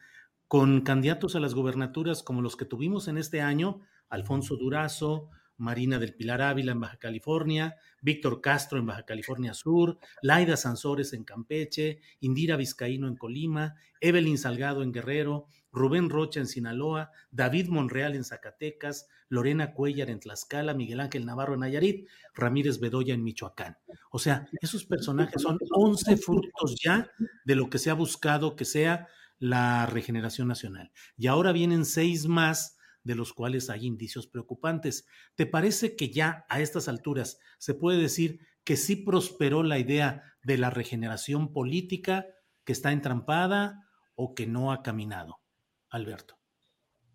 con 0.47 0.81
candidatos 0.81 1.35
a 1.35 1.39
las 1.39 1.55
gobernaturas 1.55 2.21
como 2.21 2.43
los 2.43 2.55
que 2.55 2.65
tuvimos 2.65 3.07
en 3.07 3.17
este 3.17 3.41
año, 3.41 3.81
Alfonso 4.07 4.55
Durazo, 4.55 5.29
Marina 5.61 5.99
del 5.99 6.15
Pilar 6.15 6.41
Ávila 6.41 6.71
en 6.71 6.79
Baja 6.79 6.97
California, 6.97 7.77
Víctor 8.01 8.41
Castro 8.41 8.79
en 8.79 8.87
Baja 8.87 9.03
California 9.03 9.53
Sur, 9.53 9.99
Laida 10.21 10.57
Sansores 10.57 11.13
en 11.13 11.23
Campeche, 11.23 12.01
Indira 12.19 12.57
Vizcaíno 12.57 13.07
en 13.07 13.15
Colima, 13.15 13.75
Evelyn 14.01 14.39
Salgado 14.39 14.81
en 14.81 14.91
Guerrero, 14.91 15.47
Rubén 15.71 16.09
Rocha 16.09 16.39
en 16.39 16.47
Sinaloa, 16.47 17.11
David 17.29 17.69
Monreal 17.69 18.15
en 18.15 18.23
Zacatecas, 18.23 19.07
Lorena 19.29 19.73
Cuellar 19.73 20.09
en 20.09 20.19
Tlaxcala, 20.19 20.73
Miguel 20.73 20.99
Ángel 20.99 21.25
Navarro 21.25 21.53
en 21.53 21.61
Nayarit, 21.61 22.09
Ramírez 22.33 22.79
Bedoya 22.79 23.13
en 23.13 23.23
Michoacán. 23.23 23.77
O 24.09 24.19
sea, 24.19 24.49
esos 24.61 24.83
personajes 24.83 25.41
son 25.41 25.59
11 25.71 26.17
frutos 26.17 26.75
ya 26.83 27.09
de 27.45 27.55
lo 27.55 27.69
que 27.69 27.77
se 27.77 27.89
ha 27.89 27.93
buscado 27.93 28.55
que 28.55 28.65
sea 28.65 29.07
la 29.37 29.85
regeneración 29.85 30.47
nacional. 30.47 30.91
Y 31.17 31.27
ahora 31.27 31.51
vienen 31.51 31.85
seis 31.85 32.27
más 32.27 32.77
de 33.03 33.15
los 33.15 33.33
cuales 33.33 33.69
hay 33.69 33.85
indicios 33.85 34.27
preocupantes. 34.27 35.05
¿Te 35.35 35.45
parece 35.45 35.95
que 35.95 36.09
ya 36.09 36.45
a 36.49 36.61
estas 36.61 36.87
alturas 36.87 37.39
se 37.57 37.73
puede 37.73 38.01
decir 38.01 38.39
que 38.63 38.77
sí 38.77 38.95
prosperó 38.95 39.63
la 39.63 39.79
idea 39.79 40.23
de 40.43 40.57
la 40.57 40.69
regeneración 40.69 41.51
política, 41.51 42.25
que 42.63 42.73
está 42.73 42.91
entrampada 42.91 43.87
o 44.15 44.35
que 44.35 44.47
no 44.47 44.71
ha 44.71 44.83
caminado? 44.83 45.39
Alberto. 45.89 46.37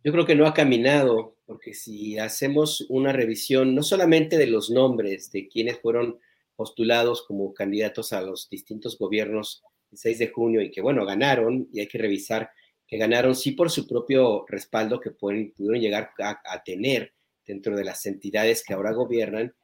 Yo 0.04 0.12
creo 0.12 0.26
que 0.26 0.36
no 0.36 0.46
ha 0.46 0.54
caminado, 0.54 1.36
porque 1.46 1.74
si 1.74 2.18
hacemos 2.18 2.86
una 2.88 3.12
revisión 3.12 3.74
no 3.74 3.82
solamente 3.82 4.38
de 4.38 4.46
los 4.46 4.70
nombres 4.70 5.32
de 5.32 5.48
quienes 5.48 5.80
fueron 5.80 6.20
postulados 6.54 7.24
como 7.26 7.52
candidatos 7.52 8.12
a 8.12 8.22
los 8.22 8.48
distintos 8.48 8.98
gobiernos 8.98 9.62
6 9.92 10.18
de 10.18 10.28
junio 10.28 10.62
y 10.62 10.70
que, 10.70 10.80
bueno, 10.80 11.04
ganaron 11.04 11.68
y 11.72 11.80
hay 11.80 11.88
que 11.88 11.98
revisar 11.98 12.50
que 12.86 12.98
ganaron 12.98 13.34
sí 13.34 13.52
por 13.52 13.70
su 13.70 13.86
propio 13.86 14.44
respaldo 14.48 15.00
que 15.00 15.10
pueden, 15.10 15.52
pudieron 15.52 15.80
llegar 15.80 16.10
a, 16.18 16.62
tener 16.64 17.12
dentro 17.44 17.76
de 17.76 17.84
las 17.84 18.06
entidades 18.06 18.64
que 18.64 18.74
ahora 18.74 18.92
gobiernan, 18.92 19.54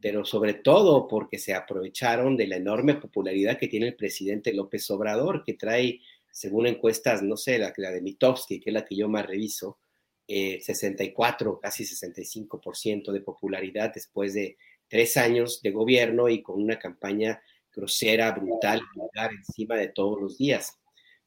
pero 0.00 0.24
sobre 0.24 0.54
todo 0.54 1.06
porque 1.08 1.38
se 1.38 1.54
aprovecharon 1.54 2.36
de 2.36 2.46
la 2.46 2.56
enorme 2.56 2.94
popularidad 2.94 3.58
que 3.58 3.68
tiene 3.68 3.88
el 3.88 3.96
presidente 3.96 4.54
López 4.54 4.90
Obrador, 4.90 5.42
que 5.44 5.54
trae, 5.54 6.00
según 6.30 6.66
encuestas, 6.66 7.22
no 7.22 7.36
sé, 7.36 7.58
la, 7.58 7.72
la 7.76 7.90
de 7.90 8.00
Mitofsky, 8.00 8.60
que 8.60 8.70
es 8.70 8.74
la 8.74 8.84
que 8.84 8.96
yo 8.96 9.08
más 9.08 9.26
reviso, 9.26 9.78
64, 10.26 11.52
eh, 11.52 11.58
casi 11.60 11.84
65% 11.84 13.12
de 13.12 13.20
popularidad 13.20 13.92
después 13.92 14.32
de 14.32 14.56
tres 14.88 15.16
años 15.16 15.60
de 15.60 15.70
gobierno 15.70 16.28
y 16.28 16.42
con 16.42 16.62
una 16.62 16.78
campaña 16.78 17.42
grosera, 17.72 18.30
brutal, 18.32 18.80
vulgar 18.94 19.32
encima 19.32 19.76
de 19.76 19.88
todos 19.88 20.20
los 20.20 20.38
días. 20.38 20.78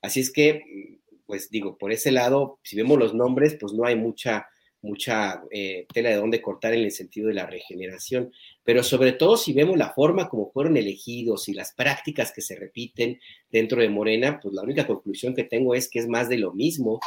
Así 0.02 0.22
es 0.22 0.32
que, 0.32 1.02
pues 1.26 1.50
digo, 1.50 1.78
por 1.78 1.92
ese 1.92 2.12
lado, 2.12 2.60
si 2.64 2.76
vemos 2.76 2.98
los 2.98 3.14
nombres, 3.14 3.58
pues 3.60 3.74
no 3.74 3.86
hay 3.86 3.96
mucha, 3.96 4.48
mucha 4.82 5.42
eh, 5.52 5.86
tela 5.94 6.10
de 6.10 6.16
dónde 6.16 6.42
cortar 6.42 6.74
en 6.74 6.84
el 6.84 6.92
sentido 6.92 7.28
de 7.30 7.34
la 7.34 7.46
regeneración, 7.46 8.32
pero 8.64 8.84
sobre 8.84 9.14
todo 9.14 9.38
si 9.38 9.54
vemos 9.54 9.78
la 9.78 9.94
forma 9.94 10.30
como 10.30 10.52
fueron 10.52 10.78
elegidos 10.78 11.48
y 11.50 11.54
las 11.54 11.74
prácticas 11.74 12.32
que 12.34 12.42
se 12.42 12.56
repiten 12.56 13.20
dentro 13.50 13.82
de 13.82 13.90
Morena, 13.90 14.40
pues 14.42 14.54
la 14.54 14.64
única 14.64 14.86
conclusión 14.86 15.34
que 15.34 15.44
tengo 15.44 15.76
es 15.76 15.90
que 15.90 16.00
es 16.00 16.08
más 16.08 16.30
de 16.30 16.38
lo 16.38 16.54
mismo, 16.54 17.00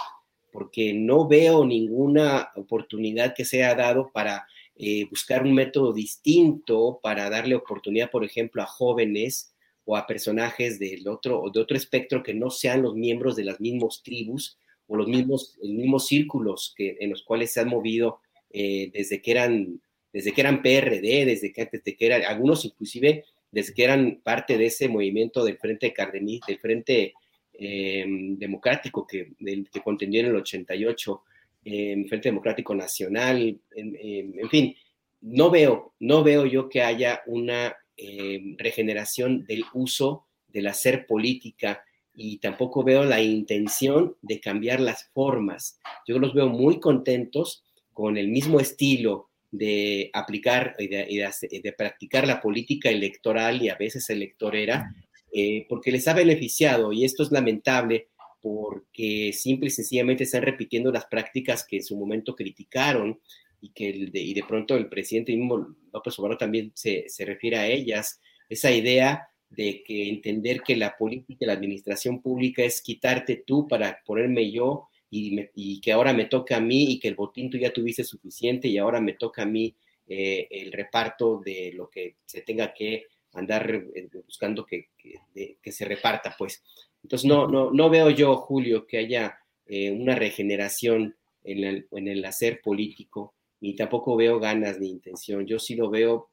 porque 0.53 0.95
no 0.95 1.29
veo 1.29 1.67
ninguna 1.67 2.51
oportunidad 2.57 3.35
que 3.35 3.45
se 3.45 3.63
haya 3.63 3.75
dado 3.75 4.11
para 4.13 4.47
eh, 4.77 5.07
buscar 5.11 5.43
un 5.43 5.55
método 5.55 5.93
distinto 5.93 6.99
para 7.03 7.29
darle 7.29 7.55
oportunidad, 7.55 8.11
por 8.11 8.25
ejemplo, 8.25 8.63
a 8.63 8.67
jóvenes 8.67 9.55
o 9.87 9.97
a 9.97 10.07
personajes 10.07 10.79
del 10.79 11.09
otro, 11.09 11.45
de 11.53 11.61
otro 11.61 11.77
espectro 11.77 12.23
que 12.23 12.35
no 12.35 12.51
sean 12.51 12.83
los 12.83 12.95
miembros 12.95 13.37
de 13.37 13.45
las 13.45 13.61
mismas 13.61 14.03
tribus 14.03 14.59
o 14.89 14.97
los 14.97 15.09
mismos, 15.09 15.57
mismos 15.63 16.07
círculos 16.07 16.75
que, 16.77 16.97
en 17.01 17.11
los 17.11 17.23
cuales 17.23 17.53
se 17.53 17.61
han 17.61 17.69
movido 17.69 18.19
eh, 18.51 18.91
desde 18.93 19.23
que 19.23 19.31
eran 19.31 19.81
desde 20.13 20.33
que 20.33 20.41
eran 20.41 20.63
PRD, 20.63 21.27
desde 21.27 21.53
que, 21.53 21.69
desde 21.71 21.95
que 21.95 22.07
eran, 22.07 22.23
algunos 22.23 22.65
inclusive 22.65 23.25
desde 23.51 23.75
que 23.75 23.85
eran 23.85 24.21
parte 24.23 24.57
de 24.57 24.67
ese 24.67 24.89
movimiento 24.89 25.45
del 25.45 25.59
Frente 25.59 25.93
Cardenis, 25.93 26.41
del 26.47 26.59
Frente 26.59 27.13
em, 27.53 28.39
Democrático 28.39 29.07
que, 29.07 29.33
que 29.71 29.81
contendió 29.83 30.21
en 30.21 30.27
el 30.27 30.37
88, 30.37 31.23
en 31.65 32.09
Frente 32.09 32.29
Democrático 32.31 32.75
Nacional, 32.75 33.59
en, 33.75 34.49
fin, 34.49 34.75
no 35.21 35.51
veo, 35.51 35.95
no 36.01 36.23
veo 36.23 36.47
yo 36.47 36.69
que 36.69 36.81
haya 36.81 37.23
una 37.27 37.77
eh, 37.97 38.55
regeneración 38.59 39.45
del 39.45 39.65
uso 39.73 40.27
del 40.49 40.67
hacer 40.67 41.07
política 41.07 41.85
y 42.15 42.39
tampoco 42.39 42.83
veo 42.83 43.05
la 43.05 43.23
intención 43.23 44.17
de 44.23 44.41
cambiar 44.41 44.81
las 44.81 45.11
formas. 45.13 45.79
Yo 46.07 46.19
los 46.19 46.35
veo 46.35 46.49
muy 46.49 46.81
contentos 46.81 47.65
con 47.93 48.17
el 48.17 48.29
mismo 48.29 48.59
estilo 48.61 49.31
de 49.51 50.11
aplicar 50.13 50.75
y 50.79 50.89
de, 50.89 51.75
practicar 51.77 52.27
la 52.27 52.41
política 52.41 52.91
electoral 52.91 53.63
y 53.63 53.69
a 53.69 53.77
veces 53.77 54.09
electorera, 54.11 54.95
eh, 55.33 55.67
porque 55.69 55.93
les 55.93 56.09
ha 56.09 56.15
beneficiado 56.15 56.93
y 56.93 57.05
esto 57.05 57.23
es 57.23 57.31
lamentable 57.31 58.09
porque 58.41 59.33
simple 59.33 59.69
y 59.69 59.71
sencillamente 59.71 60.25
están 60.25 60.43
repitiendo 60.43 60.93
las 60.93 61.07
prácticas 61.07 61.67
que 61.67 61.77
en 61.77 61.85
su 61.85 61.97
momento 61.97 62.35
criticaron 62.35 63.21
y 63.67 63.71
que 63.71 63.89
y 64.13 64.35
de 64.35 64.45
pronto 64.45 64.77
el 64.77 64.89
presidente 64.89 65.35
mismo 65.35 65.75
López 65.93 66.19
Obrador 66.19 66.39
también 66.39 66.73
se, 66.75 67.09
se 67.09 67.25
refiere 67.25 67.57
a 67.57 67.67
ellas, 67.67 68.21
esa 68.49 68.71
idea 68.71 69.29
de 69.49 69.83
que 69.85 70.09
entender 70.09 70.63
que 70.63 70.77
la 70.77 70.97
política 70.97 71.45
y 71.45 71.47
la 71.47 71.53
administración 71.53 72.21
pública 72.21 72.63
es 72.63 72.83
quitarte 72.83 73.43
tú 73.47 73.67
para 73.69 74.03
ponerme 74.05 74.51
yo 74.51 74.89
y, 75.09 75.81
que 75.81 75.93
ahora 75.93 76.13
me 76.13 76.27
toca 76.27 76.57
a 76.57 76.61
mí 76.61 76.93
y 76.93 76.99
que 76.99 77.09
el 77.09 77.15
botín 77.15 77.49
tú 77.49 77.57
ya 77.57 77.73
tuviste 77.73 78.05
suficiente 78.05 78.69
y 78.69 78.77
ahora 78.77 79.01
me 79.01 79.15
toca 79.15 79.43
a 79.43 79.47
mí 79.47 79.75
eh, 80.09 80.47
el 80.51 80.73
reparto 80.73 81.41
de 81.45 81.73
lo 81.75 81.89
que 81.89 82.17
se 82.27 82.43
tenga 82.43 82.75
que 82.75 83.07
andar 83.33 83.71
eh, 83.95 84.09
buscando 84.27 84.67
que, 84.67 84.89
que, 84.99 85.73
se 85.73 85.85
reparta, 85.85 86.35
pues. 86.37 86.63
Entonces, 87.03 87.27
no, 87.27 87.47
no, 87.47 87.71
no 87.71 87.89
veo 87.89 88.11
yo, 88.11 88.37
Julio, 88.37 88.87
que 88.87 88.99
haya 88.99 89.39
eh, 89.67 89.91
una 89.91 90.15
regeneración 90.15 91.15
en 91.45 91.65
el, 91.65 91.87
en 91.93 92.09
el 92.09 92.25
hacer 92.25 92.61
político, 92.61 93.35
ni 93.61 93.75
tampoco 93.75 94.17
veo 94.17 94.39
ganas 94.39 94.79
ni 94.79 94.89
intención. 94.89 95.47
Yo 95.47 95.59
sí 95.59 95.75
lo 95.75 95.91
veo, 95.91 96.31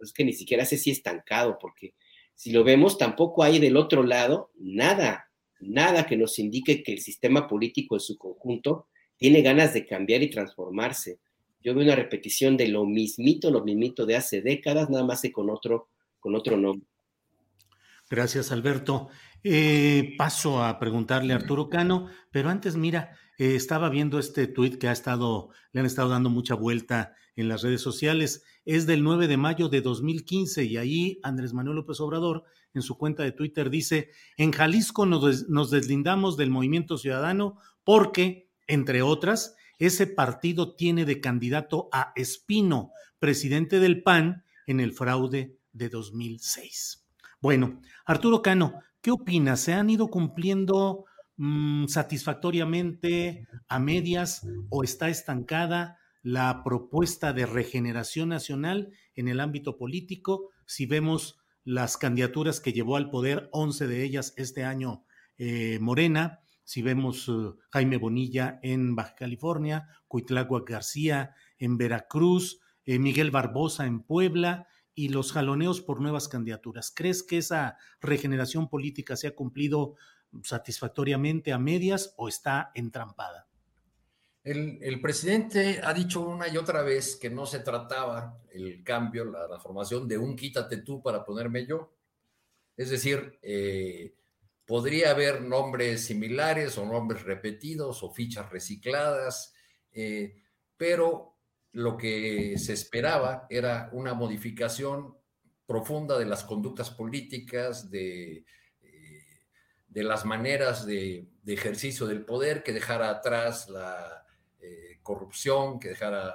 es 0.00 0.12
que 0.12 0.24
ni 0.24 0.32
siquiera 0.32 0.64
sé 0.64 0.76
si 0.76 0.90
estancado, 0.90 1.58
porque 1.60 1.94
si 2.34 2.52
lo 2.52 2.64
vemos, 2.64 2.98
tampoco 2.98 3.42
hay 3.42 3.58
del 3.58 3.76
otro 3.76 4.02
lado 4.02 4.50
nada, 4.58 5.30
nada 5.60 6.06
que 6.06 6.16
nos 6.16 6.38
indique 6.38 6.82
que 6.82 6.92
el 6.92 7.00
sistema 7.00 7.46
político 7.46 7.96
en 7.96 8.00
su 8.00 8.16
conjunto 8.16 8.86
tiene 9.16 9.42
ganas 9.42 9.74
de 9.74 9.86
cambiar 9.86 10.22
y 10.22 10.30
transformarse. 10.30 11.18
Yo 11.62 11.74
veo 11.74 11.84
una 11.84 11.96
repetición 11.96 12.56
de 12.56 12.68
lo 12.68 12.86
mismito, 12.86 13.50
lo 13.50 13.62
mismito 13.62 14.06
de 14.06 14.16
hace 14.16 14.40
décadas, 14.40 14.88
nada 14.88 15.04
más 15.04 15.20
que 15.20 15.30
con 15.30 15.50
otro, 15.50 15.90
con 16.18 16.34
otro 16.34 16.56
nombre. 16.56 16.86
Gracias, 18.08 18.50
Alberto. 18.50 19.08
Eh, 19.44 20.14
paso 20.16 20.64
a 20.64 20.78
preguntarle 20.78 21.32
a 21.32 21.36
Arturo 21.36 21.68
Cano, 21.68 22.08
pero 22.30 22.48
antes, 22.48 22.76
mira, 22.76 23.16
eh, 23.40 23.56
estaba 23.56 23.88
viendo 23.88 24.18
este 24.18 24.46
tuit 24.48 24.76
que 24.76 24.86
ha 24.86 24.92
estado, 24.92 25.48
le 25.72 25.80
han 25.80 25.86
estado 25.86 26.10
dando 26.10 26.28
mucha 26.28 26.54
vuelta 26.54 27.14
en 27.36 27.48
las 27.48 27.62
redes 27.62 27.80
sociales. 27.80 28.44
Es 28.66 28.86
del 28.86 29.02
9 29.02 29.28
de 29.28 29.38
mayo 29.38 29.70
de 29.70 29.80
2015 29.80 30.64
y 30.64 30.76
ahí 30.76 31.20
Andrés 31.22 31.54
Manuel 31.54 31.76
López 31.76 31.98
Obrador 32.00 32.44
en 32.74 32.82
su 32.82 32.98
cuenta 32.98 33.22
de 33.22 33.32
Twitter 33.32 33.70
dice, 33.70 34.10
en 34.36 34.52
Jalisco 34.52 35.06
nos, 35.06 35.48
nos 35.48 35.70
deslindamos 35.70 36.36
del 36.36 36.50
movimiento 36.50 36.98
ciudadano 36.98 37.56
porque, 37.82 38.50
entre 38.66 39.00
otras, 39.00 39.56
ese 39.78 40.06
partido 40.06 40.76
tiene 40.76 41.06
de 41.06 41.22
candidato 41.22 41.88
a 41.92 42.12
Espino, 42.16 42.92
presidente 43.18 43.80
del 43.80 44.02
PAN, 44.02 44.44
en 44.66 44.80
el 44.80 44.92
fraude 44.92 45.56
de 45.72 45.88
2006. 45.88 47.06
Bueno, 47.40 47.80
Arturo 48.04 48.42
Cano, 48.42 48.74
¿qué 49.00 49.10
opinas? 49.10 49.60
¿Se 49.60 49.72
han 49.72 49.88
ido 49.88 50.08
cumpliendo 50.08 51.06
Mm, 51.42 51.86
satisfactoriamente 51.86 53.46
a 53.66 53.78
medias 53.78 54.46
o 54.68 54.84
está 54.84 55.08
estancada 55.08 55.98
la 56.22 56.62
propuesta 56.62 57.32
de 57.32 57.46
regeneración 57.46 58.28
nacional 58.28 58.92
en 59.14 59.26
el 59.26 59.40
ámbito 59.40 59.78
político. 59.78 60.50
Si 60.66 60.84
vemos 60.84 61.38
las 61.64 61.96
candidaturas 61.96 62.60
que 62.60 62.74
llevó 62.74 62.96
al 62.96 63.08
poder, 63.08 63.48
11 63.52 63.86
de 63.86 64.04
ellas 64.04 64.34
este 64.36 64.64
año 64.64 65.06
eh, 65.38 65.78
Morena, 65.80 66.40
si 66.64 66.82
vemos 66.82 67.26
eh, 67.30 67.32
Jaime 67.70 67.96
Bonilla 67.96 68.60
en 68.62 68.94
Baja 68.94 69.14
California, 69.14 69.88
Cuitlagua 70.08 70.62
García 70.66 71.34
en 71.56 71.78
Veracruz, 71.78 72.60
eh, 72.84 72.98
Miguel 72.98 73.30
Barbosa 73.30 73.86
en 73.86 74.00
Puebla 74.02 74.66
y 74.94 75.08
los 75.08 75.32
jaloneos 75.32 75.80
por 75.80 76.02
nuevas 76.02 76.28
candidaturas. 76.28 76.92
¿Crees 76.94 77.22
que 77.22 77.38
esa 77.38 77.78
regeneración 78.02 78.68
política 78.68 79.16
se 79.16 79.28
ha 79.28 79.34
cumplido 79.34 79.94
satisfactoriamente 80.42 81.52
a 81.52 81.58
medias 81.58 82.14
o 82.16 82.28
está 82.28 82.70
entrampada? 82.74 83.46
El, 84.42 85.00
presidente 85.02 85.80
ha 85.82 85.92
dicho 85.92 86.22
una 86.22 86.48
y 86.48 86.56
otra 86.56 86.82
vez 86.82 87.16
que 87.16 87.28
no 87.28 87.44
se 87.44 87.60
trataba 87.60 88.40
el 88.50 88.82
cambio, 88.82 89.26
la 89.26 89.46
transformación 89.46 90.08
de 90.08 90.16
un 90.16 90.34
quítate 90.34 90.78
tú 90.78 91.02
para 91.02 91.24
ponerme 91.24 91.66
yo. 91.66 91.92
Es 92.74 92.88
decir, 92.88 93.38
eh, 93.42 94.14
podría 94.64 95.10
haber 95.10 95.42
nombres 95.42 96.06
similares 96.06 96.78
o 96.78 96.86
nombres 96.86 97.22
repetidos 97.22 98.02
o 98.02 98.10
fichas 98.10 98.48
recicladas, 98.50 99.52
eh, 99.92 100.42
pero 100.76 101.36
lo 101.72 101.98
que 101.98 102.56
se 102.56 102.72
esperaba 102.72 103.46
era 103.50 103.90
una 103.92 104.14
modificación 104.14 105.14
profunda 105.66 106.18
de 106.18 106.24
las 106.24 106.44
conductas 106.44 106.90
políticas, 106.90 107.90
de 107.90 108.44
de 109.90 110.04
las 110.04 110.24
maneras 110.24 110.86
de, 110.86 111.28
ejercicio 111.46 112.06
del 112.06 112.24
poder, 112.24 112.62
que 112.62 112.72
dejara 112.72 113.10
atrás 113.10 113.68
la 113.68 114.24
eh, 114.60 115.00
corrupción, 115.02 115.80
que 115.80 115.88
dejara 115.88 116.32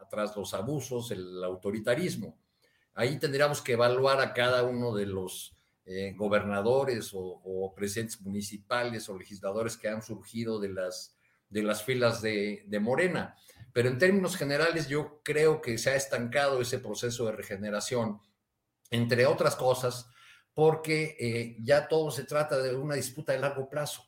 atrás 0.00 0.34
los 0.34 0.54
abusos, 0.54 1.10
el 1.10 1.44
autoritarismo. 1.44 2.38
Ahí 2.94 3.18
tendríamos 3.18 3.60
que 3.60 3.74
evaluar 3.74 4.20
a 4.20 4.32
cada 4.32 4.62
uno 4.62 4.94
de 4.94 5.04
los 5.04 5.54
eh, 5.84 6.14
gobernadores 6.16 7.10
o, 7.12 7.74
presidentes 7.76 8.22
municipales 8.22 9.08
o 9.10 9.18
legisladores 9.18 9.76
que 9.76 9.88
han 9.88 10.02
surgido 10.02 10.58
de 10.58 10.70
las, 10.70 11.14
de 11.50 11.62
las 11.62 11.84
filas 11.84 12.22
de, 12.22 12.64
de 12.66 12.80
Morena. 12.80 13.36
Pero 13.74 13.90
en 13.90 13.98
términos 13.98 14.36
generales 14.36 14.88
yo 14.88 15.20
creo 15.22 15.60
que 15.60 15.76
se 15.76 15.90
ha 15.90 15.96
estancado 15.96 16.62
ese 16.62 16.78
proceso 16.78 17.26
de 17.26 17.32
regeneración, 17.32 18.20
entre 18.90 19.26
otras 19.26 19.54
cosas, 19.54 20.08
porque 20.56 21.18
eh, 21.20 21.56
ya 21.60 21.86
todo 21.86 22.10
se 22.10 22.24
trata 22.24 22.56
de 22.56 22.74
una 22.74 22.94
disputa 22.94 23.32
de 23.32 23.40
largo 23.40 23.68
plazo, 23.68 24.06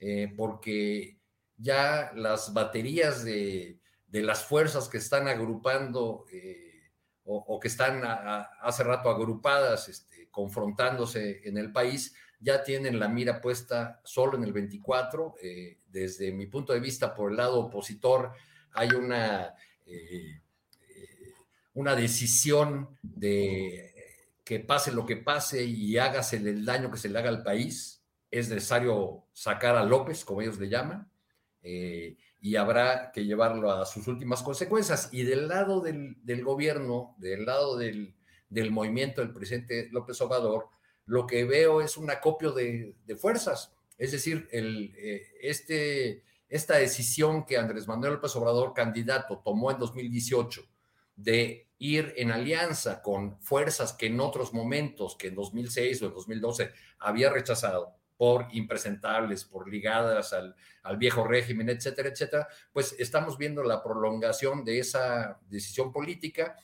eh, 0.00 0.34
porque 0.36 1.20
ya 1.56 2.10
las 2.16 2.52
baterías 2.52 3.24
de, 3.24 3.78
las 4.10 4.44
fuerzas 4.44 4.88
que 4.88 4.98
están 4.98 5.28
agrupando 5.28 6.24
eh, 6.32 6.90
o, 7.22 7.60
que 7.60 7.68
están 7.68 8.02
hace 8.04 8.82
rato 8.82 9.10
agrupadas, 9.10 9.88
este, 9.88 10.28
confrontándose 10.28 11.42
en 11.48 11.56
el 11.56 11.70
país, 11.70 12.16
ya 12.40 12.64
tienen 12.64 12.98
la 12.98 13.06
mira 13.06 13.40
puesta 13.40 14.00
solo 14.02 14.36
en 14.36 14.42
el 14.42 14.52
24. 14.52 15.36
desde 15.86 16.32
mi 16.32 16.46
punto 16.46 16.72
de 16.72 16.80
vista, 16.80 17.14
por 17.14 17.30
el 17.30 17.36
lado 17.36 17.60
opositor, 17.60 18.32
hay 18.72 18.88
una, 18.90 19.54
una 21.74 21.94
decisión 21.94 22.98
de 23.02 23.95
que 24.46 24.60
pase 24.60 24.92
lo 24.92 25.04
que 25.04 25.16
pase 25.16 25.64
y 25.64 25.98
hágase 25.98 26.36
el 26.36 26.64
daño 26.64 26.88
que 26.88 26.98
se 26.98 27.08
le 27.08 27.18
haga 27.18 27.30
al 27.30 27.42
país, 27.42 28.04
es 28.30 28.48
necesario 28.48 29.24
sacar 29.32 29.74
a 29.74 29.84
López, 29.84 30.24
como 30.24 30.40
ellos 30.40 30.60
le 30.60 30.68
llaman, 30.68 31.10
eh, 31.62 32.16
y 32.40 32.54
habrá 32.54 33.10
que 33.10 33.24
llevarlo 33.24 33.72
a 33.72 33.84
sus 33.86 34.06
últimas 34.06 34.44
consecuencias. 34.44 35.08
Y 35.10 35.24
del 35.24 35.48
lado 35.48 35.80
del, 35.80 36.44
gobierno, 36.44 37.16
del 37.18 37.44
lado 37.44 37.76
del, 37.76 38.14
movimiento 38.70 39.20
del 39.20 39.32
presidente 39.32 39.88
López 39.90 40.20
Obrador, 40.20 40.68
lo 41.06 41.26
que 41.26 41.44
veo 41.44 41.80
es 41.80 41.96
un 41.96 42.08
acopio 42.08 42.52
de, 42.52 42.94
fuerzas. 43.20 43.74
Es 43.98 44.12
decir, 44.12 44.48
eh, 44.52 45.26
este, 45.40 46.22
esta 46.48 46.76
decisión 46.76 47.44
que 47.46 47.58
Andrés 47.58 47.88
Manuel 47.88 48.12
López 48.14 48.36
Obrador, 48.36 48.74
candidato, 48.74 49.42
tomó 49.44 49.72
en 49.72 49.80
2018 49.80 50.64
de 51.16 51.66
ir 51.78 52.14
en 52.16 52.30
alianza 52.30 53.02
con 53.02 53.40
fuerzas 53.40 53.92
que 53.92 54.06
en 54.06 54.20
otros 54.20 54.52
momentos, 54.54 55.16
que 55.16 55.28
en 55.28 55.34
2006 55.34 56.02
o 56.02 56.06
en 56.06 56.14
2012 56.14 56.70
había 56.98 57.30
rechazado 57.30 57.96
por 58.16 58.48
impresentables, 58.52 59.44
por 59.44 59.68
ligadas 59.68 60.32
al, 60.32 60.54
viejo 60.98 61.24
régimen, 61.24 61.68
etcétera, 61.68 62.08
etcétera, 62.08 62.48
pues 62.72 62.94
estamos 62.98 63.36
viendo 63.36 63.62
la 63.62 63.82
prolongación 63.82 64.64
de 64.64 64.78
esa 64.78 65.38
decisión 65.50 65.92
política 65.92 66.56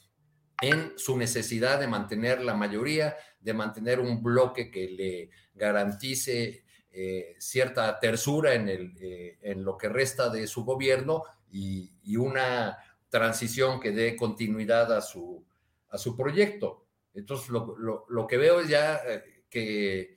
en 0.63 0.93
su 0.97 1.19
necesidad 1.19 1.81
de 1.81 1.89
mantener 1.89 2.41
la 2.41 2.55
mayoría, 2.55 3.17
de 3.41 3.53
mantener 3.53 3.99
un 3.99 4.23
bloque 4.23 4.71
que 4.71 4.89
le 4.89 5.31
garantice 5.55 6.65
eh, 6.91 7.35
cierta 7.39 7.99
tersura 7.99 8.55
en, 8.55 8.69
el, 8.69 8.95
eh, 9.01 9.39
en 9.43 9.65
lo 9.65 9.77
que 9.77 9.89
resta 9.89 10.31
de 10.31 10.47
su 10.47 10.65
gobierno 10.65 11.25
y 11.51 12.17
una 12.17 12.79
transición 13.13 13.79
que 13.79 13.93
dé 13.93 14.17
continuidad 14.17 14.91
a 14.91 15.03
su, 15.03 15.45
a 15.91 15.99
su 15.99 16.17
proyecto. 16.17 16.87
Entonces, 17.13 17.51
lo, 17.51 18.27
que 18.27 18.39
veo 18.39 18.61
es 18.61 18.71
ya 18.71 19.03
eh, 19.07 19.45
que, 19.51 20.17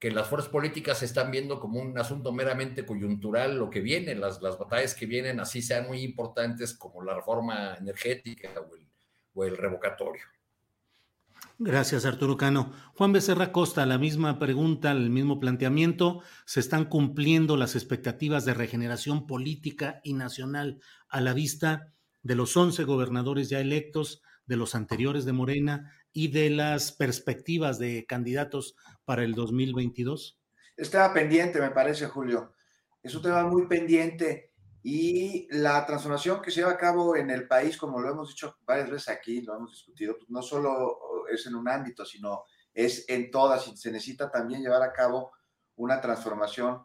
que 0.00 0.10
las 0.10 0.26
fuerzas 0.26 0.50
políticas 0.50 0.98
se 0.98 1.04
están 1.04 1.30
viendo 1.30 1.60
como 1.60 1.80
un 1.80 1.96
asunto 1.96 2.32
meramente 2.32 2.84
coyuntural, 2.84 3.56
lo 3.56 3.70
que 3.70 3.80
viene, 3.80 4.16
las, 4.16 4.42
las 4.42 4.58
batallas 4.58 4.96
que 4.96 5.06
vienen, 5.06 5.38
así 5.38 5.62
sean 5.62 5.86
muy 5.86 6.02
importantes 6.02 6.74
como 6.74 7.04
la 7.04 7.14
reforma 7.14 7.76
energética 7.76 8.50
o 8.60 8.74
el, 8.74 8.88
o 9.34 9.44
el 9.44 9.56
revocatorio. 9.56 10.24
Gracias, 11.58 12.04
Arturo 12.04 12.36
Cano. 12.36 12.72
Juan 12.94 13.12
Becerra 13.12 13.52
Costa, 13.52 13.86
la 13.86 13.98
misma 13.98 14.38
pregunta, 14.38 14.90
el 14.90 15.10
mismo 15.10 15.38
planteamiento. 15.38 16.22
¿Se 16.44 16.60
están 16.60 16.86
cumpliendo 16.86 17.56
las 17.56 17.76
expectativas 17.76 18.44
de 18.44 18.54
regeneración 18.54 19.26
política 19.26 20.00
y 20.02 20.14
nacional 20.14 20.80
a 21.08 21.20
la 21.20 21.34
vista 21.34 21.92
de 22.22 22.34
los 22.34 22.56
11 22.56 22.84
gobernadores 22.84 23.48
ya 23.48 23.60
electos, 23.60 24.22
de 24.46 24.56
los 24.56 24.74
anteriores 24.74 25.24
de 25.24 25.32
Morena 25.32 25.92
y 26.12 26.28
de 26.28 26.50
las 26.50 26.92
perspectivas 26.92 27.78
de 27.78 28.06
candidatos 28.06 28.74
para 29.04 29.22
el 29.22 29.34
2022? 29.34 30.40
Estaba 30.76 31.14
pendiente, 31.14 31.60
me 31.60 31.70
parece, 31.70 32.06
Julio. 32.06 32.54
Es 33.02 33.14
un 33.14 33.22
tema 33.22 33.44
muy 33.44 33.66
pendiente 33.66 34.52
y 34.82 35.46
la 35.50 35.86
transformación 35.86 36.42
que 36.42 36.50
se 36.50 36.60
lleva 36.60 36.72
a 36.72 36.78
cabo 36.78 37.14
en 37.14 37.30
el 37.30 37.46
país, 37.46 37.76
como 37.76 38.00
lo 38.00 38.10
hemos 38.10 38.30
dicho 38.30 38.56
varias 38.64 38.90
veces 38.90 39.08
aquí, 39.08 39.40
lo 39.42 39.56
hemos 39.56 39.70
discutido, 39.70 40.16
pues 40.16 40.28
no 40.28 40.42
solo 40.42 40.98
es 41.34 41.46
en 41.46 41.54
un 41.54 41.68
ámbito, 41.68 42.04
sino 42.04 42.44
es 42.74 43.04
en 43.08 43.30
todas 43.30 43.68
y 43.68 43.76
se 43.76 43.90
necesita 43.90 44.30
también 44.30 44.62
llevar 44.62 44.82
a 44.82 44.92
cabo 44.92 45.32
una 45.76 46.00
transformación 46.00 46.84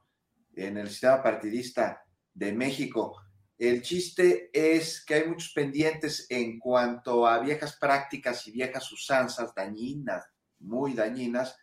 en 0.53 0.78
el 0.78 0.90
sistema 0.90 1.22
partidista 1.22 2.03
de 2.34 2.52
México. 2.53 3.22
El 3.57 3.82
chiste 3.82 4.49
es 4.53 5.03
que 5.03 5.15
hay 5.15 5.28
muchos 5.28 5.52
pendientes 5.53 6.28
en 6.30 6.60
cuanto 6.60 7.26
a 7.26 7.40
viejas 7.40 7.78
prácticas 7.78 8.48
y 8.48 8.52
viejas 8.52 8.91
usanzas 8.91 9.53
dañinas, 9.56 10.26
muy 10.60 10.94
dañinas, 10.94 11.57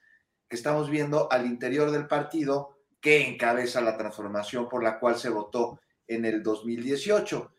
que 0.49 0.57
estamos 0.57 0.91
viendo 0.91 1.31
al 1.31 1.47
interior 1.47 1.91
del 1.91 2.09
partido 2.09 2.79
que 3.01 3.29
encabeza 3.29 3.81
la 3.81 3.97
transformación 3.97 4.69
por 4.69 4.83
la 4.83 4.99
cual 4.99 5.17
se 5.17 5.29
votó 5.29 5.79
en 6.07 6.25
el 6.25 6.43
2018. 6.43 7.55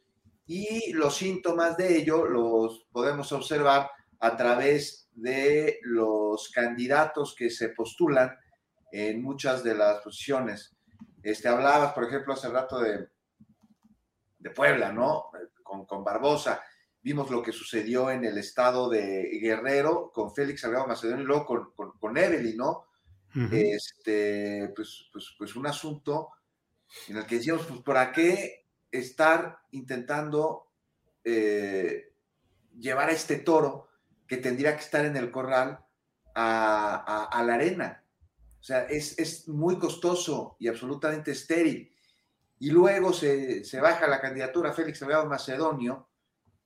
Y 0.47 0.91
los 0.93 1.15
síntomas 1.15 1.77
de 1.77 1.97
ello 1.97 2.25
los 2.25 2.87
podemos 2.91 3.31
observar 3.31 3.89
a 4.25 4.35
través 4.35 5.07
de 5.13 5.79
los 5.83 6.49
candidatos 6.49 7.35
que 7.35 7.51
se 7.51 7.69
postulan 7.69 8.35
en 8.91 9.21
muchas 9.21 9.63
de 9.63 9.75
las 9.75 10.01
posiciones. 10.01 10.75
Este, 11.21 11.47
hablabas, 11.47 11.93
por 11.93 12.05
ejemplo, 12.05 12.33
hace 12.33 12.49
rato 12.49 12.79
de, 12.79 13.07
de 14.39 14.49
Puebla, 14.49 14.91
¿no? 14.91 15.25
Con, 15.61 15.85
con, 15.85 16.03
Barbosa. 16.03 16.59
Vimos 17.03 17.29
lo 17.29 17.43
que 17.43 17.51
sucedió 17.51 18.09
en 18.09 18.25
el 18.25 18.39
estado 18.39 18.89
de 18.89 19.37
Guerrero 19.39 20.11
con 20.11 20.33
Félix 20.33 20.61
Salgado 20.61 20.87
Macedonio 20.87 21.23
y 21.23 21.27
luego 21.27 21.45
con, 21.45 21.71
con, 21.75 21.91
con 21.99 22.17
Evelyn, 22.17 22.57
¿no? 22.57 22.87
este, 23.51 24.71
pues, 24.75 25.09
pues, 25.11 25.35
pues 25.37 25.55
un 25.57 25.67
asunto 25.67 26.29
en 27.09 27.17
el 27.17 27.25
que 27.25 27.35
decíamos, 27.35 27.65
pues, 27.67 27.81
¿para 27.81 28.11
qué 28.11 28.65
estar 28.89 29.59
intentando 29.71 30.71
eh, 31.23 32.13
llevar 32.79 33.09
a 33.09 33.13
este 33.13 33.37
toro 33.37 33.89
que 34.27 34.37
tendría 34.37 34.75
que 34.75 34.83
estar 34.83 35.05
en 35.05 35.17
el 35.17 35.31
corral 35.31 35.79
a, 36.33 37.43
la 37.45 37.53
arena? 37.53 38.03
O 38.59 38.63
sea, 38.63 38.83
es, 38.85 39.17
es, 39.19 39.47
muy 39.47 39.77
costoso 39.77 40.55
y 40.59 40.67
absolutamente 40.67 41.31
estéril. 41.31 41.91
Y 42.59 42.71
luego 42.71 43.13
se, 43.13 43.63
se 43.63 43.79
baja 43.79 44.07
la 44.07 44.21
candidatura 44.21 44.71
a 44.71 44.73
Félix 44.73 44.99
Salgado 44.99 45.25
Macedonio 45.25 46.07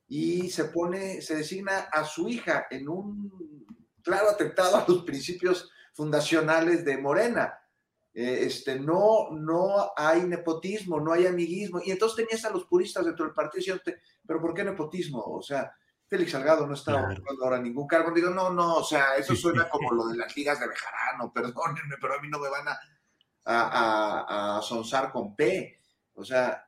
y 0.08 0.50
se 0.50 0.66
pone, 0.66 1.22
se 1.22 1.36
designa 1.36 1.88
a 1.92 2.04
su 2.04 2.30
hija 2.30 2.68
en 2.72 2.90
un 2.90 3.66
claro 4.02 4.30
atentado 4.30 4.78
a 4.78 4.86
los 4.88 5.04
principios 5.04 5.70
fundacionales 5.94 6.84
de 6.84 6.98
Morena. 6.98 7.60
Eh, 8.14 8.40
este, 8.44 8.80
no, 8.80 9.30
no 9.32 9.92
hay 9.96 10.24
nepotismo, 10.24 11.00
no 11.00 11.14
hay 11.14 11.28
amiguismo. 11.28 11.80
Y 11.86 11.92
entonces 11.92 12.26
tenías 12.26 12.44
a 12.46 12.50
los 12.50 12.66
puristas 12.66 13.06
dentro 13.06 13.26
del 13.26 13.36
partido 13.36 13.60
diciendo, 13.60 13.84
pero 14.26 14.42
¿por 14.42 14.54
qué 14.54 14.64
nepotismo? 14.64 15.22
O 15.24 15.42
sea, 15.42 15.72
Félix 16.10 16.32
Salgado 16.32 16.66
no 16.66 16.74
está 16.74 16.96
ocupando 16.96 17.44
ahora 17.44 17.62
ningún 17.62 17.88
cargo. 17.88 18.12
Digo, 18.12 18.32
no, 18.32 18.50
no, 18.50 18.78
o 18.78 18.84
sea, 18.84 19.16
eso 19.16 19.36
suena 19.36 19.70
como 19.70 19.94
lo 19.94 20.08
de 20.08 20.18
las 20.18 20.36
ligas 20.36 20.60
de 20.60 20.68
Bejarano, 20.68 21.32
perdónenme, 21.34 21.96
pero 22.02 22.16
a 22.16 22.22
mí 22.22 22.28
no 22.28 22.40
me 22.40 22.50
van 22.50 22.68
a, 22.68 22.80
a, 23.46 24.58
a, 24.58 24.62
sonzar 24.62 25.12
con 25.12 25.36
P. 25.36 25.80
O 26.16 26.24
sea, 26.24 26.68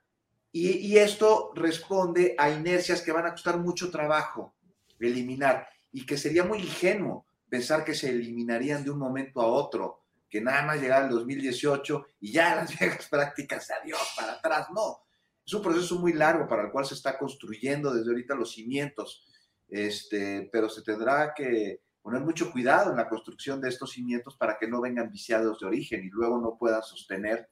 y, 0.52 0.70
y, 0.88 0.98
esto 0.98 1.52
responde 1.56 2.36
a 2.38 2.50
inercias 2.50 3.02
que 3.02 3.12
van 3.12 3.26
a 3.26 3.32
costar 3.32 3.58
mucho 3.58 3.90
trabajo 3.90 4.54
eliminar 5.00 5.68
y 5.92 6.06
que 6.06 6.18
sería 6.18 6.44
muy 6.44 6.60
ingenuo 6.60 7.26
pensar 7.50 7.84
que 7.84 7.96
se 7.96 8.10
eliminarían 8.10 8.84
de 8.84 8.92
un 8.92 9.00
momento 9.00 9.42
a 9.42 9.48
otro 9.48 10.02
que 10.30 10.40
nada 10.40 10.64
más 10.64 10.80
llegar 10.80 11.04
al 11.04 11.10
2018 11.10 12.06
y 12.22 12.32
ya 12.32 12.56
las 12.58 12.78
viejas 12.78 13.08
prácticas, 13.08 13.70
adiós, 13.72 14.14
para 14.16 14.34
atrás, 14.34 14.68
no. 14.74 15.04
Es 15.46 15.54
un 15.54 15.62
proceso 15.62 16.00
muy 16.00 16.14
largo 16.14 16.48
para 16.48 16.64
el 16.64 16.72
cual 16.72 16.86
se 16.86 16.94
está 16.94 17.18
construyendo 17.18 17.94
desde 17.94 18.10
ahorita 18.10 18.36
los 18.36 18.54
cimientos, 18.54 19.28
este, 19.72 20.48
pero 20.52 20.70
se 20.70 20.84
tendrá 20.84 21.34
que 21.34 21.82
poner 22.00 22.22
mucho 22.22 22.52
cuidado 22.52 22.92
en 22.92 22.98
la 22.98 23.10
construcción 23.10 23.60
de 23.60 23.70
estos 23.70 23.94
cimientos 23.94 24.38
para 24.38 24.58
que 24.60 24.68
no 24.68 24.82
vengan 24.82 25.10
viciados 25.10 25.60
de 25.60 25.66
origen 25.66 26.04
y 26.04 26.10
luego 26.10 26.40
no 26.40 26.58
puedan 26.60 26.84
sostener 26.84 27.50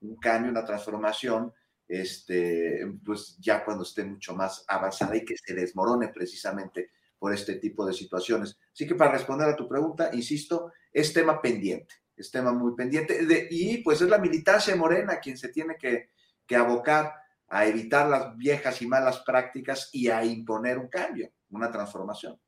un 0.00 0.16
cambio, 0.16 0.52
una 0.52 0.64
transformación, 0.64 1.52
este, 1.88 2.86
pues 3.04 3.36
ya 3.40 3.64
cuando 3.64 3.82
esté 3.82 4.04
mucho 4.04 4.36
más 4.36 4.64
avanzada 4.68 5.16
y 5.16 5.24
que 5.24 5.34
se 5.36 5.54
desmorone 5.54 6.08
precisamente 6.08 6.90
por 7.18 7.34
este 7.34 7.56
tipo 7.56 7.84
de 7.84 7.92
situaciones. 7.92 8.56
Así 8.72 8.86
que 8.86 8.94
para 8.94 9.12
responder 9.12 9.48
a 9.48 9.56
tu 9.56 9.68
pregunta, 9.68 10.10
insisto, 10.12 10.72
es 10.92 11.12
tema 11.12 11.42
pendiente 11.42 12.02
es 12.16 12.30
tema 12.30 12.52
muy 12.52 12.74
pendiente. 12.74 13.24
De, 13.26 13.48
y 13.50 13.78
pues 13.78 14.00
es 14.00 14.08
la 14.08 14.18
militancia 14.18 14.74
morena 14.76 15.18
quien 15.20 15.36
se 15.36 15.48
tiene 15.48 15.76
que, 15.76 16.10
que, 16.46 16.56
abocar 16.56 17.14
a 17.48 17.66
evitar 17.66 18.08
las 18.08 18.36
viejas 18.36 18.80
y 18.82 18.86
malas 18.86 19.20
prácticas 19.20 19.90
y 19.92 20.08
a 20.08 20.24
imponer 20.24 20.78
un 20.78 20.88
cambio, 20.88 21.30
una 21.52 21.70
transformación. 21.70 22.38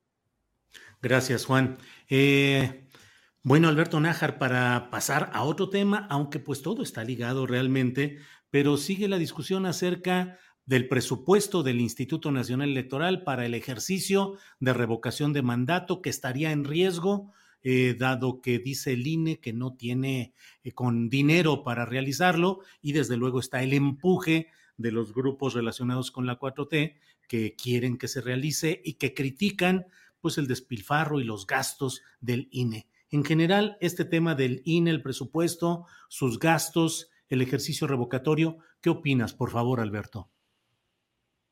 Gracias, 1.01 1.45
Juan. 1.45 1.79
Eh, 2.09 2.89
bueno, 3.43 3.69
Alberto 3.69 4.01
Nájar, 4.01 4.39
para 4.39 4.91
pasar 4.91 5.31
a 5.33 5.45
otro 5.45 5.69
tema, 5.71 6.07
aunque 6.11 6.41
pues 6.41 6.63
todo 6.63 6.83
está 6.83 7.05
ligado 7.05 7.47
realmente, 7.47 8.19
pero 8.51 8.77
sigue 8.77 9.07
la 9.07 9.19
discusión 9.19 9.67
acerca 9.67 10.39
del 10.67 10.89
presupuesto 10.89 11.63
del 11.63 11.81
Instituto 11.81 12.33
Nacional 12.33 12.71
Electoral 12.71 13.23
para 13.23 13.45
el 13.45 13.55
ejercicio 13.55 14.39
de 14.61 14.73
revocación 14.73 15.33
de 15.33 15.43
mandato 15.43 16.01
que 16.01 16.11
estaría 16.11 16.53
en 16.53 16.65
riesgo 16.65 17.33
eh, 17.67 17.97
dado 17.99 18.43
que 18.43 18.59
dice 18.59 18.93
el 18.93 19.07
INE 19.07 19.41
que 19.41 19.55
no 19.55 19.73
tiene 19.73 20.35
eh, 20.65 20.73
con 20.73 21.09
dinero 21.09 21.65
para 21.65 21.87
realizarlo 21.87 22.61
y 22.83 22.93
desde 22.93 23.17
luego 23.17 23.41
está 23.41 23.63
el 23.63 23.73
empuje 23.73 24.49
de 24.77 24.93
los 24.93 25.15
grupos 25.15 25.55
relacionados 25.55 26.11
con 26.11 26.27
la 26.27 26.39
4T 26.39 26.99
que 27.29 27.55
quieren 27.55 27.99
que 27.99 28.09
se 28.09 28.21
realice 28.21 28.81
y 28.85 28.95
que 28.95 29.15
critican 29.15 29.87
pues 30.21 30.39
el 30.39 30.47
despilfarro 30.47 31.21
y 31.21 31.25
los 31.25 31.47
gastos 31.47 32.03
del 32.21 32.49
INE. 32.51 32.89
En 33.11 33.25
general, 33.25 33.77
este 33.81 34.05
tema 34.05 34.35
del 34.35 34.63
INE, 34.65 34.91
el 34.91 35.03
presupuesto, 35.03 35.87
sus 36.09 36.39
gastos, 36.39 37.11
el 37.29 37.43
ejercicio 37.43 37.87
revocatorio, 37.87 38.59
¿qué 38.81 38.91
opinas, 38.91 39.35
por 39.35 39.51
favor, 39.51 39.81
Alberto? 39.81 40.31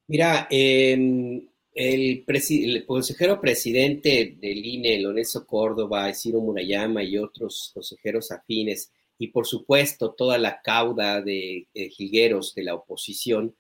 Mira, 0.09 0.49
eh, 0.51 1.43
el, 1.75 2.25
consejero 2.87 3.41
presidente 3.41 4.37
del 4.41 4.65
INE, 4.65 5.01
Lorenzo 5.01 5.47
Córdoba, 5.47 6.13
Ciro 6.15 6.41
Murayama 6.41 7.03
y 7.03 7.19
otros 7.19 7.71
consejeros 7.73 8.31
afines, 8.31 8.93
y 9.19 9.29
por 9.29 9.47
supuesto 9.47 10.13
toda 10.13 10.39
la 10.39 10.61
cauda 10.63 11.23
de, 11.23 11.69
jilgueros 11.73 12.55
de 12.55 12.65
la 12.65 12.75
oposición, 12.75 13.55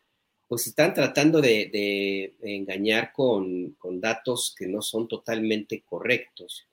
pues 0.53 0.67
están 0.67 0.93
tratando 0.93 1.41
de, 1.41 2.35
engañar 2.43 3.13
con, 3.13 3.75
datos 4.01 4.55
que 4.57 4.67
no 4.67 4.83
son 4.83 5.09
totalmente 5.09 5.83
correctos. 5.83 6.67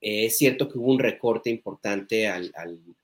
Eh, 0.00 0.26
es 0.26 0.38
cierto 0.38 0.68
que 0.68 0.78
hubo 0.78 0.92
un 0.92 0.98
recorte 0.98 1.50
importante 1.50 2.26
al, 2.26 2.52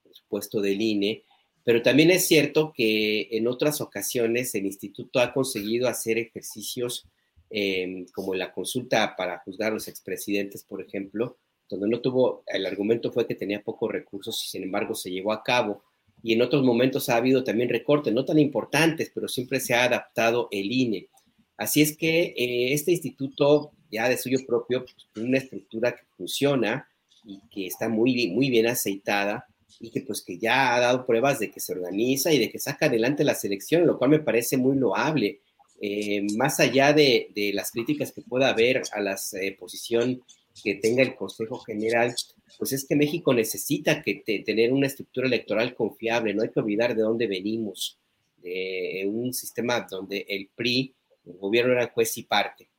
presupuesto 0.01 0.61
del 0.61 0.81
INE, 0.81 1.23
pero 1.63 1.81
también 1.81 2.09
es 2.09 2.27
cierto 2.27 2.73
que 2.75 3.27
en 3.31 3.47
otras 3.47 3.81
ocasiones 3.81 4.55
el 4.55 4.65
instituto 4.65 5.19
ha 5.19 5.33
conseguido 5.33 5.87
hacer 5.87 6.17
ejercicios 6.17 7.07
Em, 7.49 8.07
como 8.07 8.33
la 8.33 8.51
consulta 8.51 9.15
para 9.15 9.39
juzgar 9.39 9.71
a 9.71 9.75
los 9.75 9.87
expresidentes, 9.87 10.63
por 10.63 10.81
ejemplo, 10.81 11.37
donde 11.69 11.87
no 11.87 12.01
tuvo, 12.01 12.43
el 12.47 12.65
argumento 12.65 13.11
fue 13.11 13.27
que 13.27 13.35
tenía 13.35 13.63
pocos 13.63 13.91
recursos 13.91 14.43
y 14.43 14.49
sin 14.49 14.63
embargo 14.63 14.95
se 14.95 15.11
llevó 15.11 15.31
a 15.31 15.43
cabo. 15.43 15.83
Y 16.25 16.33
en 16.33 16.41
otros 16.41 16.63
momentos 16.63 17.07
ha 17.09 17.17
habido 17.17 17.43
también 17.43 17.69
recortes, 17.69 18.11
no 18.11 18.25
tan 18.25 18.39
importantes, 18.39 19.11
pero 19.13 19.27
siempre 19.27 19.59
se 19.59 19.75
ha 19.75 19.83
adaptado 19.83 20.47
el 20.49 20.71
INE. 20.71 21.07
Así 21.55 21.83
es 21.83 21.95
que 21.95 22.33
eh, 22.35 22.73
este 22.73 22.89
instituto, 22.89 23.73
ya 23.91 24.09
de 24.09 24.17
suyo 24.17 24.39
propio, 24.47 24.85
pues, 24.85 24.95
tiene 25.13 25.29
una 25.29 25.37
estructura 25.37 25.91
que 25.91 26.01
funciona 26.17 26.89
y 27.23 27.39
que 27.51 27.67
está 27.67 27.89
muy, 27.89 28.31
muy 28.31 28.49
bien 28.49 28.65
aceitada 28.65 29.45
y 29.79 29.91
que 29.91 30.01
pues 30.01 30.23
que 30.23 30.39
ya 30.39 30.73
ha 30.73 30.79
dado 30.79 31.05
pruebas 31.05 31.37
de 31.37 31.51
que 31.51 31.59
se 31.59 31.73
organiza 31.73 32.33
y 32.33 32.39
de 32.39 32.49
que 32.49 32.57
saca 32.57 32.87
adelante 32.87 33.23
la 33.23 33.35
selección, 33.35 33.85
lo 33.85 33.99
cual 33.99 34.09
me 34.09 34.19
parece 34.19 34.57
muy 34.57 34.75
loable. 34.77 35.41
Eh, 35.79 36.25
más 36.37 36.59
allá 36.59 36.91
de, 36.91 37.29
las 37.53 37.69
críticas 37.69 38.11
que 38.11 38.23
pueda 38.23 38.49
haber 38.49 38.81
a 38.93 38.99
la 38.99 39.15
eh, 39.39 39.55
posición 39.59 40.23
que 40.63 40.73
tenga 40.73 41.03
el 41.03 41.15
Consejo 41.15 41.59
General, 41.59 42.15
pues 42.57 42.71
es 42.73 42.85
que 42.85 42.95
México 42.95 43.33
necesita 43.33 44.01
que 44.01 44.23
tener 44.45 44.71
una 44.71 44.87
estructura 44.87 45.27
electoral 45.27 45.75
confiable, 45.75 46.33
no 46.33 46.43
hay 46.43 46.49
que 46.49 46.59
olvidar 46.59 46.95
de 46.95 47.01
dónde 47.01 47.27
venimos, 47.27 47.99
de 48.37 49.03
un 49.07 49.33
sistema 49.33 49.87
donde 49.89 50.25
el 50.29 50.49
PRI, 50.55 50.93
el 51.25 51.37
gobierno 51.37 51.73
era 51.73 51.89
juez 51.89 52.17
y 52.17 52.23
parte. 52.23 52.69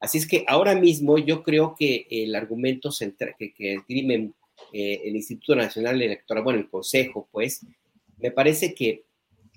Así 0.00 0.18
es 0.18 0.26
que 0.26 0.44
ahora 0.48 0.74
mismo 0.74 1.16
yo 1.18 1.42
creo 1.44 1.76
que 1.78 2.06
el 2.10 2.34
argumento 2.34 2.90
central 2.90 3.36
que, 3.38 3.54
que 3.54 3.74
esgrime 3.74 4.32
eh, 4.72 5.02
el 5.04 5.16
Instituto 5.16 5.54
Nacional 5.54 6.00
Electoral, 6.00 6.44
bueno, 6.44 6.58
el 6.58 6.68
Consejo, 6.68 7.28
pues, 7.30 7.64
me 8.18 8.30
parece 8.30 8.74
que 8.74 9.04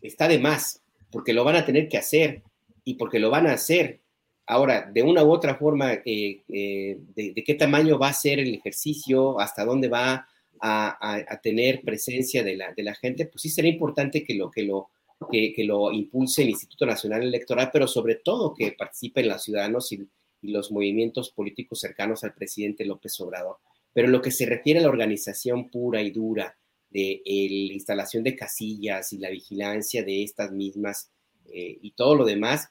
está 0.02 0.28
de 0.28 0.40
más, 0.40 0.82
porque 1.12 1.34
lo 1.34 1.44
van 1.44 1.56
a 1.56 1.66
tener 1.66 1.88
que 1.88 1.98
hacer 1.98 2.44
y 2.84 2.96
porque 2.96 3.20
lo 3.20 3.30
van 3.30 3.48
a 3.48 3.54
hacer. 3.54 4.02
Ahora, 4.48 4.90
de 4.92 5.02
una 5.02 5.24
u 5.24 5.32
otra 5.32 5.56
forma, 5.56 5.94
eh, 5.94 6.44
eh, 6.48 6.98
de, 7.16 7.44
qué 7.44 7.56
tamaño 7.56 7.98
va 7.98 8.10
a 8.10 8.14
ser 8.14 8.40
el 8.40 8.54
ejercicio, 8.54 9.40
hasta 9.40 9.66
dónde 9.66 9.88
va 9.88 10.28
a, 10.62 11.40
tener 11.44 11.82
presencia 11.82 12.44
de 12.44 12.56
la, 12.56 12.96
gente, 12.96 13.26
pues 13.26 13.42
sí 13.42 13.50
sería 13.50 13.72
importante 13.72 14.24
que 14.24 14.34
lo, 14.34 14.50
que, 14.50 14.64
lo, 14.64 15.92
impulse 15.92 16.44
el 16.44 16.50
Instituto 16.50 16.86
Nacional 16.86 17.24
Electoral, 17.24 17.70
pero 17.72 17.88
sobre 17.88 18.16
todo 18.16 18.54
que 18.54 18.72
participen 18.72 19.28
los 19.28 19.44
ciudadanos 19.44 19.92
y, 19.92 20.08
y 20.42 20.52
los 20.52 20.72
movimientos 20.72 21.32
políticos 21.32 21.80
cercanos 21.80 22.24
al 22.24 22.34
presidente 22.34 22.86
López 22.86 23.20
Obrador. 23.20 23.58
Pero 23.94 24.08
en 24.08 24.12
lo 24.12 24.22
que 24.22 24.32
se 24.32 24.46
refiere 24.46 24.80
a 24.80 24.84
la 24.84 24.90
organización 24.90 25.70
pura 25.70 26.02
y 26.02 26.12
dura 26.12 26.58
de 26.90 27.22
la 27.26 27.74
instalación 27.74 28.24
de 28.24 28.36
casillas 28.36 29.12
y 29.12 29.18
la 29.18 29.30
vigilancia 29.30 30.04
de 30.04 30.24
estas 30.24 30.52
mismas 30.52 31.12
eh, 31.52 31.78
y 31.82 31.92
todo 31.92 32.16
lo 32.16 32.26
demás, 32.26 32.70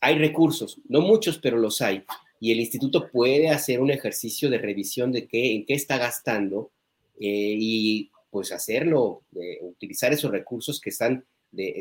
hay 0.00 0.18
recursos, 0.18 0.80
no 0.88 1.00
muchos, 1.00 1.38
pero 1.38 1.58
los 1.58 1.80
hay. 1.80 2.04
Y 2.40 2.52
el 2.52 2.60
instituto 2.60 3.10
puede 3.10 3.50
hacer 3.50 3.80
un 3.80 3.90
ejercicio 3.90 4.48
de 4.48 4.58
revisión 4.58 5.12
de 5.12 5.26
qué, 5.26 5.54
en 5.54 5.66
qué 5.66 5.74
está 5.74 5.98
gastando 5.98 6.70
eh, 7.18 7.54
y 7.58 8.10
pues 8.30 8.52
hacerlo, 8.52 9.24
utilizar 9.62 10.12
esos 10.12 10.30
recursos 10.30 10.80
que 10.80 10.90
están 10.90 11.24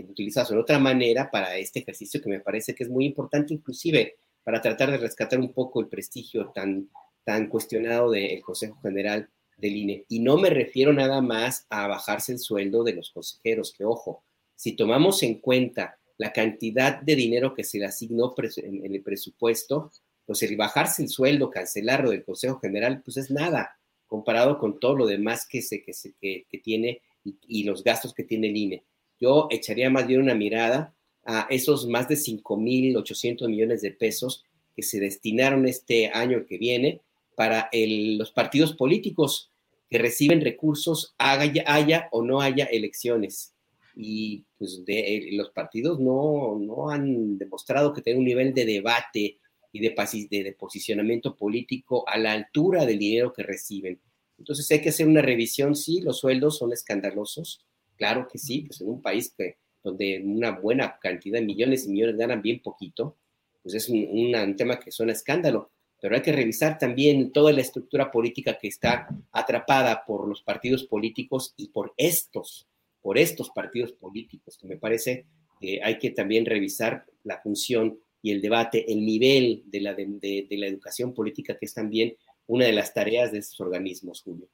utilizados 0.09 0.49
de 0.49 0.57
otra 0.57 0.79
manera 0.79 1.29
para 1.29 1.55
este 1.57 1.79
ejercicio 1.79 2.19
que 2.19 2.29
me 2.29 2.39
parece 2.39 2.73
que 2.73 2.83
es 2.83 2.89
muy 2.89 3.05
importante, 3.05 3.53
inclusive 3.53 4.15
para 4.43 4.59
tratar 4.59 4.89
de 4.89 4.97
rescatar 4.97 5.39
un 5.39 5.53
poco 5.53 5.79
el 5.79 5.87
prestigio 5.87 6.51
tan 6.55 6.89
tan 7.29 7.47
cuestionado 7.47 8.09
del 8.09 8.41
Consejo 8.41 8.79
General 8.81 9.29
del 9.57 9.75
INE. 9.75 10.05
Y 10.09 10.19
no 10.19 10.37
me 10.37 10.49
refiero 10.49 10.93
nada 10.93 11.21
más 11.21 11.67
a 11.69 11.85
bajarse 11.85 12.31
el 12.31 12.39
sueldo 12.39 12.83
de 12.83 12.93
los 12.93 13.11
consejeros, 13.11 13.71
que 13.71 13.85
ojo, 13.85 14.23
si 14.55 14.71
tomamos 14.71 15.21
en 15.21 15.35
cuenta 15.35 15.98
la 16.19 16.33
cantidad 16.33 17.01
de 17.01 17.15
dinero 17.15 17.55
que 17.55 17.63
se 17.63 17.79
le 17.79 17.85
asignó 17.85 18.35
en 18.57 18.93
el 18.93 19.01
presupuesto, 19.01 19.89
pues 20.25 20.43
el 20.43 20.57
bajarse 20.57 21.01
el 21.01 21.09
sueldo, 21.09 21.49
cancelarlo 21.49 22.11
del 22.11 22.25
Consejo 22.25 22.59
General, 22.59 23.01
pues 23.03 23.17
es 23.17 23.31
nada 23.31 23.79
comparado 24.05 24.59
con 24.59 24.79
todo 24.79 24.95
lo 24.95 25.07
demás 25.07 25.47
que, 25.47 25.61
se, 25.61 25.81
que, 25.81 25.93
se, 25.93 26.13
que, 26.19 26.45
tiene 26.61 27.01
y, 27.23 27.63
los 27.63 27.83
gastos 27.83 28.13
que 28.13 28.25
tiene 28.25 28.49
el 28.49 28.57
INE. 28.57 28.83
Yo 29.19 29.47
echaría 29.49 29.89
más 29.89 30.07
bien 30.07 30.21
una 30.21 30.35
mirada 30.35 30.93
a 31.23 31.47
esos 31.49 31.87
más 31.87 32.09
de 32.09 32.15
5.800 32.15 33.47
millones 33.47 33.81
de 33.81 33.91
pesos 33.91 34.43
que 34.75 34.83
se 34.83 34.99
destinaron 34.99 35.67
este 35.67 36.09
año 36.09 36.45
que 36.45 36.57
viene 36.57 37.01
para 37.35 37.69
los 37.71 38.31
partidos 38.31 38.73
políticos 38.73 39.51
que 39.89 39.99
reciben 39.99 40.41
recursos, 40.41 41.15
haya 41.17 42.09
o 42.11 42.23
no 42.23 42.41
haya 42.41 42.65
elecciones. 42.65 43.53
Y 44.01 44.45
pues 44.57 44.85
de, 44.85 45.27
los 45.33 45.49
partidos 45.49 45.99
no, 45.99 46.57
no 46.57 46.89
han 46.89 47.37
demostrado 47.37 47.91
que 47.91 48.01
tienen 48.01 48.21
un 48.21 48.25
nivel 48.25 48.53
de 48.53 48.65
debate 48.65 49.39
y 49.73 49.79
de, 49.81 50.43
de, 50.43 50.55
posicionamiento 50.57 51.35
político 51.35 52.07
a 52.07 52.17
la 52.17 52.31
altura 52.31 52.85
del 52.85 52.97
dinero 52.97 53.33
que 53.33 53.43
reciben. 53.43 53.99
Entonces 54.37 54.71
hay 54.71 54.79
que 54.81 54.89
hacer 54.89 55.05
una 55.05 55.21
revisión, 55.21 55.75
sí, 55.75 55.99
los 55.99 56.19
sueldos 56.19 56.57
son 56.57 56.71
escandalosos, 56.71 57.65
claro 57.97 58.25
que 58.31 58.37
sí, 58.37 58.61
pues 58.61 58.79
en 58.79 58.87
un 58.87 59.01
país 59.01 59.33
que, 59.37 59.57
donde 59.83 60.21
una 60.23 60.51
buena 60.51 60.97
cantidad 61.01 61.39
de 61.39 61.45
millones 61.45 61.85
y 61.85 61.89
millones 61.89 62.15
ganan 62.15 62.41
bien 62.41 62.61
poquito, 62.61 63.17
pues 63.61 63.75
es 63.75 63.89
un, 63.89 64.07
un 64.07 64.55
tema 64.55 64.79
que 64.79 64.91
suena 64.91 65.11
escándalo, 65.11 65.71
pero 66.01 66.15
hay 66.15 66.21
que 66.21 66.31
revisar 66.31 66.77
también 66.77 67.33
toda 67.33 67.51
la 67.51 67.59
estructura 67.59 68.11
política 68.11 68.57
que 68.57 68.69
está 68.69 69.09
atrapada 69.33 70.05
por 70.05 70.25
los 70.25 70.41
partidos 70.41 70.85
políticos 70.85 71.53
y 71.57 71.67
por 71.67 71.93
estos, 71.97 72.69
por 73.01 73.17
estos 73.17 73.49
partidos 73.49 73.93
políticos, 73.93 74.57
que 74.59 74.67
me 74.67 74.77
parece 74.77 75.25
que 75.59 75.81
hay 75.83 75.99
que 75.99 76.11
también 76.11 76.45
revisar 76.45 77.05
la 77.23 77.41
función 77.41 77.99
y 78.21 78.31
el 78.31 78.41
debate, 78.41 78.91
el 78.91 79.05
nivel 79.05 79.63
de 79.65 79.81
la, 79.81 79.93
de, 79.93 80.47
la 80.51 80.67
educación 80.67 81.13
política, 81.13 81.57
que 81.57 81.65
es 81.65 81.73
también 81.73 82.15
una 82.47 82.65
de 82.65 82.73
las 82.73 82.93
tareas 82.93 83.31
de 83.31 83.39
estos 83.39 83.59
organismos, 83.61 84.21
Julio. 84.21 84.49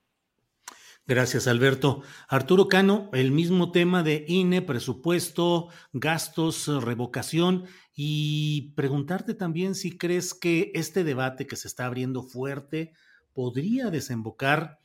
Gracias, 1.07 1.47
Alberto. 1.47 2.01
Arturo 2.27 2.67
Cano, 2.67 3.11
el 3.13 3.31
mismo 3.31 3.71
tema 3.71 4.01
de 4.01 4.25
INE, 4.27 4.63
presupuesto, 4.63 5.69
gastos, 5.93 6.67
revocación 6.83 7.65
y 7.95 8.73
preguntarte 8.75 9.35
también 9.35 9.75
si 9.75 9.97
crees 9.97 10.33
que 10.33 10.71
este 10.73 11.03
debate 11.03 11.45
que 11.45 11.57
se 11.57 11.67
está 11.67 11.85
abriendo 11.85 12.23
fuerte 12.23 12.93
podría 13.33 13.91
desembocar, 13.91 14.79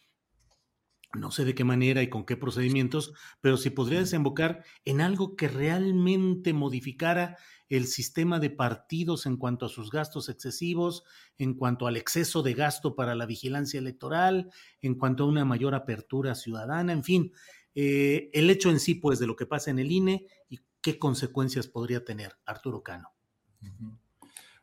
no 1.15 1.31
sé 1.31 1.45
de 1.45 1.55
qué 1.55 1.65
manera 1.65 2.03
y 2.03 2.09
con 2.09 2.25
qué 2.25 2.37
procedimientos, 2.37 3.13
pero 3.41 3.57
si 3.57 3.71
podría 3.71 4.01
desembocar 4.01 4.65
en 4.85 5.01
algo 5.01 5.37
que 5.37 5.49
realmente 5.49 6.53
modificara 6.53 7.37
el 7.69 7.87
sistema 7.87 8.41
de 8.41 8.51
partidos 8.51 9.27
en 9.27 9.37
cuanto 9.37 9.67
a 9.67 9.69
sus 9.69 9.91
gastos 9.91 10.29
excesivos, 10.29 11.05
en 11.39 11.55
cuanto 11.55 11.87
al 11.87 11.97
exceso 11.97 12.43
de 12.43 12.55
gasto 12.55 12.95
para 12.95 13.15
la 13.15 13.27
vigilancia 13.27 13.79
electoral, 13.79 14.51
en 14.83 14.97
cuanto 14.97 15.25
a 15.25 15.29
una 15.29 15.45
mayor 15.45 15.75
apertura 15.75 16.35
ciudadana, 16.35 16.93
en 16.93 17.05
fin, 17.05 17.33
eh, 17.75 18.31
el 18.33 18.51
hecho 18.51 18.71
en 18.71 18.81
sí, 18.81 18.95
pues, 18.97 19.19
de 19.19 19.27
lo 19.27 19.37
que 19.37 19.47
pasa 19.47 19.71
en 19.71 19.79
el 19.79 19.93
INE 19.93 20.27
y 20.49 20.61
qué 20.81 20.99
consecuencias 20.99 21.69
podría 21.69 22.05
tener 22.05 22.37
Arturo 22.45 22.83
Cano. 22.83 23.13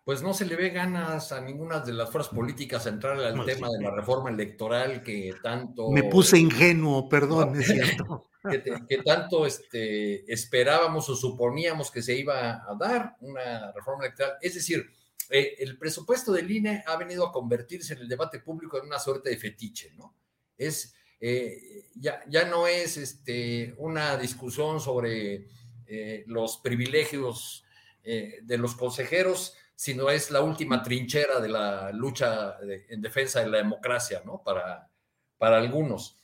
Pues 0.07 0.21
no 0.21 0.33
se 0.33 0.45
le 0.45 0.55
ve 0.55 0.69
ganas 0.69 1.33
a 1.33 1.41
ninguna 1.41 1.81
de 1.81 1.91
las 1.91 2.09
fuerzas 2.09 2.33
políticas 2.33 2.85
a 2.85 2.91
entrar 2.91 3.19
al 3.19 3.43
tema 3.43 3.67
de 3.69 3.83
la 3.83 3.91
reforma 3.91 4.29
electoral 4.29 5.03
que 5.03 5.33
tanto... 5.43 5.91
Me 5.91 6.03
puse 6.03 6.39
ingenuo, 6.39 7.09
perdón, 7.09 7.59
es 7.59 7.67
cierto. 7.67 8.23
Que, 8.87 8.99
tanto 9.03 9.45
este, 9.45 10.31
esperábamos 10.31 11.09
o 11.09 11.15
suponíamos 11.17 11.91
que 11.91 12.01
se 12.01 12.15
iba 12.15 12.53
a 12.53 12.73
dar 12.79 13.17
una 13.19 13.73
reforma 13.73 14.05
electoral. 14.05 14.37
Es 14.41 14.53
decir, 14.53 14.89
eh, 15.29 15.55
el 15.59 15.77
presupuesto 15.77 16.31
del 16.31 16.49
INE 16.49 16.85
ha 16.87 16.95
venido 16.95 17.27
a 17.27 17.33
convertirse 17.33 17.93
en 17.93 17.99
el 17.99 18.07
debate 18.07 18.39
público 18.39 18.79
en 18.79 18.85
una 18.85 18.99
suerte 18.99 19.29
de 19.29 19.35
fetiche, 19.35 19.91
¿no? 19.97 20.15
Es, 20.57 20.95
eh, 21.19 21.89
ya, 21.95 22.23
ya 22.29 22.45
no 22.45 22.65
es 22.65 22.95
este, 22.95 23.75
una 23.77 24.15
discusión 24.15 24.79
sobre 24.79 25.49
eh, 25.85 26.23
los 26.27 26.59
privilegios 26.59 27.65
de 28.05 28.57
los 28.57 28.73
consejeros, 28.75 29.57
sino 29.77 30.09
es 30.09 30.31
la 30.31 30.41
última 30.41 30.81
trinchera 30.81 31.39
de 31.39 31.49
la 31.49 31.91
lucha 31.91 32.57
en 32.89 32.99
defensa 32.99 33.41
de 33.41 33.47
la 33.47 33.59
democracia, 33.59 34.23
¿no? 34.25 34.41
Para, 34.43 34.89
para 35.37 35.57
algunos. 35.57 36.17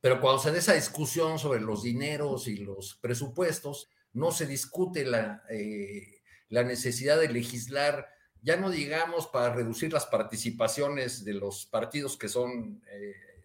Pero 0.00 0.20
cuando 0.20 0.42
se 0.42 0.50
da 0.50 0.58
esa 0.58 0.74
discusión 0.74 1.38
sobre 1.38 1.60
los 1.60 1.84
dineros 1.84 2.48
y 2.48 2.56
los 2.56 2.96
presupuestos, 2.96 3.88
no 4.12 4.32
se 4.32 4.46
discute 4.46 5.04
la, 5.04 5.44
eh, 5.48 6.22
la 6.48 6.64
necesidad 6.64 7.20
de 7.20 7.28
legislar, 7.28 8.08
ya 8.42 8.56
no 8.56 8.70
digamos 8.70 9.28
para 9.28 9.54
reducir 9.54 9.92
las 9.92 10.06
participaciones 10.06 11.24
de 11.24 11.34
los 11.34 11.66
partidos 11.66 12.16
que 12.16 12.28
son, 12.28 12.82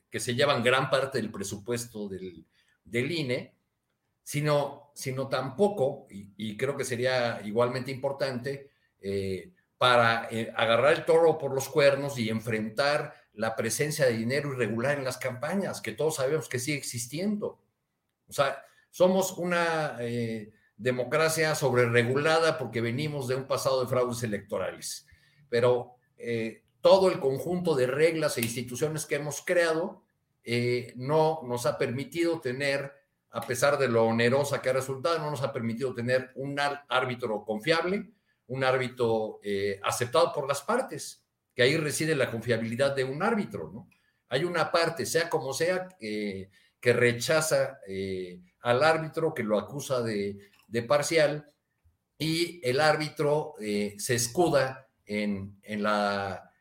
que 0.10 0.20
se 0.20 0.34
llevan 0.34 0.64
gran 0.64 0.90
parte 0.90 1.20
del 1.20 1.32
presupuesto 1.32 2.10
del, 2.10 2.48
del 2.84 3.12
INE, 3.12 3.56
sino, 4.26 4.90
sino 4.96 5.28
tampoco, 5.28 6.08
y, 6.10 6.58
creo 6.58 6.76
que 6.76 6.84
sería 6.84 7.42
igualmente 7.46 7.92
importante, 7.92 8.72
eh, 9.02 9.52
para 9.78 10.28
eh, 10.32 10.52
agarrar 10.56 10.94
el 10.94 11.06
toro 11.06 11.38
por 11.38 11.54
los 11.54 11.70
cuernos 11.70 12.18
y 12.18 12.30
enfrentar 12.30 13.14
la 13.34 13.56
presencia 13.56 14.06
de 14.06 14.14
dinero 14.14 14.54
irregular 14.54 14.98
en 14.98 15.04
las 15.04 15.18
campañas, 15.18 15.82
que 15.82 15.92
todos 15.92 16.16
sabemos 16.16 16.48
que 16.48 16.60
sigue 16.60 16.78
existiendo. 16.78 17.62
O 18.28 18.34
sea, 18.34 18.64
somos 18.90 19.38
una 19.38 19.98
eh, 20.00 20.54
democracia 20.78 21.54
sobreregulada 21.56 22.58
porque 22.58 22.82
venimos 22.82 23.28
de 23.28 23.36
un 23.36 23.46
pasado 23.46 23.82
de 23.82 23.90
fraudes 23.90 24.24
electorales, 24.24 25.06
pero 25.50 25.96
todo 26.80 27.10
el 27.12 27.20
conjunto 27.20 27.76
de 27.76 27.88
reglas 27.88 28.38
e 28.38 28.42
instituciones 28.42 29.06
que 29.06 29.16
hemos 29.16 29.42
creado 29.42 30.04
no 30.96 31.42
nos 31.44 31.66
ha 31.66 31.78
permitido 31.78 32.40
tener 32.40 32.94
a 33.36 33.42
pesar 33.42 33.78
de 33.78 33.90
lo 33.90 34.06
onerosa 34.06 34.62
que 34.62 34.70
ha 34.70 34.74
resultado, 34.74 35.20
no 35.20 35.30
nos 35.30 35.42
ha 35.42 35.52
permitido 35.52 35.94
tener 35.94 36.32
un 36.36 36.58
árbitro 36.58 37.44
confiable, 37.44 38.10
un 38.48 38.64
árbitro 38.64 39.40
eh, 39.44 39.80
aceptado 39.84 40.32
por 40.34 40.48
las 40.48 40.62
partes, 40.62 41.24
que 41.54 41.64
ahí 41.64 41.78
reside 41.78 42.16
la 42.16 42.30
confiabilidad 42.30 42.96
de 42.96 43.04
un 43.04 43.24
árbitro, 43.24 43.72
¿no? 43.74 43.90
Hay 44.30 44.44
una 44.44 44.72
parte, 44.72 45.06
sea 45.06 45.30
como 45.30 45.54
sea, 45.54 45.88
que 45.98 46.50
rechaza 46.94 47.80
eh, 47.88 48.42
al 48.62 48.84
árbitro, 48.84 49.34
que 49.34 49.44
lo 49.44 49.58
acusa 49.58 50.02
de, 50.02 50.38
parcial, 50.88 51.52
y 52.18 52.60
el 52.68 52.80
árbitro 52.82 53.54
eh, 53.60 53.96
se 53.98 54.16
escuda 54.16 54.88
en, 55.06 55.60
en 55.64 55.84
la 55.84 56.52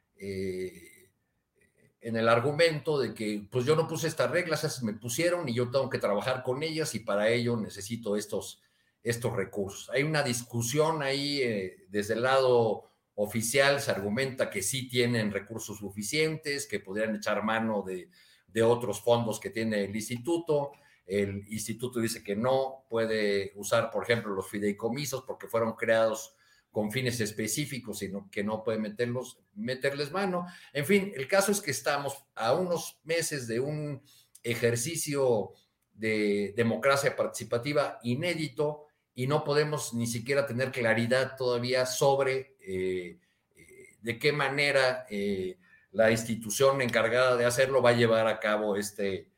en 2.04 2.16
el 2.16 2.28
argumento 2.28 2.98
de 2.98 3.14
que 3.14 3.48
pues 3.50 3.64
yo 3.64 3.74
no 3.74 3.88
puse 3.88 4.08
estas 4.08 4.30
reglas, 4.30 4.62
esas 4.62 4.82
me 4.82 4.92
pusieron 4.92 5.48
y 5.48 5.54
yo 5.54 5.70
tengo 5.70 5.88
que 5.88 5.98
trabajar 5.98 6.42
con 6.42 6.62
ellas 6.62 6.94
y 6.94 7.00
para 7.00 7.30
ello 7.30 7.56
necesito 7.56 8.14
estos, 8.14 8.60
estos 9.04 9.36
recursos. 9.36 9.90
Hay 9.90 10.02
una 10.02 10.22
discusión 10.22 11.02
ahí 11.02 11.40
eh, 11.42 11.86
desde 11.88 12.14
el 12.14 12.22
lado 12.22 12.90
oficial 13.16 13.80
se 13.80 13.90
argumenta 13.90 14.50
que 14.50 14.62
sí 14.62 14.88
tienen 14.88 15.30
recursos 15.30 15.78
suficientes, 15.78 16.66
que 16.66 16.80
podrían 16.80 17.14
echar 17.14 17.44
mano 17.44 17.82
de, 17.82 18.08
de 18.48 18.62
otros 18.62 19.00
fondos 19.00 19.38
que 19.38 19.50
tiene 19.50 19.84
el 19.84 19.94
instituto. 19.94 20.72
El 21.06 21.46
instituto 21.52 22.00
dice 22.00 22.24
que 22.24 22.34
no 22.34 22.86
puede 22.88 23.52
usar, 23.56 23.90
por 23.90 24.02
ejemplo, 24.02 24.34
los 24.34 24.48
fideicomisos 24.48 25.22
porque 25.22 25.46
fueron 25.46 25.74
creados 25.74 26.34
con 26.72 26.90
fines 26.90 27.20
específicos, 27.20 27.98
sino 27.98 28.28
que 28.32 28.42
no 28.42 28.64
puede 28.64 28.78
meterlos, 28.78 29.38
meterles 29.54 30.10
mano. 30.10 30.46
En 30.72 30.84
fin, 30.84 31.12
el 31.14 31.28
caso 31.28 31.52
es 31.52 31.60
que 31.60 31.70
estamos 31.70 32.24
a 32.34 32.52
unos 32.52 32.98
meses 33.04 33.46
de 33.46 33.60
un 33.60 34.02
ejercicio 34.42 35.52
de 35.92 36.52
democracia 36.56 37.14
participativa 37.14 38.00
inédito 38.02 38.83
y 39.14 39.26
no 39.26 39.44
podemos 39.44 39.94
ni 39.94 40.06
siquiera 40.06 40.46
tener 40.46 40.72
claridad 40.72 41.36
todavía 41.36 41.86
sobre 41.86 42.56
eh, 42.60 43.20
eh, 43.54 43.96
de 44.00 44.18
qué 44.18 44.32
manera 44.32 45.06
eh, 45.08 45.58
la 45.92 46.10
institución 46.10 46.82
encargada 46.82 47.36
de 47.36 47.46
hacerlo 47.46 47.80
va 47.80 47.90
a 47.90 47.94
llevar 47.94 48.26
a 48.26 48.40
cabo 48.40 48.76
este, 48.76 49.30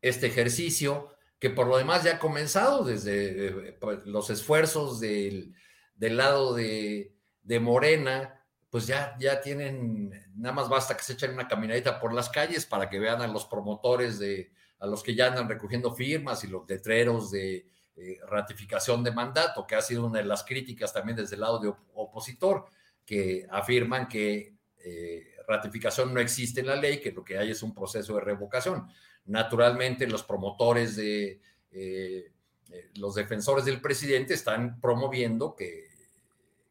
este 0.00 0.26
ejercicio 0.26 1.12
que 1.38 1.50
por 1.50 1.66
lo 1.66 1.76
demás 1.76 2.02
ya 2.02 2.14
ha 2.14 2.18
comenzado 2.18 2.84
desde 2.84 3.74
pues, 3.74 4.06
los 4.06 4.30
esfuerzos 4.30 5.00
del, 5.00 5.54
lado 5.98 6.54
de, 6.54 7.14
de, 7.42 7.60
Morena, 7.60 8.42
pues 8.70 8.86
ya, 8.86 9.14
ya 9.20 9.42
tienen, 9.42 10.10
nada 10.34 10.54
más 10.54 10.70
basta 10.70 10.96
que 10.96 11.02
se 11.02 11.12
echen 11.12 11.34
una 11.34 11.46
caminadita 11.46 12.00
por 12.00 12.14
las 12.14 12.30
calles 12.30 12.64
para 12.64 12.88
que 12.88 12.98
vean 12.98 13.20
a 13.20 13.26
los 13.26 13.44
promotores 13.44 14.18
de, 14.18 14.50
a 14.78 14.86
los 14.86 15.02
que 15.02 15.14
ya 15.14 15.26
andan 15.26 15.48
recogiendo 15.48 15.94
firmas 15.94 16.44
y 16.44 16.48
los 16.48 16.68
letreros 16.68 17.30
de 17.30 17.66
eh, 17.96 18.18
ratificación 18.28 19.02
de 19.02 19.12
mandato, 19.12 19.66
que 19.66 19.74
ha 19.74 19.80
sido 19.80 20.06
una 20.06 20.18
de 20.18 20.24
las 20.24 20.44
críticas 20.44 20.92
también 20.92 21.16
desde 21.16 21.34
el 21.34 21.40
lado 21.40 21.58
de 21.58 21.72
opositor, 21.94 22.66
que 23.04 23.46
afirman 23.50 24.06
que 24.06 24.54
eh, 24.84 25.34
ratificación 25.46 26.14
no 26.14 26.20
existe 26.20 26.60
en 26.60 26.66
la 26.66 26.76
ley, 26.76 27.00
que 27.00 27.12
lo 27.12 27.24
que 27.24 27.38
hay 27.38 27.50
es 27.50 27.62
un 27.62 27.74
proceso 27.74 28.14
de 28.14 28.20
revocación. 28.20 28.88
Naturalmente, 29.24 30.06
los 30.06 30.22
promotores 30.22 30.96
de 30.96 31.40
eh, 31.72 32.32
los 32.94 33.14
defensores 33.14 33.64
del 33.64 33.80
presidente 33.80 34.34
están 34.34 34.80
promoviendo 34.80 35.54
que, 35.54 35.88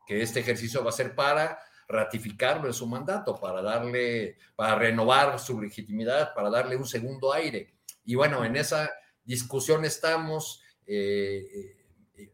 que 0.05 0.21
este 0.21 0.39
ejercicio 0.39 0.83
va 0.83 0.89
a 0.89 0.93
ser 0.93 1.15
para 1.15 1.59
ratificarlo 1.87 2.67
en 2.67 2.73
su 2.73 2.85
mandato, 2.85 3.39
para 3.39 3.61
darle, 3.61 4.37
para 4.55 4.75
renovar 4.75 5.39
su 5.39 5.59
legitimidad, 5.59 6.33
para 6.33 6.49
darle 6.49 6.75
un 6.75 6.85
segundo 6.85 7.33
aire. 7.33 7.73
Y 8.07 8.15
bueno, 8.15 8.45
en 8.45 8.55
esa 8.55 8.89
discusión 9.25 9.83
estamos 9.83 10.63
eh, 10.85 11.75
eh, 12.15 12.31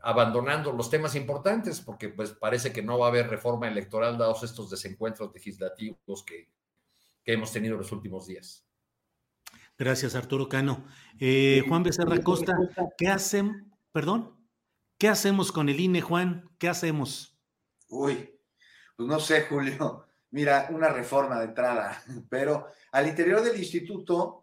abandonando 0.00 0.72
los 0.72 0.88
temas 0.88 1.16
importantes, 1.16 1.80
porque 1.80 2.08
pues 2.08 2.30
parece 2.30 2.72
que 2.72 2.80
no 2.80 2.96
va 2.96 3.06
a 3.06 3.08
haber 3.08 3.28
reforma 3.28 3.66
electoral 3.66 4.16
dados 4.16 4.44
estos 4.44 4.70
desencuentros 4.70 5.34
legislativos 5.34 6.24
que, 6.24 6.48
que 7.24 7.32
hemos 7.32 7.52
tenido 7.52 7.74
en 7.74 7.80
los 7.80 7.90
últimos 7.90 8.28
días. 8.28 8.64
Gracias, 9.76 10.14
Arturo 10.14 10.48
Cano. 10.48 10.84
Eh, 11.18 11.64
Juan 11.66 11.82
Becerra 11.82 12.22
Costa, 12.22 12.52
¿qué 12.96 13.08
hacen? 13.08 13.74
Perdón, 13.90 14.36
¿qué 14.98 15.08
hacemos 15.08 15.50
con 15.50 15.68
el 15.68 15.80
INE, 15.80 16.00
Juan? 16.00 16.48
¿Qué 16.58 16.68
hacemos? 16.68 17.36
Uy, 17.88 18.38
pues 18.96 19.08
no 19.08 19.18
sé, 19.18 19.42
Julio. 19.42 20.06
Mira, 20.30 20.68
una 20.70 20.90
reforma 20.90 21.40
de 21.40 21.46
entrada, 21.46 22.00
pero 22.30 22.68
al 22.92 23.08
interior 23.08 23.42
del 23.42 23.58
instituto 23.58 24.39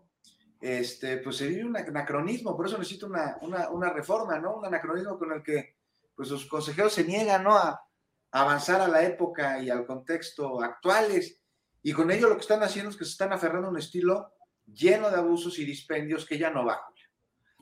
este, 0.59 1.17
pues 1.17 1.37
se 1.37 1.47
vive 1.47 1.65
un 1.65 1.77
anacronismo, 1.77 2.55
por 2.55 2.65
eso 2.65 2.77
necesita 2.77 3.05
una, 3.05 3.37
una, 3.71 3.89
reforma, 3.91 4.39
¿no? 4.39 4.55
Un 4.55 4.65
anacronismo 4.65 5.17
con 5.17 5.31
el 5.31 5.43
que 5.43 5.75
pues 6.15 6.29
los 6.29 6.45
consejeros 6.45 6.93
se 6.93 7.03
niegan, 7.03 7.43
¿no? 7.43 7.55
A, 7.55 7.81
avanzar 8.29 8.81
a 8.81 8.87
la 8.87 9.03
época 9.03 9.61
y 9.61 9.69
al 9.69 9.85
contexto 9.85 10.61
actuales, 10.61 11.39
y 11.81 11.93
con 11.93 12.11
ello 12.11 12.27
lo 12.27 12.35
que 12.35 12.41
están 12.41 12.61
haciendo 12.61 12.91
es 12.91 12.97
que 12.97 13.05
se 13.05 13.11
están 13.11 13.31
aferrando 13.31 13.67
a 13.67 13.71
un 13.71 13.77
estilo 13.77 14.33
lleno 14.65 15.09
de 15.09 15.15
abusos 15.15 15.57
y 15.59 15.65
dispendios 15.65 16.25
que 16.25 16.37
ya 16.37 16.49
no 16.49 16.65
va. 16.65 16.81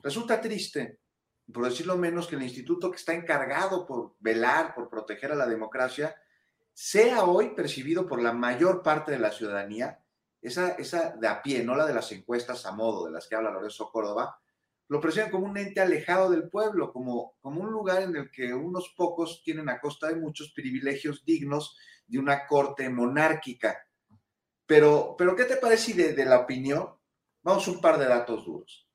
Resulta 0.02 0.40
triste, 0.40 1.00
por 1.52 1.64
decirlo 1.64 1.96
menos, 1.96 2.26
que 2.26 2.34
el 2.34 2.42
instituto 2.42 2.90
que 2.90 2.96
está 2.96 3.14
encargado 3.14 3.86
por 3.86 4.16
velar, 4.18 4.74
por 4.74 4.88
proteger 4.88 5.32
a 5.32 5.36
la 5.36 5.46
democracia, 5.46 6.16
sea 6.72 7.24
hoy 7.24 7.54
percibido 7.54 8.06
por 8.06 8.20
la 8.20 8.32
mayor 8.32 8.82
parte 8.82 9.12
de 9.12 9.18
la 9.18 9.30
ciudadanía 9.30 10.00
esa, 10.40 10.70
esa 10.72 11.16
de 11.16 11.28
a 11.28 11.42
pie, 11.42 11.64
no 11.64 11.74
la 11.74 11.86
de 11.86 11.94
las 11.94 12.10
encuestas 12.12 12.66
a 12.66 12.72
modo 12.72 13.06
de 13.06 13.12
las 13.12 13.26
que 13.26 13.34
habla 13.34 13.50
Lorenzo 13.50 13.90
Córdoba, 13.90 14.40
lo 14.88 15.00
presentan 15.00 15.32
como 15.32 15.46
un 15.46 15.56
ente 15.56 15.80
alejado 15.80 16.30
del 16.30 16.48
pueblo, 16.48 16.92
como, 16.92 17.36
como 17.40 17.60
un 17.60 17.70
lugar 17.70 18.02
en 18.02 18.14
el 18.14 18.30
que 18.30 18.54
unos 18.54 18.94
pocos 18.96 19.42
tienen 19.42 19.68
a 19.68 19.80
costa 19.80 20.08
de 20.08 20.16
muchos 20.16 20.52
privilegios 20.52 21.24
dignos 21.24 21.76
de 22.06 22.18
una 22.18 22.46
corte 22.46 22.88
monárquica. 22.88 23.84
Pero, 24.64 25.14
pero 25.18 25.34
¿qué 25.34 25.44
te 25.44 25.56
parece 25.56 25.94
de, 25.94 26.12
de 26.12 26.24
la 26.24 26.40
opinión? 26.40 26.88
Vamos 27.42 27.66
a 27.66 27.70
un 27.70 27.80
par 27.80 27.98
de 27.98 28.06
datos 28.06 28.44
duros. 28.44 28.88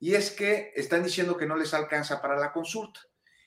Y 0.00 0.14
es 0.14 0.30
que 0.30 0.72
están 0.74 1.02
diciendo 1.02 1.36
que 1.36 1.46
no 1.46 1.56
les 1.56 1.74
alcanza 1.74 2.20
para 2.20 2.38
la 2.38 2.52
consulta. 2.52 3.00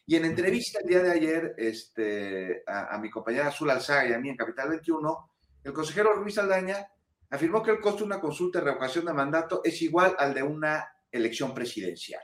Y 0.06 0.16
en 0.16 0.26
entrevista 0.26 0.80
el 0.80 0.88
día 0.88 1.02
de 1.02 1.12
ayer 1.12 1.56
este, 1.58 2.64
a, 2.68 2.96
a 2.96 2.98
mi 3.00 3.10
compañera 3.10 3.48
Azul 3.48 3.70
Alzaga 3.70 4.08
y 4.08 4.14
a 4.14 4.20
mí 4.20 4.30
en 4.30 4.36
Capital 4.36 4.70
21, 4.70 5.32
el 5.64 5.74
consejero 5.74 6.16
Luis 6.16 6.38
Aldaña 6.38 6.88
afirmó 7.32 7.64
que 7.64 7.72
el 7.72 7.80
costo 7.80 8.00
de 8.00 8.06
una 8.06 8.22
consulta 8.22 8.60
de 8.60 8.66
revocación 8.66 9.06
de 9.06 9.14
mandato 9.14 9.62
es 9.64 9.82
igual 9.82 10.16
al 10.20 10.34
de 10.34 10.44
una 10.44 10.88
elección 11.12 11.54
presidencial. 11.54 12.22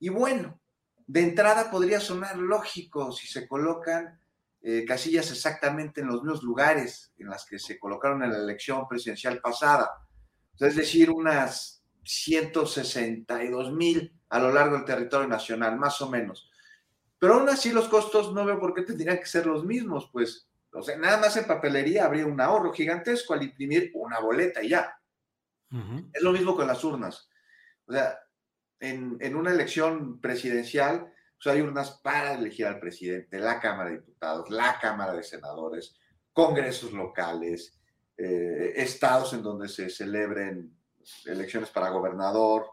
Y 0.00 0.08
bueno, 0.08 0.60
de 1.06 1.20
entrada 1.20 1.70
podría 1.70 2.00
sonar 2.00 2.36
lógico 2.36 3.12
si 3.12 3.26
se 3.26 3.46
colocan 3.46 4.20
eh, 4.62 4.84
casillas 4.86 5.30
exactamente 5.30 6.00
en 6.00 6.06
los 6.06 6.22
mismos 6.22 6.42
lugares 6.42 7.12
en 7.18 7.28
las 7.28 7.44
que 7.44 7.58
se 7.58 7.78
colocaron 7.78 8.22
en 8.22 8.32
la 8.32 8.38
elección 8.38 8.88
presidencial 8.88 9.40
pasada. 9.40 9.90
es 10.58 10.74
decir, 10.74 11.10
unas 11.10 11.84
162 12.02 13.72
mil 13.72 14.18
a 14.30 14.38
lo 14.38 14.52
largo 14.52 14.76
del 14.76 14.84
territorio 14.86 15.28
nacional, 15.28 15.78
más 15.78 16.00
o 16.00 16.08
menos. 16.08 16.50
Pero 17.18 17.34
aún 17.34 17.48
así 17.48 17.72
los 17.72 17.88
costos 17.88 18.32
no 18.32 18.44
veo 18.44 18.58
por 18.58 18.74
qué 18.74 18.82
tendrían 18.82 19.18
que 19.18 19.26
ser 19.26 19.46
los 19.46 19.64
mismos, 19.64 20.08
pues 20.12 20.48
o 20.74 20.82
sea, 20.82 20.96
nada 20.98 21.18
más 21.18 21.36
en 21.36 21.46
papelería 21.46 22.04
habría 22.04 22.26
un 22.26 22.40
ahorro 22.40 22.72
gigantesco 22.72 23.32
al 23.32 23.44
imprimir 23.44 23.92
una 23.94 24.18
boleta 24.18 24.62
y 24.62 24.70
ya. 24.70 24.98
Es 26.12 26.22
lo 26.22 26.32
mismo 26.32 26.54
con 26.54 26.68
las 26.68 26.84
urnas. 26.84 27.28
O 27.86 27.92
sea, 27.92 28.16
en, 28.78 29.34
una 29.34 29.50
elección 29.50 30.20
presidencial, 30.20 31.12
pues 31.36 31.54
hay 31.54 31.62
urnas 31.62 32.00
para 32.02 32.34
elegir 32.34 32.66
al 32.66 32.78
presidente, 32.78 33.38
la 33.38 33.60
Cámara 33.60 33.90
de 33.90 33.96
Diputados, 33.96 34.50
la 34.50 34.78
Cámara 34.80 35.14
de 35.14 35.24
Senadores, 35.24 35.96
congresos 36.32 36.92
locales, 36.92 37.78
eh, 38.16 38.72
estados 38.76 39.32
en 39.32 39.42
donde 39.42 39.68
se 39.68 39.90
celebren 39.90 40.76
elecciones 41.24 41.70
para 41.70 41.90
gobernador, 41.90 42.66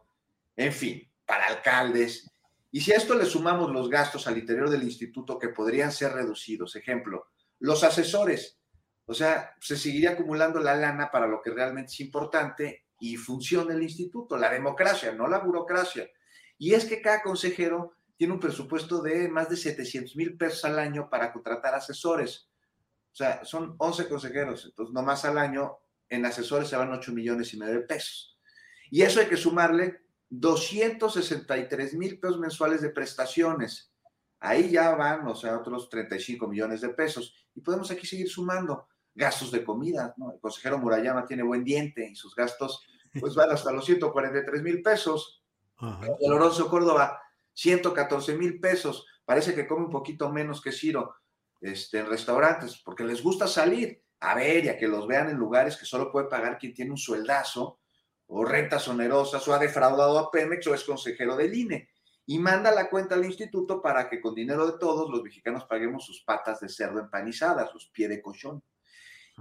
en 0.55 0.71
fin, 0.71 1.09
para 1.25 1.47
alcaldes. 1.47 2.29
Y 2.71 2.81
si 2.81 2.93
a 2.93 2.97
esto 2.97 3.15
le 3.15 3.25
sumamos 3.25 3.71
los 3.71 3.89
gastos 3.89 4.27
al 4.27 4.37
interior 4.37 4.69
del 4.69 4.83
instituto 4.83 5.39
que 5.39 5.49
podrían 5.49 5.91
ser 5.91 6.13
reducidos, 6.13 6.75
ejemplo, 6.75 7.27
los 7.61 7.83
asesores. 7.83 8.59
O 9.05 9.13
sea, 9.13 9.55
se 9.59 9.77
seguiría 9.77 10.11
acumulando 10.11 10.59
la 10.59 10.75
lana 10.75 11.09
para 11.11 11.27
lo 11.27 11.41
que 11.41 11.51
realmente 11.51 11.91
es 11.91 11.99
importante 11.99 12.85
y 12.99 13.17
funciona 13.17 13.73
el 13.73 13.83
instituto, 13.83 14.37
la 14.37 14.51
democracia, 14.51 15.11
no 15.11 15.27
la 15.27 15.39
burocracia. 15.39 16.09
Y 16.57 16.73
es 16.73 16.85
que 16.85 17.01
cada 17.01 17.21
consejero 17.21 17.95
tiene 18.17 18.33
un 18.33 18.39
presupuesto 18.39 19.01
de 19.01 19.27
más 19.29 19.49
de 19.49 19.57
700 19.57 20.15
mil 20.15 20.37
pesos 20.37 20.65
al 20.65 20.79
año 20.79 21.09
para 21.09 21.31
contratar 21.33 21.73
asesores. 21.73 22.49
O 23.11 23.15
sea, 23.15 23.43
son 23.43 23.75
11 23.77 24.07
consejeros, 24.07 24.65
entonces 24.65 24.93
nomás 24.93 25.25
al 25.25 25.37
año 25.37 25.79
en 26.09 26.25
asesores 26.25 26.67
se 26.67 26.75
van 26.75 26.91
8 26.91 27.11
millones 27.11 27.53
y 27.53 27.57
medio 27.57 27.73
de 27.73 27.81
pesos. 27.81 28.39
Y 28.89 29.01
eso 29.01 29.19
hay 29.19 29.27
que 29.27 29.37
sumarle 29.37 30.01
263 30.29 31.93
mil 31.95 32.19
pesos 32.19 32.39
mensuales 32.39 32.81
de 32.81 32.89
prestaciones. 32.89 33.90
Ahí 34.41 34.71
ya 34.71 34.95
van, 34.95 35.27
o 35.27 35.35
sea, 35.35 35.57
otros 35.57 35.87
35 35.87 36.47
millones 36.47 36.81
de 36.81 36.89
pesos 36.89 37.35
y 37.53 37.61
podemos 37.61 37.91
aquí 37.91 38.07
seguir 38.07 38.27
sumando 38.27 38.87
gastos 39.13 39.51
de 39.51 39.63
comida, 39.63 40.15
¿no? 40.17 40.31
El 40.33 40.39
consejero 40.39 40.79
Murayama 40.79 41.25
tiene 41.25 41.43
buen 41.43 41.63
diente 41.63 42.09
y 42.09 42.15
sus 42.15 42.35
gastos 42.35 42.83
pues 43.19 43.35
van 43.35 43.51
hasta 43.51 43.71
los 43.71 43.85
143 43.85 44.63
mil 44.63 44.81
pesos. 44.81 45.43
El 46.19 46.33
Oronzo 46.33 46.69
Córdoba, 46.69 47.21
114 47.53 48.35
mil 48.35 48.59
pesos. 48.59 49.05
Parece 49.25 49.53
que 49.53 49.67
come 49.67 49.85
un 49.85 49.91
poquito 49.91 50.31
menos 50.31 50.59
que 50.59 50.71
Ciro 50.71 51.15
este, 51.59 51.99
en 51.99 52.07
restaurantes, 52.07 52.81
porque 52.83 53.03
les 53.03 53.21
gusta 53.21 53.47
salir 53.47 54.01
a 54.21 54.33
ver 54.33 54.65
y 54.65 54.69
a 54.69 54.77
que 54.77 54.87
los 54.87 55.07
vean 55.07 55.29
en 55.29 55.37
lugares 55.37 55.77
que 55.77 55.85
solo 55.85 56.11
puede 56.11 56.27
pagar 56.27 56.57
quien 56.57 56.73
tiene 56.73 56.91
un 56.91 56.97
sueldazo 56.97 57.79
o 58.27 58.45
rentas 58.45 58.87
onerosas 58.87 59.47
o 59.47 59.53
ha 59.53 59.59
defraudado 59.59 60.17
a 60.17 60.31
Pemex 60.31 60.65
o 60.67 60.73
es 60.73 60.83
consejero 60.83 61.35
del 61.35 61.53
INE 61.53 61.89
y 62.31 62.39
manda 62.39 62.71
la 62.71 62.89
cuenta 62.89 63.15
al 63.15 63.25
instituto 63.25 63.81
para 63.81 64.07
que 64.07 64.21
con 64.21 64.33
dinero 64.33 64.65
de 64.65 64.79
todos 64.79 65.09
los 65.09 65.21
mexicanos 65.21 65.65
paguemos 65.65 66.05
sus 66.05 66.23
patas 66.23 66.61
de 66.61 66.69
cerdo 66.69 67.01
empanizadas, 67.01 67.73
los 67.73 67.89
pies 67.89 68.07
de 68.07 68.21
cochón. 68.21 68.63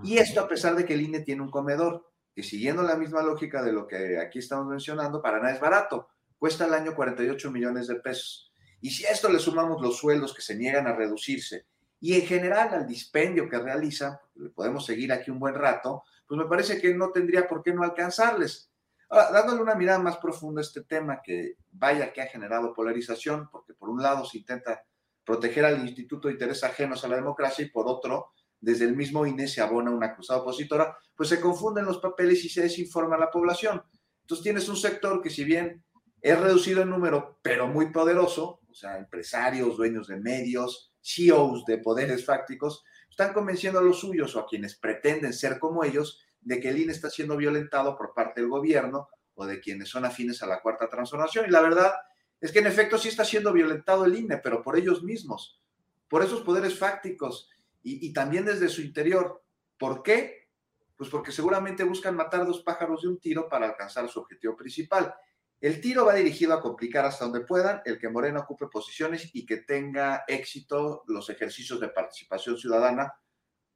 Y 0.03 0.19
esto 0.19 0.41
a 0.41 0.49
pesar 0.49 0.75
de 0.75 0.85
que 0.85 0.95
el 0.95 1.03
INE 1.03 1.21
tiene 1.21 1.43
un 1.43 1.53
comedor, 1.53 2.11
que 2.35 2.43
siguiendo 2.43 2.83
la 2.83 2.97
misma 2.97 3.23
lógica 3.23 3.63
de 3.63 3.71
lo 3.73 3.87
que 3.87 4.19
aquí 4.19 4.41
estamos 4.41 4.67
mencionando, 4.67 5.23
para 5.23 5.39
nada 5.39 5.55
es 5.55 5.61
barato, 5.61 6.09
cuesta 6.37 6.65
al 6.65 6.75
año 6.75 6.97
48 6.97 7.49
millones 7.53 7.87
de 7.87 7.95
pesos. 7.95 8.53
Y 8.81 8.91
si 8.91 9.07
a 9.07 9.11
esto 9.11 9.31
le 9.31 9.39
sumamos 9.39 9.81
los 9.81 9.97
sueldos 9.97 10.35
que 10.35 10.43
se 10.43 10.57
niegan 10.57 10.89
a 10.89 10.97
reducirse 10.97 11.67
y 12.01 12.15
en 12.15 12.27
general 12.27 12.75
al 12.75 12.89
dispendio 12.89 13.49
que 13.49 13.61
realizan, 13.61 14.19
le 14.35 14.51
podemos 14.51 14.85
seguir 14.85 15.13
aquí 15.13 15.31
un 15.31 15.39
buen 15.39 15.55
rato, 15.55 16.03
pues 16.27 16.37
me 16.37 16.49
parece 16.49 16.81
que 16.81 16.93
no 16.93 17.13
tendría 17.13 17.47
por 17.47 17.63
qué 17.63 17.73
no 17.73 17.85
alcanzarles. 17.85 18.70
Ahora, 19.11 19.33
dándole 19.33 19.61
una 19.61 19.75
mirada 19.75 19.99
más 19.99 20.19
profunda 20.19 20.61
a 20.61 20.63
este 20.63 20.83
tema 20.85 21.21
que 21.21 21.57
vaya 21.73 22.13
que 22.13 22.23
ha 22.23 22.27
generado 22.27 22.73
polarización, 22.73 23.51
porque 23.51 23.75
por 23.75 23.91
un 23.91 24.01
lado 24.01 24.25
se 24.25 24.39
intenta 24.39 24.85
proteger 25.25 25.65
al 25.65 25.81
Instituto 25.87 26.29
de 26.29 26.35
Intereses 26.35 26.63
Ajenos 26.63 27.05
a 27.05 27.09
la 27.09 27.17
Democracia 27.17 27.65
y 27.65 27.71
por 27.71 27.89
otro, 27.89 28.33
desde 28.61 28.85
el 28.85 28.95
mismo 28.97 29.27
INE 29.27 29.49
se 29.49 29.61
abona 29.61 29.91
una 29.91 30.15
cruzada 30.15 30.41
opositora, 30.41 30.97
pues 31.17 31.29
se 31.29 31.41
confunden 31.41 31.87
los 31.87 31.99
papeles 31.99 32.45
y 32.45 32.49
se 32.49 32.63
desinforma 32.63 33.17
a 33.17 33.19
la 33.19 33.31
población. 33.31 33.83
Entonces 34.23 34.45
tienes 34.45 34.69
un 34.69 34.77
sector 34.77 35.21
que 35.21 35.31
si 35.31 35.45
bien 35.45 35.85
es 36.23 36.39
reducido 36.39 36.83
en 36.83 36.91
número, 36.91 37.41
pero 37.43 37.67
muy 37.67 37.91
poderoso, 37.91 38.61
o 38.69 38.75
sea, 38.75 38.97
empresarios, 38.97 39.77
dueños 39.77 40.07
de 40.07 40.21
medios, 40.21 40.93
CEOs 41.03 41.65
de 41.65 41.79
poderes 41.79 42.25
fácticos, 42.25 42.85
están 43.09 43.33
convenciendo 43.33 43.81
a 43.81 43.83
los 43.83 43.99
suyos 43.99 44.37
o 44.37 44.41
a 44.41 44.47
quienes 44.47 44.79
pretenden 44.79 45.33
ser 45.33 45.59
como 45.59 45.83
ellos 45.83 46.25
de 46.41 46.61
que 46.61 46.71
el 46.71 46.79
INE 46.79 46.93
está 46.93 47.11
siendo 47.11 47.37
violentado 47.37 47.97
por 47.97 48.15
parte 48.15 48.41
del 48.41 48.51
gobierno 48.51 49.09
o 49.35 49.47
de 49.47 49.61
quienes 49.61 49.89
son 49.89 50.05
afines 50.05 50.43
a 50.43 50.47
la 50.47 50.61
cuarta 50.61 50.89
transformación. 50.89 51.47
Y 51.47 51.51
la 51.51 51.61
verdad 51.61 51.93
es 52.41 52.53
que 52.53 52.61
en 52.61 52.67
efecto 52.67 52.99
sí 52.99 53.09
está 53.09 53.25
siendo 53.25 53.53
violentado 53.53 54.05
el 54.05 54.15
INE, 54.15 54.39
pero 54.39 54.63
por 54.63 54.77
ellos 54.77 55.03
mismos, 55.03 55.61
por 56.09 56.23
esos 56.23 56.43
poderes 56.43 56.79
fácticos 56.79 57.51
y, 57.83 58.13
también 58.13 58.45
desde 58.45 58.69
su 58.69 58.83
interior. 58.83 59.43
¿Por 59.79 60.03
qué? 60.03 60.49
Pues 60.97 61.09
porque 61.09 61.33
seguramente 61.33 61.85
buscan 61.85 62.17
matar 62.17 62.47
dos 62.47 62.63
pájaros 62.63 63.03
de 63.03 63.09
un 63.09 63.19
tiro 63.19 63.49
para 63.49 63.67
alcanzar 63.67 64.09
su 64.09 64.21
objetivo 64.21 64.57
principal. 64.57 65.15
El 65.61 65.81
tiro 65.81 66.07
va 66.07 66.15
dirigido 66.15 66.55
a 66.55 66.61
complicar 66.61 67.05
hasta 67.05 67.25
donde 67.25 67.41
puedan 67.41 67.83
el 67.85 67.99
que 67.99 68.09
Morena 68.09 68.41
ocupe 68.41 68.67
posiciones 68.67 69.31
y 69.35 69.45
que 69.45 69.59
tenga 69.59 70.25
éxito 70.27 71.05
los 71.07 71.29
ejercicios 71.29 71.81
de 71.81 71.89
participación 71.89 72.57
ciudadana, 72.57 73.15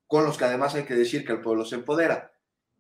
con 0.07 0.24
los 0.24 0.36
que 0.36 0.45
además 0.45 0.74
hay 0.74 0.85
que 0.85 0.95
decir 0.95 1.27
que 1.27 1.32
el 1.32 1.41
pueblo 1.41 1.65
se 1.65 1.77
empodera. 1.77 2.34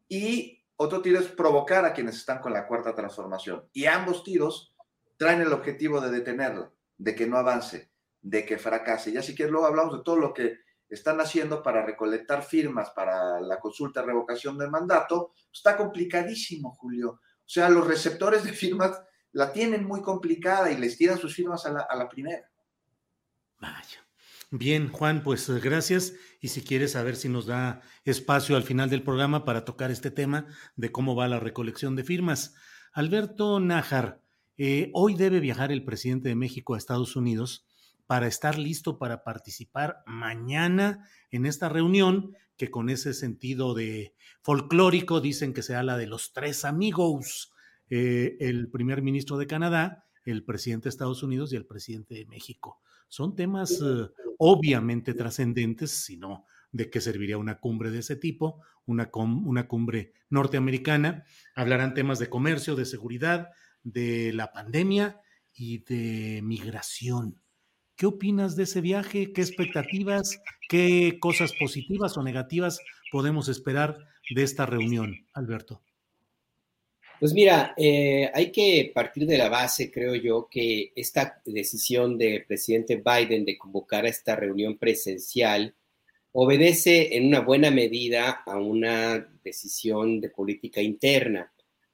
Y 0.08 0.64
otro 0.76 1.02
tiro 1.02 1.18
es 1.18 1.28
provocar 1.28 1.84
a 1.84 1.92
quienes 1.92 2.16
están 2.16 2.40
con 2.40 2.52
la 2.52 2.66
cuarta 2.66 2.94
transformación. 2.94 3.68
Y 3.72 3.86
ambos 3.86 4.22
tiros 4.24 4.74
traen 5.16 5.40
el 5.40 5.52
objetivo 5.52 6.00
de 6.00 6.10
detenerlo, 6.10 6.74
de 6.98 7.14
que 7.14 7.26
no 7.26 7.36
avance, 7.36 7.90
de 8.20 8.44
que 8.44 8.58
fracase. 8.58 9.12
Ya 9.12 9.22
si 9.22 9.34
quieres, 9.34 9.52
luego 9.52 9.66
hablamos 9.66 9.98
de 9.98 10.04
todo 10.04 10.16
lo 10.16 10.34
que 10.34 10.58
están 10.88 11.20
haciendo 11.20 11.62
para 11.62 11.84
recolectar 11.84 12.42
firmas 12.42 12.90
para 12.90 13.40
la 13.40 13.58
consulta 13.58 14.00
de 14.00 14.06
revocación 14.06 14.58
del 14.58 14.70
mandato. 14.70 15.32
Está 15.52 15.76
complicadísimo, 15.76 16.70
Julio 16.72 17.20
o 17.44 17.48
sea, 17.48 17.68
los 17.68 17.86
receptores 17.86 18.42
de 18.42 18.52
firmas 18.52 19.02
la 19.32 19.52
tienen 19.52 19.84
muy 19.84 20.00
complicada 20.00 20.70
y 20.70 20.78
les 20.78 20.96
tiran 20.96 21.18
sus 21.18 21.34
firmas 21.34 21.66
a 21.66 21.70
la, 21.70 22.08
primera. 22.08 22.50
Vaya. 23.60 24.03
Bien, 24.50 24.88
Juan, 24.88 25.22
pues 25.22 25.48
eh, 25.48 25.60
gracias. 25.60 26.14
Y 26.40 26.48
si 26.48 26.62
quieres 26.62 26.92
saber 26.92 27.16
si 27.16 27.28
nos 27.28 27.46
da 27.46 27.80
espacio 28.04 28.56
al 28.56 28.62
final 28.62 28.90
del 28.90 29.02
programa 29.02 29.44
para 29.44 29.64
tocar 29.64 29.90
este 29.90 30.10
tema 30.10 30.46
de 30.76 30.92
cómo 30.92 31.16
va 31.16 31.28
la 31.28 31.40
recolección 31.40 31.96
de 31.96 32.04
firmas. 32.04 32.54
Alberto 32.92 33.58
Nájar, 33.60 34.20
eh, 34.56 34.90
hoy 34.94 35.14
debe 35.14 35.40
viajar 35.40 35.72
el 35.72 35.84
presidente 35.84 36.28
de 36.28 36.36
México 36.36 36.74
a 36.74 36.78
Estados 36.78 37.16
Unidos 37.16 37.66
para 38.06 38.26
estar 38.26 38.58
listo 38.58 38.98
para 38.98 39.24
participar 39.24 40.02
mañana 40.06 41.08
en 41.30 41.46
esta 41.46 41.68
reunión 41.68 42.36
que 42.56 42.70
con 42.70 42.90
ese 42.90 43.14
sentido 43.14 43.74
de 43.74 44.14
folclórico 44.42 45.20
dicen 45.20 45.52
que 45.54 45.62
sea 45.62 45.82
la 45.82 45.96
de 45.96 46.06
los 46.06 46.32
tres 46.32 46.64
amigos, 46.64 47.52
eh, 47.90 48.36
el 48.40 48.70
primer 48.70 49.02
ministro 49.02 49.38
de 49.38 49.46
Canadá, 49.46 50.06
el 50.24 50.44
presidente 50.44 50.84
de 50.84 50.90
Estados 50.90 51.22
Unidos 51.22 51.52
y 51.52 51.56
el 51.56 51.66
presidente 51.66 52.14
de 52.14 52.26
México. 52.26 52.80
Son 53.14 53.36
temas 53.36 53.80
eh, 53.80 54.08
obviamente 54.38 55.14
trascendentes, 55.14 55.92
sino 55.92 56.46
de 56.72 56.90
qué 56.90 57.00
serviría 57.00 57.38
una 57.38 57.60
cumbre 57.60 57.92
de 57.92 58.00
ese 58.00 58.16
tipo, 58.16 58.60
una, 58.86 59.08
una 59.14 59.68
cumbre 59.68 60.14
norteamericana. 60.30 61.24
Hablarán 61.54 61.94
temas 61.94 62.18
de 62.18 62.28
comercio, 62.28 62.74
de 62.74 62.84
seguridad, 62.84 63.50
de 63.84 64.32
la 64.32 64.50
pandemia 64.50 65.20
y 65.52 65.84
de 65.84 66.40
migración. 66.42 67.40
¿Qué 67.94 68.06
opinas 68.06 68.56
de 68.56 68.64
ese 68.64 68.80
viaje? 68.80 69.32
¿Qué 69.32 69.42
expectativas, 69.42 70.40
qué 70.68 71.18
cosas 71.20 71.52
positivas 71.52 72.16
o 72.16 72.24
negativas 72.24 72.80
podemos 73.12 73.48
esperar 73.48 73.96
de 74.34 74.42
esta 74.42 74.66
reunión, 74.66 75.14
Alberto? 75.34 75.84
Pues 77.24 77.32
mira, 77.32 77.72
eh, 77.78 78.30
hay 78.34 78.52
que 78.52 78.92
partir 78.94 79.26
de 79.26 79.38
la 79.38 79.48
base, 79.48 79.90
creo 79.90 80.14
yo, 80.14 80.46
que 80.50 80.92
esta 80.94 81.40
decisión 81.46 82.18
del 82.18 82.44
presidente 82.44 83.02
Biden 83.02 83.46
de 83.46 83.56
convocar 83.56 84.04
a 84.04 84.10
esta 84.10 84.36
reunión 84.36 84.76
presencial 84.76 85.74
obedece 86.32 87.16
en 87.16 87.28
una 87.28 87.40
buena 87.40 87.70
medida 87.70 88.42
a 88.44 88.58
una 88.58 89.26
decisión 89.42 90.20
de 90.20 90.28
política 90.28 90.82
interna. 90.82 91.50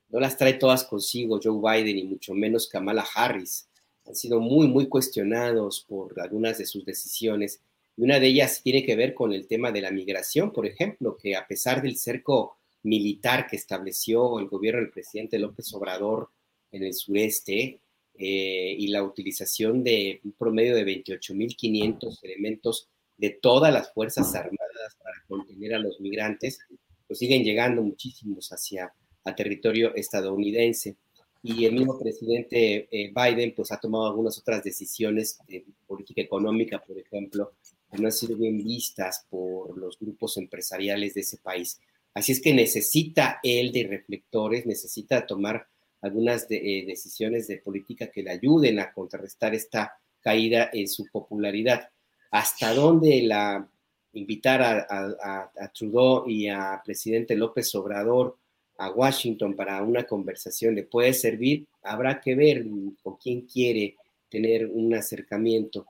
No 0.08 0.18
las 0.18 0.36
trae 0.36 0.54
todas 0.54 0.82
consigo 0.82 1.38
Joe 1.40 1.60
Biden 1.62 1.98
y 1.98 2.02
mucho 2.02 2.34
menos 2.34 2.66
Kamala 2.66 3.06
Harris 3.14 3.68
han 4.04 4.16
sido 4.16 4.40
muy, 4.40 4.66
muy 4.66 4.88
cuestionados 4.88 5.86
por 5.88 6.18
algunas 6.20 6.58
de 6.58 6.66
sus 6.66 6.84
decisiones. 6.84 7.60
Y 7.96 8.02
una 8.02 8.18
de 8.18 8.26
ellas 8.26 8.62
tiene 8.64 8.84
que 8.84 8.96
ver 8.96 9.14
con 9.14 9.32
el 9.32 9.46
tema 9.46 9.70
de 9.70 9.82
la 9.82 9.92
migración, 9.92 10.52
por 10.52 10.66
ejemplo, 10.66 11.16
que 11.16 11.36
a 11.36 11.46
pesar 11.46 11.82
del 11.82 11.98
cerco 11.98 12.56
militar 12.82 13.46
que 13.46 13.56
estableció 13.56 14.38
el 14.38 14.48
gobierno 14.48 14.80
del 14.80 14.90
presidente 14.90 15.38
López 15.38 15.72
Obrador 15.74 16.30
en 16.72 16.84
el 16.84 16.94
sureste 16.94 17.80
eh, 18.14 18.76
y 18.78 18.88
la 18.88 19.02
utilización 19.02 19.82
de 19.82 20.20
un 20.24 20.32
promedio 20.32 20.74
de 20.74 20.84
28.500 20.84 22.18
elementos 22.22 22.88
de 23.16 23.30
todas 23.30 23.72
las 23.72 23.92
Fuerzas 23.92 24.34
Armadas 24.34 24.96
para 25.02 25.16
contener 25.28 25.74
a 25.74 25.78
los 25.78 26.00
migrantes, 26.00 26.58
pues 27.06 27.18
siguen 27.18 27.44
llegando 27.44 27.82
muchísimos 27.82 28.50
hacia 28.50 28.92
a 29.24 29.34
territorio 29.34 29.94
estadounidense 29.94 30.96
y 31.42 31.64
el 31.64 31.72
mismo 31.72 31.98
presidente 31.98 32.88
eh, 32.90 33.12
Biden 33.14 33.54
pues 33.54 33.72
ha 33.72 33.80
tomado 33.80 34.06
algunas 34.06 34.38
otras 34.38 34.62
decisiones 34.62 35.38
de 35.46 35.64
política 35.86 36.20
económica, 36.20 36.82
por 36.82 36.98
ejemplo, 36.98 37.52
que 37.90 37.98
no 37.98 38.06
han 38.06 38.12
sido 38.12 38.36
bien 38.36 38.58
vistas 38.58 39.26
por 39.30 39.76
los 39.78 39.98
grupos 39.98 40.36
empresariales 40.36 41.14
de 41.14 41.22
ese 41.22 41.38
país. 41.38 41.80
Así 42.14 42.32
es 42.32 42.40
que 42.40 42.52
necesita 42.52 43.38
él 43.42 43.72
de 43.72 43.86
reflectores, 43.86 44.66
necesita 44.66 45.26
tomar 45.26 45.66
algunas 46.00 46.46
eh, 46.50 46.84
decisiones 46.86 47.46
de 47.46 47.58
política 47.58 48.10
que 48.10 48.22
le 48.22 48.30
ayuden 48.30 48.80
a 48.80 48.92
contrarrestar 48.92 49.54
esta 49.54 49.92
caída 50.20 50.70
en 50.72 50.88
su 50.88 51.06
popularidad. 51.06 51.88
¿Hasta 52.30 52.74
dónde 52.74 53.22
la 53.22 53.68
invitar 54.12 54.60
a, 54.62 55.50
a 55.56 55.72
Trudeau 55.72 56.28
y 56.28 56.48
a 56.48 56.80
presidente 56.84 57.36
López 57.36 57.72
Obrador 57.74 58.36
a 58.80 58.90
Washington 58.90 59.54
para 59.54 59.82
una 59.82 60.04
conversación 60.04 60.74
le 60.74 60.84
puede 60.84 61.12
servir, 61.12 61.66
habrá 61.82 62.18
que 62.18 62.34
ver 62.34 62.64
con 63.02 63.16
quién 63.16 63.42
quiere 63.42 63.96
tener 64.30 64.66
un 64.66 64.94
acercamiento, 64.94 65.86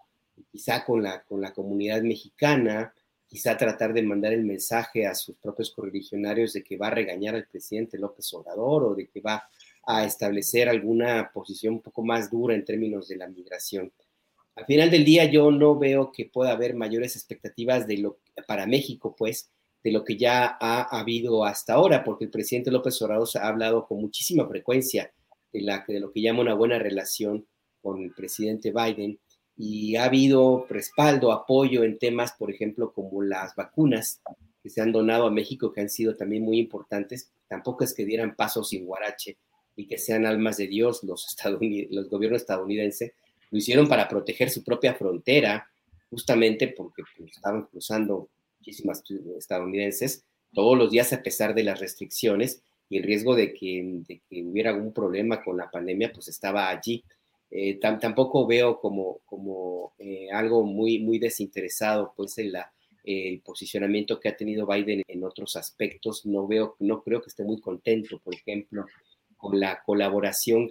quizá 0.51 0.85
con 0.85 1.03
la, 1.03 1.23
con 1.23 1.41
la 1.41 1.53
comunidad 1.53 2.03
mexicana, 2.03 2.93
quizá 3.31 3.57
tratar 3.57 3.95
de 3.95 4.03
mandar 4.03 4.33
el 4.33 4.45
mensaje 4.45 5.07
a 5.07 5.15
sus 5.15 5.37
propios 5.37 5.71
correligionarios 5.71 6.53
de 6.53 6.65
que 6.65 6.77
va 6.77 6.89
a 6.89 6.91
regañar 6.91 7.37
al 7.37 7.47
presidente 7.47 7.97
López 7.97 8.35
Obrador 8.35 8.83
o 8.83 8.95
de 8.97 9.07
que 9.07 9.21
va 9.21 9.49
a 9.87 10.05
establecer 10.05 10.69
alguna 10.69 11.31
posición 11.33 11.75
un 11.75 11.81
poco 11.81 12.03
más 12.03 12.29
dura 12.29 12.57
en 12.57 12.65
términos 12.65 13.07
de 13.07 13.17
la 13.17 13.29
migración. 13.29 13.93
Al 14.57 14.67
final 14.67 14.91
del 14.91 15.05
día 15.05 15.27
yo 15.27 15.53
no 15.53 15.79
veo 15.79 16.11
que 16.11 16.27
pueda 16.27 16.51
haber 16.51 16.75
mayores 16.75 17.15
expectativas 17.15 17.87
de 17.87 17.99
lo 17.99 18.19
para 18.49 18.67
México, 18.67 19.15
pues, 19.17 19.49
de 19.85 19.93
lo 19.93 20.03
que 20.03 20.17
ya 20.17 20.59
ha 20.61 20.99
habido 20.99 21.45
hasta 21.45 21.75
ahora, 21.75 22.03
porque 22.03 22.25
el 22.25 22.31
presidente 22.31 22.73
López 22.73 23.01
Obrador 23.01 23.29
ha 23.37 23.47
hablado 23.47 23.87
con 23.87 24.01
muchísima 24.01 24.47
frecuencia 24.49 25.13
de, 25.53 25.61
la, 25.61 25.85
de 25.87 26.01
lo 26.01 26.11
que 26.11 26.21
llama 26.21 26.41
una 26.41 26.55
buena 26.55 26.81
relación 26.81 27.47
con 27.81 28.03
el 28.03 28.13
presidente 28.13 28.73
Biden 28.73 29.21
y 29.63 29.97
ha 29.97 30.05
habido 30.05 30.67
respaldo, 30.71 31.33
apoyo 31.33 31.85
en 31.85 31.99
temas, 31.99 32.33
por 32.33 32.51
ejemplo, 32.51 32.95
como 32.95 33.21
las 33.21 33.55
vacunas 33.55 34.23
que 34.63 34.71
se 34.71 34.81
han 34.81 34.91
donado 34.91 35.27
a 35.27 35.31
México, 35.31 35.71
que 35.71 35.83
han 35.83 35.91
sido 35.91 36.17
también 36.17 36.43
muy 36.43 36.59
importantes. 36.59 37.31
Tampoco 37.47 37.85
es 37.85 37.93
que 37.93 38.07
dieran 38.07 38.35
pasos 38.35 38.71
sin 38.71 38.87
guarache 38.87 39.37
y 39.77 39.87
que 39.87 39.99
sean 39.99 40.25
almas 40.25 40.57
de 40.57 40.67
Dios 40.67 41.05
los, 41.05 41.37
los 41.91 42.09
gobiernos 42.09 42.41
estadounidenses. 42.41 43.13
Lo 43.51 43.59
hicieron 43.59 43.87
para 43.87 44.09
proteger 44.09 44.49
su 44.49 44.65
propia 44.65 44.95
frontera, 44.95 45.69
justamente 46.09 46.69
porque 46.69 47.03
pues, 47.19 47.31
estaban 47.37 47.67
cruzando 47.67 48.31
muchísimas 48.61 49.03
estadounidenses 49.37 50.25
todos 50.55 50.77
los 50.77 50.91
días 50.91 51.13
a 51.13 51.23
pesar 51.23 51.55
de 51.55 51.65
las 51.65 51.81
restricciones 51.81 52.63
y 52.89 52.97
el 52.97 53.05
riesgo 53.05 53.35
de 53.37 53.53
que, 53.53 54.03
hubiera 54.43 54.71
algún 54.71 54.95
problema 54.95 55.45
con 55.45 55.59
la 55.59 55.71
pandemia, 55.71 56.13
pues 56.13 56.29
estaba 56.29 56.71
allí. 56.71 57.05
Eh, 57.51 57.81
tampoco 57.81 58.47
veo 58.47 58.79
como, 58.79 59.21
como 59.25 59.93
eh, 59.99 60.29
algo 60.33 60.65
muy, 60.65 61.01
muy 61.01 61.19
desinteresado 61.19 62.13
pues 62.17 62.39
en 62.39 62.53
la, 62.53 62.73
el 63.05 63.41
posicionamiento 63.41 64.21
que 64.21 64.29
ha 64.29 64.37
tenido 64.37 64.67
Biden 64.67 65.03
en 65.07 65.25
otros 65.25 65.57
aspectos. 65.57 66.27
No 66.27 66.47
veo, 66.47 66.77
no 66.79 67.03
creo 67.03 67.21
que 67.21 67.29
esté 67.29 67.45
muy 67.45 67.61
contento, 67.61 68.21
por 68.21 68.35
ejemplo, 68.35 68.87
con 69.37 69.59
la 69.59 69.83
colaboración 69.83 70.71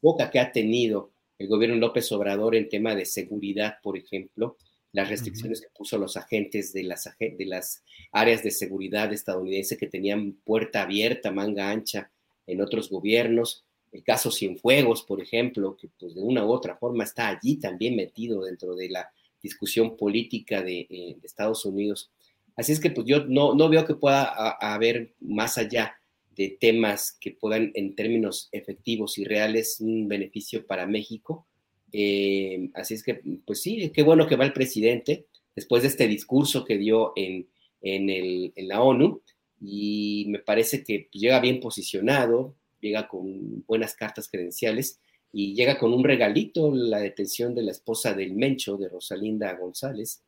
poca 0.00 0.30
que 0.30 0.40
ha 0.40 0.52
tenido 0.52 1.12
el 1.38 1.48
gobierno 1.48 1.76
López 1.76 2.10
Obrador 2.12 2.54
en 2.54 2.68
tema 2.68 2.94
de 2.94 3.06
seguridad, 3.06 3.76
por 3.82 3.96
ejemplo, 3.96 4.56
las 4.92 5.08
restricciones 5.08 5.60
que 5.60 5.68
puso 5.74 5.96
los 5.98 6.16
agentes 6.16 6.72
de 6.72 6.82
las, 6.82 7.08
de 7.18 7.46
las 7.46 7.82
áreas 8.12 8.42
de 8.42 8.50
seguridad 8.50 9.12
estadounidense 9.12 9.78
que 9.78 9.86
tenían 9.86 10.32
puerta 10.44 10.82
abierta, 10.82 11.30
manga 11.30 11.70
ancha 11.70 12.10
en 12.46 12.60
otros 12.60 12.90
gobiernos, 12.90 13.64
el 13.92 14.02
caso 14.04 14.30
Cienfuegos, 14.30 15.02
por 15.02 15.20
ejemplo, 15.20 15.76
que 15.76 15.88
pues 15.98 16.14
de 16.14 16.22
una 16.22 16.44
u 16.44 16.52
otra 16.52 16.76
forma 16.76 17.04
está 17.04 17.28
allí 17.28 17.56
también 17.56 17.96
metido 17.96 18.44
dentro 18.44 18.74
de 18.74 18.88
la 18.88 19.10
discusión 19.42 19.96
política 19.96 20.62
de, 20.62 20.86
eh, 20.88 21.16
Estados 21.22 21.64
Unidos. 21.64 22.10
Así 22.56 22.72
es 22.72 22.80
que 22.80 22.90
pues 22.90 23.06
yo 23.06 23.24
no, 23.24 23.54
no 23.54 23.68
veo 23.68 23.84
que 23.84 23.94
pueda 23.94 24.24
haber 24.24 25.14
más 25.20 25.58
allá 25.58 25.96
de 26.36 26.56
temas 26.60 27.16
que 27.20 27.32
puedan 27.32 27.72
en 27.74 27.94
términos 27.94 28.48
efectivos 28.52 29.18
y 29.18 29.24
reales 29.24 29.80
un 29.80 30.08
beneficio 30.08 30.66
para 30.66 30.86
México. 30.86 31.46
Eh, 31.92 32.70
así 32.74 32.94
es 32.94 33.02
que 33.02 33.20
pues 33.44 33.62
sí, 33.62 33.90
qué 33.92 34.02
bueno 34.02 34.26
que 34.26 34.36
va 34.36 34.44
el 34.44 34.52
presidente 34.52 35.26
después 35.56 35.82
de 35.82 35.88
este 35.88 36.06
discurso 36.06 36.64
que 36.64 36.78
dio 36.78 37.12
en, 37.16 37.48
en, 37.80 38.10
el, 38.10 38.52
en 38.54 38.68
la 38.68 38.82
ONU 38.82 39.22
y 39.60 40.26
me 40.28 40.38
parece 40.38 40.84
que 40.84 41.08
pues, 41.10 41.20
llega 41.20 41.40
bien 41.40 41.60
posicionado, 41.60 42.54
llega 42.80 43.08
con 43.08 43.64
buenas 43.66 43.94
cartas 43.94 44.28
credenciales 44.28 45.00
y 45.32 45.54
llega 45.54 45.78
con 45.78 45.92
un 45.92 46.02
regalito, 46.02 46.74
la 46.74 46.98
detención 46.98 47.54
de 47.54 47.62
la 47.62 47.70
esposa 47.70 48.14
del 48.14 48.32
Mencho, 48.32 48.76
de 48.76 48.88
Rosalinda 48.88 49.52
González, 49.54 50.22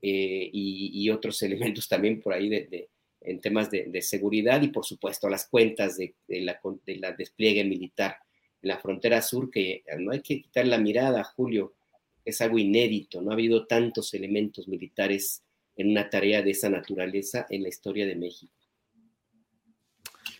eh, 0.00 0.50
y, 0.52 1.08
otros 1.10 1.42
elementos 1.42 1.88
también 1.88 2.20
por 2.20 2.34
ahí 2.34 2.48
de, 2.48 2.88
en 3.22 3.40
temas 3.40 3.70
de, 3.70 4.02
seguridad 4.02 4.60
y 4.62 4.68
por 4.68 4.84
supuesto 4.84 5.28
las 5.28 5.46
cuentas 5.48 5.96
de, 5.96 6.14
la, 6.28 6.60
de 6.84 6.96
la 6.96 7.12
despliegue 7.12 7.64
militar 7.64 8.18
en 8.62 8.68
la 8.68 8.78
frontera 8.78 9.22
sur, 9.22 9.50
que 9.50 9.82
no 9.98 10.12
hay 10.12 10.20
que 10.20 10.42
quitar 10.42 10.66
la 10.66 10.78
mirada, 10.78 11.24
Julio, 11.24 11.74
es 12.24 12.40
algo 12.40 12.58
inédito, 12.58 13.20
no 13.20 13.30
ha 13.30 13.34
habido 13.34 13.66
tantos 13.66 14.14
elementos 14.14 14.68
militares 14.68 15.42
en 15.76 15.90
una 15.90 16.08
tarea 16.08 16.42
de 16.42 16.50
esa 16.50 16.68
naturaleza 16.68 17.46
en 17.50 17.62
la 17.62 17.68
historia 17.68 18.06
de 18.06 18.14
México. 18.14 18.54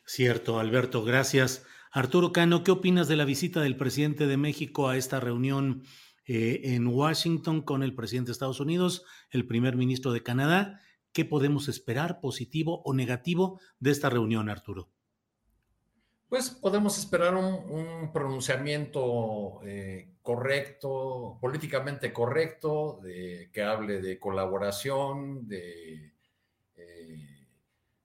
Cierto, 0.07 0.59
Alberto, 0.59 1.03
gracias. 1.03 1.65
Arturo 1.91 2.33
Cano, 2.33 2.63
¿qué 2.63 2.71
opinas 2.71 3.09
de 3.09 3.17
la 3.17 3.25
visita 3.25 3.61
del 3.61 3.77
presidente 3.77 4.27
de 4.27 4.37
México 4.37 4.89
a 4.89 4.97
esta 4.97 5.19
reunión 5.19 5.83
eh, 6.27 6.61
en 6.65 6.87
Washington 6.87 7.63
con 7.63 7.83
el 7.83 7.95
presidente 7.95 8.29
de 8.29 8.33
Estados 8.33 8.61
Unidos, 8.61 9.05
el 9.31 9.47
primer 9.47 9.77
ministro 9.77 10.13
de 10.13 10.23
Canadá? 10.23 10.81
¿Qué 11.13 11.25
podemos 11.25 11.69
esperar, 11.69 12.21
positivo 12.21 12.83
o 12.85 12.93
negativo, 12.93 13.61
de 13.79 13.93
esta 13.93 14.11
reunión, 14.11 14.51
Arturo? 14.51 14.91
Pues 16.29 16.51
podemos 16.51 16.99
esperar 16.99 17.37
un, 17.37 18.13
pronunciamiento 18.13 19.61
eh, 19.65 20.17
correcto, 20.21 21.39
políticamente 21.41 22.13
correcto, 22.13 22.99
de, 23.03 23.51
que 23.53 23.63
hable 23.63 24.01
de 24.01 24.19
colaboración, 24.19 25.47
de 25.47 26.14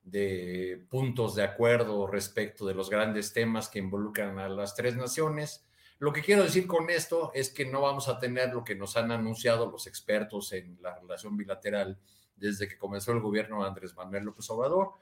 de 0.10 0.86
puntos 0.90 1.36
de 1.36 1.44
acuerdo 1.44 2.08
respecto 2.08 2.66
de 2.66 2.74
los 2.74 2.90
grandes 2.90 3.34
temas 3.34 3.70
que 3.70 3.80
involucran 3.80 4.40
a 4.40 4.50
las 4.50 4.76
tres 4.76 4.96
naciones. 4.96 5.66
Lo 6.00 6.14
que 6.14 6.22
quiero 6.22 6.44
decir 6.44 6.66
con 6.66 6.90
esto 6.90 7.32
es 7.34 7.50
que 7.50 7.66
no 7.66 7.82
vamos 7.82 8.08
a 8.08 8.20
tener 8.20 8.54
lo 8.54 8.64
que 8.64 8.76
nos 8.76 8.96
han 8.96 9.12
anunciado 9.12 9.70
los 9.70 9.86
expertos 9.86 10.54
en 10.54 10.78
la 10.82 10.98
relación 10.98 11.36
bilateral 11.36 12.00
desde 12.36 12.68
que 12.68 12.78
comenzó 12.78 13.12
el 13.12 13.20
gobierno 13.20 13.62
de 13.62 13.68
Andrés 13.68 13.94
Manuel 13.96 14.24
López 14.24 14.50
Obrador, 14.50 14.94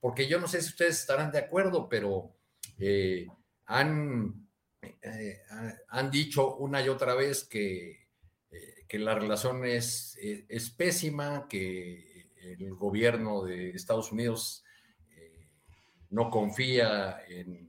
porque 0.00 0.26
yo 0.26 0.40
no 0.40 0.48
sé 0.48 0.62
si 0.62 0.70
ustedes 0.70 1.00
estarán 1.00 1.30
de 1.30 1.38
acuerdo, 1.38 1.88
pero 1.88 2.34
eh, 2.78 3.26
han, 3.66 4.48
eh, 4.80 5.40
han 5.88 6.10
dicho 6.10 6.56
una 6.56 6.82
y 6.82 6.88
otra 6.88 7.14
vez 7.14 7.44
que, 7.44 8.08
eh, 8.50 8.84
que 8.88 8.98
la 8.98 9.14
relación 9.14 9.64
es, 9.64 10.16
es 10.20 10.70
pésima, 10.70 11.46
que 11.48 12.05
el 12.52 12.74
gobierno 12.74 13.44
de 13.44 13.70
Estados 13.70 14.12
Unidos 14.12 14.64
eh, 15.10 15.48
no 16.10 16.30
confía 16.30 17.22
en, 17.28 17.66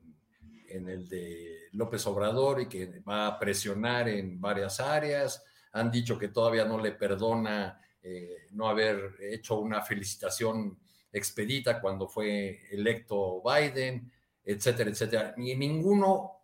el 0.70 1.08
de 1.08 1.70
López 1.72 2.06
Obrador 2.08 2.62
y 2.62 2.68
que 2.68 3.00
va 3.00 3.28
a 3.28 3.40
presionar 3.40 4.10
en 4.10 4.40
varias 4.40 4.80
áreas. 4.80 5.44
Han 5.72 5.90
dicho 5.90 6.20
que 6.20 6.28
todavía 6.28 6.66
no 6.66 6.80
le 6.80 6.92
perdona 6.92 7.82
eh, 8.04 8.48
no 8.52 8.68
haber 8.68 9.16
hecho 9.20 9.60
una 9.60 9.82
felicitación 9.82 10.78
expedita 11.12 11.80
cuando 11.80 12.08
fue 12.08 12.68
electo 12.70 13.42
Biden, 13.42 14.12
etcétera, 14.44 14.90
etcétera. 14.90 15.34
Ni 15.38 15.56
ninguno 15.56 16.38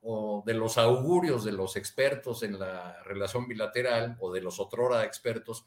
de 0.46 0.54
los 0.54 0.78
augurios 0.78 1.44
de 1.46 1.52
los 1.52 1.76
expertos 1.76 2.44
en 2.44 2.60
la 2.60 3.02
relación 3.04 3.48
bilateral 3.48 4.18
o 4.20 4.32
de 4.32 4.42
los 4.42 4.60
otrora 4.60 5.06
expertos 5.06 5.66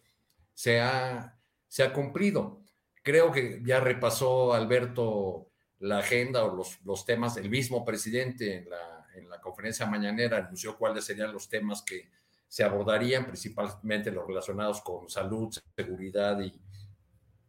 se 0.52 0.80
ha 0.80 1.35
se 1.68 1.82
ha 1.82 1.92
cumplido. 1.92 2.60
Creo 3.02 3.32
que 3.32 3.60
ya 3.64 3.80
repasó 3.80 4.54
Alberto 4.54 5.48
la 5.78 5.98
agenda 5.98 6.44
o 6.44 6.56
los, 6.84 7.04
temas, 7.04 7.36
el 7.36 7.50
mismo 7.50 7.84
presidente 7.84 8.56
en 8.56 8.70
la, 8.70 9.06
en 9.14 9.28
la 9.28 9.40
conferencia 9.40 9.86
mañanera 9.86 10.38
anunció 10.38 10.76
cuáles 10.76 11.04
serían 11.04 11.32
los 11.32 11.48
temas 11.48 11.82
que 11.82 12.10
se 12.48 12.64
abordarían, 12.64 13.26
principalmente 13.26 14.10
los 14.10 14.26
relacionados 14.26 14.80
con 14.80 15.08
salud, 15.08 15.54
seguridad 15.76 16.40
y 16.40 16.52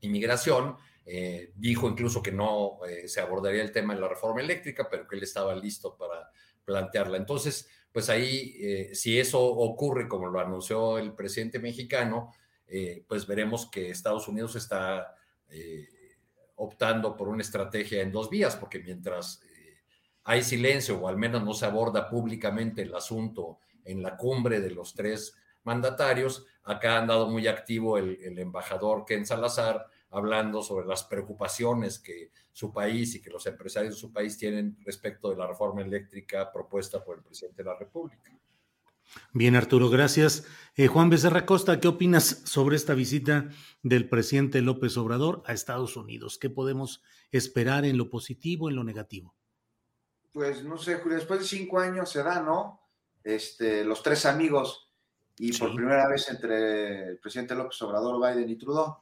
inmigración. 0.01 0.75
Eh, 1.05 1.53
dijo 1.55 1.87
incluso 1.87 2.21
que 2.21 2.33
no 2.33 2.79
eh, 2.85 3.07
se 3.07 3.21
abordaría 3.21 3.61
el 3.61 3.71
tema 3.71 3.95
de 3.95 4.01
la 4.01 4.09
reforma 4.09 4.41
eléctrica, 4.41 4.87
pero 4.89 5.07
que 5.07 5.15
él 5.15 5.23
estaba 5.23 5.55
listo 5.55 5.95
para 5.95 6.29
plantearla. 6.65 7.17
Entonces, 7.17 7.69
pues 7.91 8.09
ahí, 8.09 8.57
eh, 8.59 8.89
si 8.93 9.17
eso 9.17 9.41
ocurre 9.41 10.07
como 10.07 10.27
lo 10.27 10.39
anunció 10.39 10.97
el 10.97 11.13
presidente 11.13 11.59
mexicano, 11.59 12.33
eh, 12.67 13.03
pues 13.07 13.25
veremos 13.25 13.69
que 13.69 13.89
Estados 13.89 14.27
Unidos 14.27 14.55
está 14.55 15.15
eh, 15.49 15.87
optando 16.55 17.15
por 17.15 17.29
una 17.29 17.41
estrategia 17.41 18.01
en 18.01 18.11
dos 18.11 18.29
vías, 18.29 18.55
porque 18.55 18.79
mientras 18.79 19.41
eh, 19.43 19.77
hay 20.23 20.43
silencio 20.43 20.99
o 20.99 21.07
al 21.07 21.17
menos 21.17 21.43
no 21.43 21.53
se 21.53 21.65
aborda 21.65 22.09
públicamente 22.09 22.81
el 22.81 22.93
asunto 22.93 23.59
en 23.85 24.03
la 24.03 24.17
cumbre 24.17 24.59
de 24.59 24.71
los 24.71 24.93
tres 24.93 25.35
mandatarios, 25.63 26.45
acá 26.63 26.95
ha 26.95 27.01
andado 27.01 27.29
muy 27.29 27.47
activo 27.47 27.97
el, 27.97 28.17
el 28.21 28.37
embajador 28.39 29.05
Ken 29.05 29.25
Salazar 29.25 29.87
hablando 30.09 30.61
sobre 30.61 30.85
las 30.85 31.03
preocupaciones 31.03 31.99
que 31.99 32.31
su 32.51 32.73
país 32.73 33.15
y 33.15 33.21
que 33.21 33.29
los 33.29 33.45
empresarios 33.45 33.93
de 33.93 33.99
su 33.99 34.11
país 34.11 34.37
tienen 34.37 34.77
respecto 34.83 35.29
de 35.29 35.35
la 35.35 35.47
reforma 35.47 35.81
eléctrica 35.81 36.51
propuesta 36.51 37.03
por 37.03 37.17
el 37.17 37.23
presidente 37.23 37.63
de 37.63 37.69
la 37.69 37.77
República. 37.77 38.31
Bien, 39.33 39.55
Arturo, 39.55 39.89
gracias. 39.89 40.45
Eh, 40.75 40.87
Juan 40.87 41.09
Becerra 41.09 41.45
Costa, 41.45 41.79
¿qué 41.79 41.87
opinas 41.87 42.41
sobre 42.45 42.75
esta 42.75 42.93
visita 42.93 43.49
del 43.83 44.09
presidente 44.09 44.61
López 44.61 44.97
Obrador 44.97 45.43
a 45.45 45.53
Estados 45.53 45.95
Unidos? 45.97 46.37
¿Qué 46.37 46.49
podemos 46.49 47.03
esperar 47.31 47.85
en 47.85 47.97
lo 47.97 48.09
positivo, 48.09 48.69
en 48.69 48.75
lo 48.75 48.83
negativo? 48.83 49.35
Pues 50.31 50.63
no 50.63 50.77
sé, 50.77 50.95
Julio, 50.95 51.17
después 51.17 51.39
de 51.39 51.45
cinco 51.45 51.79
años 51.79 52.11
se 52.11 52.21
da, 52.21 52.41
¿no? 52.41 52.81
Este, 53.23 53.83
los 53.83 54.03
tres 54.03 54.25
amigos 54.25 54.91
y 55.39 55.55
por 55.57 55.73
primera 55.75 56.07
vez 56.07 56.29
entre 56.29 57.09
el 57.09 57.19
presidente 57.19 57.55
López 57.55 57.81
Obrador, 57.81 58.19
Biden 58.19 58.49
y 58.49 58.55
Trudeau. 58.55 58.97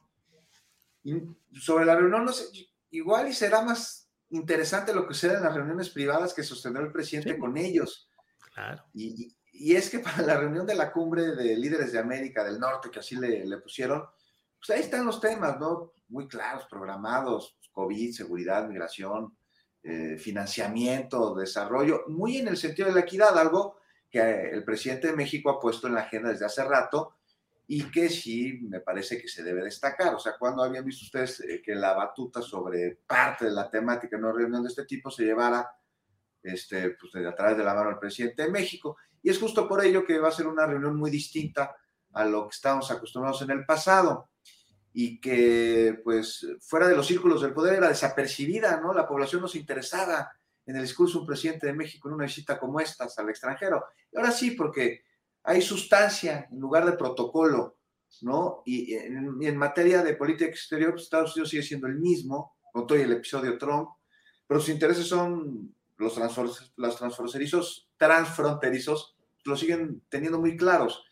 Y 1.04 1.14
sobre 1.60 1.84
la 1.84 1.96
reunión, 1.96 2.24
no 2.24 2.32
sé, 2.32 2.44
igual 2.90 3.28
y 3.28 3.32
será 3.32 3.62
más 3.62 4.10
interesante 4.30 4.94
lo 4.94 5.06
que 5.06 5.14
sucede 5.14 5.36
en 5.36 5.44
las 5.44 5.54
reuniones 5.54 5.90
privadas 5.90 6.34
que 6.34 6.42
sostendrá 6.42 6.82
el 6.82 6.92
presidente 6.92 7.38
con 7.38 7.56
ellos. 7.56 8.08
Claro. 8.52 8.84
Y, 8.94 9.34
y 9.58 9.74
es 9.74 9.90
que 9.90 9.98
para 9.98 10.22
la 10.22 10.36
reunión 10.36 10.66
de 10.66 10.74
la 10.74 10.92
cumbre 10.92 11.34
de 11.34 11.56
líderes 11.56 11.92
de 11.92 11.98
América 11.98 12.44
del 12.44 12.58
Norte, 12.58 12.90
que 12.90 13.00
así 13.00 13.16
le, 13.16 13.58
pusieron, 13.58 14.04
pues 14.58 14.70
ahí 14.70 14.80
están 14.84 15.06
los 15.06 15.20
temas, 15.20 15.58
¿no? 15.58 15.92
Muy 16.08 16.28
claros, 16.28 16.66
programados, 16.70 17.58
COVID, 17.72 18.12
seguridad, 18.12 18.68
migración, 18.68 19.36
eh, 19.82 20.16
financiamiento, 20.18 21.34
desarrollo, 21.34 22.04
muy 22.08 22.38
en 22.38 22.48
el 22.48 22.56
sentido 22.56 22.88
de 22.88 22.94
la 22.94 23.00
equidad, 23.00 23.38
algo 23.38 23.78
que 24.10 24.50
el 24.50 24.64
presidente 24.64 25.08
de 25.08 25.16
México 25.16 25.50
ha 25.50 25.60
puesto 25.60 25.86
en 25.86 25.94
la 25.94 26.02
agenda 26.02 26.30
desde 26.30 26.46
hace 26.46 26.64
rato 26.64 27.16
y 27.68 27.90
que 27.90 28.08
sí 28.08 28.60
me 28.62 28.80
parece 28.80 29.20
que 29.20 29.28
se 29.28 29.42
debe 29.42 29.62
destacar. 29.62 30.14
O 30.14 30.18
sea, 30.18 30.36
cuando 30.38 30.62
habían 30.62 30.84
visto 30.84 31.04
ustedes 31.04 31.40
eh, 31.40 31.60
que 31.62 31.74
la 31.74 31.94
batuta 31.94 32.40
sobre 32.40 32.98
parte 33.06 33.46
de 33.46 33.50
la 33.50 33.68
temática 33.68 34.16
en 34.16 34.24
una 34.24 34.32
reunión 34.32 34.62
de 34.62 34.68
este 34.68 34.84
tipo 34.84 35.10
se 35.10 35.24
llevara 35.24 35.68
este, 36.46 36.90
pues, 36.90 37.14
a 37.24 37.34
través 37.34 37.56
de 37.56 37.64
la 37.64 37.74
mano 37.74 37.90
del 37.90 37.98
presidente 37.98 38.42
de 38.42 38.50
México. 38.50 38.96
Y 39.22 39.30
es 39.30 39.38
justo 39.38 39.68
por 39.68 39.84
ello 39.84 40.04
que 40.04 40.18
va 40.18 40.28
a 40.28 40.32
ser 40.32 40.46
una 40.46 40.66
reunión 40.66 40.96
muy 40.96 41.10
distinta 41.10 41.76
a 42.12 42.24
lo 42.24 42.48
que 42.48 42.54
estábamos 42.54 42.90
acostumbrados 42.90 43.42
en 43.42 43.50
el 43.50 43.64
pasado 43.64 44.30
y 44.92 45.20
que 45.20 46.00
pues 46.02 46.46
fuera 46.60 46.88
de 46.88 46.96
los 46.96 47.06
círculos 47.06 47.42
del 47.42 47.52
poder 47.52 47.74
era 47.74 47.88
desapercibida, 47.88 48.80
¿no? 48.80 48.94
La 48.94 49.06
población 49.06 49.42
no 49.42 49.48
se 49.48 49.58
interesaba 49.58 50.32
en 50.64 50.76
el 50.76 50.82
discurso 50.82 51.14
de 51.14 51.20
un 51.20 51.26
presidente 51.26 51.66
de 51.66 51.74
México 51.74 52.08
en 52.08 52.14
una 52.14 52.24
visita 52.24 52.58
como 52.58 52.80
esta 52.80 53.06
al 53.16 53.28
extranjero. 53.28 53.84
Y 54.10 54.16
ahora 54.16 54.30
sí, 54.30 54.52
porque 54.52 55.02
hay 55.42 55.60
sustancia 55.60 56.48
en 56.50 56.58
lugar 56.58 56.86
de 56.86 56.96
protocolo, 56.96 57.76
¿no? 58.22 58.62
Y 58.64 58.94
en, 58.94 59.56
materia 59.56 60.02
de 60.02 60.16
política 60.16 60.46
exterior, 60.46 60.92
pues, 60.92 61.04
Estados 61.04 61.36
Unidos 61.36 61.50
sigue 61.50 61.62
siendo 61.62 61.86
el 61.86 61.96
mismo, 61.96 62.56
todo 62.72 62.94
el 62.94 63.12
episodio 63.12 63.58
Trump, 63.58 63.90
pero 64.46 64.60
sus 64.60 64.70
intereses 64.70 65.06
son 65.06 65.74
los, 65.96 66.14
transfronterizos, 66.14 67.88
transfronterizos 67.96 69.16
lo 69.44 69.56
siguen 69.56 70.02
teniendo 70.08 70.38
muy 70.38 70.56
claros. 70.56 71.04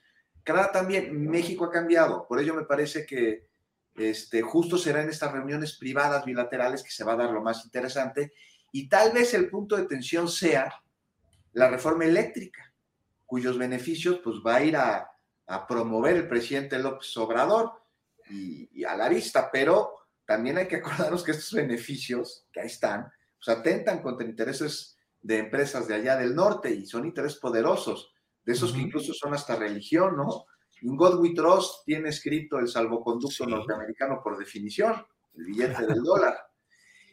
Canadá 0.43 0.73
también, 0.73 1.29
México 1.29 1.65
ha 1.65 1.71
cambiado, 1.71 2.27
por 2.29 2.41
ello 2.41 2.55
me 2.55 2.65
parece 2.65 3.07
que 3.07 3.49
este, 3.95 4.43
justo 4.43 4.77
será 4.77 5.03
en 5.03 5.09
estas 5.09 5.33
reuniones 5.33 5.77
privadas 5.77 6.25
bilaterales 6.25 6.83
que 6.83 6.91
se 6.91 7.05
va 7.05 7.13
a 7.13 7.17
dar 7.17 7.31
lo 7.31 7.43
más 7.43 7.65
interesante. 7.65 8.33
Y 8.73 8.89
tal 8.89 9.13
vez 9.13 9.35
el 9.35 9.49
punto 9.49 9.77
de 9.77 9.87
tensión 9.87 10.29
sea 10.29 10.83
la 11.53 11.71
reforma 11.71 12.05
eléctrica, 12.05 12.73
cuyos 13.25 13.57
beneficios 13.57 14.21
pues 14.23 14.37
va 14.45 14.57
a 14.57 14.65
ir 14.65 14.77
a, 14.77 15.11
promover 15.69 16.17
el 16.17 16.27
presidente 16.27 16.79
López 16.79 17.15
Obrador 17.19 17.73
y, 18.31 18.83
a 18.83 18.97
la 18.97 19.11
vista, 19.11 19.51
pero 19.53 19.93
también 20.25 20.57
hay 20.57 20.67
que 20.67 20.77
acordarnos 20.77 21.23
que 21.23 21.33
estos 21.33 21.53
beneficios 21.53 22.47
que 22.51 22.61
ahí 22.61 22.67
están, 22.67 23.13
pues 23.45 23.59
atentan 23.59 24.03
contra 24.03 24.27
intereses 24.27 24.97
de 25.21 25.39
empresas 25.39 25.87
de 25.89 25.95
allá 25.95 26.17
del 26.17 26.35
norte 26.35 26.71
y 26.71 26.87
son 26.87 27.07
intereses 27.07 27.39
poderosos, 27.39 28.13
de 28.45 28.53
esos 28.53 28.73
que 28.73 28.81
incluso 28.81 29.13
son 29.15 29.35
hasta 29.35 29.57
religión, 29.57 30.17
¿no? 30.17 30.47
In 30.83 30.97
God 30.97 31.21
We 31.21 31.35
Trust 31.35 31.85
tiene 31.85 32.11
escrito 32.11 32.59
el 32.59 32.69
salvoconducto 32.69 33.47
norteamericano 33.47 34.21
por 34.23 34.37
definición, 34.37 35.07
el 35.35 35.45
billete 35.47 35.87
del 35.87 36.03
dólar. 36.03 36.37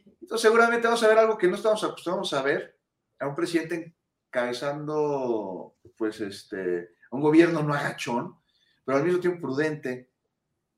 Entonces 0.06 0.42
seguramente 0.42 0.88
vamos 0.88 1.04
a 1.04 1.08
ver 1.08 1.18
algo 1.18 1.38
que 1.38 1.48
no 1.48 1.56
estamos 1.56 1.84
acostumbrados 1.84 2.34
a 2.34 2.42
ver, 2.42 2.78
a 3.20 3.28
un 3.28 3.36
presidente 3.36 3.96
encabezando, 4.28 5.76
pues, 5.98 6.20
este, 6.22 6.96
un 7.12 7.22
gobierno 7.22 7.64
no 7.64 7.74
agachón, 7.74 8.36
pero 8.84 8.98
al 8.98 9.04
mismo 9.04 9.20
tiempo 9.20 9.48
prudente, 9.48 10.11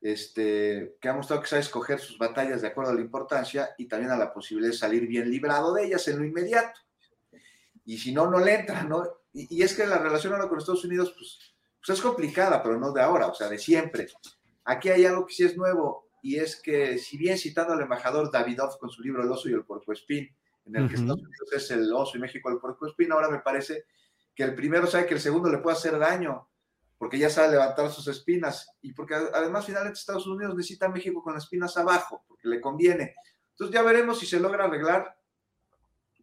este, 0.04 0.98
que 1.00 1.08
ha 1.08 1.14
mostrado 1.14 1.40
que 1.40 1.48
sabe 1.48 1.62
escoger 1.62 1.98
sus 1.98 2.18
batallas 2.18 2.60
de 2.60 2.68
acuerdo 2.68 2.92
a 2.92 2.94
la 2.94 3.00
importancia 3.00 3.70
y 3.78 3.86
también 3.86 4.12
a 4.12 4.18
la 4.18 4.34
posibilidad 4.34 4.70
de 4.70 4.76
salir 4.76 5.06
bien 5.06 5.30
librado 5.30 5.72
de 5.72 5.86
ellas 5.86 6.06
en 6.08 6.18
lo 6.18 6.26
inmediato. 6.26 6.78
Y 7.86 7.96
si 7.96 8.12
no, 8.12 8.30
no 8.30 8.38
le 8.38 8.54
entra, 8.54 8.82
¿no? 8.82 9.02
Y, 9.32 9.62
es 9.62 9.74
que 9.74 9.86
la 9.86 9.96
relación 9.96 10.34
ahora 10.34 10.46
con 10.46 10.58
Estados 10.58 10.84
Unidos, 10.84 11.14
pues, 11.16 11.54
pues 11.80 11.98
es 11.98 12.04
complicada, 12.04 12.62
pero 12.62 12.78
no 12.78 12.92
de 12.92 13.00
ahora, 13.00 13.28
o 13.28 13.34
sea, 13.34 13.48
de 13.48 13.58
siempre. 13.58 14.06
Aquí 14.66 14.90
hay 14.90 15.06
algo 15.06 15.24
que 15.24 15.32
sí 15.32 15.44
es 15.44 15.56
nuevo, 15.56 16.10
y 16.20 16.36
es 16.36 16.56
que, 16.56 16.98
si 16.98 17.16
bien 17.16 17.38
citando 17.38 17.72
al 17.72 17.80
embajador 17.80 18.30
Davidov 18.30 18.78
con 18.78 18.90
su 18.90 19.02
libro 19.02 19.22
El 19.22 19.32
oso 19.32 19.48
y 19.48 19.54
el 19.54 19.64
puercoespín, 19.64 20.28
en 20.66 20.76
el 20.76 20.86
que 20.86 20.96
Estados 20.96 21.22
Unidos 21.22 21.52
es 21.52 21.70
el 21.70 21.90
oso 21.90 22.18
y 22.18 22.20
México 22.20 22.50
el 22.50 22.58
puercoespín, 22.58 23.10
ahora 23.10 23.30
me 23.30 23.38
parece 23.38 23.86
que 24.34 24.42
el 24.42 24.54
primero 24.54 24.86
sabe 24.86 25.06
que 25.06 25.14
el 25.14 25.20
segundo 25.20 25.50
le 25.50 25.58
puede 25.58 25.78
hacer 25.78 25.98
daño, 25.98 26.46
porque 27.04 27.18
ya 27.18 27.28
sabe 27.28 27.52
levantar 27.52 27.90
sus 27.90 28.08
espinas, 28.08 28.66
y 28.80 28.94
porque 28.94 29.14
además 29.14 29.66
finalmente 29.66 29.98
Estados 29.98 30.26
Unidos 30.26 30.54
necesita 30.54 30.86
a 30.86 30.88
México 30.88 31.22
con 31.22 31.34
las 31.34 31.42
espinas 31.42 31.76
abajo, 31.76 32.24
porque 32.26 32.48
le 32.48 32.62
conviene. 32.62 33.14
Entonces 33.50 33.74
ya 33.74 33.82
veremos 33.82 34.18
si 34.18 34.24
se 34.24 34.40
logra 34.40 34.64
arreglar 34.64 35.14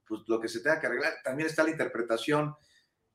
pues, 0.07 0.21
lo 0.25 0.39
que 0.41 0.47
se 0.47 0.59
tenga 0.59 0.79
que 0.79 0.87
arreglar. 0.87 1.13
También 1.23 1.47
está 1.47 1.63
la 1.63 1.69
interpretación 1.69 2.55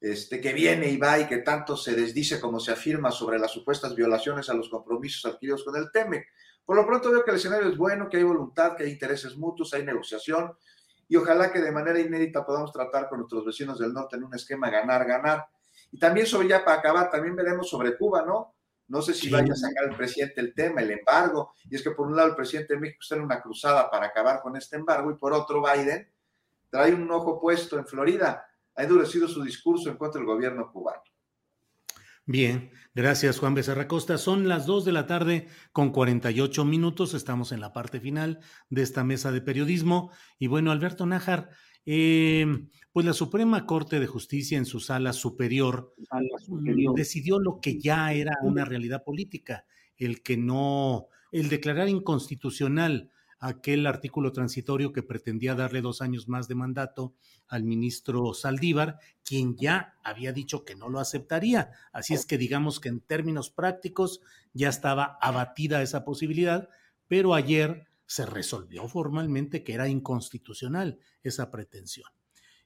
este, 0.01 0.41
que 0.41 0.53
viene 0.53 0.89
y 0.89 0.97
va 0.97 1.19
y 1.19 1.27
que 1.27 1.39
tanto 1.39 1.77
se 1.77 1.97
desdice 1.97 2.39
como 2.41 2.61
se 2.61 2.71
afirma 2.71 3.11
sobre 3.11 3.41
las 3.41 3.51
supuestas 3.51 3.97
violaciones 3.97 4.49
a 4.49 4.55
los 4.55 4.69
compromisos 4.69 5.25
adquiridos 5.25 5.65
con 5.65 5.75
el 5.75 5.91
TEMEC. 5.91 6.25
Por 6.65 6.77
lo 6.77 6.87
pronto 6.87 7.11
veo 7.11 7.25
que 7.25 7.33
el 7.33 7.39
escenario 7.39 7.69
es 7.69 7.77
bueno, 7.77 8.09
que 8.09 8.19
hay 8.19 8.23
voluntad, 8.23 8.77
que 8.77 8.85
hay 8.85 8.93
intereses 8.93 9.37
mutuos, 9.37 9.75
hay 9.75 9.85
negociación 9.85 10.57
y 11.09 11.17
ojalá 11.17 11.53
que 11.53 11.61
de 11.61 11.73
manera 11.73 11.99
inédita 11.99 12.47
podamos 12.47 12.71
tratar 12.71 13.09
con 13.09 13.19
nuestros 13.19 13.45
vecinos 13.45 13.81
del 13.81 13.93
norte 13.93 14.15
en 14.15 14.23
un 14.23 14.37
esquema 14.37 14.71
ganar-ganar. 14.71 15.49
Y 15.91 15.99
también 15.99 16.27
sobre 16.27 16.49
ya 16.49 16.65
para 16.65 16.79
acabar, 16.79 17.11
también 17.11 17.37
veremos 17.37 17.69
sobre 17.69 17.97
Cuba, 17.97 18.25
¿no? 18.25 18.55
No 18.89 19.03
sé 19.03 19.15
si 19.15 19.29
vaya 19.29 19.53
a 19.53 19.57
sacar 19.57 19.89
el 19.91 19.97
presidente 19.97 20.41
el 20.41 20.55
tema, 20.55 20.81
el 20.81 20.93
embargo. 20.93 21.55
Y 21.69 21.75
es 21.75 21.83
que 21.83 21.91
por 21.91 22.07
un 22.07 22.17
lado 22.17 22.29
el 22.29 22.37
presidente 22.37 22.75
de 22.75 22.81
México 22.81 22.99
está 23.03 23.17
en 23.17 23.23
una 23.23 23.41
cruzada 23.41 23.91
para 23.91 24.07
acabar 24.07 24.41
con 24.41 24.57
este 24.57 24.77
embargo 24.77 25.11
y 25.11 25.15
por 25.15 25.33
otro 25.33 25.63
Biden 25.63 26.09
trae 26.71 26.95
un 26.95 27.11
ojo 27.11 27.41
puesto 27.41 27.79
en 27.79 27.87
Florida. 27.87 28.47
Ha 28.77 28.83
endurecido 28.83 29.27
su 29.27 29.43
discurso 29.43 29.91
en 29.91 29.97
contra 29.97 30.21
del 30.21 30.27
gobierno 30.27 30.71
cubano. 30.71 31.03
Bien, 32.29 32.73
gracias 32.93 33.39
Juan 33.39 33.55
Becerra 33.55 33.87
Costa. 33.87 34.19
Son 34.19 34.49
las 34.49 34.67
2 34.67 34.85
de 34.85 34.93
la 34.93 35.07
tarde 35.07 35.49
con 35.73 35.91
48 35.91 36.65
minutos. 36.65 37.15
Estamos 37.15 37.53
en 37.53 37.61
la 37.61 37.73
parte 37.73 38.01
final 38.01 38.41
de 38.69 38.83
esta 38.83 39.05
mesa 39.05 39.31
de 39.31 39.41
periodismo. 39.41 40.11
Y 40.39 40.49
bueno, 40.49 40.73
Alberto 40.73 41.07
Nájar, 41.07 41.51
em, 41.87 42.69
pues 42.93 43.07
la 43.07 43.13
Suprema 43.13 43.65
Corte 43.65 44.01
de 44.01 44.07
Justicia 44.07 44.59
en 44.59 44.67
su 44.67 44.81
sala 44.81 45.13
superior, 45.13 45.95
mm, 46.49 46.95
decidió 46.95 47.39
lo 47.39 47.61
que 47.61 47.79
ya 47.79 48.13
era 48.13 48.33
una 48.43 48.65
realidad 48.65 49.05
política, 49.05 49.65
el 49.97 50.23
que 50.23 50.37
no, 50.37 51.09
el 51.33 51.49
declarar 51.49 51.89
inconstitucional 51.89 53.11
aquel 53.39 53.87
artículo 53.87 54.33
transitorio 54.33 54.93
que 54.93 55.03
pretendía 55.03 55.55
darle 55.55 55.83
dos 55.83 56.01
años 56.01 56.29
más 56.29 56.49
de 56.49 56.55
mandato 56.55 57.15
al 57.49 57.65
ministro 57.65 58.35
Saldívar, 58.35 58.99
quien 59.25 59.57
ya 59.57 59.95
había 60.03 60.33
dicho 60.33 60.65
que 60.65 60.75
no 60.75 60.89
lo 60.89 61.01
aceptaría. 61.01 61.71
Así 61.93 62.15
es 62.15 62.27
que 62.27 62.39
digamos 62.39 62.81
que 62.81 62.89
en 62.89 63.01
términos 63.01 63.51
prácticos 63.51 64.21
ya 64.53 64.69
estaba 64.69 65.19
abatida 65.21 65.83
esa 65.83 66.05
posibilidad, 66.05 66.69
pero 67.09 67.35
ayer 67.35 67.86
se 68.07 68.25
resolvió 68.27 68.89
formalmente 68.89 69.63
que 69.65 69.75
era 69.75 69.89
inconstitucional 69.89 70.99
esa 71.23 71.51
pretensión. 71.51 72.09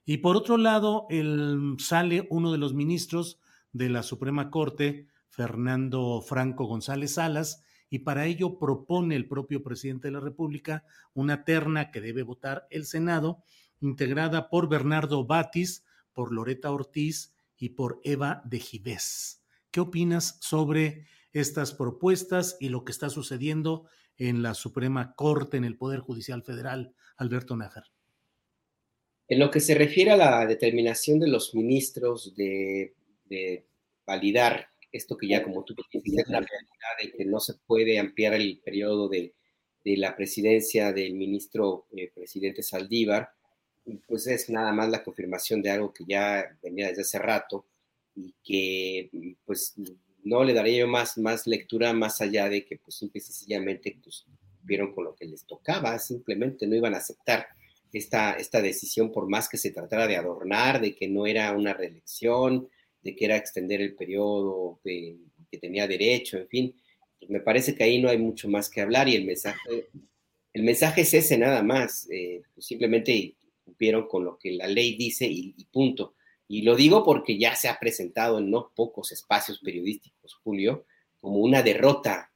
Y 0.05 0.17
por 0.17 0.35
otro 0.35 0.57
lado, 0.57 1.05
el, 1.09 1.75
sale 1.79 2.27
uno 2.29 2.51
de 2.51 2.57
los 2.57 2.73
ministros 2.73 3.39
de 3.71 3.89
la 3.89 4.03
Suprema 4.03 4.49
Corte, 4.49 5.07
Fernando 5.29 6.21
Franco 6.21 6.65
González 6.65 7.15
Salas, 7.15 7.63
y 7.89 7.99
para 7.99 8.25
ello 8.25 8.57
propone 8.57 9.15
el 9.15 9.27
propio 9.27 9.63
presidente 9.63 10.07
de 10.07 10.13
la 10.13 10.19
República 10.19 10.85
una 11.13 11.43
terna 11.43 11.91
que 11.91 12.01
debe 12.01 12.23
votar 12.23 12.67
el 12.69 12.85
Senado, 12.85 13.43
integrada 13.81 14.49
por 14.49 14.69
Bernardo 14.69 15.25
Batis, 15.25 15.83
por 16.13 16.31
Loreta 16.31 16.71
Ortiz 16.71 17.35
y 17.57 17.69
por 17.69 17.99
Eva 18.03 18.41
de 18.45 18.59
Givés. 18.59 19.43
¿Qué 19.71 19.81
opinas 19.81 20.37
sobre 20.41 21.05
estas 21.33 21.73
propuestas 21.73 22.57
y 22.59 22.69
lo 22.69 22.83
que 22.83 22.91
está 22.91 23.09
sucediendo 23.09 23.87
en 24.17 24.41
la 24.41 24.53
Suprema 24.53 25.13
Corte, 25.15 25.57
en 25.57 25.63
el 25.63 25.77
Poder 25.77 25.99
Judicial 25.99 26.43
Federal, 26.43 26.93
Alberto 27.17 27.55
Nájar? 27.55 27.85
En 29.27 29.39
lo 29.39 29.49
que 29.49 29.59
se 29.59 29.75
refiere 29.75 30.11
a 30.11 30.17
la 30.17 30.45
determinación 30.45 31.19
de 31.19 31.27
los 31.27 31.55
ministros 31.55 32.35
de, 32.35 32.93
de 33.25 33.65
validar 34.05 34.71
esto 34.91 35.17
que 35.17 35.27
ya 35.27 35.43
como 35.43 35.63
tú 35.63 35.75
dices, 35.93 36.27
la 36.27 36.39
realidad 36.39 36.97
de 37.01 37.11
que 37.11 37.25
no 37.25 37.39
se 37.39 37.53
puede 37.65 37.97
ampliar 37.97 38.33
el 38.33 38.59
periodo 38.59 39.07
de, 39.07 39.33
de 39.83 39.97
la 39.97 40.15
presidencia 40.15 40.91
del 40.91 41.13
ministro 41.13 41.87
eh, 41.95 42.11
presidente 42.13 42.61
Saldívar, 42.61 43.31
pues 44.07 44.27
es 44.27 44.49
nada 44.49 44.71
más 44.71 44.89
la 44.89 45.03
confirmación 45.03 45.61
de 45.61 45.71
algo 45.71 45.93
que 45.93 46.03
ya 46.07 46.45
venía 46.61 46.89
desde 46.89 47.01
hace 47.01 47.19
rato 47.19 47.65
y 48.15 48.33
que 48.43 49.09
pues 49.45 49.75
no 50.23 50.43
le 50.43 50.53
daría 50.53 50.79
yo 50.79 50.87
más, 50.87 51.17
más 51.17 51.47
lectura 51.47 51.93
más 51.93 52.21
allá 52.21 52.49
de 52.49 52.65
que 52.65 52.77
pues 52.77 52.95
simple 52.95 53.19
y 53.19 53.21
sencillamente 53.21 53.97
pues, 54.03 54.25
vieron 54.63 54.93
con 54.93 55.05
lo 55.05 55.15
que 55.15 55.25
les 55.25 55.45
tocaba, 55.45 55.97
simplemente 55.99 56.67
no 56.67 56.75
iban 56.75 56.93
a 56.93 56.97
aceptar 56.97 57.47
esta, 57.93 58.33
esta 58.33 58.61
decisión 58.61 59.11
por 59.11 59.27
más 59.27 59.49
que 59.49 59.57
se 59.57 59.71
tratara 59.71 60.07
de 60.07 60.15
adornar, 60.15 60.79
de 60.79 60.95
que 60.95 61.07
no 61.07 61.27
era 61.27 61.51
una 61.51 61.73
reelección, 61.73 62.69
de 63.01 63.15
que 63.15 63.25
era 63.25 63.35
extender 63.35 63.81
el 63.81 63.95
periodo 63.95 64.79
que 64.83 65.17
tenía 65.59 65.87
derecho, 65.87 66.37
en 66.37 66.47
fin. 66.47 66.75
Pues 67.19 67.29
me 67.29 67.39
parece 67.39 67.75
que 67.75 67.83
ahí 67.83 68.01
no 68.01 68.09
hay 68.09 68.17
mucho 68.17 68.49
más 68.49 68.69
que 68.69 68.81
hablar 68.81 69.07
y 69.09 69.15
el 69.15 69.25
mensaje, 69.25 69.87
el 70.53 70.63
mensaje 70.63 71.01
es 71.01 71.13
ese 71.13 71.37
nada 71.37 71.61
más. 71.63 72.07
Eh, 72.09 72.41
pues 72.53 72.65
simplemente 72.65 73.35
cumplieron 73.63 74.07
con 74.07 74.25
lo 74.25 74.37
que 74.37 74.51
la 74.51 74.67
ley 74.67 74.95
dice 74.95 75.27
y, 75.27 75.53
punto. 75.71 76.15
Y 76.51 76.63
lo 76.63 76.75
digo 76.75 77.01
porque 77.05 77.37
ya 77.37 77.55
se 77.55 77.69
ha 77.69 77.79
presentado 77.79 78.39
en 78.39 78.51
no 78.51 78.73
pocos 78.75 79.13
espacios 79.13 79.59
periodísticos, 79.59 80.33
Julio, 80.43 80.83
como 81.21 81.37
una 81.37 81.63
derrota 81.63 82.29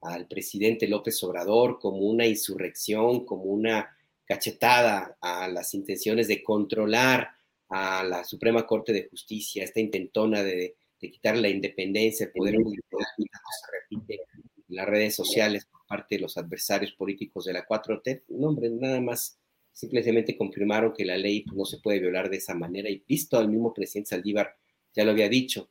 al 0.00 0.26
presidente 0.26 0.88
López 0.88 1.22
Obrador, 1.22 1.78
como 1.78 1.98
una 1.98 2.26
insurrección, 2.26 3.24
como 3.24 3.44
una 3.44 3.96
cachetada 4.24 5.16
a 5.20 5.46
las 5.46 5.72
intenciones 5.74 6.26
de 6.26 6.42
controlar 6.42 7.30
a 7.68 8.02
la 8.02 8.24
Suprema 8.24 8.66
Corte 8.66 8.92
de 8.92 9.06
Justicia, 9.08 9.62
esta 9.62 9.78
intentona 9.78 10.42
de, 10.42 10.74
quitar 10.98 11.36
la 11.36 11.48
independencia, 11.48 12.26
el 12.26 12.32
poder 12.32 12.56
judicial, 12.56 13.06
se 13.16 13.72
repite 13.72 14.14
en 14.68 14.74
las 14.74 14.86
redes 14.88 15.14
sociales 15.14 15.64
por 15.66 15.86
parte 15.86 16.16
de 16.16 16.22
los 16.22 16.36
adversarios 16.36 16.90
políticos 16.94 17.44
de 17.44 17.52
la 17.52 17.64
4T. 17.64 18.24
No, 18.30 18.48
hombre, 18.48 18.68
nada 18.68 19.00
más 19.00 19.38
simplemente 19.72 20.36
confirmaron 20.36 20.92
que 20.92 21.04
la 21.04 21.16
ley 21.16 21.42
pues, 21.42 21.56
no 21.56 21.64
se 21.64 21.78
puede 21.78 22.00
violar 22.00 22.30
de 22.30 22.36
esa 22.36 22.54
manera 22.54 22.88
y 22.90 23.02
visto 23.06 23.38
al 23.38 23.48
mismo 23.48 23.72
presidente 23.72 24.10
Saldívar 24.10 24.56
ya 24.94 25.04
lo 25.04 25.12
había 25.12 25.28
dicho. 25.28 25.70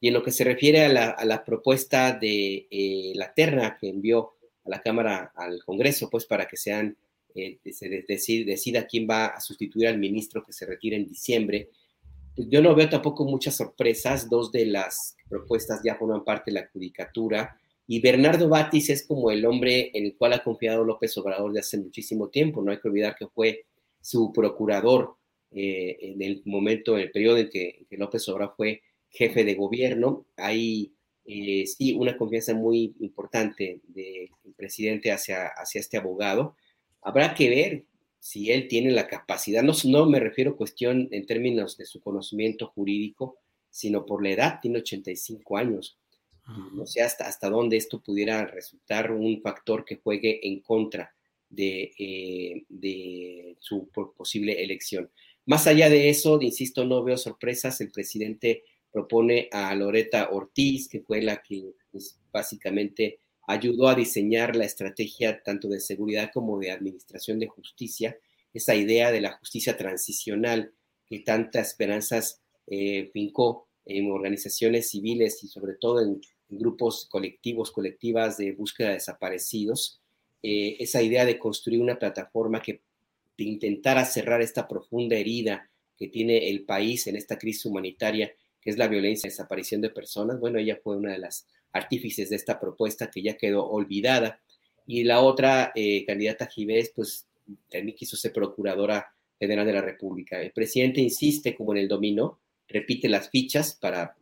Y 0.00 0.08
en 0.08 0.14
lo 0.14 0.22
que 0.22 0.30
se 0.30 0.44
refiere 0.44 0.84
a 0.84 1.24
la, 1.24 1.44
propuesta 1.44 2.12
de 2.12 2.66
eh, 2.70 3.12
la 3.14 3.34
terna 3.34 3.76
que 3.78 3.88
envió 3.90 4.32
a 4.64 4.70
la 4.70 4.80
Cámara, 4.80 5.32
al 5.36 5.62
Congreso, 5.64 6.08
pues 6.08 6.24
para 6.24 6.46
que 6.46 6.56
sean 6.56 6.96
eh, 7.34 7.58
se 7.72 7.88
decida, 7.88 8.86
quién 8.86 9.06
va 9.08 9.26
a 9.26 9.40
sustituir 9.40 9.88
al 9.88 9.98
ministro 9.98 10.44
que 10.44 10.52
se 10.52 10.66
retira 10.66 10.96
en 10.96 11.06
diciembre. 11.06 11.70
Pues, 12.34 12.48
yo 12.48 12.62
no 12.62 12.74
veo 12.74 12.88
tampoco 12.88 13.24
muchas 13.24 13.56
sorpresas, 13.56 14.28
dos 14.28 14.50
de 14.50 14.66
las 14.66 15.16
propuestas 15.28 15.80
ya 15.84 15.96
forman 15.96 16.24
parte 16.24 16.50
de 16.50 16.60
la 16.60 16.68
judicatura 16.72 17.59
y 17.92 17.98
Bernardo 17.98 18.48
Batis 18.48 18.88
es 18.90 19.04
como 19.04 19.32
el 19.32 19.44
hombre 19.44 19.90
en 19.92 20.04
el 20.04 20.16
cual 20.16 20.32
ha 20.34 20.44
confiado 20.44 20.84
López 20.84 21.18
Obrador 21.18 21.52
de 21.52 21.58
hace 21.58 21.76
muchísimo 21.76 22.28
tiempo, 22.28 22.62
no 22.62 22.70
hay 22.70 22.78
que 22.78 22.86
olvidar 22.86 23.16
que 23.18 23.26
fue 23.26 23.64
su 24.00 24.32
procurador 24.32 25.16
eh, 25.50 25.96
en 26.00 26.22
el 26.22 26.40
momento, 26.44 26.96
en 26.96 27.02
el 27.02 27.10
periodo 27.10 27.38
en 27.38 27.50
que, 27.50 27.84
López 27.90 28.28
Obrador 28.28 28.54
fue 28.56 28.82
jefe 29.08 29.42
de 29.42 29.56
gobierno. 29.56 30.24
Hay 30.36 30.92
eh, 31.24 31.64
sí 31.66 31.92
una 31.94 32.16
confianza 32.16 32.54
muy 32.54 32.94
importante 33.00 33.80
del 33.88 34.30
presidente 34.54 35.10
hacia, 35.10 35.48
hacia 35.48 35.80
este 35.80 35.96
abogado. 35.96 36.54
Habrá 37.02 37.34
que 37.34 37.50
ver 37.50 37.84
si 38.20 38.52
él 38.52 38.68
tiene 38.68 38.92
la 38.92 39.08
capacidad, 39.08 39.64
no, 39.64 39.72
no 39.86 40.06
me 40.08 40.20
refiero 40.20 40.52
a 40.52 40.56
cuestión 40.56 41.08
en 41.10 41.26
términos 41.26 41.76
de 41.76 41.86
su 41.86 42.00
conocimiento 42.00 42.68
jurídico, 42.68 43.38
sino 43.68 44.06
por 44.06 44.22
la 44.22 44.30
edad, 44.30 44.58
tiene 44.62 44.78
85 44.78 45.56
años. 45.56 45.98
No 46.72 46.86
sé 46.86 47.02
hasta, 47.02 47.26
hasta 47.26 47.50
dónde 47.50 47.76
esto 47.76 48.02
pudiera 48.02 48.44
resultar 48.46 49.12
un 49.12 49.40
factor 49.42 49.84
que 49.84 49.96
juegue 49.96 50.46
en 50.46 50.60
contra 50.60 51.14
de, 51.48 51.92
eh, 51.98 52.64
de 52.68 53.56
su 53.60 53.88
posible 54.16 54.62
elección. 54.62 55.10
Más 55.46 55.66
allá 55.66 55.88
de 55.88 56.08
eso, 56.08 56.40
insisto, 56.40 56.84
no 56.84 57.02
veo 57.02 57.16
sorpresas. 57.16 57.80
El 57.80 57.90
presidente 57.90 58.64
propone 58.90 59.48
a 59.52 59.74
Loreta 59.74 60.30
Ortiz, 60.30 60.88
que 60.88 61.00
fue 61.00 61.22
la 61.22 61.42
que 61.42 61.74
pues, 61.90 62.18
básicamente 62.32 63.20
ayudó 63.46 63.88
a 63.88 63.94
diseñar 63.94 64.54
la 64.54 64.64
estrategia 64.64 65.42
tanto 65.42 65.68
de 65.68 65.80
seguridad 65.80 66.30
como 66.32 66.58
de 66.58 66.70
administración 66.70 67.38
de 67.38 67.48
justicia, 67.48 68.16
esa 68.52 68.74
idea 68.74 69.10
de 69.10 69.20
la 69.20 69.32
justicia 69.32 69.76
transicional 69.76 70.72
que 71.06 71.20
tantas 71.20 71.68
esperanzas 71.68 72.40
eh, 72.66 73.10
fincó 73.12 73.68
en 73.84 74.10
organizaciones 74.10 74.90
civiles 74.90 75.42
y 75.42 75.48
sobre 75.48 75.74
todo 75.74 76.00
en, 76.00 76.20
grupos 76.50 77.06
colectivos, 77.10 77.70
colectivas 77.70 78.36
de 78.36 78.52
búsqueda 78.52 78.88
de 78.88 78.94
desaparecidos, 78.94 80.00
eh, 80.42 80.76
esa 80.80 81.02
idea 81.02 81.24
de 81.24 81.38
construir 81.38 81.80
una 81.80 81.98
plataforma 81.98 82.60
que 82.62 82.80
intentara 83.36 84.04
cerrar 84.04 84.42
esta 84.42 84.68
profunda 84.68 85.16
herida 85.16 85.70
que 85.98 86.08
tiene 86.08 86.50
el 86.50 86.64
país 86.64 87.06
en 87.06 87.16
esta 87.16 87.38
crisis 87.38 87.66
humanitaria, 87.66 88.32
que 88.60 88.70
es 88.70 88.78
la 88.78 88.88
violencia 88.88 89.28
y 89.28 89.30
desaparición 89.30 89.80
de 89.80 89.90
personas. 89.90 90.40
Bueno, 90.40 90.58
ella 90.58 90.78
fue 90.82 90.96
una 90.96 91.12
de 91.12 91.18
las 91.18 91.46
artífices 91.72 92.30
de 92.30 92.36
esta 92.36 92.58
propuesta 92.58 93.10
que 93.10 93.22
ya 93.22 93.36
quedó 93.36 93.66
olvidada. 93.68 94.40
Y 94.86 95.04
la 95.04 95.20
otra 95.20 95.72
eh, 95.74 96.04
candidata 96.06 96.46
Gibés, 96.46 96.92
pues 96.94 97.26
también 97.70 97.96
quiso 97.96 98.16
ser 98.16 98.32
procuradora 98.32 99.14
federal 99.38 99.66
de 99.66 99.72
la 99.72 99.82
República. 99.82 100.40
El 100.40 100.52
presidente 100.52 101.00
insiste 101.00 101.54
como 101.54 101.72
en 101.72 101.78
el 101.78 101.88
dominó, 101.88 102.38
repite 102.68 103.08
las 103.08 103.30
fichas 103.30 103.74
para, 103.74 104.16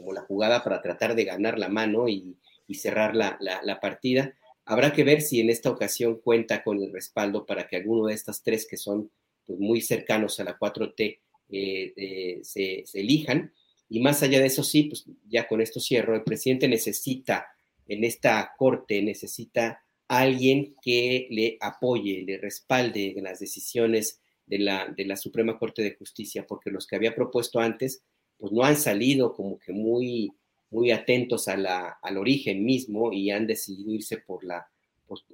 como 0.00 0.14
la 0.14 0.22
jugada 0.22 0.64
para 0.64 0.80
tratar 0.80 1.14
de 1.14 1.24
ganar 1.24 1.58
la 1.58 1.68
mano 1.68 2.08
y, 2.08 2.36
cerrar 2.72 3.14
la, 3.16 3.80
partida. 3.80 4.34
Habrá 4.64 4.92
que 4.92 5.04
ver 5.04 5.20
si 5.20 5.40
en 5.40 5.50
esta 5.50 5.70
ocasión 5.70 6.20
cuenta 6.22 6.62
con 6.62 6.80
el 6.80 6.92
respaldo 6.92 7.44
para 7.44 7.66
que 7.66 7.76
alguno 7.76 8.06
de 8.06 8.14
estas 8.14 8.42
tres 8.44 8.66
que 8.66 8.76
son 8.76 9.10
pues, 9.44 9.58
muy 9.58 9.80
cercanos 9.80 10.38
a 10.38 10.44
la 10.44 10.56
4T 10.56 11.18
eh, 11.50 11.92
eh, 11.96 12.40
se, 12.42 12.84
elijan. 12.94 13.52
Y 13.88 14.00
más 14.00 14.22
allá 14.22 14.38
de 14.38 14.46
eso, 14.46 14.62
sí, 14.62 14.84
pues 14.84 15.04
ya 15.28 15.48
con 15.48 15.60
esto 15.60 15.80
cierro, 15.80 16.14
el 16.14 16.22
presidente 16.22 16.68
necesita 16.68 17.48
en 17.88 18.04
esta 18.04 18.52
corte, 18.56 19.02
necesita 19.02 19.82
alguien 20.06 20.76
que 20.80 21.26
le 21.30 21.58
apoye, 21.60 22.22
le 22.24 22.38
respalde 22.38 23.14
en 23.16 23.24
las 23.24 23.40
decisiones 23.40 24.20
de 24.46 24.60
la, 24.60 24.86
de 24.96 25.04
la 25.04 25.16
Suprema 25.16 25.58
Corte 25.58 25.82
de 25.82 25.96
Justicia, 25.96 26.46
porque 26.46 26.70
los 26.70 26.86
que 26.86 26.96
había 26.96 27.16
propuesto 27.16 27.58
antes, 27.58 28.04
pues 28.40 28.52
no 28.52 28.64
han 28.64 28.76
salido 28.76 29.34
como 29.34 29.58
que 29.58 29.72
muy, 29.72 30.32
muy 30.70 30.90
atentos 30.90 31.46
a 31.48 31.56
la, 31.56 31.98
al 32.02 32.16
origen 32.16 32.64
mismo 32.64 33.12
y 33.12 33.30
han 33.30 33.46
decidido 33.46 33.92
irse 33.92 34.18
por 34.18 34.42
la, 34.44 34.66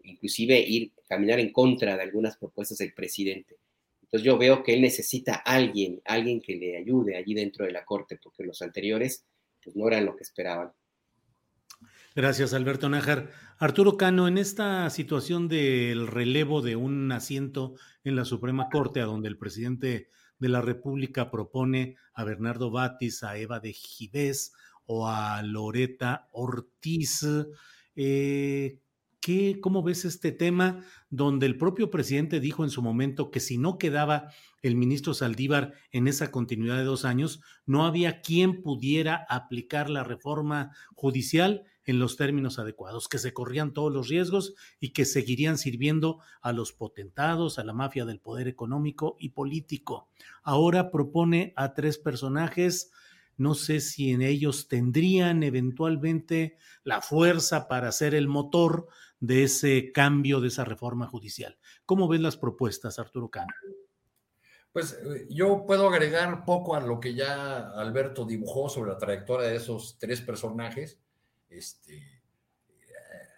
inclusive 0.02 0.58
ir, 0.58 0.92
caminar 1.08 1.38
en 1.38 1.52
contra 1.52 1.96
de 1.96 2.02
algunas 2.02 2.36
propuestas 2.36 2.78
del 2.78 2.92
presidente. 2.94 3.56
Entonces 4.02 4.24
yo 4.24 4.38
veo 4.38 4.62
que 4.62 4.74
él 4.74 4.82
necesita 4.82 5.42
a 5.44 5.54
alguien, 5.54 6.00
alguien 6.04 6.40
que 6.40 6.56
le 6.56 6.76
ayude 6.76 7.16
allí 7.16 7.34
dentro 7.34 7.64
de 7.64 7.72
la 7.72 7.84
Corte, 7.84 8.18
porque 8.22 8.44
los 8.44 8.62
anteriores 8.62 9.24
pues, 9.62 9.76
no 9.76 9.88
eran 9.88 10.04
lo 10.04 10.16
que 10.16 10.22
esperaban. 10.22 10.72
Gracias, 12.14 12.54
Alberto 12.54 12.88
Nájar. 12.88 13.30
Arturo 13.58 13.96
Cano, 13.96 14.26
en 14.26 14.38
esta 14.38 14.88
situación 14.90 15.48
del 15.48 16.06
relevo 16.06 16.62
de 16.62 16.74
un 16.74 17.12
asiento 17.12 17.74
en 18.04 18.16
la 18.16 18.24
Suprema 18.24 18.68
Corte, 18.70 19.00
a 19.00 19.04
donde 19.04 19.28
el 19.28 19.36
presidente 19.36 20.08
de 20.38 20.48
la 20.48 20.60
República 20.60 21.30
propone 21.30 21.96
a 22.14 22.24
Bernardo 22.24 22.70
Batis, 22.70 23.22
a 23.22 23.36
Eva 23.38 23.60
de 23.60 23.72
Gibés 23.72 24.52
o 24.86 25.08
a 25.08 25.42
Loreta 25.42 26.28
Ortiz, 26.32 27.26
eh, 27.96 28.80
¿qué, 29.20 29.58
¿cómo 29.60 29.82
ves 29.82 30.04
este 30.04 30.32
tema 30.32 30.84
donde 31.10 31.46
el 31.46 31.58
propio 31.58 31.90
presidente 31.90 32.40
dijo 32.40 32.62
en 32.62 32.70
su 32.70 32.82
momento 32.82 33.30
que 33.30 33.40
si 33.40 33.58
no 33.58 33.78
quedaba 33.78 34.30
el 34.62 34.76
ministro 34.76 35.14
Saldívar 35.14 35.74
en 35.90 36.06
esa 36.08 36.30
continuidad 36.30 36.76
de 36.76 36.84
dos 36.84 37.04
años, 37.04 37.40
no 37.64 37.86
había 37.86 38.20
quien 38.20 38.62
pudiera 38.62 39.26
aplicar 39.28 39.90
la 39.90 40.04
reforma 40.04 40.70
judicial? 40.94 41.64
En 41.86 42.00
los 42.00 42.16
términos 42.16 42.58
adecuados, 42.58 43.08
que 43.08 43.18
se 43.18 43.32
corrían 43.32 43.72
todos 43.72 43.92
los 43.92 44.08
riesgos 44.08 44.54
y 44.80 44.92
que 44.92 45.04
seguirían 45.04 45.56
sirviendo 45.56 46.20
a 46.42 46.52
los 46.52 46.72
potentados, 46.72 47.58
a 47.58 47.64
la 47.64 47.72
mafia 47.72 48.04
del 48.04 48.20
poder 48.20 48.48
económico 48.48 49.16
y 49.20 49.30
político. 49.30 50.08
Ahora 50.42 50.90
propone 50.90 51.52
a 51.56 51.74
tres 51.74 51.98
personajes, 51.98 52.90
no 53.36 53.54
sé 53.54 53.80
si 53.80 54.10
en 54.10 54.22
ellos 54.22 54.66
tendrían 54.66 55.42
eventualmente 55.44 56.58
la 56.82 57.00
fuerza 57.00 57.68
para 57.68 57.92
ser 57.92 58.14
el 58.14 58.26
motor 58.26 58.88
de 59.20 59.44
ese 59.44 59.92
cambio, 59.92 60.40
de 60.40 60.48
esa 60.48 60.64
reforma 60.64 61.06
judicial. 61.06 61.56
¿Cómo 61.84 62.08
ven 62.08 62.22
las 62.22 62.36
propuestas, 62.36 62.98
Arturo 62.98 63.30
Cano? 63.30 63.52
Pues 64.72 64.92
eh, 64.92 65.26
yo 65.30 65.64
puedo 65.66 65.88
agregar 65.88 66.44
poco 66.44 66.74
a 66.74 66.80
lo 66.80 67.00
que 67.00 67.14
ya 67.14 67.70
Alberto 67.70 68.26
dibujó 68.26 68.68
sobre 68.68 68.90
la 68.90 68.98
trayectoria 68.98 69.48
de 69.48 69.56
esos 69.56 69.96
tres 69.98 70.20
personajes 70.20 71.00
este, 71.50 72.16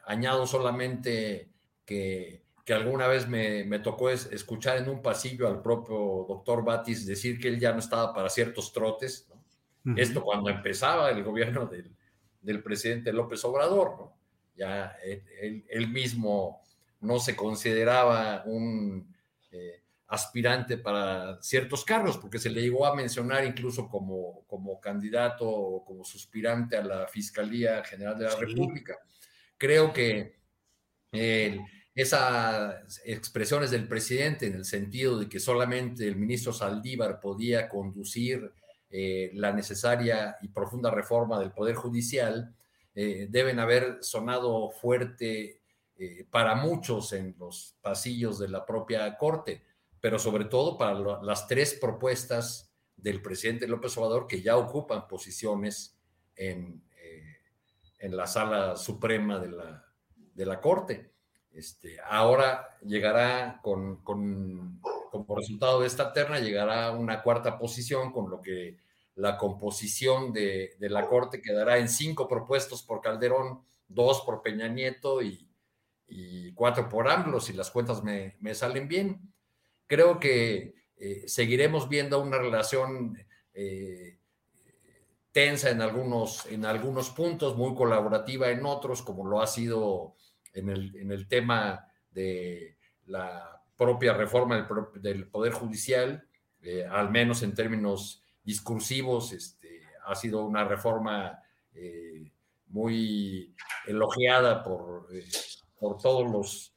añado 0.06 0.46
solamente 0.46 1.50
que, 1.84 2.42
alguna 2.68 3.06
vez 3.06 3.28
me, 3.28 3.78
tocó 3.78 4.10
escuchar 4.10 4.78
en 4.78 4.88
un 4.88 5.00
pasillo 5.00 5.48
al 5.48 5.62
propio 5.62 6.26
doctor 6.28 6.64
Batis 6.64 7.06
decir 7.06 7.38
que 7.40 7.48
él 7.48 7.58
ya 7.58 7.72
no 7.72 7.78
estaba 7.78 8.12
para 8.12 8.28
ciertos 8.28 8.72
trotes. 8.72 9.26
Esto 9.96 10.22
cuando 10.22 10.50
empezaba 10.50 11.10
el 11.10 11.24
gobierno 11.24 11.66
del, 11.66 12.62
presidente 12.62 13.12
López 13.12 13.42
Obrador. 13.44 14.10
Ya 14.54 14.96
él, 15.02 15.88
mismo 15.88 16.60
no 17.00 17.20
se 17.20 17.36
consideraba 17.36 18.42
un 18.44 19.14
eh, 19.52 19.82
aspirante 20.08 20.78
para 20.78 21.40
ciertos 21.42 21.84
cargos, 21.84 22.18
porque 22.18 22.38
se 22.38 22.50
le 22.50 22.62
llegó 22.62 22.86
a 22.86 22.94
mencionar 22.94 23.44
incluso 23.44 23.88
como, 23.88 24.44
como 24.46 24.80
candidato 24.80 25.48
o 25.48 25.84
como 25.84 26.04
suspirante 26.04 26.76
a 26.76 26.82
la 26.82 27.06
Fiscalía 27.06 27.84
General 27.84 28.18
de 28.18 28.24
la 28.24 28.36
República. 28.36 28.96
Creo 29.56 29.92
que 29.92 30.38
esas 31.94 33.00
expresiones 33.04 33.70
del 33.70 33.86
presidente 33.86 34.46
en 34.46 34.54
el 34.54 34.64
sentido 34.64 35.18
de 35.18 35.28
que 35.28 35.40
solamente 35.40 36.06
el 36.06 36.16
ministro 36.16 36.52
Saldívar 36.52 37.20
podía 37.20 37.68
conducir 37.68 38.52
eh, 38.90 39.30
la 39.34 39.52
necesaria 39.52 40.38
y 40.40 40.48
profunda 40.48 40.90
reforma 40.90 41.38
del 41.38 41.52
Poder 41.52 41.74
Judicial, 41.74 42.54
eh, 42.94 43.26
deben 43.28 43.58
haber 43.58 43.98
sonado 44.00 44.70
fuerte 44.70 45.60
eh, 45.98 46.26
para 46.30 46.54
muchos 46.54 47.12
en 47.12 47.34
los 47.38 47.76
pasillos 47.82 48.38
de 48.38 48.48
la 48.48 48.64
propia 48.64 49.18
Corte 49.18 49.67
pero 50.00 50.18
sobre 50.18 50.44
todo 50.44 50.78
para 50.78 50.94
las 51.22 51.46
tres 51.46 51.74
propuestas 51.74 52.72
del 52.96 53.22
presidente 53.22 53.68
López 53.68 53.96
Obrador 53.96 54.26
que 54.26 54.42
ya 54.42 54.56
ocupan 54.56 55.06
posiciones 55.06 55.96
en, 56.34 56.82
eh, 57.00 57.36
en 57.98 58.16
la 58.16 58.26
sala 58.26 58.76
suprema 58.76 59.38
de 59.38 59.48
la, 59.48 59.84
de 60.34 60.46
la 60.46 60.60
Corte. 60.60 61.12
Este, 61.52 61.98
ahora 62.00 62.76
llegará 62.84 63.60
con, 63.62 64.02
con, 64.02 64.80
como 65.10 65.36
resultado 65.36 65.80
de 65.80 65.86
esta 65.86 66.12
terna, 66.12 66.38
llegará 66.38 66.92
una 66.92 67.22
cuarta 67.22 67.58
posición, 67.58 68.12
con 68.12 68.30
lo 68.30 68.40
que 68.40 68.78
la 69.14 69.36
composición 69.36 70.32
de, 70.32 70.76
de 70.78 70.90
la 70.90 71.08
Corte 71.08 71.40
quedará 71.40 71.78
en 71.78 71.88
cinco 71.88 72.28
propuestos 72.28 72.82
por 72.82 73.00
Calderón, 73.00 73.62
dos 73.88 74.20
por 74.20 74.42
Peña 74.42 74.68
Nieto 74.68 75.22
y, 75.22 75.48
y 76.06 76.52
cuatro 76.52 76.88
por 76.88 77.08
AMLO, 77.08 77.40
si 77.40 77.52
las 77.52 77.70
cuentas 77.70 78.04
me, 78.04 78.36
me 78.40 78.54
salen 78.54 78.86
bien 78.86 79.32
creo 79.88 80.20
que 80.20 80.74
eh, 80.96 81.24
seguiremos 81.26 81.88
viendo 81.88 82.20
una 82.20 82.38
relación 82.38 83.18
eh, 83.52 84.18
tensa 85.32 85.70
en 85.70 85.82
algunos, 85.82 86.46
en 86.46 86.64
algunos 86.64 87.10
puntos, 87.10 87.56
muy 87.56 87.74
colaborativa 87.74 88.50
en 88.50 88.64
otros, 88.64 89.02
como 89.02 89.26
lo 89.26 89.40
ha 89.40 89.46
sido 89.46 90.14
en 90.52 90.68
el, 90.68 91.28
tema 91.28 91.86
de 92.10 92.76
la 93.06 93.62
propia 93.76 94.12
reforma 94.12 94.68
del, 94.94 95.28
Poder 95.28 95.52
Judicial, 95.52 96.26
eh, 96.62 96.84
al 96.84 97.10
menos 97.10 97.42
en 97.42 97.54
términos 97.54 98.24
discursivos, 98.42 99.32
este, 99.32 99.82
ha 100.06 100.14
sido 100.14 100.44
una 100.44 100.64
reforma 100.64 101.42
muy 102.66 103.54
elogiada 103.86 104.64
por, 104.64 105.06
por 105.78 105.96
todos 105.98 106.28
los 106.28 106.74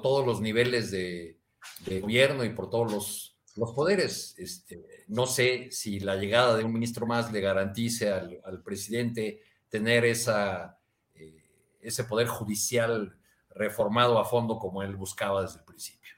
todos 0.00 0.26
los 0.26 0.40
niveles 0.40 0.90
de, 0.90 1.38
gobierno 2.00 2.44
y 2.44 2.50
por 2.50 2.70
todos 2.70 2.90
los 2.92 3.32
los 3.56 3.72
poderes. 3.72 4.34
Este, 4.38 5.04
no 5.08 5.26
sé 5.26 5.68
si 5.70 6.00
la 6.00 6.16
llegada 6.16 6.56
de 6.56 6.64
un 6.64 6.72
ministro 6.72 7.06
más 7.06 7.32
le 7.32 7.40
garantice 7.40 8.10
al, 8.10 8.62
presidente 8.64 9.42
tener 9.68 10.04
esa, 10.04 10.78
eh, 11.14 11.44
ese 11.80 12.04
poder 12.04 12.26
judicial 12.26 13.16
reformado 13.54 14.18
a 14.18 14.24
fondo 14.24 14.58
como 14.58 14.82
él 14.82 14.96
buscaba 14.96 15.42
desde 15.42 15.58
el 15.58 15.64
principio. 15.64 16.12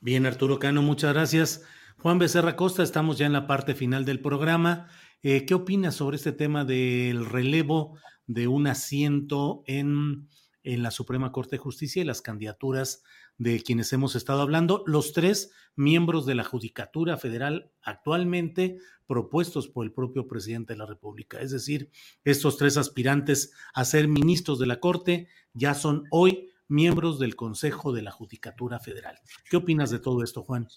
Bien, 0.00 0.24
Arturo 0.24 0.58
Cano, 0.58 0.82
muchas 0.82 1.12
gracias. 1.12 1.62
Juan 1.98 2.18
Becerra 2.18 2.56
Costa, 2.56 2.82
estamos 2.82 3.18
ya 3.18 3.26
en 3.26 3.34
la 3.34 3.46
parte 3.46 3.74
final 3.74 4.06
del 4.06 4.20
programa. 4.20 4.88
Eh, 5.22 5.44
¿Qué 5.44 5.52
opinas 5.52 5.94
sobre 5.94 6.16
este 6.16 6.32
tema 6.32 6.64
del 6.64 7.26
relevo 7.26 7.98
de 8.26 8.48
un 8.48 8.66
asiento 8.66 9.62
en, 9.66 10.28
en 10.62 10.82
la 10.82 10.90
Suprema 10.90 11.32
Corte 11.32 11.56
de 11.56 11.62
Justicia 11.62 12.02
y 12.02 12.04
las 12.04 12.22
candidaturas 12.22 13.02
de 13.38 13.62
quienes 13.62 13.92
hemos 13.92 14.16
estado 14.16 14.42
hablando, 14.42 14.82
los 14.86 15.12
tres 15.12 15.52
miembros 15.76 16.26
de 16.26 16.34
la 16.34 16.44
Judicatura 16.44 17.16
Federal 17.16 17.72
actualmente 17.82 18.78
propuestos 19.06 19.68
por 19.68 19.84
el 19.84 19.92
propio 19.92 20.28
presidente 20.28 20.74
de 20.74 20.78
la 20.78 20.86
República. 20.86 21.40
Es 21.40 21.50
decir, 21.50 21.90
estos 22.24 22.56
tres 22.56 22.76
aspirantes 22.76 23.52
a 23.74 23.84
ser 23.84 24.08
ministros 24.08 24.58
de 24.58 24.66
la 24.66 24.78
Corte 24.78 25.28
ya 25.52 25.74
son 25.74 26.04
hoy 26.10 26.50
miembros 26.68 27.18
del 27.18 27.34
Consejo 27.34 27.92
de 27.92 28.02
la 28.02 28.12
Judicatura 28.12 28.78
Federal. 28.78 29.18
¿Qué 29.50 29.56
opinas 29.56 29.90
de 29.90 29.98
todo 29.98 30.22
esto, 30.22 30.42
Juan? 30.42 30.68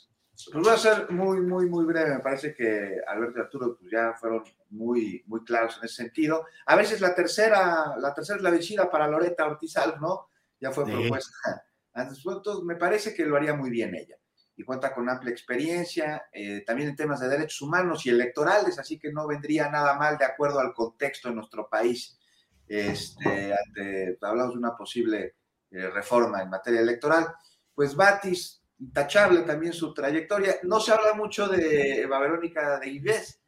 Pues 0.51 0.63
voy 0.63 0.73
a 0.73 0.77
ser 0.77 1.09
muy, 1.11 1.41
muy, 1.41 1.67
muy 1.67 1.85
breve. 1.85 2.15
Me 2.15 2.19
parece 2.19 2.53
que 2.53 2.97
Alberto 3.07 3.39
y 3.39 3.41
Arturo 3.41 3.77
pues, 3.79 3.91
ya 3.91 4.13
fueron 4.13 4.43
muy, 4.69 5.23
muy 5.27 5.43
claros 5.43 5.77
en 5.77 5.85
ese 5.85 5.95
sentido. 5.95 6.45
A 6.65 6.75
veces 6.75 7.01
la 7.01 7.13
tercera, 7.13 7.95
la 7.97 8.13
tercera 8.13 8.37
es 8.37 8.43
la 8.43 8.51
vencida 8.51 8.89
para 8.89 9.07
Loreta 9.07 9.45
Ortizal, 9.45 9.95
¿no? 10.01 10.29
Ya 10.59 10.71
fue 10.71 10.85
propuesta 10.85 11.63
antes, 11.93 12.23
me 12.63 12.75
parece 12.75 13.13
que 13.13 13.25
lo 13.25 13.37
haría 13.37 13.53
muy 13.53 13.69
bien 13.69 13.95
ella. 13.95 14.17
Y 14.55 14.63
cuenta 14.63 14.93
con 14.93 15.09
amplia 15.09 15.31
experiencia, 15.31 16.25
eh, 16.31 16.63
también 16.65 16.89
en 16.89 16.95
temas 16.95 17.19
de 17.19 17.27
derechos 17.27 17.61
humanos 17.61 18.05
y 18.05 18.09
electorales, 18.09 18.77
así 18.77 18.99
que 18.99 19.11
no 19.11 19.27
vendría 19.27 19.69
nada 19.69 19.95
mal 19.95 20.17
de 20.17 20.25
acuerdo 20.25 20.59
al 20.59 20.73
contexto 20.73 21.29
de 21.29 21.35
nuestro 21.35 21.67
país. 21.69 22.19
Este, 22.67 23.53
hablamos 24.21 24.53
de 24.53 24.59
una 24.59 24.75
posible 24.75 25.35
eh, 25.71 25.89
reforma 25.89 26.41
en 26.41 26.49
materia 26.49 26.81
electoral. 26.81 27.27
Pues 27.73 27.95
Batis, 27.95 28.62
intachable 28.83 29.41
también 29.41 29.73
su 29.73 29.93
trayectoria. 29.93 30.57
No 30.63 30.79
se 30.79 30.91
habla 30.91 31.13
mucho 31.13 31.47
de 31.47 32.01
Eva 32.01 32.19
Verónica 32.19 32.79
de 32.79 32.89
Ives, 32.89 33.41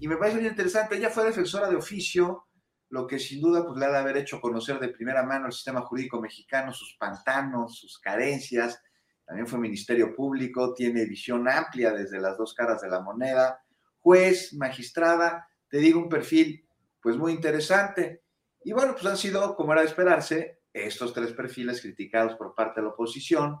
y 0.00 0.08
me 0.08 0.16
parece 0.16 0.38
muy 0.38 0.46
interesante. 0.46 0.96
Ella 0.96 1.10
fue 1.10 1.24
defensora 1.24 1.68
de 1.68 1.76
oficio 1.76 2.44
lo 2.90 3.06
que 3.06 3.18
sin 3.18 3.42
duda 3.42 3.66
pues, 3.66 3.78
le 3.78 3.84
ha 3.84 3.90
de 3.90 3.98
haber 3.98 4.16
hecho 4.16 4.40
conocer 4.40 4.78
de 4.78 4.88
primera 4.88 5.22
mano 5.22 5.46
el 5.46 5.52
sistema 5.52 5.82
jurídico 5.82 6.20
mexicano, 6.20 6.72
sus 6.72 6.96
pantanos, 6.98 7.78
sus 7.78 7.98
carencias. 7.98 8.80
También 9.26 9.46
fue 9.46 9.58
Ministerio 9.58 10.14
Público, 10.14 10.72
tiene 10.72 11.04
visión 11.04 11.48
amplia 11.48 11.92
desde 11.92 12.20
las 12.20 12.38
dos 12.38 12.54
caras 12.54 12.80
de 12.80 12.88
la 12.88 13.00
moneda. 13.00 13.60
Juez, 13.98 14.54
magistrada, 14.54 15.48
te 15.68 15.78
digo 15.78 16.00
un 16.00 16.08
perfil 16.08 16.66
pues 17.02 17.16
muy 17.16 17.32
interesante. 17.32 18.22
Y 18.64 18.72
bueno, 18.72 18.92
pues 18.92 19.04
han 19.06 19.18
sido, 19.18 19.54
como 19.54 19.72
era 19.72 19.82
de 19.82 19.88
esperarse, 19.88 20.60
estos 20.72 21.12
tres 21.12 21.32
perfiles 21.32 21.80
criticados 21.80 22.36
por 22.36 22.54
parte 22.54 22.80
de 22.80 22.86
la 22.86 22.92
oposición. 22.92 23.60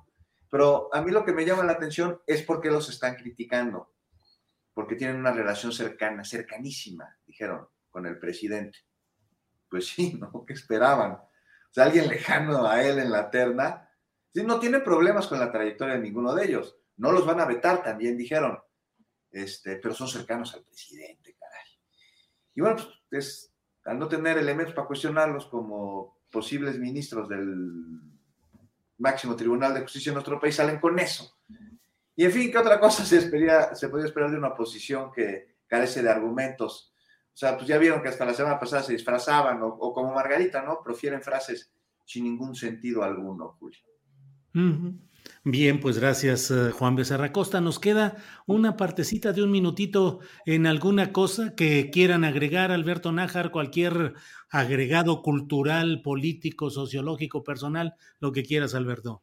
Pero 0.50 0.88
a 0.92 1.02
mí 1.02 1.10
lo 1.10 1.24
que 1.24 1.32
me 1.32 1.44
llama 1.44 1.64
la 1.64 1.72
atención 1.72 2.20
es 2.26 2.42
por 2.42 2.60
qué 2.60 2.70
los 2.70 2.88
están 2.88 3.16
criticando. 3.16 3.94
Porque 4.74 4.96
tienen 4.96 5.16
una 5.16 5.32
relación 5.32 5.72
cercana, 5.72 6.24
cercanísima, 6.24 7.18
dijeron, 7.26 7.68
con 7.90 8.06
el 8.06 8.18
presidente 8.18 8.78
pues 9.68 9.88
sí, 9.88 10.14
¿no? 10.20 10.44
¿Qué 10.46 10.54
esperaban? 10.54 11.12
O 11.12 11.70
sea, 11.70 11.84
alguien 11.84 12.08
lejano 12.08 12.66
a 12.66 12.82
él 12.82 12.98
en 12.98 13.10
la 13.10 13.30
terna, 13.30 13.88
sí, 14.32 14.42
no 14.42 14.58
tiene 14.58 14.80
problemas 14.80 15.26
con 15.26 15.38
la 15.38 15.52
trayectoria 15.52 15.94
de 15.94 16.00
ninguno 16.00 16.34
de 16.34 16.44
ellos. 16.46 16.76
No 16.96 17.12
los 17.12 17.26
van 17.26 17.40
a 17.40 17.44
vetar, 17.44 17.82
también 17.82 18.16
dijeron. 18.16 18.58
Este, 19.30 19.76
pero 19.76 19.94
son 19.94 20.08
cercanos 20.08 20.54
al 20.54 20.64
presidente, 20.64 21.36
caray. 21.38 21.66
Y 22.54 22.60
bueno, 22.60 22.76
pues 23.10 23.54
al 23.84 23.98
no 23.98 24.08
tener 24.08 24.38
elementos 24.38 24.74
para 24.74 24.86
cuestionarlos 24.86 25.46
como 25.46 26.22
posibles 26.32 26.78
ministros 26.78 27.28
del 27.28 28.17
máximo 28.98 29.36
tribunal 29.36 29.74
de 29.74 29.82
justicia 29.82 30.10
en 30.10 30.14
nuestro 30.14 30.40
país, 30.40 30.54
salen 30.54 30.78
con 30.78 30.98
eso. 30.98 31.38
Y 32.14 32.24
en 32.24 32.32
fin, 32.32 32.50
¿qué 32.50 32.58
otra 32.58 32.80
cosa 32.80 33.04
se, 33.04 33.20
se 33.20 33.88
podía 33.88 34.04
esperar 34.04 34.30
de 34.30 34.38
una 34.38 34.48
oposición 34.48 35.12
que 35.12 35.56
carece 35.66 36.02
de 36.02 36.10
argumentos 36.10 36.92
o 37.38 37.40
sea, 37.40 37.56
pues 37.56 37.68
ya 37.68 37.78
vieron 37.78 38.02
que 38.02 38.08
hasta 38.08 38.24
la 38.24 38.34
semana 38.34 38.58
pasada 38.58 38.82
se 38.82 38.94
disfrazaban, 38.94 39.60
o, 39.62 39.94
como 39.94 40.12
Margarita, 40.12 40.60
¿no? 40.60 40.82
Profieren 40.82 41.22
frases 41.22 41.70
sin 42.04 42.24
ningún 42.24 42.56
sentido 42.56 43.04
alguno, 43.04 43.54
Julio. 43.60 43.78
Bien, 45.44 45.80
pues 45.80 45.98
gracias, 45.98 46.50
eh, 46.50 46.70
Juan 46.72 46.96
Becerra 46.96 47.32
Costa. 47.32 47.60
Nos 47.60 47.78
queda 47.78 48.16
una 48.46 48.76
partecita 48.76 49.32
de 49.32 49.42
un 49.42 49.50
minutito 49.50 50.20
en 50.46 50.66
alguna 50.66 51.12
cosa 51.12 51.54
que 51.54 51.90
quieran 51.90 52.24
agregar, 52.24 52.70
Alberto 52.70 53.12
Nájar, 53.12 53.50
cualquier 53.50 54.14
agregado 54.50 55.22
cultural, 55.22 56.02
político, 56.02 56.70
sociológico, 56.70 57.44
personal, 57.44 57.94
lo 58.20 58.32
que 58.32 58.42
quieras, 58.42 58.74
Alberto. 58.74 59.22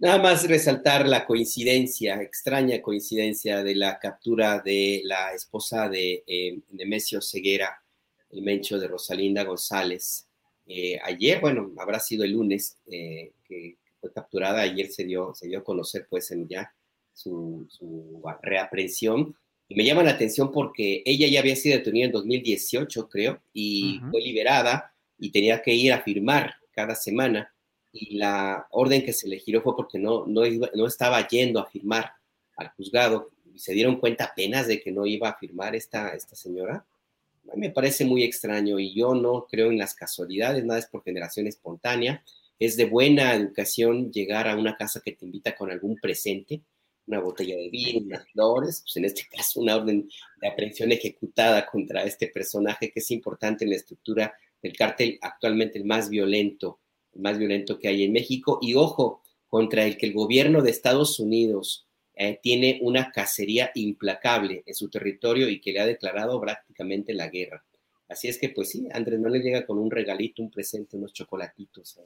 Nada 0.00 0.18
más 0.18 0.46
resaltar 0.46 1.08
la 1.08 1.26
coincidencia, 1.26 2.22
extraña 2.22 2.80
coincidencia 2.80 3.64
de 3.64 3.74
la 3.74 3.98
captura 3.98 4.60
de 4.60 5.00
la 5.04 5.32
esposa 5.32 5.88
de 5.88 6.22
eh, 6.24 6.60
Nemesio 6.70 7.20
Ceguera, 7.20 7.82
el 8.30 8.42
mencho 8.42 8.78
de 8.78 8.86
Rosalinda 8.86 9.42
González. 9.42 10.28
Eh, 10.68 11.00
ayer, 11.02 11.40
bueno, 11.40 11.72
habrá 11.78 11.98
sido 11.98 12.22
el 12.22 12.30
lunes 12.30 12.78
eh, 12.86 13.32
que 13.42 13.76
fue 14.00 14.12
capturada, 14.12 14.62
ayer 14.62 14.90
se 14.90 15.04
dio, 15.04 15.34
se 15.34 15.48
dio 15.48 15.60
a 15.60 15.64
conocer 15.64 16.06
pues 16.08 16.30
en 16.30 16.48
ya 16.48 16.72
su, 17.12 17.68
reaprensión. 18.42 19.36
Y 19.68 19.74
me 19.74 19.84
llama 19.84 20.02
la 20.02 20.12
atención 20.12 20.50
porque 20.50 21.02
ella 21.04 21.28
ya 21.28 21.40
había 21.40 21.56
sido 21.56 21.76
detenida 21.76 22.06
en 22.06 22.12
2018, 22.12 23.08
creo, 23.08 23.42
y 23.52 24.00
fue 24.10 24.22
liberada 24.22 24.94
y 25.18 25.30
tenía 25.30 25.60
que 25.60 25.74
ir 25.74 25.92
a 25.92 26.02
firmar 26.02 26.54
cada 26.72 26.94
semana 26.94 27.52
y 27.92 28.16
la 28.16 28.66
orden 28.70 29.04
que 29.04 29.12
se 29.12 29.28
le 29.28 29.38
giró 29.38 29.62
fue 29.62 29.74
porque 29.74 29.98
no, 29.98 30.26
no, 30.26 30.42
no 30.74 30.86
estaba 30.86 31.26
yendo 31.26 31.60
a 31.60 31.66
firmar 31.66 32.12
al 32.56 32.70
juzgado 32.70 33.30
y 33.52 33.58
se 33.58 33.72
dieron 33.72 33.98
cuenta 33.98 34.24
apenas 34.24 34.66
de 34.66 34.80
que 34.80 34.92
no 34.92 35.06
iba 35.06 35.28
a 35.28 35.38
firmar 35.38 35.74
esta, 35.74 36.10
esta 36.10 36.36
señora. 36.36 36.84
A 37.50 37.54
mí 37.54 37.60
me 37.60 37.70
parece 37.70 38.04
muy 38.04 38.22
extraño 38.24 38.78
y 38.78 38.94
yo 38.94 39.14
no 39.14 39.46
creo 39.50 39.70
en 39.70 39.78
las 39.78 39.94
casualidades, 39.94 40.64
nada 40.64 40.78
es 40.78 40.86
por 40.86 41.02
generación 41.02 41.46
espontánea. 41.46 42.22
Es 42.58 42.76
de 42.76 42.86
buena 42.86 43.34
educación 43.34 44.10
llegar 44.10 44.48
a 44.48 44.56
una 44.56 44.76
casa 44.76 45.00
que 45.04 45.12
te 45.12 45.24
invita 45.24 45.54
con 45.54 45.70
algún 45.70 45.96
presente, 45.96 46.62
una 47.06 47.20
botella 47.20 47.56
de 47.56 47.70
vino, 47.70 48.00
unas 48.06 48.28
flores, 48.30 48.82
pues 48.82 48.96
en 48.96 49.04
este 49.04 49.22
caso 49.30 49.60
una 49.60 49.76
orden 49.76 50.08
de 50.40 50.48
aprehensión 50.48 50.92
ejecutada 50.92 51.66
contra 51.66 52.04
este 52.04 52.28
personaje 52.28 52.90
que 52.90 53.00
es 53.00 53.10
importante 53.10 53.64
en 53.64 53.70
la 53.70 53.76
estructura 53.76 54.34
del 54.60 54.76
cártel 54.76 55.18
actualmente 55.22 55.78
el 55.78 55.84
más 55.84 56.10
violento 56.10 56.80
más 57.18 57.38
violento 57.38 57.78
que 57.78 57.88
hay 57.88 58.04
en 58.04 58.12
México 58.12 58.58
y 58.62 58.74
ojo, 58.74 59.22
contra 59.48 59.84
el 59.84 59.96
que 59.96 60.06
el 60.06 60.12
gobierno 60.12 60.62
de 60.62 60.70
Estados 60.70 61.18
Unidos 61.20 61.86
eh, 62.14 62.38
tiene 62.42 62.78
una 62.82 63.10
cacería 63.12 63.70
implacable 63.74 64.62
en 64.66 64.74
su 64.74 64.88
territorio 64.88 65.48
y 65.48 65.60
que 65.60 65.72
le 65.72 65.80
ha 65.80 65.86
declarado 65.86 66.40
prácticamente 66.40 67.14
la 67.14 67.28
guerra. 67.28 67.64
Así 68.08 68.28
es 68.28 68.38
que, 68.38 68.48
pues 68.48 68.70
sí, 68.70 68.88
Andrés 68.92 69.20
no 69.20 69.28
le 69.28 69.40
llega 69.40 69.66
con 69.66 69.78
un 69.78 69.90
regalito, 69.90 70.42
un 70.42 70.50
presente, 70.50 70.96
unos 70.96 71.12
chocolatitos. 71.12 71.98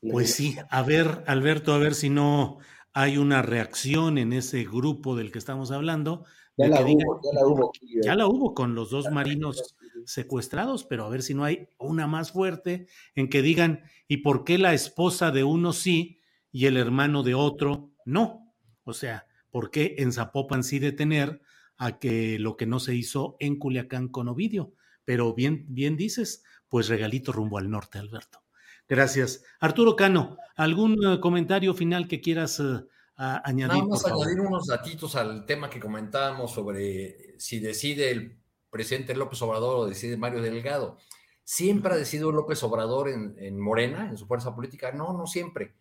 Pues 0.00 0.34
sí, 0.34 0.56
a 0.70 0.82
ver, 0.82 1.24
Alberto, 1.26 1.72
a 1.72 1.78
ver 1.78 1.94
si 1.94 2.08
no 2.08 2.58
hay 2.92 3.18
una 3.18 3.42
reacción 3.42 4.18
en 4.18 4.32
ese 4.32 4.64
grupo 4.64 5.16
del 5.16 5.32
que 5.32 5.38
estamos 5.38 5.70
hablando. 5.70 6.24
Ya 6.56 6.68
la, 6.68 6.80
hubo, 6.80 7.20
ya 7.22 7.32
la 7.32 7.46
hubo. 7.46 7.72
Ya 8.02 8.14
la 8.16 8.26
hubo 8.26 8.54
con 8.54 8.74
los 8.74 8.90
dos 8.90 9.10
marinos 9.10 9.76
secuestrados, 10.04 10.84
pero 10.84 11.04
a 11.04 11.08
ver 11.08 11.22
si 11.22 11.34
no 11.34 11.44
hay 11.44 11.68
una 11.78 12.06
más 12.06 12.32
fuerte 12.32 12.86
en 13.14 13.28
que 13.28 13.42
digan, 13.42 13.82
¿y 14.08 14.18
por 14.18 14.44
qué 14.44 14.58
la 14.58 14.74
esposa 14.74 15.30
de 15.30 15.44
uno 15.44 15.72
sí 15.72 16.20
y 16.50 16.66
el 16.66 16.76
hermano 16.76 17.22
de 17.22 17.34
otro 17.34 17.92
no? 18.04 18.54
O 18.84 18.92
sea, 18.92 19.26
¿por 19.50 19.70
qué 19.70 19.96
en 19.98 20.12
Zapopan 20.12 20.64
sí 20.64 20.78
detener 20.78 21.40
a 21.76 21.98
que 21.98 22.38
lo 22.38 22.56
que 22.56 22.66
no 22.66 22.80
se 22.80 22.94
hizo 22.94 23.36
en 23.38 23.58
Culiacán 23.58 24.08
con 24.08 24.28
Ovidio? 24.28 24.72
Pero 25.04 25.34
bien, 25.34 25.66
bien 25.68 25.96
dices, 25.96 26.42
pues 26.68 26.88
regalito 26.88 27.32
rumbo 27.32 27.58
al 27.58 27.70
norte, 27.70 27.98
Alberto. 27.98 28.40
Gracias. 28.88 29.44
Arturo 29.60 29.96
Cano, 29.96 30.36
¿algún 30.56 30.96
eh, 31.04 31.20
comentario 31.20 31.74
final 31.74 32.08
que 32.08 32.20
quieras 32.20 32.60
eh, 32.60 32.84
añadir? 33.16 33.82
Vamos 33.82 34.04
a 34.04 34.14
añadir 34.14 34.40
unos 34.40 34.66
datitos 34.66 35.14
al 35.14 35.44
tema 35.46 35.68
que 35.68 35.80
comentábamos 35.80 36.52
sobre 36.52 37.38
si 37.38 37.60
decide 37.60 38.10
el 38.10 38.38
presidente 38.70 39.14
López 39.14 39.40
Obrador 39.42 39.76
o 39.76 39.86
decide 39.86 40.16
Mario 40.16 40.42
Delgado. 40.42 40.98
¿Siempre 41.44 41.94
ha 41.94 41.96
decidido 41.96 42.30
López 42.30 42.62
Obrador 42.62 43.08
en, 43.08 43.58
Morena, 43.58 44.10
en 44.10 44.18
su 44.18 44.26
fuerza 44.26 44.54
política? 44.54 44.92
No, 44.92 45.14
no 45.14 45.26
siempre. 45.26 45.72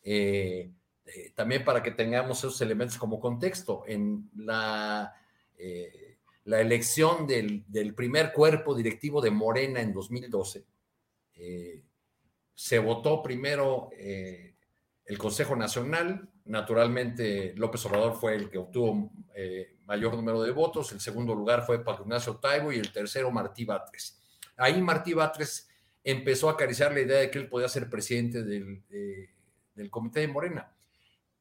Eh, 0.00 0.70
eh, 1.04 1.32
también 1.34 1.64
para 1.64 1.82
que 1.82 1.90
tengamos 1.90 2.38
esos 2.38 2.60
elementos 2.60 2.96
como 2.96 3.18
contexto, 3.18 3.82
en 3.88 4.30
la, 4.36 5.14
eh, 5.58 6.18
la 6.44 6.60
elección 6.60 7.26
del, 7.26 7.64
primer 7.96 8.32
cuerpo 8.32 8.74
directivo 8.74 9.20
de 9.20 9.32
Morena 9.32 9.80
en 9.80 9.92
2012, 9.92 10.64
se 12.56 12.80
votó 12.80 13.22
primero 13.22 13.90
el 15.06 15.18
Consejo 15.18 15.56
Nacional. 15.56 16.28
Naturalmente, 16.44 17.54
López 17.56 17.84
Obrador 17.86 18.14
fue 18.14 18.34
el 18.34 18.50
que 18.50 18.58
obtuvo 18.58 19.10
eh, 19.34 19.76
mayor 19.86 20.14
número 20.14 20.42
de 20.42 20.50
votos. 20.50 20.92
El 20.92 21.00
segundo 21.00 21.34
lugar 21.34 21.64
fue 21.64 21.82
Pablo 21.82 22.04
Ignacio 22.04 22.36
Taibo 22.36 22.72
y 22.72 22.78
el 22.78 22.92
tercero 22.92 23.30
Martí 23.30 23.64
Batres. 23.64 24.20
Ahí 24.56 24.80
Martí 24.82 25.14
Batres 25.14 25.68
empezó 26.02 26.48
a 26.48 26.52
acariciar 26.52 26.92
la 26.92 27.00
idea 27.00 27.18
de 27.18 27.30
que 27.30 27.38
él 27.38 27.48
podía 27.48 27.68
ser 27.68 27.88
presidente 27.88 28.42
del, 28.42 28.82
del 29.74 29.90
Comité 29.90 30.20
de 30.20 30.28
Morena. 30.28 30.72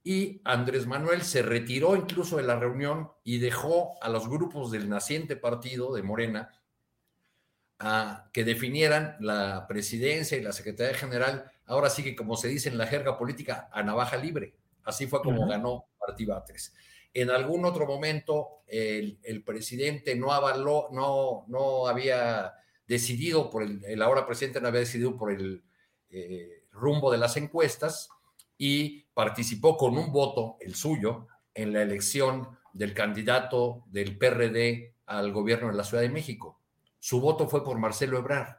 Y 0.03 0.41
Andrés 0.43 0.85
Manuel 0.85 1.23
se 1.23 1.41
retiró 1.41 1.95
incluso 1.95 2.37
de 2.37 2.43
la 2.43 2.59
reunión 2.59 3.09
y 3.23 3.39
dejó 3.39 3.95
a 4.03 4.09
los 4.09 4.29
grupos 4.29 4.71
del 4.71 4.87
naciente 4.87 5.35
partido 5.35 5.95
de 5.95 6.03
Morena 6.03 6.51
a 7.79 8.29
que 8.31 8.43
definieran 8.43 9.17
la 9.19 9.65
presidencia 9.67 10.37
y 10.37 10.41
la 10.41 10.53
secretaría 10.53 10.97
general, 10.97 11.51
ahora 11.65 11.89
sí 11.89 12.03
que 12.03 12.15
como 12.15 12.37
se 12.37 12.47
dice 12.47 12.69
en 12.69 12.77
la 12.77 12.87
jerga 12.87 13.17
política, 13.17 13.69
a 13.71 13.83
navaja 13.83 14.17
libre. 14.17 14.55
Así 14.83 15.07
fue 15.07 15.21
como 15.21 15.47
ganó 15.47 15.85
Martí 15.99 16.25
Batres. 16.25 16.73
En 17.13 17.29
algún 17.29 17.65
otro 17.65 17.85
momento 17.85 18.63
el, 18.67 19.43
presidente 19.45 20.15
no 20.15 20.31
avaló, 20.31 20.89
no, 20.91 21.45
no 21.47 21.87
había 21.87 22.53
decidido 22.87 23.49
por 23.49 23.63
el, 23.63 23.83
el 23.85 24.01
ahora 24.01 24.25
presidente 24.25 24.61
no 24.61 24.67
había 24.67 24.81
decidido 24.81 25.17
por 25.17 25.31
el 25.31 25.63
eh, 26.09 26.65
rumbo 26.71 27.11
de 27.11 27.17
las 27.17 27.35
encuestas 27.37 28.09
y 28.57 29.01
participó 29.13 29.77
con 29.77 29.97
un 29.97 30.11
voto, 30.11 30.57
el 30.61 30.75
suyo, 30.75 31.27
en 31.53 31.73
la 31.73 31.81
elección 31.81 32.57
del 32.73 32.93
candidato 32.93 33.83
del 33.87 34.17
PRD 34.17 34.93
al 35.05 35.31
gobierno 35.31 35.69
de 35.69 35.75
la 35.75 35.83
Ciudad 35.83 36.03
de 36.03 36.09
México. 36.09 36.59
Su 37.05 37.21
voto 37.21 37.47
fue 37.47 37.63
por 37.63 37.77
Marcelo 37.77 38.17
Ebrard. 38.17 38.55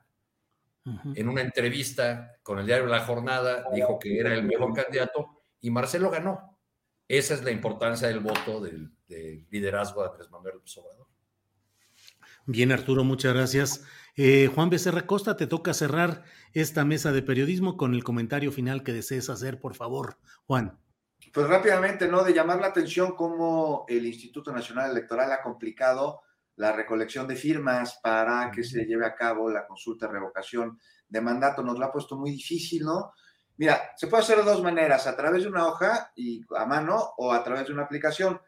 En 1.16 1.28
una 1.28 1.40
entrevista 1.40 2.36
con 2.44 2.60
el 2.60 2.66
diario 2.66 2.86
La 2.86 3.00
Jornada 3.00 3.64
dijo 3.74 3.98
que 3.98 4.20
era 4.20 4.32
el 4.32 4.44
mejor 4.44 4.72
candidato 4.72 5.42
y 5.60 5.72
Marcelo 5.72 6.10
ganó. 6.10 6.56
Esa 7.08 7.34
es 7.34 7.42
la 7.42 7.50
importancia 7.50 8.06
del 8.06 8.20
voto 8.20 8.60
del, 8.60 8.92
liderazgo 9.50 10.02
de 10.02 10.10
Andrés 10.10 10.30
Manuel 10.30 10.54
López 10.54 10.76
Obrador. 10.76 11.08
Bien, 12.46 12.70
Arturo, 12.70 13.02
muchas 13.02 13.34
gracias. 13.34 13.84
Eh, 14.14 14.48
Juan 14.54 14.70
Becerra 14.70 15.08
Costa, 15.08 15.36
te 15.36 15.48
toca 15.48 15.74
cerrar 15.74 16.22
esta 16.52 16.84
mesa 16.84 17.10
de 17.10 17.22
periodismo 17.22 17.76
con 17.76 17.94
el 17.94 18.04
comentario 18.04 18.52
final 18.52 18.84
que 18.84 18.92
desees 18.92 19.28
hacer, 19.28 19.58
por 19.58 19.74
favor, 19.74 20.18
Juan. 20.46 20.78
Pues 21.32 21.48
rápidamente, 21.48 22.06
¿no? 22.06 22.22
De 22.22 22.32
llamar 22.32 22.60
la 22.60 22.68
atención 22.68 23.16
cómo 23.16 23.86
el 23.88 24.06
Instituto 24.06 24.52
Nacional 24.52 24.92
Electoral 24.92 25.32
ha 25.32 25.42
complicado 25.42 26.20
la 26.56 26.72
recolección 26.72 27.26
de 27.26 27.36
firmas 27.36 27.98
para 28.02 28.50
que 28.50 28.64
se 28.64 28.84
lleve 28.84 29.06
a 29.06 29.14
cabo 29.14 29.50
la 29.50 29.66
consulta 29.66 30.06
de 30.06 30.12
revocación 30.12 30.78
de 31.08 31.20
mandato. 31.20 31.62
Nos 31.62 31.78
lo 31.78 31.86
ha 31.86 31.92
puesto 31.92 32.16
muy 32.16 32.30
difícil, 32.30 32.84
¿no? 32.84 33.12
Mira, 33.58 33.92
se 33.96 34.06
puede 34.06 34.22
hacer 34.22 34.38
de 34.38 34.44
dos 34.44 34.62
maneras, 34.62 35.06
a 35.06 35.16
través 35.16 35.42
de 35.42 35.48
una 35.48 35.66
hoja 35.66 36.12
y 36.14 36.42
a 36.56 36.66
mano 36.66 37.14
o 37.16 37.32
a 37.32 37.42
través 37.42 37.66
de 37.66 37.72
una 37.72 37.84
aplicación. 37.84 38.40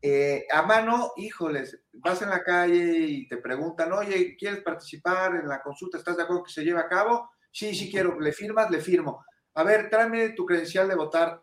Eh, 0.00 0.46
a 0.52 0.62
mano, 0.62 1.12
híjoles, 1.16 1.82
vas 1.94 2.20
en 2.22 2.30
la 2.30 2.42
calle 2.42 2.98
y 2.98 3.28
te 3.28 3.38
preguntan, 3.38 3.92
oye, 3.92 4.36
¿quieres 4.38 4.62
participar 4.62 5.36
en 5.36 5.48
la 5.48 5.62
consulta? 5.62 5.98
¿Estás 5.98 6.16
de 6.16 6.22
acuerdo 6.22 6.44
que 6.44 6.52
se 6.52 6.64
lleve 6.64 6.80
a 6.80 6.88
cabo? 6.88 7.30
Sí, 7.50 7.74
sí 7.74 7.90
quiero. 7.90 8.18
¿Le 8.20 8.32
firmas? 8.32 8.70
Le 8.70 8.80
firmo. 8.80 9.24
A 9.54 9.62
ver, 9.62 9.88
tráeme 9.88 10.30
tu 10.30 10.44
credencial 10.44 10.88
de 10.88 10.94
votar. 10.94 11.42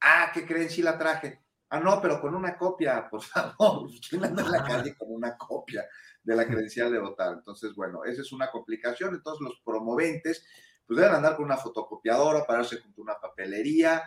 Ah, 0.00 0.30
¿qué 0.32 0.46
creen? 0.46 0.70
Sí 0.70 0.82
la 0.82 0.96
traje. 0.96 1.41
Ah, 1.74 1.80
no, 1.80 2.02
pero 2.02 2.20
con 2.20 2.34
una 2.34 2.54
copia, 2.54 3.08
por 3.08 3.22
favor. 3.22 3.88
¿Quién 4.10 4.22
anda 4.22 4.42
en 4.42 4.52
la 4.52 4.62
calle 4.62 4.94
con 4.94 5.10
una 5.10 5.38
copia 5.38 5.86
de 6.22 6.36
la 6.36 6.46
credencial 6.46 6.92
de 6.92 6.98
votar? 6.98 7.32
Entonces, 7.32 7.74
bueno, 7.74 8.04
esa 8.04 8.20
es 8.20 8.30
una 8.30 8.50
complicación. 8.50 9.14
Entonces, 9.14 9.40
los 9.40 9.58
promoventes, 9.64 10.46
pues 10.86 11.00
deben 11.00 11.14
andar 11.14 11.34
con 11.34 11.46
una 11.46 11.56
fotocopiadora, 11.56 12.44
pararse 12.44 12.76
junto 12.76 13.00
a 13.00 13.04
una 13.04 13.14
papelería, 13.18 14.02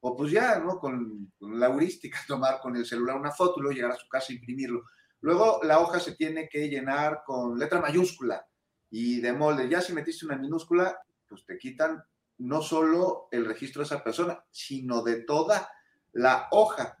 o 0.00 0.16
pues 0.16 0.32
ya, 0.32 0.60
¿no? 0.60 0.78
Con, 0.78 1.30
la 1.40 1.66
heurística, 1.66 2.18
tomar 2.26 2.58
con 2.58 2.74
el 2.74 2.86
celular 2.86 3.16
una 3.16 3.32
foto 3.32 3.56
y 3.58 3.64
luego 3.64 3.76
llegar 3.76 3.92
a 3.92 3.96
su 3.96 4.08
casa 4.08 4.32
e 4.32 4.36
imprimirlo. 4.36 4.84
Luego, 5.20 5.60
la 5.62 5.78
hoja 5.80 6.00
se 6.00 6.16
tiene 6.16 6.48
que 6.48 6.70
llenar 6.70 7.20
con 7.26 7.58
letra 7.58 7.82
mayúscula 7.82 8.46
y 8.88 9.20
de 9.20 9.34
molde. 9.34 9.68
Ya 9.68 9.82
si 9.82 9.92
metiste 9.92 10.24
una 10.24 10.38
minúscula, 10.38 10.98
pues 11.28 11.44
te 11.44 11.58
quitan 11.58 12.02
no 12.38 12.62
solo 12.62 13.28
el 13.30 13.44
registro 13.44 13.80
de 13.80 13.88
esa 13.88 14.02
persona, 14.02 14.42
sino 14.50 15.02
de 15.02 15.24
toda 15.24 15.68
la 16.12 16.48
hoja. 16.50 16.96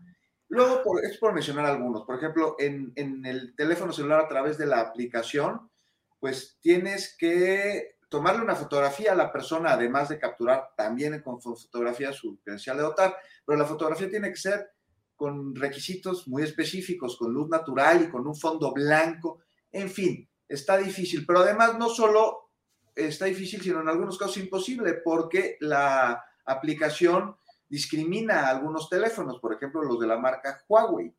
Luego, 0.50 0.82
por, 0.82 1.04
es 1.04 1.16
por 1.16 1.32
mencionar 1.32 1.64
algunos, 1.66 2.02
por 2.04 2.16
ejemplo, 2.16 2.56
en, 2.58 2.92
el 2.96 3.54
teléfono 3.54 3.92
celular 3.92 4.20
a 4.20 4.28
través 4.28 4.58
de 4.58 4.66
la 4.66 4.80
aplicación, 4.80 5.70
pues 6.18 6.58
tienes 6.60 7.16
que 7.16 7.98
tomarle 8.08 8.42
una 8.42 8.56
fotografía 8.56 9.12
a 9.12 9.14
la 9.14 9.30
persona, 9.30 9.72
además 9.72 10.08
de 10.08 10.18
capturar 10.18 10.70
también 10.76 11.22
con 11.22 11.40
fotografía 11.40 12.12
su 12.12 12.40
credencial 12.40 12.78
de 12.78 12.82
votar, 12.82 13.16
pero 13.46 13.60
la 13.60 13.64
fotografía 13.64 14.10
tiene 14.10 14.30
que 14.30 14.36
ser 14.36 14.72
con 15.14 15.54
requisitos 15.54 16.26
muy 16.26 16.42
específicos, 16.42 17.16
con 17.16 17.32
luz 17.32 17.48
natural 17.48 18.02
y 18.02 18.10
con 18.10 18.26
un 18.26 18.34
fondo 18.34 18.72
blanco, 18.72 19.42
en 19.70 19.88
fin, 19.88 20.28
está 20.48 20.76
difícil, 20.78 21.24
pero 21.24 21.40
además 21.40 21.78
no 21.78 21.88
solo 21.88 22.50
está 22.96 23.26
difícil, 23.26 23.62
sino 23.62 23.80
en 23.82 23.88
algunos 23.88 24.18
casos 24.18 24.38
imposible, 24.38 24.94
porque 24.94 25.56
la 25.60 26.24
aplicación 26.44 27.36
discrimina 27.70 28.40
a 28.40 28.50
algunos 28.50 28.90
teléfonos, 28.90 29.38
por 29.38 29.54
ejemplo, 29.54 29.82
los 29.82 29.98
de 29.98 30.08
la 30.08 30.18
marca 30.18 30.62
Huawei. 30.68 31.14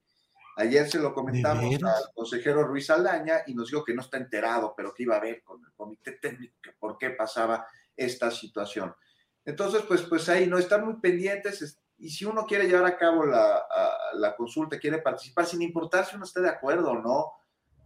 Ayer 0.58 0.88
se 0.88 1.00
lo 1.00 1.14
comentamos 1.14 1.82
al 1.82 2.14
consejero 2.14 2.68
Ruiz 2.68 2.90
Aldaña 2.90 3.44
y 3.48 3.56
nos 3.56 3.70
dijo 3.72 3.86
que 3.86 3.94
no 3.94 4.02
está 4.02 4.18
enterado, 4.18 4.74
pero 4.76 4.94
que 4.94 5.04
iba 5.04 5.16
a 5.16 5.22
ver 5.22 5.42
con 5.44 5.64
el 5.64 5.72
comité 5.72 6.20
técnico 6.22 6.54
por 6.78 6.98
qué 6.98 7.12
pasaba 7.12 7.66
esta 7.96 8.30
situación. 8.30 8.94
Entonces, 9.46 9.82
pues, 9.88 10.02
pues 10.04 10.28
ahí 10.28 10.48
no 10.48 10.58
están 10.58 10.86
muy 10.86 11.00
pendientes 11.00 11.80
y 11.98 12.10
si 12.10 12.26
uno 12.26 12.46
quiere 12.46 12.68
llevar 12.68 12.86
a 12.86 12.98
cabo 12.98 13.26
la, 13.26 13.64
la 14.16 14.36
consulta, 14.36 14.78
quiere 14.78 14.98
participar, 14.98 15.46
sin 15.46 15.62
importar 15.62 16.06
si 16.06 16.16
uno 16.16 16.26
está 16.26 16.42
de 16.42 16.50
acuerdo 16.50 16.92
o 16.92 17.00
no, 17.00 17.32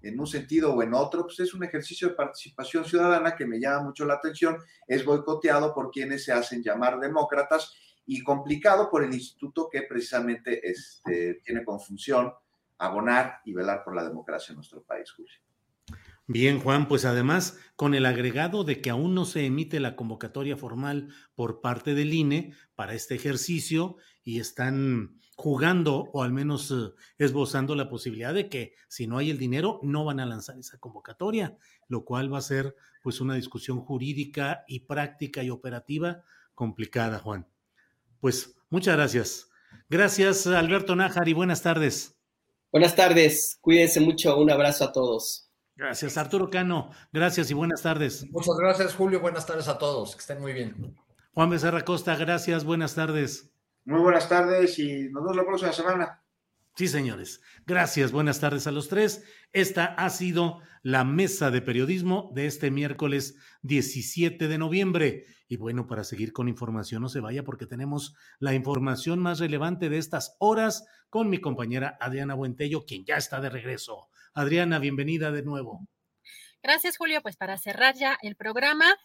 en 0.02 0.20
un 0.20 0.28
sentido 0.28 0.74
o 0.74 0.84
en 0.84 0.94
otro, 0.94 1.24
pues 1.24 1.40
es 1.40 1.54
un 1.54 1.64
ejercicio 1.64 2.10
de 2.10 2.16
participación 2.16 2.86
ciudadana 2.86 3.36
que 3.36 3.46
me 3.46 3.60
llama 3.60 3.84
mucho 3.86 4.06
la 4.06 4.16
atención, 4.16 4.58
es 4.88 5.04
boicoteado 5.04 5.74
por 5.74 5.92
quienes 5.92 6.24
se 6.24 6.32
hacen 6.32 6.64
llamar 6.64 7.00
demócratas 7.00 7.74
y 8.06 8.24
complicado 8.24 8.90
por 8.90 9.04
el 9.04 9.14
instituto 9.14 9.70
que 9.72 9.84
precisamente 9.84 10.70
este, 10.70 11.42
tiene 11.44 11.64
como 11.64 11.80
función 11.80 12.34
abonar 12.78 13.40
y 13.46 13.54
velar 13.54 13.84
por 13.84 13.96
la 13.96 14.04
democracia 14.04 14.52
en 14.52 14.58
nuestro 14.58 14.84
país, 14.84 15.12
Julio. 15.12 15.34
Bien, 16.28 16.60
Juan, 16.60 16.88
pues 16.88 17.06
además, 17.06 17.60
con 17.76 17.94
el 17.94 18.06
agregado 18.08 18.64
de 18.64 18.82
que 18.82 18.90
aún 18.90 19.14
no 19.14 19.26
se 19.26 19.46
emite 19.46 19.80
la 19.80 19.96
convocatoria 19.96 20.58
formal 20.58 21.10
por 21.36 21.62
parte 21.62 21.94
del 21.94 22.14
INE 22.14 22.54
para 22.76 22.96
este 22.96 23.14
ejercicio 23.14 23.98
y 24.24 24.40
están 24.40 25.20
jugando 25.36 26.10
o 26.14 26.24
al 26.24 26.34
menos 26.34 26.72
eh, 26.72 26.94
esbozando 27.20 27.76
la 27.76 27.90
posibilidad 27.90 28.34
de 28.34 28.50
que 28.50 28.74
si 28.88 29.06
no 29.06 29.20
hay 29.20 29.30
el 29.30 29.38
dinero 29.38 29.80
no 29.84 30.04
van 30.04 30.20
a 30.20 30.26
lanzar 30.26 30.58
esa 30.58 30.80
convocatoria, 30.80 31.58
lo 31.88 32.06
cual 32.06 32.34
va 32.34 32.40
a 32.40 32.42
ser 32.42 32.76
pues 33.04 33.22
una 33.22 33.36
discusión 33.36 33.82
jurídica 33.82 34.64
y 34.68 34.80
práctica 34.82 35.44
y 35.44 35.52
operativa 35.52 36.24
complicada, 36.56 37.20
Juan. 37.20 37.46
Pues 38.26 38.56
muchas 38.72 38.96
gracias. 38.96 39.50
Gracias, 39.88 40.48
Alberto 40.48 40.96
Nájar, 40.96 41.30
y 41.30 41.34
buenas 41.34 41.62
tardes. 41.62 42.20
Buenas 42.72 42.96
tardes, 42.96 43.60
cuídense 43.62 44.00
mucho, 44.00 44.40
un 44.40 44.50
abrazo 44.50 44.86
a 44.86 44.92
todos. 44.92 45.52
Gracias, 45.76 46.18
Arturo 46.18 46.50
Cano, 46.50 46.90
gracias 47.14 47.52
y 47.52 47.54
buenas 47.54 47.84
tardes. 47.84 48.26
Muchas 48.32 48.56
gracias, 48.58 48.96
Julio, 48.96 49.20
buenas 49.20 49.46
tardes 49.46 49.68
a 49.68 49.78
todos, 49.78 50.16
que 50.16 50.22
estén 50.22 50.42
muy 50.42 50.54
bien. 50.54 50.98
Juan 51.36 51.52
Becerra 51.52 51.86
Costa, 51.86 52.16
gracias, 52.16 52.64
buenas 52.64 52.96
tardes. 52.96 53.54
Muy 53.84 54.00
buenas 54.00 54.28
tardes 54.28 54.80
y 54.80 55.04
nos 55.10 55.22
vemos 55.22 55.36
la 55.36 55.46
próxima 55.46 55.72
semana. 55.72 56.25
Sí, 56.76 56.90
señores. 56.90 57.42
Gracias. 57.66 58.12
Buenas 58.12 58.42
tardes 58.42 58.68
a 58.68 58.72
los 58.72 58.90
tres. 58.90 59.24
Esta 59.54 59.86
ha 59.86 60.10
sido 60.10 60.62
la 60.84 61.06
mesa 61.06 61.50
de 61.50 61.62
periodismo 61.62 62.32
de 62.36 62.48
este 62.48 62.70
miércoles 62.70 63.38
17 63.62 64.50
de 64.50 64.58
noviembre. 64.58 65.24
Y 65.48 65.56
bueno, 65.56 65.88
para 65.88 66.04
seguir 66.04 66.34
con 66.34 66.50
información, 66.50 67.02
no 67.02 67.08
se 67.08 67.22
vaya 67.22 67.44
porque 67.44 67.66
tenemos 67.66 68.14
la 68.40 68.54
información 68.54 69.20
más 69.20 69.40
relevante 69.40 69.88
de 69.88 70.00
estas 70.00 70.36
horas 70.40 70.86
con 71.10 71.30
mi 71.30 71.40
compañera 71.40 71.98
Adriana 72.02 72.34
Buentello, 72.34 72.86
quien 72.86 73.06
ya 73.06 73.16
está 73.16 73.40
de 73.40 73.50
regreso. 73.50 74.10
Adriana, 74.34 74.78
bienvenida 74.78 75.32
de 75.32 75.44
nuevo. 75.44 75.88
Gracias, 76.62 76.98
Julio. 76.98 77.22
Pues 77.22 77.38
para 77.38 77.58
cerrar 77.58 77.96
ya 77.96 78.18
el 78.22 78.36
programa, 78.36 78.98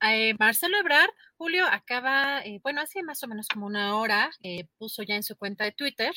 eh, 0.00 0.32
Marcelo 0.38 0.78
Ebrard, 0.78 1.10
Julio, 1.36 1.66
acaba, 1.70 2.40
eh, 2.40 2.58
bueno, 2.62 2.80
hace 2.80 3.02
más 3.02 3.22
o 3.22 3.28
menos 3.28 3.48
como 3.48 3.66
una 3.66 3.96
hora, 3.96 4.30
eh, 4.42 4.66
puso 4.78 5.02
ya 5.02 5.14
en 5.14 5.22
su 5.22 5.36
cuenta 5.36 5.64
de 5.64 5.72
Twitter 5.72 6.14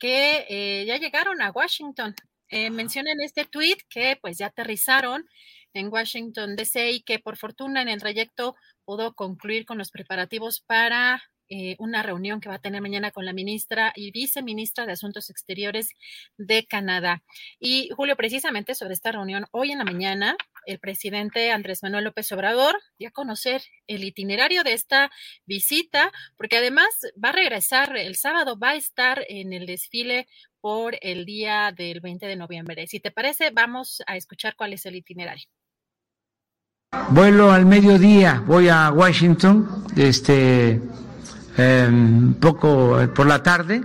que 0.00 0.46
eh, 0.48 0.84
ya 0.86 0.96
llegaron 0.96 1.40
a 1.42 1.52
Washington. 1.52 2.16
Eh, 2.48 2.70
menciona 2.70 3.12
en 3.12 3.20
este 3.20 3.44
tweet 3.44 3.76
que 3.88 4.18
pues 4.20 4.38
ya 4.38 4.46
aterrizaron 4.46 5.24
en 5.72 5.86
Washington 5.92 6.56
DC 6.56 6.90
y 6.90 7.02
que 7.02 7.20
por 7.20 7.36
fortuna 7.36 7.80
en 7.82 7.88
el 7.88 8.00
trayecto 8.00 8.56
pudo 8.84 9.14
concluir 9.14 9.64
con 9.66 9.78
los 9.78 9.92
preparativos 9.92 10.60
para 10.60 11.22
eh, 11.52 11.74
una 11.80 12.02
reunión 12.04 12.40
que 12.40 12.48
va 12.48 12.54
a 12.54 12.60
tener 12.60 12.80
mañana 12.80 13.10
con 13.10 13.24
la 13.24 13.32
ministra 13.32 13.92
y 13.96 14.12
viceministra 14.12 14.86
de 14.86 14.92
Asuntos 14.92 15.30
Exteriores 15.30 15.90
de 16.38 16.64
Canadá. 16.64 17.24
Y 17.58 17.90
Julio, 17.96 18.16
precisamente 18.16 18.76
sobre 18.76 18.94
esta 18.94 19.10
reunión, 19.10 19.46
hoy 19.50 19.72
en 19.72 19.78
la 19.78 19.84
mañana, 19.84 20.36
el 20.64 20.78
presidente 20.78 21.50
Andrés 21.50 21.82
Manuel 21.82 22.04
López 22.04 22.30
Obrador 22.30 22.80
dio 22.98 23.08
a 23.08 23.12
conocer 23.12 23.62
el 23.88 24.04
itinerario 24.04 24.62
de 24.62 24.74
esta 24.74 25.10
visita, 25.44 26.12
porque 26.36 26.58
además 26.58 26.88
va 27.22 27.30
a 27.30 27.32
regresar 27.32 27.96
el 27.96 28.14
sábado, 28.14 28.56
va 28.56 28.70
a 28.70 28.76
estar 28.76 29.24
en 29.28 29.52
el 29.52 29.66
desfile 29.66 30.28
por 30.60 30.96
el 31.00 31.24
día 31.24 31.72
del 31.76 32.00
20 32.00 32.26
de 32.26 32.36
noviembre. 32.36 32.86
Si 32.86 33.00
te 33.00 33.10
parece, 33.10 33.50
vamos 33.50 34.02
a 34.06 34.16
escuchar 34.16 34.54
cuál 34.56 34.72
es 34.72 34.86
el 34.86 34.94
itinerario. 34.94 35.48
Vuelo 37.10 37.52
al 37.52 37.66
mediodía, 37.66 38.42
voy 38.46 38.68
a 38.68 38.90
Washington, 38.90 39.84
este, 39.96 40.80
um, 41.58 42.34
poco 42.34 42.98
por 43.14 43.26
la 43.26 43.42
tarde. 43.42 43.82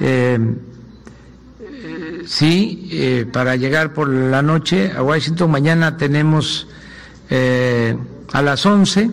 Eh, 0.00 0.38
sí, 2.26 2.88
eh, 2.92 3.26
para 3.32 3.56
llegar 3.56 3.92
por 3.92 4.08
la 4.08 4.42
noche 4.42 4.92
a 4.92 5.02
Washington. 5.02 5.50
Mañana 5.50 5.96
tenemos 5.96 6.66
eh, 7.30 7.96
a 8.32 8.42
las 8.42 8.64
11 8.64 9.10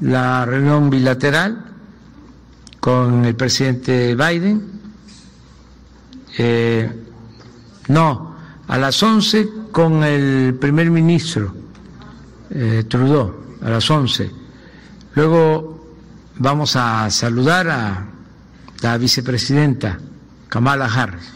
la 0.00 0.44
reunión 0.44 0.90
bilateral 0.90 1.64
con 2.80 3.24
el 3.24 3.34
presidente 3.34 4.14
Biden. 4.14 4.78
Eh, 6.38 6.90
no, 7.88 8.36
a 8.66 8.78
las 8.78 9.02
11 9.02 9.48
con 9.72 10.04
el 10.04 10.54
primer 10.54 10.90
ministro 10.90 11.52
eh, 12.50 12.84
Trudeau 12.88 13.34
a 13.62 13.70
las 13.70 13.90
11. 13.90 14.30
Luego 15.14 15.77
vamos 16.38 16.76
a 16.76 17.10
saludar 17.10 17.68
a 17.68 18.06
la 18.80 18.98
vicepresidenta 18.98 19.98
Kamala 20.48 20.86
Harris. 20.86 21.32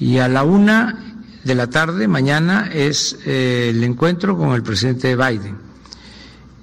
Y 0.00 0.18
a 0.18 0.28
la 0.28 0.44
una 0.44 0.98
de 1.42 1.54
la 1.54 1.68
tarde, 1.68 2.06
mañana, 2.06 2.68
es 2.72 3.18
eh, 3.24 3.70
el 3.70 3.82
encuentro 3.82 4.36
con 4.36 4.52
el 4.52 4.62
presidente 4.62 5.16
Biden. 5.16 5.56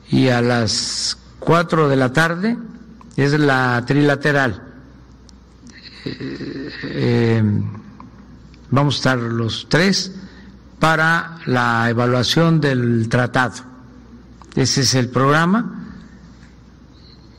Y 0.10 0.28
a 0.30 0.42
las 0.42 1.18
cuatro 1.40 1.90
de 1.90 1.96
la 1.96 2.14
tarde 2.14 2.58
es 3.18 3.38
la 3.40 3.84
trilateral. 3.86 4.62
Eh, 6.06 7.44
vamos 8.70 8.96
a 8.96 8.98
estar 8.98 9.18
los 9.18 9.68
tres 9.70 10.12
para 10.80 11.40
la 11.46 11.90
evaluación 11.90 12.62
del 12.62 13.10
tratado. 13.10 13.64
Ese 14.56 14.82
es 14.82 14.94
el 14.96 15.10
programa. 15.10 15.85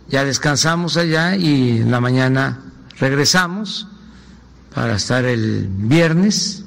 Ya 0.09 0.25
descansamos 0.25 0.97
allá 0.97 1.37
y 1.37 1.79
en 1.79 1.91
la 1.91 2.01
mañana 2.01 2.61
regresamos 2.99 3.89
para 4.75 4.97
estar 4.97 5.25
el 5.25 5.69
viernes 5.69 6.65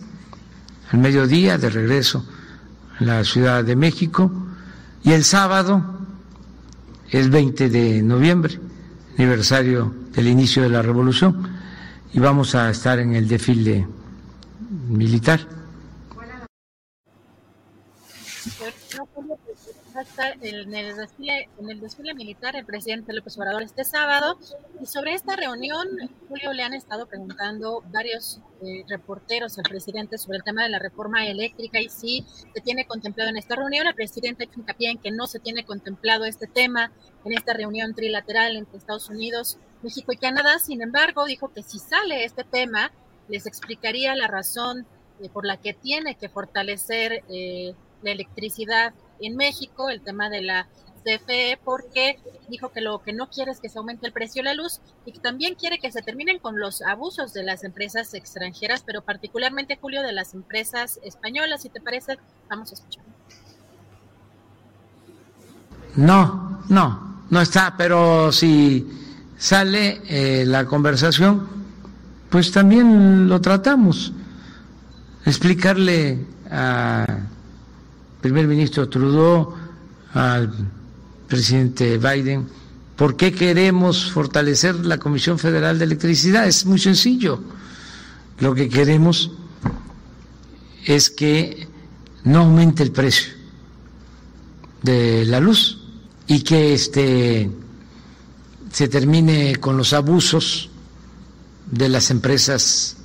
al 0.92 1.00
mediodía 1.00 1.58
de 1.58 1.70
regreso 1.70 2.26
en 3.00 3.08
la 3.08 3.24
Ciudad 3.24 3.64
de 3.64 3.76
México 3.76 4.32
y 5.04 5.12
el 5.12 5.24
sábado 5.24 6.00
es 7.10 7.30
20 7.30 7.70
de 7.70 8.02
noviembre, 8.02 8.60
aniversario 9.18 9.94
del 10.14 10.28
inicio 10.28 10.64
de 10.64 10.70
la 10.70 10.82
revolución 10.82 11.48
y 12.14 12.20
vamos 12.20 12.56
a 12.56 12.70
estar 12.70 13.00
en 13.00 13.16
el 13.16 13.28
desfile 13.28 13.88
militar. 14.90 15.59
En 20.42 20.74
el 20.74 20.96
desfile, 20.96 21.50
en 21.60 21.70
el 21.70 21.80
desfile 21.82 22.14
militar 22.14 22.56
el 22.56 22.66
presidente 22.66 23.14
López 23.14 23.38
Obrador 23.38 23.64
este 23.64 23.84
sábado. 23.84 24.38
Y 24.82 24.86
sobre 24.86 25.14
esta 25.14 25.36
reunión, 25.36 25.88
Julio, 26.28 26.54
le 26.54 26.64
han 26.64 26.74
estado 26.74 27.08
preguntando 27.08 27.84
varios 27.92 28.40
eh, 28.62 28.84
reporteros 28.88 29.58
al 29.58 29.64
presidente 29.64 30.18
sobre 30.18 30.38
el 30.38 30.44
tema 30.44 30.64
de 30.64 30.70
la 30.70 30.80
reforma 30.80 31.28
eléctrica 31.28 31.82
y 31.82 31.90
si 31.90 32.26
se 32.54 32.62
tiene 32.62 32.86
contemplado 32.86 33.30
en 33.30 33.38
esta 33.38 33.56
reunión. 33.56 33.88
El 33.88 33.96
presidente 33.96 34.44
ha 34.44 34.48
hecho 34.48 34.60
hincapié 34.60 34.90
en 34.92 35.00
que 35.00 35.12
no 35.12 35.28
se 35.28 35.40
tiene 35.40 35.66
contemplado 35.66 36.26
este 36.26 36.48
tema 36.48 36.92
en 37.26 37.34
esta 37.34 37.54
reunión 37.54 37.94
trilateral 37.94 38.56
entre 38.56 38.78
Estados 38.78 39.10
Unidos, 39.10 39.58
México 39.82 40.14
y 40.14 40.18
Canadá. 40.18 40.60
Sin 40.60 40.82
embargo, 40.82 41.26
dijo 41.26 41.52
que 41.54 41.64
si 41.64 41.80
sale 41.80 42.24
este 42.24 42.44
tema, 42.44 42.92
les 43.28 43.46
explicaría 43.46 44.16
la 44.16 44.28
razón 44.28 44.88
eh, 45.22 45.30
por 45.30 45.46
la 45.46 45.58
que 45.58 45.74
tiene 45.74 46.16
que 46.16 46.30
fortalecer 46.30 47.24
eh, 47.30 47.74
la 48.02 48.12
electricidad 48.12 48.94
en 49.22 49.36
México, 49.36 49.90
el 49.90 50.02
tema 50.02 50.30
de 50.30 50.42
la 50.42 50.68
CFE, 51.04 51.60
porque 51.64 52.20
dijo 52.50 52.70
que 52.70 52.82
lo 52.82 53.00
que 53.00 53.14
no 53.14 53.30
quiere 53.30 53.52
es 53.52 53.60
que 53.60 53.70
se 53.70 53.78
aumente 53.78 54.06
el 54.06 54.14
precio 54.14 54.42
de 54.42 54.50
la 54.50 54.54
luz 54.54 54.82
y 55.06 55.12
que 55.12 55.20
también 55.20 55.56
quiere 55.56 55.80
que 55.80 55.92
se 55.92 56.02
terminen 56.02 56.40
con 56.40 56.60
los 56.60 56.82
abusos 56.82 57.34
de 57.34 57.44
las 57.44 57.64
empresas 57.64 58.14
extranjeras, 58.14 58.84
pero 58.86 59.02
particularmente, 59.02 59.78
Julio, 59.80 60.02
de 60.02 60.12
las 60.12 60.34
empresas 60.34 61.00
españolas. 61.04 61.62
Si 61.62 61.70
te 61.70 61.80
parece, 61.80 62.18
vamos 62.50 62.72
a 62.72 62.76
escuchar. 62.76 63.04
No, 65.96 66.62
no, 66.70 67.24
no 67.30 67.42
está, 67.42 67.76
pero 67.78 68.32
si 68.32 68.88
sale 69.38 70.02
eh, 70.08 70.46
la 70.46 70.66
conversación, 70.66 71.48
pues 72.30 72.52
también 72.52 73.28
lo 73.28 73.42
tratamos. 73.42 74.14
Explicarle 75.26 76.26
a 76.50 77.06
primer 78.22 78.48
ministro 78.48 78.90
Trudeau, 78.90 79.54
al 80.14 80.52
presidente 81.28 81.98
Biden, 81.98 82.48
¿por 82.96 83.16
qué 83.16 83.32
queremos 83.34 84.12
fortalecer 84.12 84.86
la 84.86 84.98
Comisión 84.98 85.40
Federal 85.40 85.80
de 85.80 85.86
Electricidad? 85.86 86.48
Es 86.48 86.66
muy 86.66 86.80
sencillo. 86.80 87.42
Lo 88.40 88.54
que 88.56 88.70
queremos 88.70 89.32
es 90.86 91.10
que 91.10 91.68
no 92.24 92.40
aumente 92.40 92.84
el 92.84 92.92
precio 92.92 93.34
de 94.82 95.26
la 95.26 95.40
luz 95.40 95.84
y 96.28 96.42
que 96.42 96.74
este 96.74 97.50
se 98.72 98.88
termine 98.88 99.56
con 99.58 99.78
los 99.78 99.94
abusos 99.94 100.70
de 101.72 101.90
las 101.90 102.12
empresas 102.12 102.98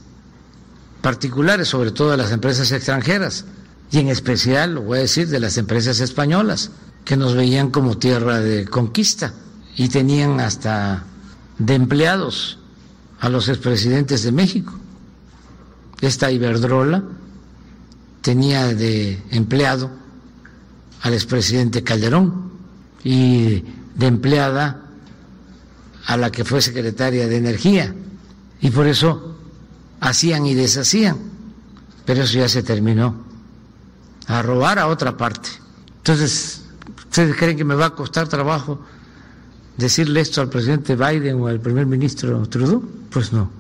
particulares, 1.03 1.69
sobre 1.69 1.91
todo 1.91 2.11
de 2.13 2.17
las 2.17 2.33
empresas 2.33 2.71
extranjeras 2.73 3.45
y 3.95 4.01
en 4.01 4.09
especial, 4.09 4.75
lo 4.75 4.83
voy 4.83 4.99
a 4.99 5.03
decir, 5.03 5.29
de 5.29 5.39
las 5.39 5.57
empresas 5.57 6.01
españolas, 6.01 6.73
que 7.05 7.17
nos 7.17 7.37
veían 7.37 7.71
como 7.71 7.97
tierra 7.97 8.41
de 8.41 8.65
conquista 8.65 9.35
y 9.77 9.89
tenían 9.89 10.41
hasta 10.41 11.05
de 11.59 11.75
empleados 11.75 12.59
a 13.21 13.29
los 13.29 13.49
expresidentes 13.49 14.25
de 14.25 14.33
México. 14.33 14.73
Esta 16.01 16.33
Iberdrola 16.33 17.05
tenía 18.21 18.67
de 18.75 19.23
empleado 19.31 19.93
al 21.03 21.15
expresidente 21.15 21.85
Calderón 21.85 22.51
y 23.05 23.63
de 23.95 24.07
empleada 24.09 24.91
a 26.07 26.17
la 26.17 26.33
que 26.33 26.45
fue 26.45 26.61
secretaria 26.61 27.29
de 27.29 27.37
Energía. 27.37 27.95
Y 28.61 28.71
por 28.73 28.89
eso 28.89 29.39
hacían 30.01 30.47
y 30.47 30.55
deshacían. 30.55 31.17
Pero 32.05 32.25
eso 32.25 32.39
ya 32.39 32.49
se 32.49 32.65
terminó 32.65 33.34
a 34.29 34.43
robar 34.43 34.79
a 34.79 34.89
otra 34.89 35.17
parte. 35.17 35.51
Entonces, 35.99 36.65
¿ustedes 36.97 37.37
creen 37.37 37.57
que 37.57 37.65
me 37.65 37.75
va 37.75 37.87
a 37.87 37.91
costar 37.91 38.29
trabajo 38.29 38.85
decirle 39.77 40.21
esto 40.21 40.41
al 40.41 40.49
presidente 40.49 40.97
Biden 40.97 41.41
o 41.41 41.47
al 41.49 41.61
primer 41.61 41.87
ministro 41.87 42.47
Trudeau? 42.49 42.83
Pues 43.11 43.33
no. 43.33 43.51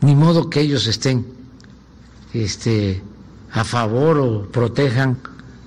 Ni 0.00 0.14
modo 0.14 0.48
que 0.48 0.60
ellos 0.60 0.86
estén 0.86 1.26
este, 2.32 3.02
a 3.52 3.64
favor 3.64 4.18
o 4.18 4.48
protejan 4.50 5.18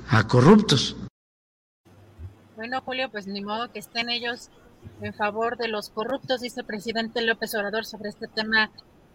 a 0.10 0.28
corruptos. 0.28 0.96
Bueno, 2.56 2.82
Julio, 2.82 3.10
pues 3.10 3.28
ni 3.28 3.42
modo 3.42 3.72
que 3.72 3.80
estén 3.80 4.10
ellos 4.10 4.50
en 5.02 5.14
favor 5.14 5.58
de 5.58 5.68
los 5.68 5.90
corruptos, 5.90 6.42
dice 6.42 6.62
el 6.62 6.66
presidente 6.66 7.22
López 7.22 7.54
Obrador 7.56 7.86
sobre 7.86 8.10
este 8.10 8.28
tema 8.28 8.72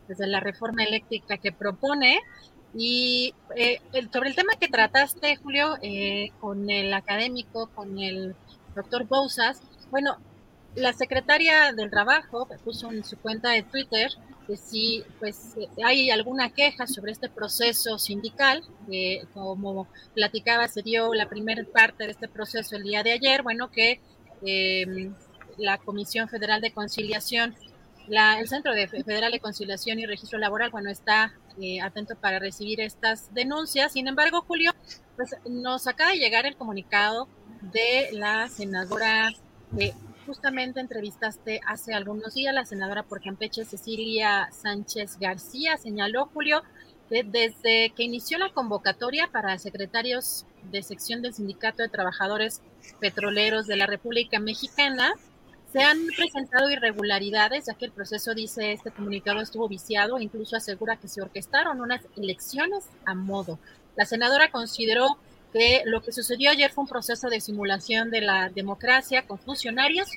desde 0.09 0.27
la 0.27 0.41
reforma 0.41 0.85
eléctrica 0.85 1.39
que 1.39 1.53
propone. 1.53 2.21
Y 2.75 3.35
eh, 3.57 3.81
sobre 4.13 4.31
el 4.31 4.37
tema 4.37 4.55
que 4.61 4.69
trataste, 4.69 5.37
Julio, 5.37 5.77
eh, 5.83 6.31
con 6.41 6.71
el 6.71 6.93
académico, 6.93 7.69
con 7.75 7.99
el 7.99 8.35
doctor 8.75 9.07
Bousas, 9.07 9.63
bueno, 9.91 10.19
la 10.75 10.93
secretaria 10.93 11.73
del 11.73 11.91
Trabajo 11.91 12.47
puso 12.65 12.93
en 12.93 13.03
su 13.03 13.17
cuenta 13.17 13.51
de 13.51 13.63
Twitter 13.63 14.11
que 14.47 14.57
si 14.57 15.03
pues 15.19 15.57
hay 15.85 16.11
alguna 16.11 16.51
queja 16.51 16.87
sobre 16.87 17.13
este 17.13 17.29
proceso 17.29 17.99
sindical, 17.99 18.63
que 18.89 19.27
como 19.35 19.89
platicaba, 20.15 20.69
se 20.69 20.83
dio 20.83 21.13
la 21.15 21.29
primera 21.29 21.65
parte 21.65 22.05
de 22.05 22.13
este 22.13 22.29
proceso 22.29 22.77
el 22.77 22.85
día 22.85 23.03
de 23.03 23.13
ayer, 23.13 23.43
bueno, 23.43 23.71
que 23.71 24.01
em, 24.43 25.15
la 25.59 25.79
Comisión 25.79 26.29
Federal 26.29 26.61
de 26.61 26.71
Conciliación, 26.71 27.57
la, 28.09 28.41
el 28.41 28.49
Centro 28.49 28.73
de 28.73 28.89
Federal 28.89 29.33
de 29.33 29.41
Conciliación 29.41 29.99
y 29.99 30.07
Registro 30.07 30.39
Laboral, 30.39 30.71
bueno, 30.71 30.91
está 30.91 31.35
eh, 31.61 31.81
atento 31.81 32.15
para 32.17 32.39
recibir 32.39 32.81
estas 32.81 33.33
denuncias. 33.35 33.93
Sin 33.93 34.09
embargo, 34.09 34.43
Julio, 34.47 34.73
pues 35.17 35.35
nos 35.49 35.87
acaba 35.87 36.11
de 36.11 36.19
llegar 36.19 36.47
el 36.47 36.57
comunicado 36.57 37.29
de 37.73 38.11
la 38.13 38.49
senadora 38.49 39.33
que 39.77 39.95
justamente 40.27 40.81
entrevistaste 40.81 41.61
hace 41.67 41.95
algunos 41.95 42.35
días, 42.35 42.55
la 42.55 42.65
senadora 42.65 43.05
por 43.05 43.23
Campeche, 43.23 43.65
Cecilia 43.65 44.49
Sánchez 44.53 45.19
García, 45.19 45.77
señaló, 45.77 46.27
Julio, 46.27 46.63
que 47.09 47.23
desde 47.23 47.93
que 47.95 48.03
inició 48.03 48.39
la 48.39 48.51
convocatoria 48.53 49.29
para 49.33 49.59
secretarios 49.59 50.45
de 50.71 50.83
sección 50.83 51.23
del 51.23 51.35
Sindicato 51.35 51.83
de 51.83 51.89
Trabajadores 51.89 52.61
Petroleros 53.01 53.67
de 53.67 53.77
la 53.77 53.87
República 53.87 54.41
Mexicana, 54.41 55.15
se 55.73 55.83
han 55.83 56.07
presentado 56.17 56.71
irregularidades, 56.71 57.67
ya 57.67 57.75
que 57.75 57.87
el 57.87 57.93
proceso, 57.93 58.35
dice 58.35 58.73
este 58.73 58.91
comunicado, 58.91 59.41
estuvo 59.41 59.69
viciado 59.69 60.19
incluso 60.19 60.57
asegura 60.57 60.97
que 60.97 61.09
se 61.09 61.21
orquestaron 61.21 61.81
unas 61.81 62.03
elecciones 62.17 62.85
a 63.05 63.15
modo. 63.15 63.59
La 63.97 64.05
senadora 64.05 64.51
consideró 64.51 65.19
que 65.53 65.83
lo 65.87 66.03
que 66.03 66.13
sucedió 66.13 66.51
ayer 66.51 66.71
fue 66.71 66.83
un 66.83 66.89
proceso 66.89 67.29
de 67.29 67.41
simulación 67.41 68.11
de 68.11 68.21
la 68.21 68.49
democracia 68.51 69.27
con 69.27 69.39
funcionarios 69.39 70.09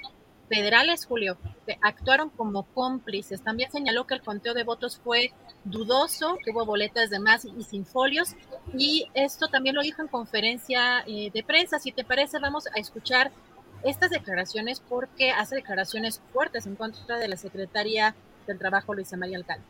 federales, 0.50 1.06
Julio, 1.06 1.38
que 1.66 1.78
actuaron 1.82 2.30
como 2.30 2.64
cómplices. 2.64 3.42
También 3.42 3.72
señaló 3.72 4.06
que 4.06 4.16
el 4.16 4.22
conteo 4.22 4.54
de 4.54 4.64
votos 4.64 5.00
fue 5.02 5.32
dudoso, 5.64 6.38
que 6.44 6.52
hubo 6.52 6.66
boletas 6.66 7.10
de 7.10 7.20
más 7.20 7.46
y 7.46 7.64
sin 7.64 7.86
folios. 7.86 8.36
Y 8.78 9.08
esto 9.14 9.48
también 9.48 9.76
lo 9.76 9.82
dijo 9.82 10.02
en 10.02 10.08
conferencia 10.08 11.04
eh, 11.08 11.30
de 11.32 11.44
prensa. 11.44 11.80
Si 11.80 11.92
te 11.92 12.04
parece, 12.04 12.40
vamos 12.40 12.66
a 12.68 12.80
escuchar 12.80 13.32
estas 13.84 14.10
declaraciones 14.10 14.82
porque 14.82 15.32
hace 15.32 15.56
declaraciones 15.56 16.22
fuertes 16.34 16.66
en 16.66 16.76
contra 16.76 17.18
de 17.18 17.28
la 17.28 17.38
secretaria 17.38 18.16
del 18.48 18.60
Trabajo, 18.60 18.94
Luisa 18.94 19.18
María 19.18 19.38
Alcalde. 19.38 19.66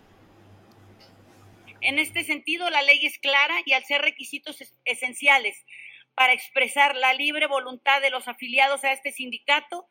En 1.81 1.99
este 1.99 2.23
sentido, 2.23 2.69
la 2.69 2.81
ley 2.81 3.05
es 3.05 3.17
clara 3.19 3.55
y 3.65 3.73
al 3.73 3.85
ser 3.85 4.01
requisitos 4.01 4.57
esenciales 4.85 5.65
para 6.13 6.33
expresar 6.33 6.95
la 6.95 7.13
libre 7.13 7.47
voluntad 7.47 8.01
de 8.01 8.09
los 8.09 8.27
afiliados 8.27 8.83
a 8.83 8.91
este 8.91 9.11
sindicato, 9.11 9.87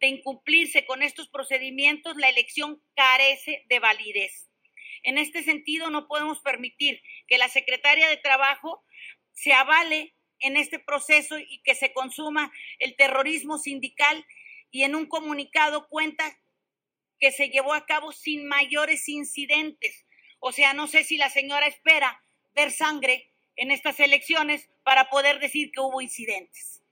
de 0.00 0.08
incumplirse 0.08 0.84
con 0.84 1.02
estos 1.02 1.28
procedimientos, 1.28 2.16
la 2.16 2.28
elección 2.28 2.82
carece 2.94 3.64
de 3.68 3.80
validez. 3.80 4.48
En 5.02 5.18
este 5.18 5.42
sentido, 5.42 5.90
no 5.90 6.06
podemos 6.06 6.40
permitir 6.40 7.02
que 7.26 7.38
la 7.38 7.48
secretaria 7.48 8.08
de 8.08 8.16
Trabajo 8.16 8.84
se 9.32 9.52
avale 9.52 10.14
en 10.42 10.56
este 10.56 10.78
proceso 10.78 11.38
y 11.38 11.58
que 11.64 11.74
se 11.74 11.92
consuma 11.92 12.52
el 12.78 12.94
terrorismo 12.96 13.58
sindical 13.58 14.24
y 14.70 14.82
en 14.82 14.94
un 14.94 15.06
comunicado 15.06 15.88
cuenta 15.88 16.38
que 17.18 17.30
se 17.30 17.48
llevó 17.48 17.72
a 17.72 17.86
cabo 17.86 18.12
sin 18.12 18.46
mayores 18.46 19.08
incidentes. 19.08 20.06
O 20.40 20.52
sea, 20.52 20.74
no 20.74 20.88
sé 20.88 21.04
si 21.04 21.16
la 21.16 21.30
señora 21.30 21.66
espera 21.66 22.20
ver 22.54 22.72
sangre 22.72 23.30
en 23.56 23.70
estas 23.70 24.00
elecciones 24.00 24.68
para 24.82 25.08
poder 25.08 25.38
decir 25.38 25.70
que 25.70 25.80
hubo 25.80 26.00
incidentes. 26.00 26.82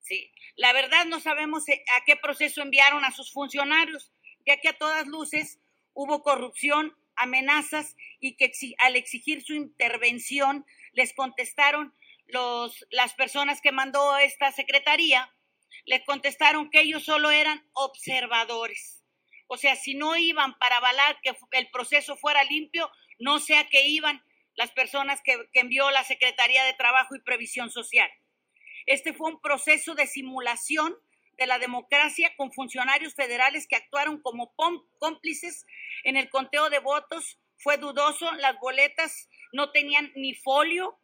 Sí, 0.00 0.30
la 0.56 0.72
verdad 0.72 1.06
no 1.06 1.20
sabemos 1.20 1.68
eh, 1.68 1.84
a 1.96 2.04
qué 2.04 2.16
proceso 2.16 2.62
enviaron 2.62 3.04
a 3.04 3.12
sus 3.12 3.32
funcionarios, 3.32 4.12
ya 4.46 4.56
que 4.58 4.68
a 4.68 4.78
todas 4.78 5.06
luces 5.06 5.58
hubo 5.94 6.22
corrupción, 6.22 6.96
amenazas 7.16 7.96
y 8.20 8.36
que 8.36 8.52
al 8.78 8.96
exigir 8.96 9.42
su 9.42 9.54
intervención 9.54 10.66
les 10.92 11.12
contestaron 11.12 11.94
las 12.90 13.14
personas 13.14 13.60
que 13.60 13.72
mandó 13.72 14.16
esta 14.18 14.52
secretaría, 14.52 15.32
les 15.84 16.04
contestaron 16.04 16.70
que 16.70 16.80
ellos 16.80 17.04
solo 17.04 17.30
eran 17.30 17.68
observadores. 17.72 19.04
O 19.48 19.56
sea, 19.56 19.76
si 19.76 19.94
no 19.94 20.16
iban 20.16 20.58
para 20.58 20.76
avalar 20.76 21.18
que 21.22 21.34
el 21.52 21.70
proceso 21.70 22.16
fuera 22.16 22.42
limpio, 22.44 22.90
no 23.18 23.38
sé 23.38 23.56
a 23.56 23.68
qué 23.68 23.86
iban 23.86 24.22
las 24.54 24.70
personas 24.70 25.20
que 25.22 25.48
envió 25.54 25.90
la 25.90 26.04
Secretaría 26.04 26.64
de 26.64 26.74
Trabajo 26.74 27.14
y 27.14 27.22
Previsión 27.22 27.70
Social. 27.70 28.10
Este 28.86 29.12
fue 29.12 29.30
un 29.30 29.40
proceso 29.40 29.94
de 29.94 30.06
simulación 30.06 30.96
de 31.38 31.46
la 31.46 31.58
democracia 31.58 32.34
con 32.36 32.52
funcionarios 32.52 33.14
federales 33.14 33.66
que 33.66 33.76
actuaron 33.76 34.20
como 34.20 34.54
cómplices 34.98 35.66
en 36.04 36.16
el 36.16 36.28
conteo 36.28 36.70
de 36.70 36.78
votos. 36.78 37.38
Fue 37.58 37.76
dudoso, 37.78 38.30
las 38.32 38.58
boletas 38.58 39.28
no 39.52 39.70
tenían 39.70 40.12
ni 40.14 40.34
folio. 40.34 40.98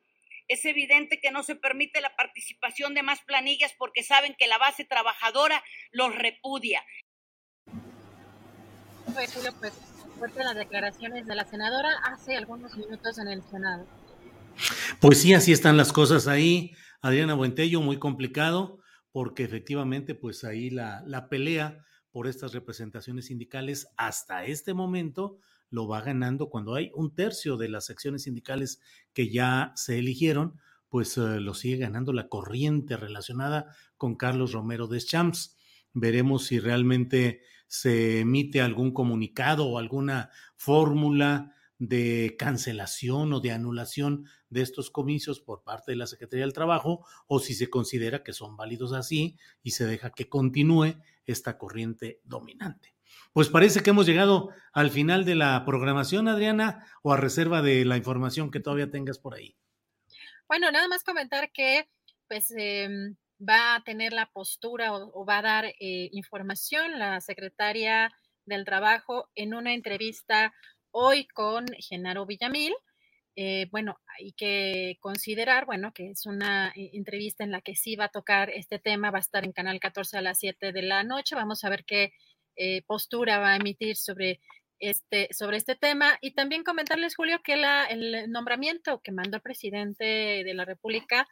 Es 0.49 0.65
evidente 0.65 1.21
que 1.21 1.31
no 1.31 1.43
se 1.43 1.57
permite 1.57 2.01
la 2.01 2.17
participación 2.17 2.95
de 2.95 3.03
más 3.03 3.21
planillas 3.27 3.75
porque 3.79 4.03
saben 4.03 4.35
que 4.39 4.47
la 4.47 4.59
base 4.59 4.85
trabajadora 4.85 5.63
los 5.93 6.15
repudia. 6.15 6.83
Pues, 9.15 9.35
fuerte 10.19 10.43
las 10.43 10.57
declaraciones 10.57 11.27
de 11.27 11.35
la 11.35 11.45
senadora 11.45 11.91
hace 12.05 12.37
algunos 12.37 12.77
minutos 12.77 13.19
en 13.19 13.29
el 13.29 13.43
Senado. 13.43 13.87
Pues 15.01 15.21
sí, 15.21 15.35
así 15.35 15.53
están 15.53 15.77
las 15.77 15.93
cosas 15.93 16.27
ahí. 16.27 16.73
Adriana 17.01 17.35
Buentello, 17.35 17.81
muy 17.81 17.99
complicado, 17.99 18.81
porque 19.13 19.45
efectivamente, 19.45 20.15
pues 20.15 20.45
ahí 20.45 20.71
la, 20.71 21.03
la 21.07 21.29
pelea 21.29 21.85
por 22.11 22.27
estas 22.27 22.53
representaciones 22.53 23.27
sindicales 23.27 23.87
hasta 23.97 24.45
este 24.45 24.75
momento 24.75 25.39
lo 25.71 25.87
va 25.87 26.01
ganando 26.01 26.49
cuando 26.49 26.75
hay 26.75 26.91
un 26.95 27.15
tercio 27.15 27.57
de 27.57 27.69
las 27.69 27.87
secciones 27.87 28.23
sindicales 28.23 28.81
que 29.13 29.31
ya 29.31 29.73
se 29.77 29.99
eligieron, 29.99 30.59
pues 30.89 31.19
eh, 31.19 31.41
lo 31.41 31.55
sigue 31.55 31.77
ganando 31.79 32.13
la 32.13 32.29
corriente 32.29 32.97
relacionada 32.97 33.75
con 33.97 34.17
Carlos 34.17 34.53
Romero 34.53 34.87
de 34.87 35.01
Champs. 35.01 35.57
Veremos 35.93 36.47
si 36.47 36.59
realmente 36.61 37.43
se 37.67 38.21
emite 38.21 38.61
algún 38.61 38.93
comunicado 38.93 39.67
o 39.67 39.79
alguna 39.79 40.31
fórmula 40.57 41.55
de 41.79 42.35
cancelación 42.39 43.33
o 43.33 43.41
de 43.41 43.53
anulación 43.53 44.27
de 44.51 44.63
estos 44.63 44.91
comicios 44.91 45.41
por 45.41 45.63
parte 45.63 45.93
de 45.93 45.97
la 45.97 46.07
Secretaría 46.07 46.45
del 46.45 46.53
Trabajo 46.53 47.07
o 47.27 47.39
si 47.39 47.55
se 47.55 47.71
considera 47.71 48.25
que 48.25 48.33
son 48.33 48.57
válidos 48.57 48.93
así 48.93 49.39
y 49.63 49.73
se 49.73 49.87
deja 49.87 50.11
que 50.11 50.29
continúe 50.29 50.97
esta 51.25 51.57
corriente 51.57 52.21
dominante. 52.25 52.98
Pues 53.33 53.49
parece 53.49 53.83
que 53.83 53.91
hemos 53.91 54.07
llegado 54.07 54.51
al 54.73 54.91
final 54.91 55.25
de 55.25 55.35
la 55.35 55.65
programación, 55.65 56.29
Adriana, 56.29 56.87
o 57.03 57.13
a 57.13 57.17
reserva 57.17 57.63
de 57.63 57.85
la 57.85 57.97
información 57.97 58.51
que 58.51 58.61
todavía 58.61 58.91
tengas 58.91 59.19
por 59.19 59.35
ahí. 59.35 59.57
Bueno, 60.49 60.71
nada 60.71 60.89
más 60.89 61.05
comentar 61.05 61.53
que 61.53 61.89
pues 62.27 62.53
em, 62.57 63.17
va 63.41 63.77
a 63.77 63.85
tener 63.85 64.13
la 64.13 64.27
postura 64.27 64.95
o, 64.95 65.25
va 65.25 65.39
a 65.39 65.43
dar 65.43 65.65
eh, 65.67 66.09
información 66.13 66.99
la 66.99 67.21
secretaria 67.21 68.11
del 68.45 68.65
Trabajo 68.65 69.29
en 69.35 69.55
una 69.55 69.75
entrevista 69.75 70.55
hoy 70.91 71.27
con 71.29 71.67
Genaro 71.79 72.27
Villamil. 72.27 72.75
Eh, 73.37 73.69
bueno, 73.71 74.01
hay 74.19 74.33
que 74.33 74.97
considerar, 75.01 75.65
bueno, 75.65 75.93
que 75.93 76.11
es 76.11 76.27
una 76.27 76.73
eh, 76.75 76.91
entrevista 76.95 77.45
en 77.45 77.53
la 77.53 77.61
que 77.61 77.77
sí 77.77 77.95
va 77.95 78.07
a 78.07 78.09
tocar 78.09 78.51
este 78.51 78.79
tema, 78.79 79.11
va 79.13 79.19
a 79.19 79.21
estar 79.21 79.45
en 79.45 79.53
Canal 79.53 79.79
14 79.79 80.19
a 80.19 80.23
las 80.23 80.39
7 80.41 80.73
de 80.73 80.83
la 80.83 81.05
noche. 81.05 81.37
Vamos 81.37 81.63
a 81.63 81.71
ver 81.71 81.85
qué 81.85 82.13
eh, 82.59 82.83
postura 82.87 83.39
va 83.39 83.53
a 83.53 83.57
emitir 83.57 83.97
sobre 83.97 84.41
este, 84.81 85.29
sobre 85.33 85.57
este 85.57 85.75
tema. 85.75 86.19
Y 86.21 86.33
también 86.33 86.65
comentarles, 86.65 87.17
Julio, 87.17 87.41
que 87.43 87.57
la, 87.57 87.85
el 87.87 88.31
nombramiento 88.31 89.01
que 89.03 89.13
mandó 89.13 89.37
el 89.37 89.43
presidente 89.43 90.05
de 90.45 90.55
la 90.55 90.65
República 90.65 91.27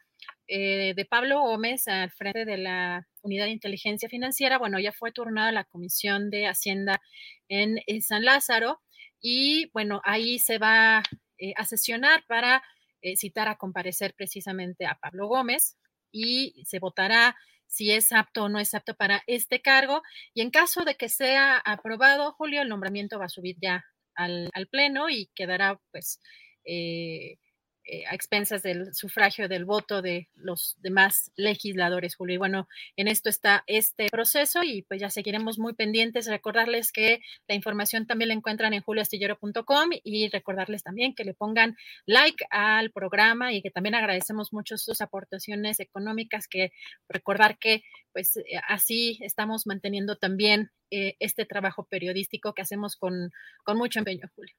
de 0.47 1.07
Pablo 1.09 1.41
Gómez 1.41 1.87
al 1.87 2.09
frente 2.09 2.43
de 2.43 2.57
la 2.57 3.05
Unidad 3.21 3.45
de 3.45 3.51
Inteligencia 3.51 4.09
Financiera, 4.09 4.57
bueno, 4.57 4.79
ya 4.79 4.91
fue 4.91 5.11
turnada 5.11 5.51
la 5.51 5.65
Comisión 5.65 6.29
de 6.31 6.47
Hacienda 6.47 6.99
en 7.47 8.01
San 8.01 8.25
Lázaro 8.25 8.79
y 9.21 9.69
bueno, 9.71 10.01
ahí 10.03 10.39
se 10.39 10.57
va 10.57 11.03
eh, 11.39 11.53
a 11.55 11.65
sesionar 11.65 12.23
para 12.27 12.63
eh, 13.01 13.15
citar 13.15 13.47
a 13.47 13.57
comparecer 13.57 14.13
precisamente 14.15 14.85
a 14.85 14.97
Pablo 14.99 15.27
Gómez 15.27 15.77
y 16.11 16.63
se 16.65 16.79
votará 16.79 17.35
si 17.67 17.91
es 17.91 18.11
apto 18.11 18.45
o 18.45 18.49
no 18.49 18.59
es 18.59 18.73
apto 18.73 18.95
para 18.95 19.23
este 19.27 19.61
cargo. 19.61 20.01
Y 20.33 20.41
en 20.41 20.51
caso 20.51 20.85
de 20.85 20.95
que 20.95 21.09
sea 21.09 21.57
aprobado, 21.57 22.33
Julio, 22.33 22.61
el 22.61 22.69
nombramiento 22.69 23.19
va 23.19 23.25
a 23.25 23.29
subir 23.29 23.57
ya 23.61 23.85
al, 24.15 24.49
al 24.53 24.67
Pleno 24.67 25.09
y 25.09 25.29
quedará 25.35 25.79
pues 25.91 26.19
eh, 26.65 27.37
eh, 27.89 28.05
a 28.05 28.13
expensas 28.13 28.63
del 28.63 28.93
sufragio 28.93 29.47
del 29.47 29.63
voto 29.63 30.01
de 30.01 30.27
los 30.35 30.75
demás 30.81 31.31
legisladores, 31.37 32.15
Julio. 32.17 32.35
Y 32.35 32.37
bueno, 32.37 32.67
en 32.97 33.07
esto 33.07 33.29
está 33.29 33.63
este 33.65 34.07
proceso 34.11 34.61
y 34.61 34.81
pues 34.81 34.99
ya 34.99 35.09
seguiremos 35.09 35.57
muy 35.57 35.73
pendientes. 35.73 36.27
Recordarles 36.27 36.91
que 36.91 37.21
la 37.47 37.55
información 37.55 38.05
también 38.05 38.27
la 38.27 38.33
encuentran 38.33 38.73
en 38.73 38.81
julioastillero.com 38.81 39.89
y 40.03 40.27
recordarles 40.27 40.83
también 40.83 41.15
que 41.15 41.23
le 41.23 41.33
pongan 41.33 41.77
like 42.05 42.45
al 42.49 42.91
programa 42.91 43.53
y 43.53 43.61
que 43.61 43.71
también 43.71 43.95
agradecemos 43.95 44.51
mucho 44.51 44.77
sus 44.77 44.99
aportaciones 44.99 45.79
económicas, 45.79 46.49
que 46.49 46.73
recordar 47.07 47.57
que 47.57 47.83
pues 48.11 48.35
eh, 48.35 48.43
así 48.67 49.17
estamos 49.21 49.65
manteniendo 49.65 50.17
también 50.17 50.71
eh, 50.91 51.15
este 51.19 51.45
trabajo 51.45 51.85
periodístico 51.85 52.53
que 52.53 52.63
hacemos 52.63 52.97
con, 52.97 53.31
con 53.63 53.77
mucho 53.77 53.99
empeño, 53.99 54.29
Julio. 54.35 54.53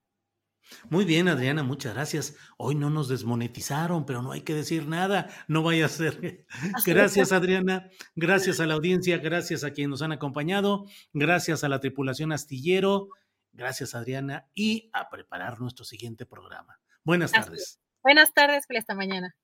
Muy 0.91 1.05
bien, 1.05 1.29
Adriana, 1.29 1.63
muchas 1.63 1.95
gracias. 1.95 2.37
Hoy 2.57 2.75
no 2.75 2.91
nos 2.91 3.09
desmonetizaron, 3.09 4.07
pero 4.07 4.23
no 4.23 4.33
hay 4.33 4.43
que 4.43 4.55
decir 4.55 4.87
nada, 4.87 5.29
no 5.49 5.63
vaya 5.63 5.87
a 5.87 5.89
ser. 5.89 6.47
Gracias, 6.87 7.33
Adriana. 7.33 7.89
Gracias 8.15 8.61
a 8.61 8.67
la 8.67 8.75
audiencia, 8.75 9.19
gracias 9.19 9.65
a 9.65 9.73
quienes 9.73 9.91
nos 9.91 10.03
han 10.03 10.13
acompañado, 10.13 10.87
gracias 11.13 11.65
a 11.65 11.69
la 11.69 11.81
tripulación 11.81 12.33
astillero, 12.33 13.09
gracias, 13.53 13.95
Adriana, 13.95 14.47
y 14.55 14.91
a 14.93 15.09
preparar 15.09 15.61
nuestro 15.61 15.85
siguiente 15.85 16.27
programa. 16.27 16.81
Buenas 17.05 17.33
tardes. 17.33 17.81
Buenas 18.03 18.33
tardes, 18.33 18.65
hasta 18.77 18.95
mañana. 18.95 19.35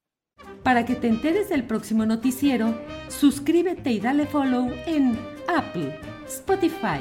Para 0.63 0.85
que 0.85 0.95
te 0.95 1.09
enteres 1.09 1.49
del 1.49 1.67
próximo 1.67 2.07
noticiero, 2.07 2.75
suscríbete 3.09 3.91
y 3.93 4.01
dale 4.01 4.27
follow 4.27 4.71
en 4.87 5.19
Apple, 5.49 5.99
Spotify, 6.27 7.01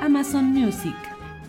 Amazon 0.00 0.46
Music. 0.46 1.11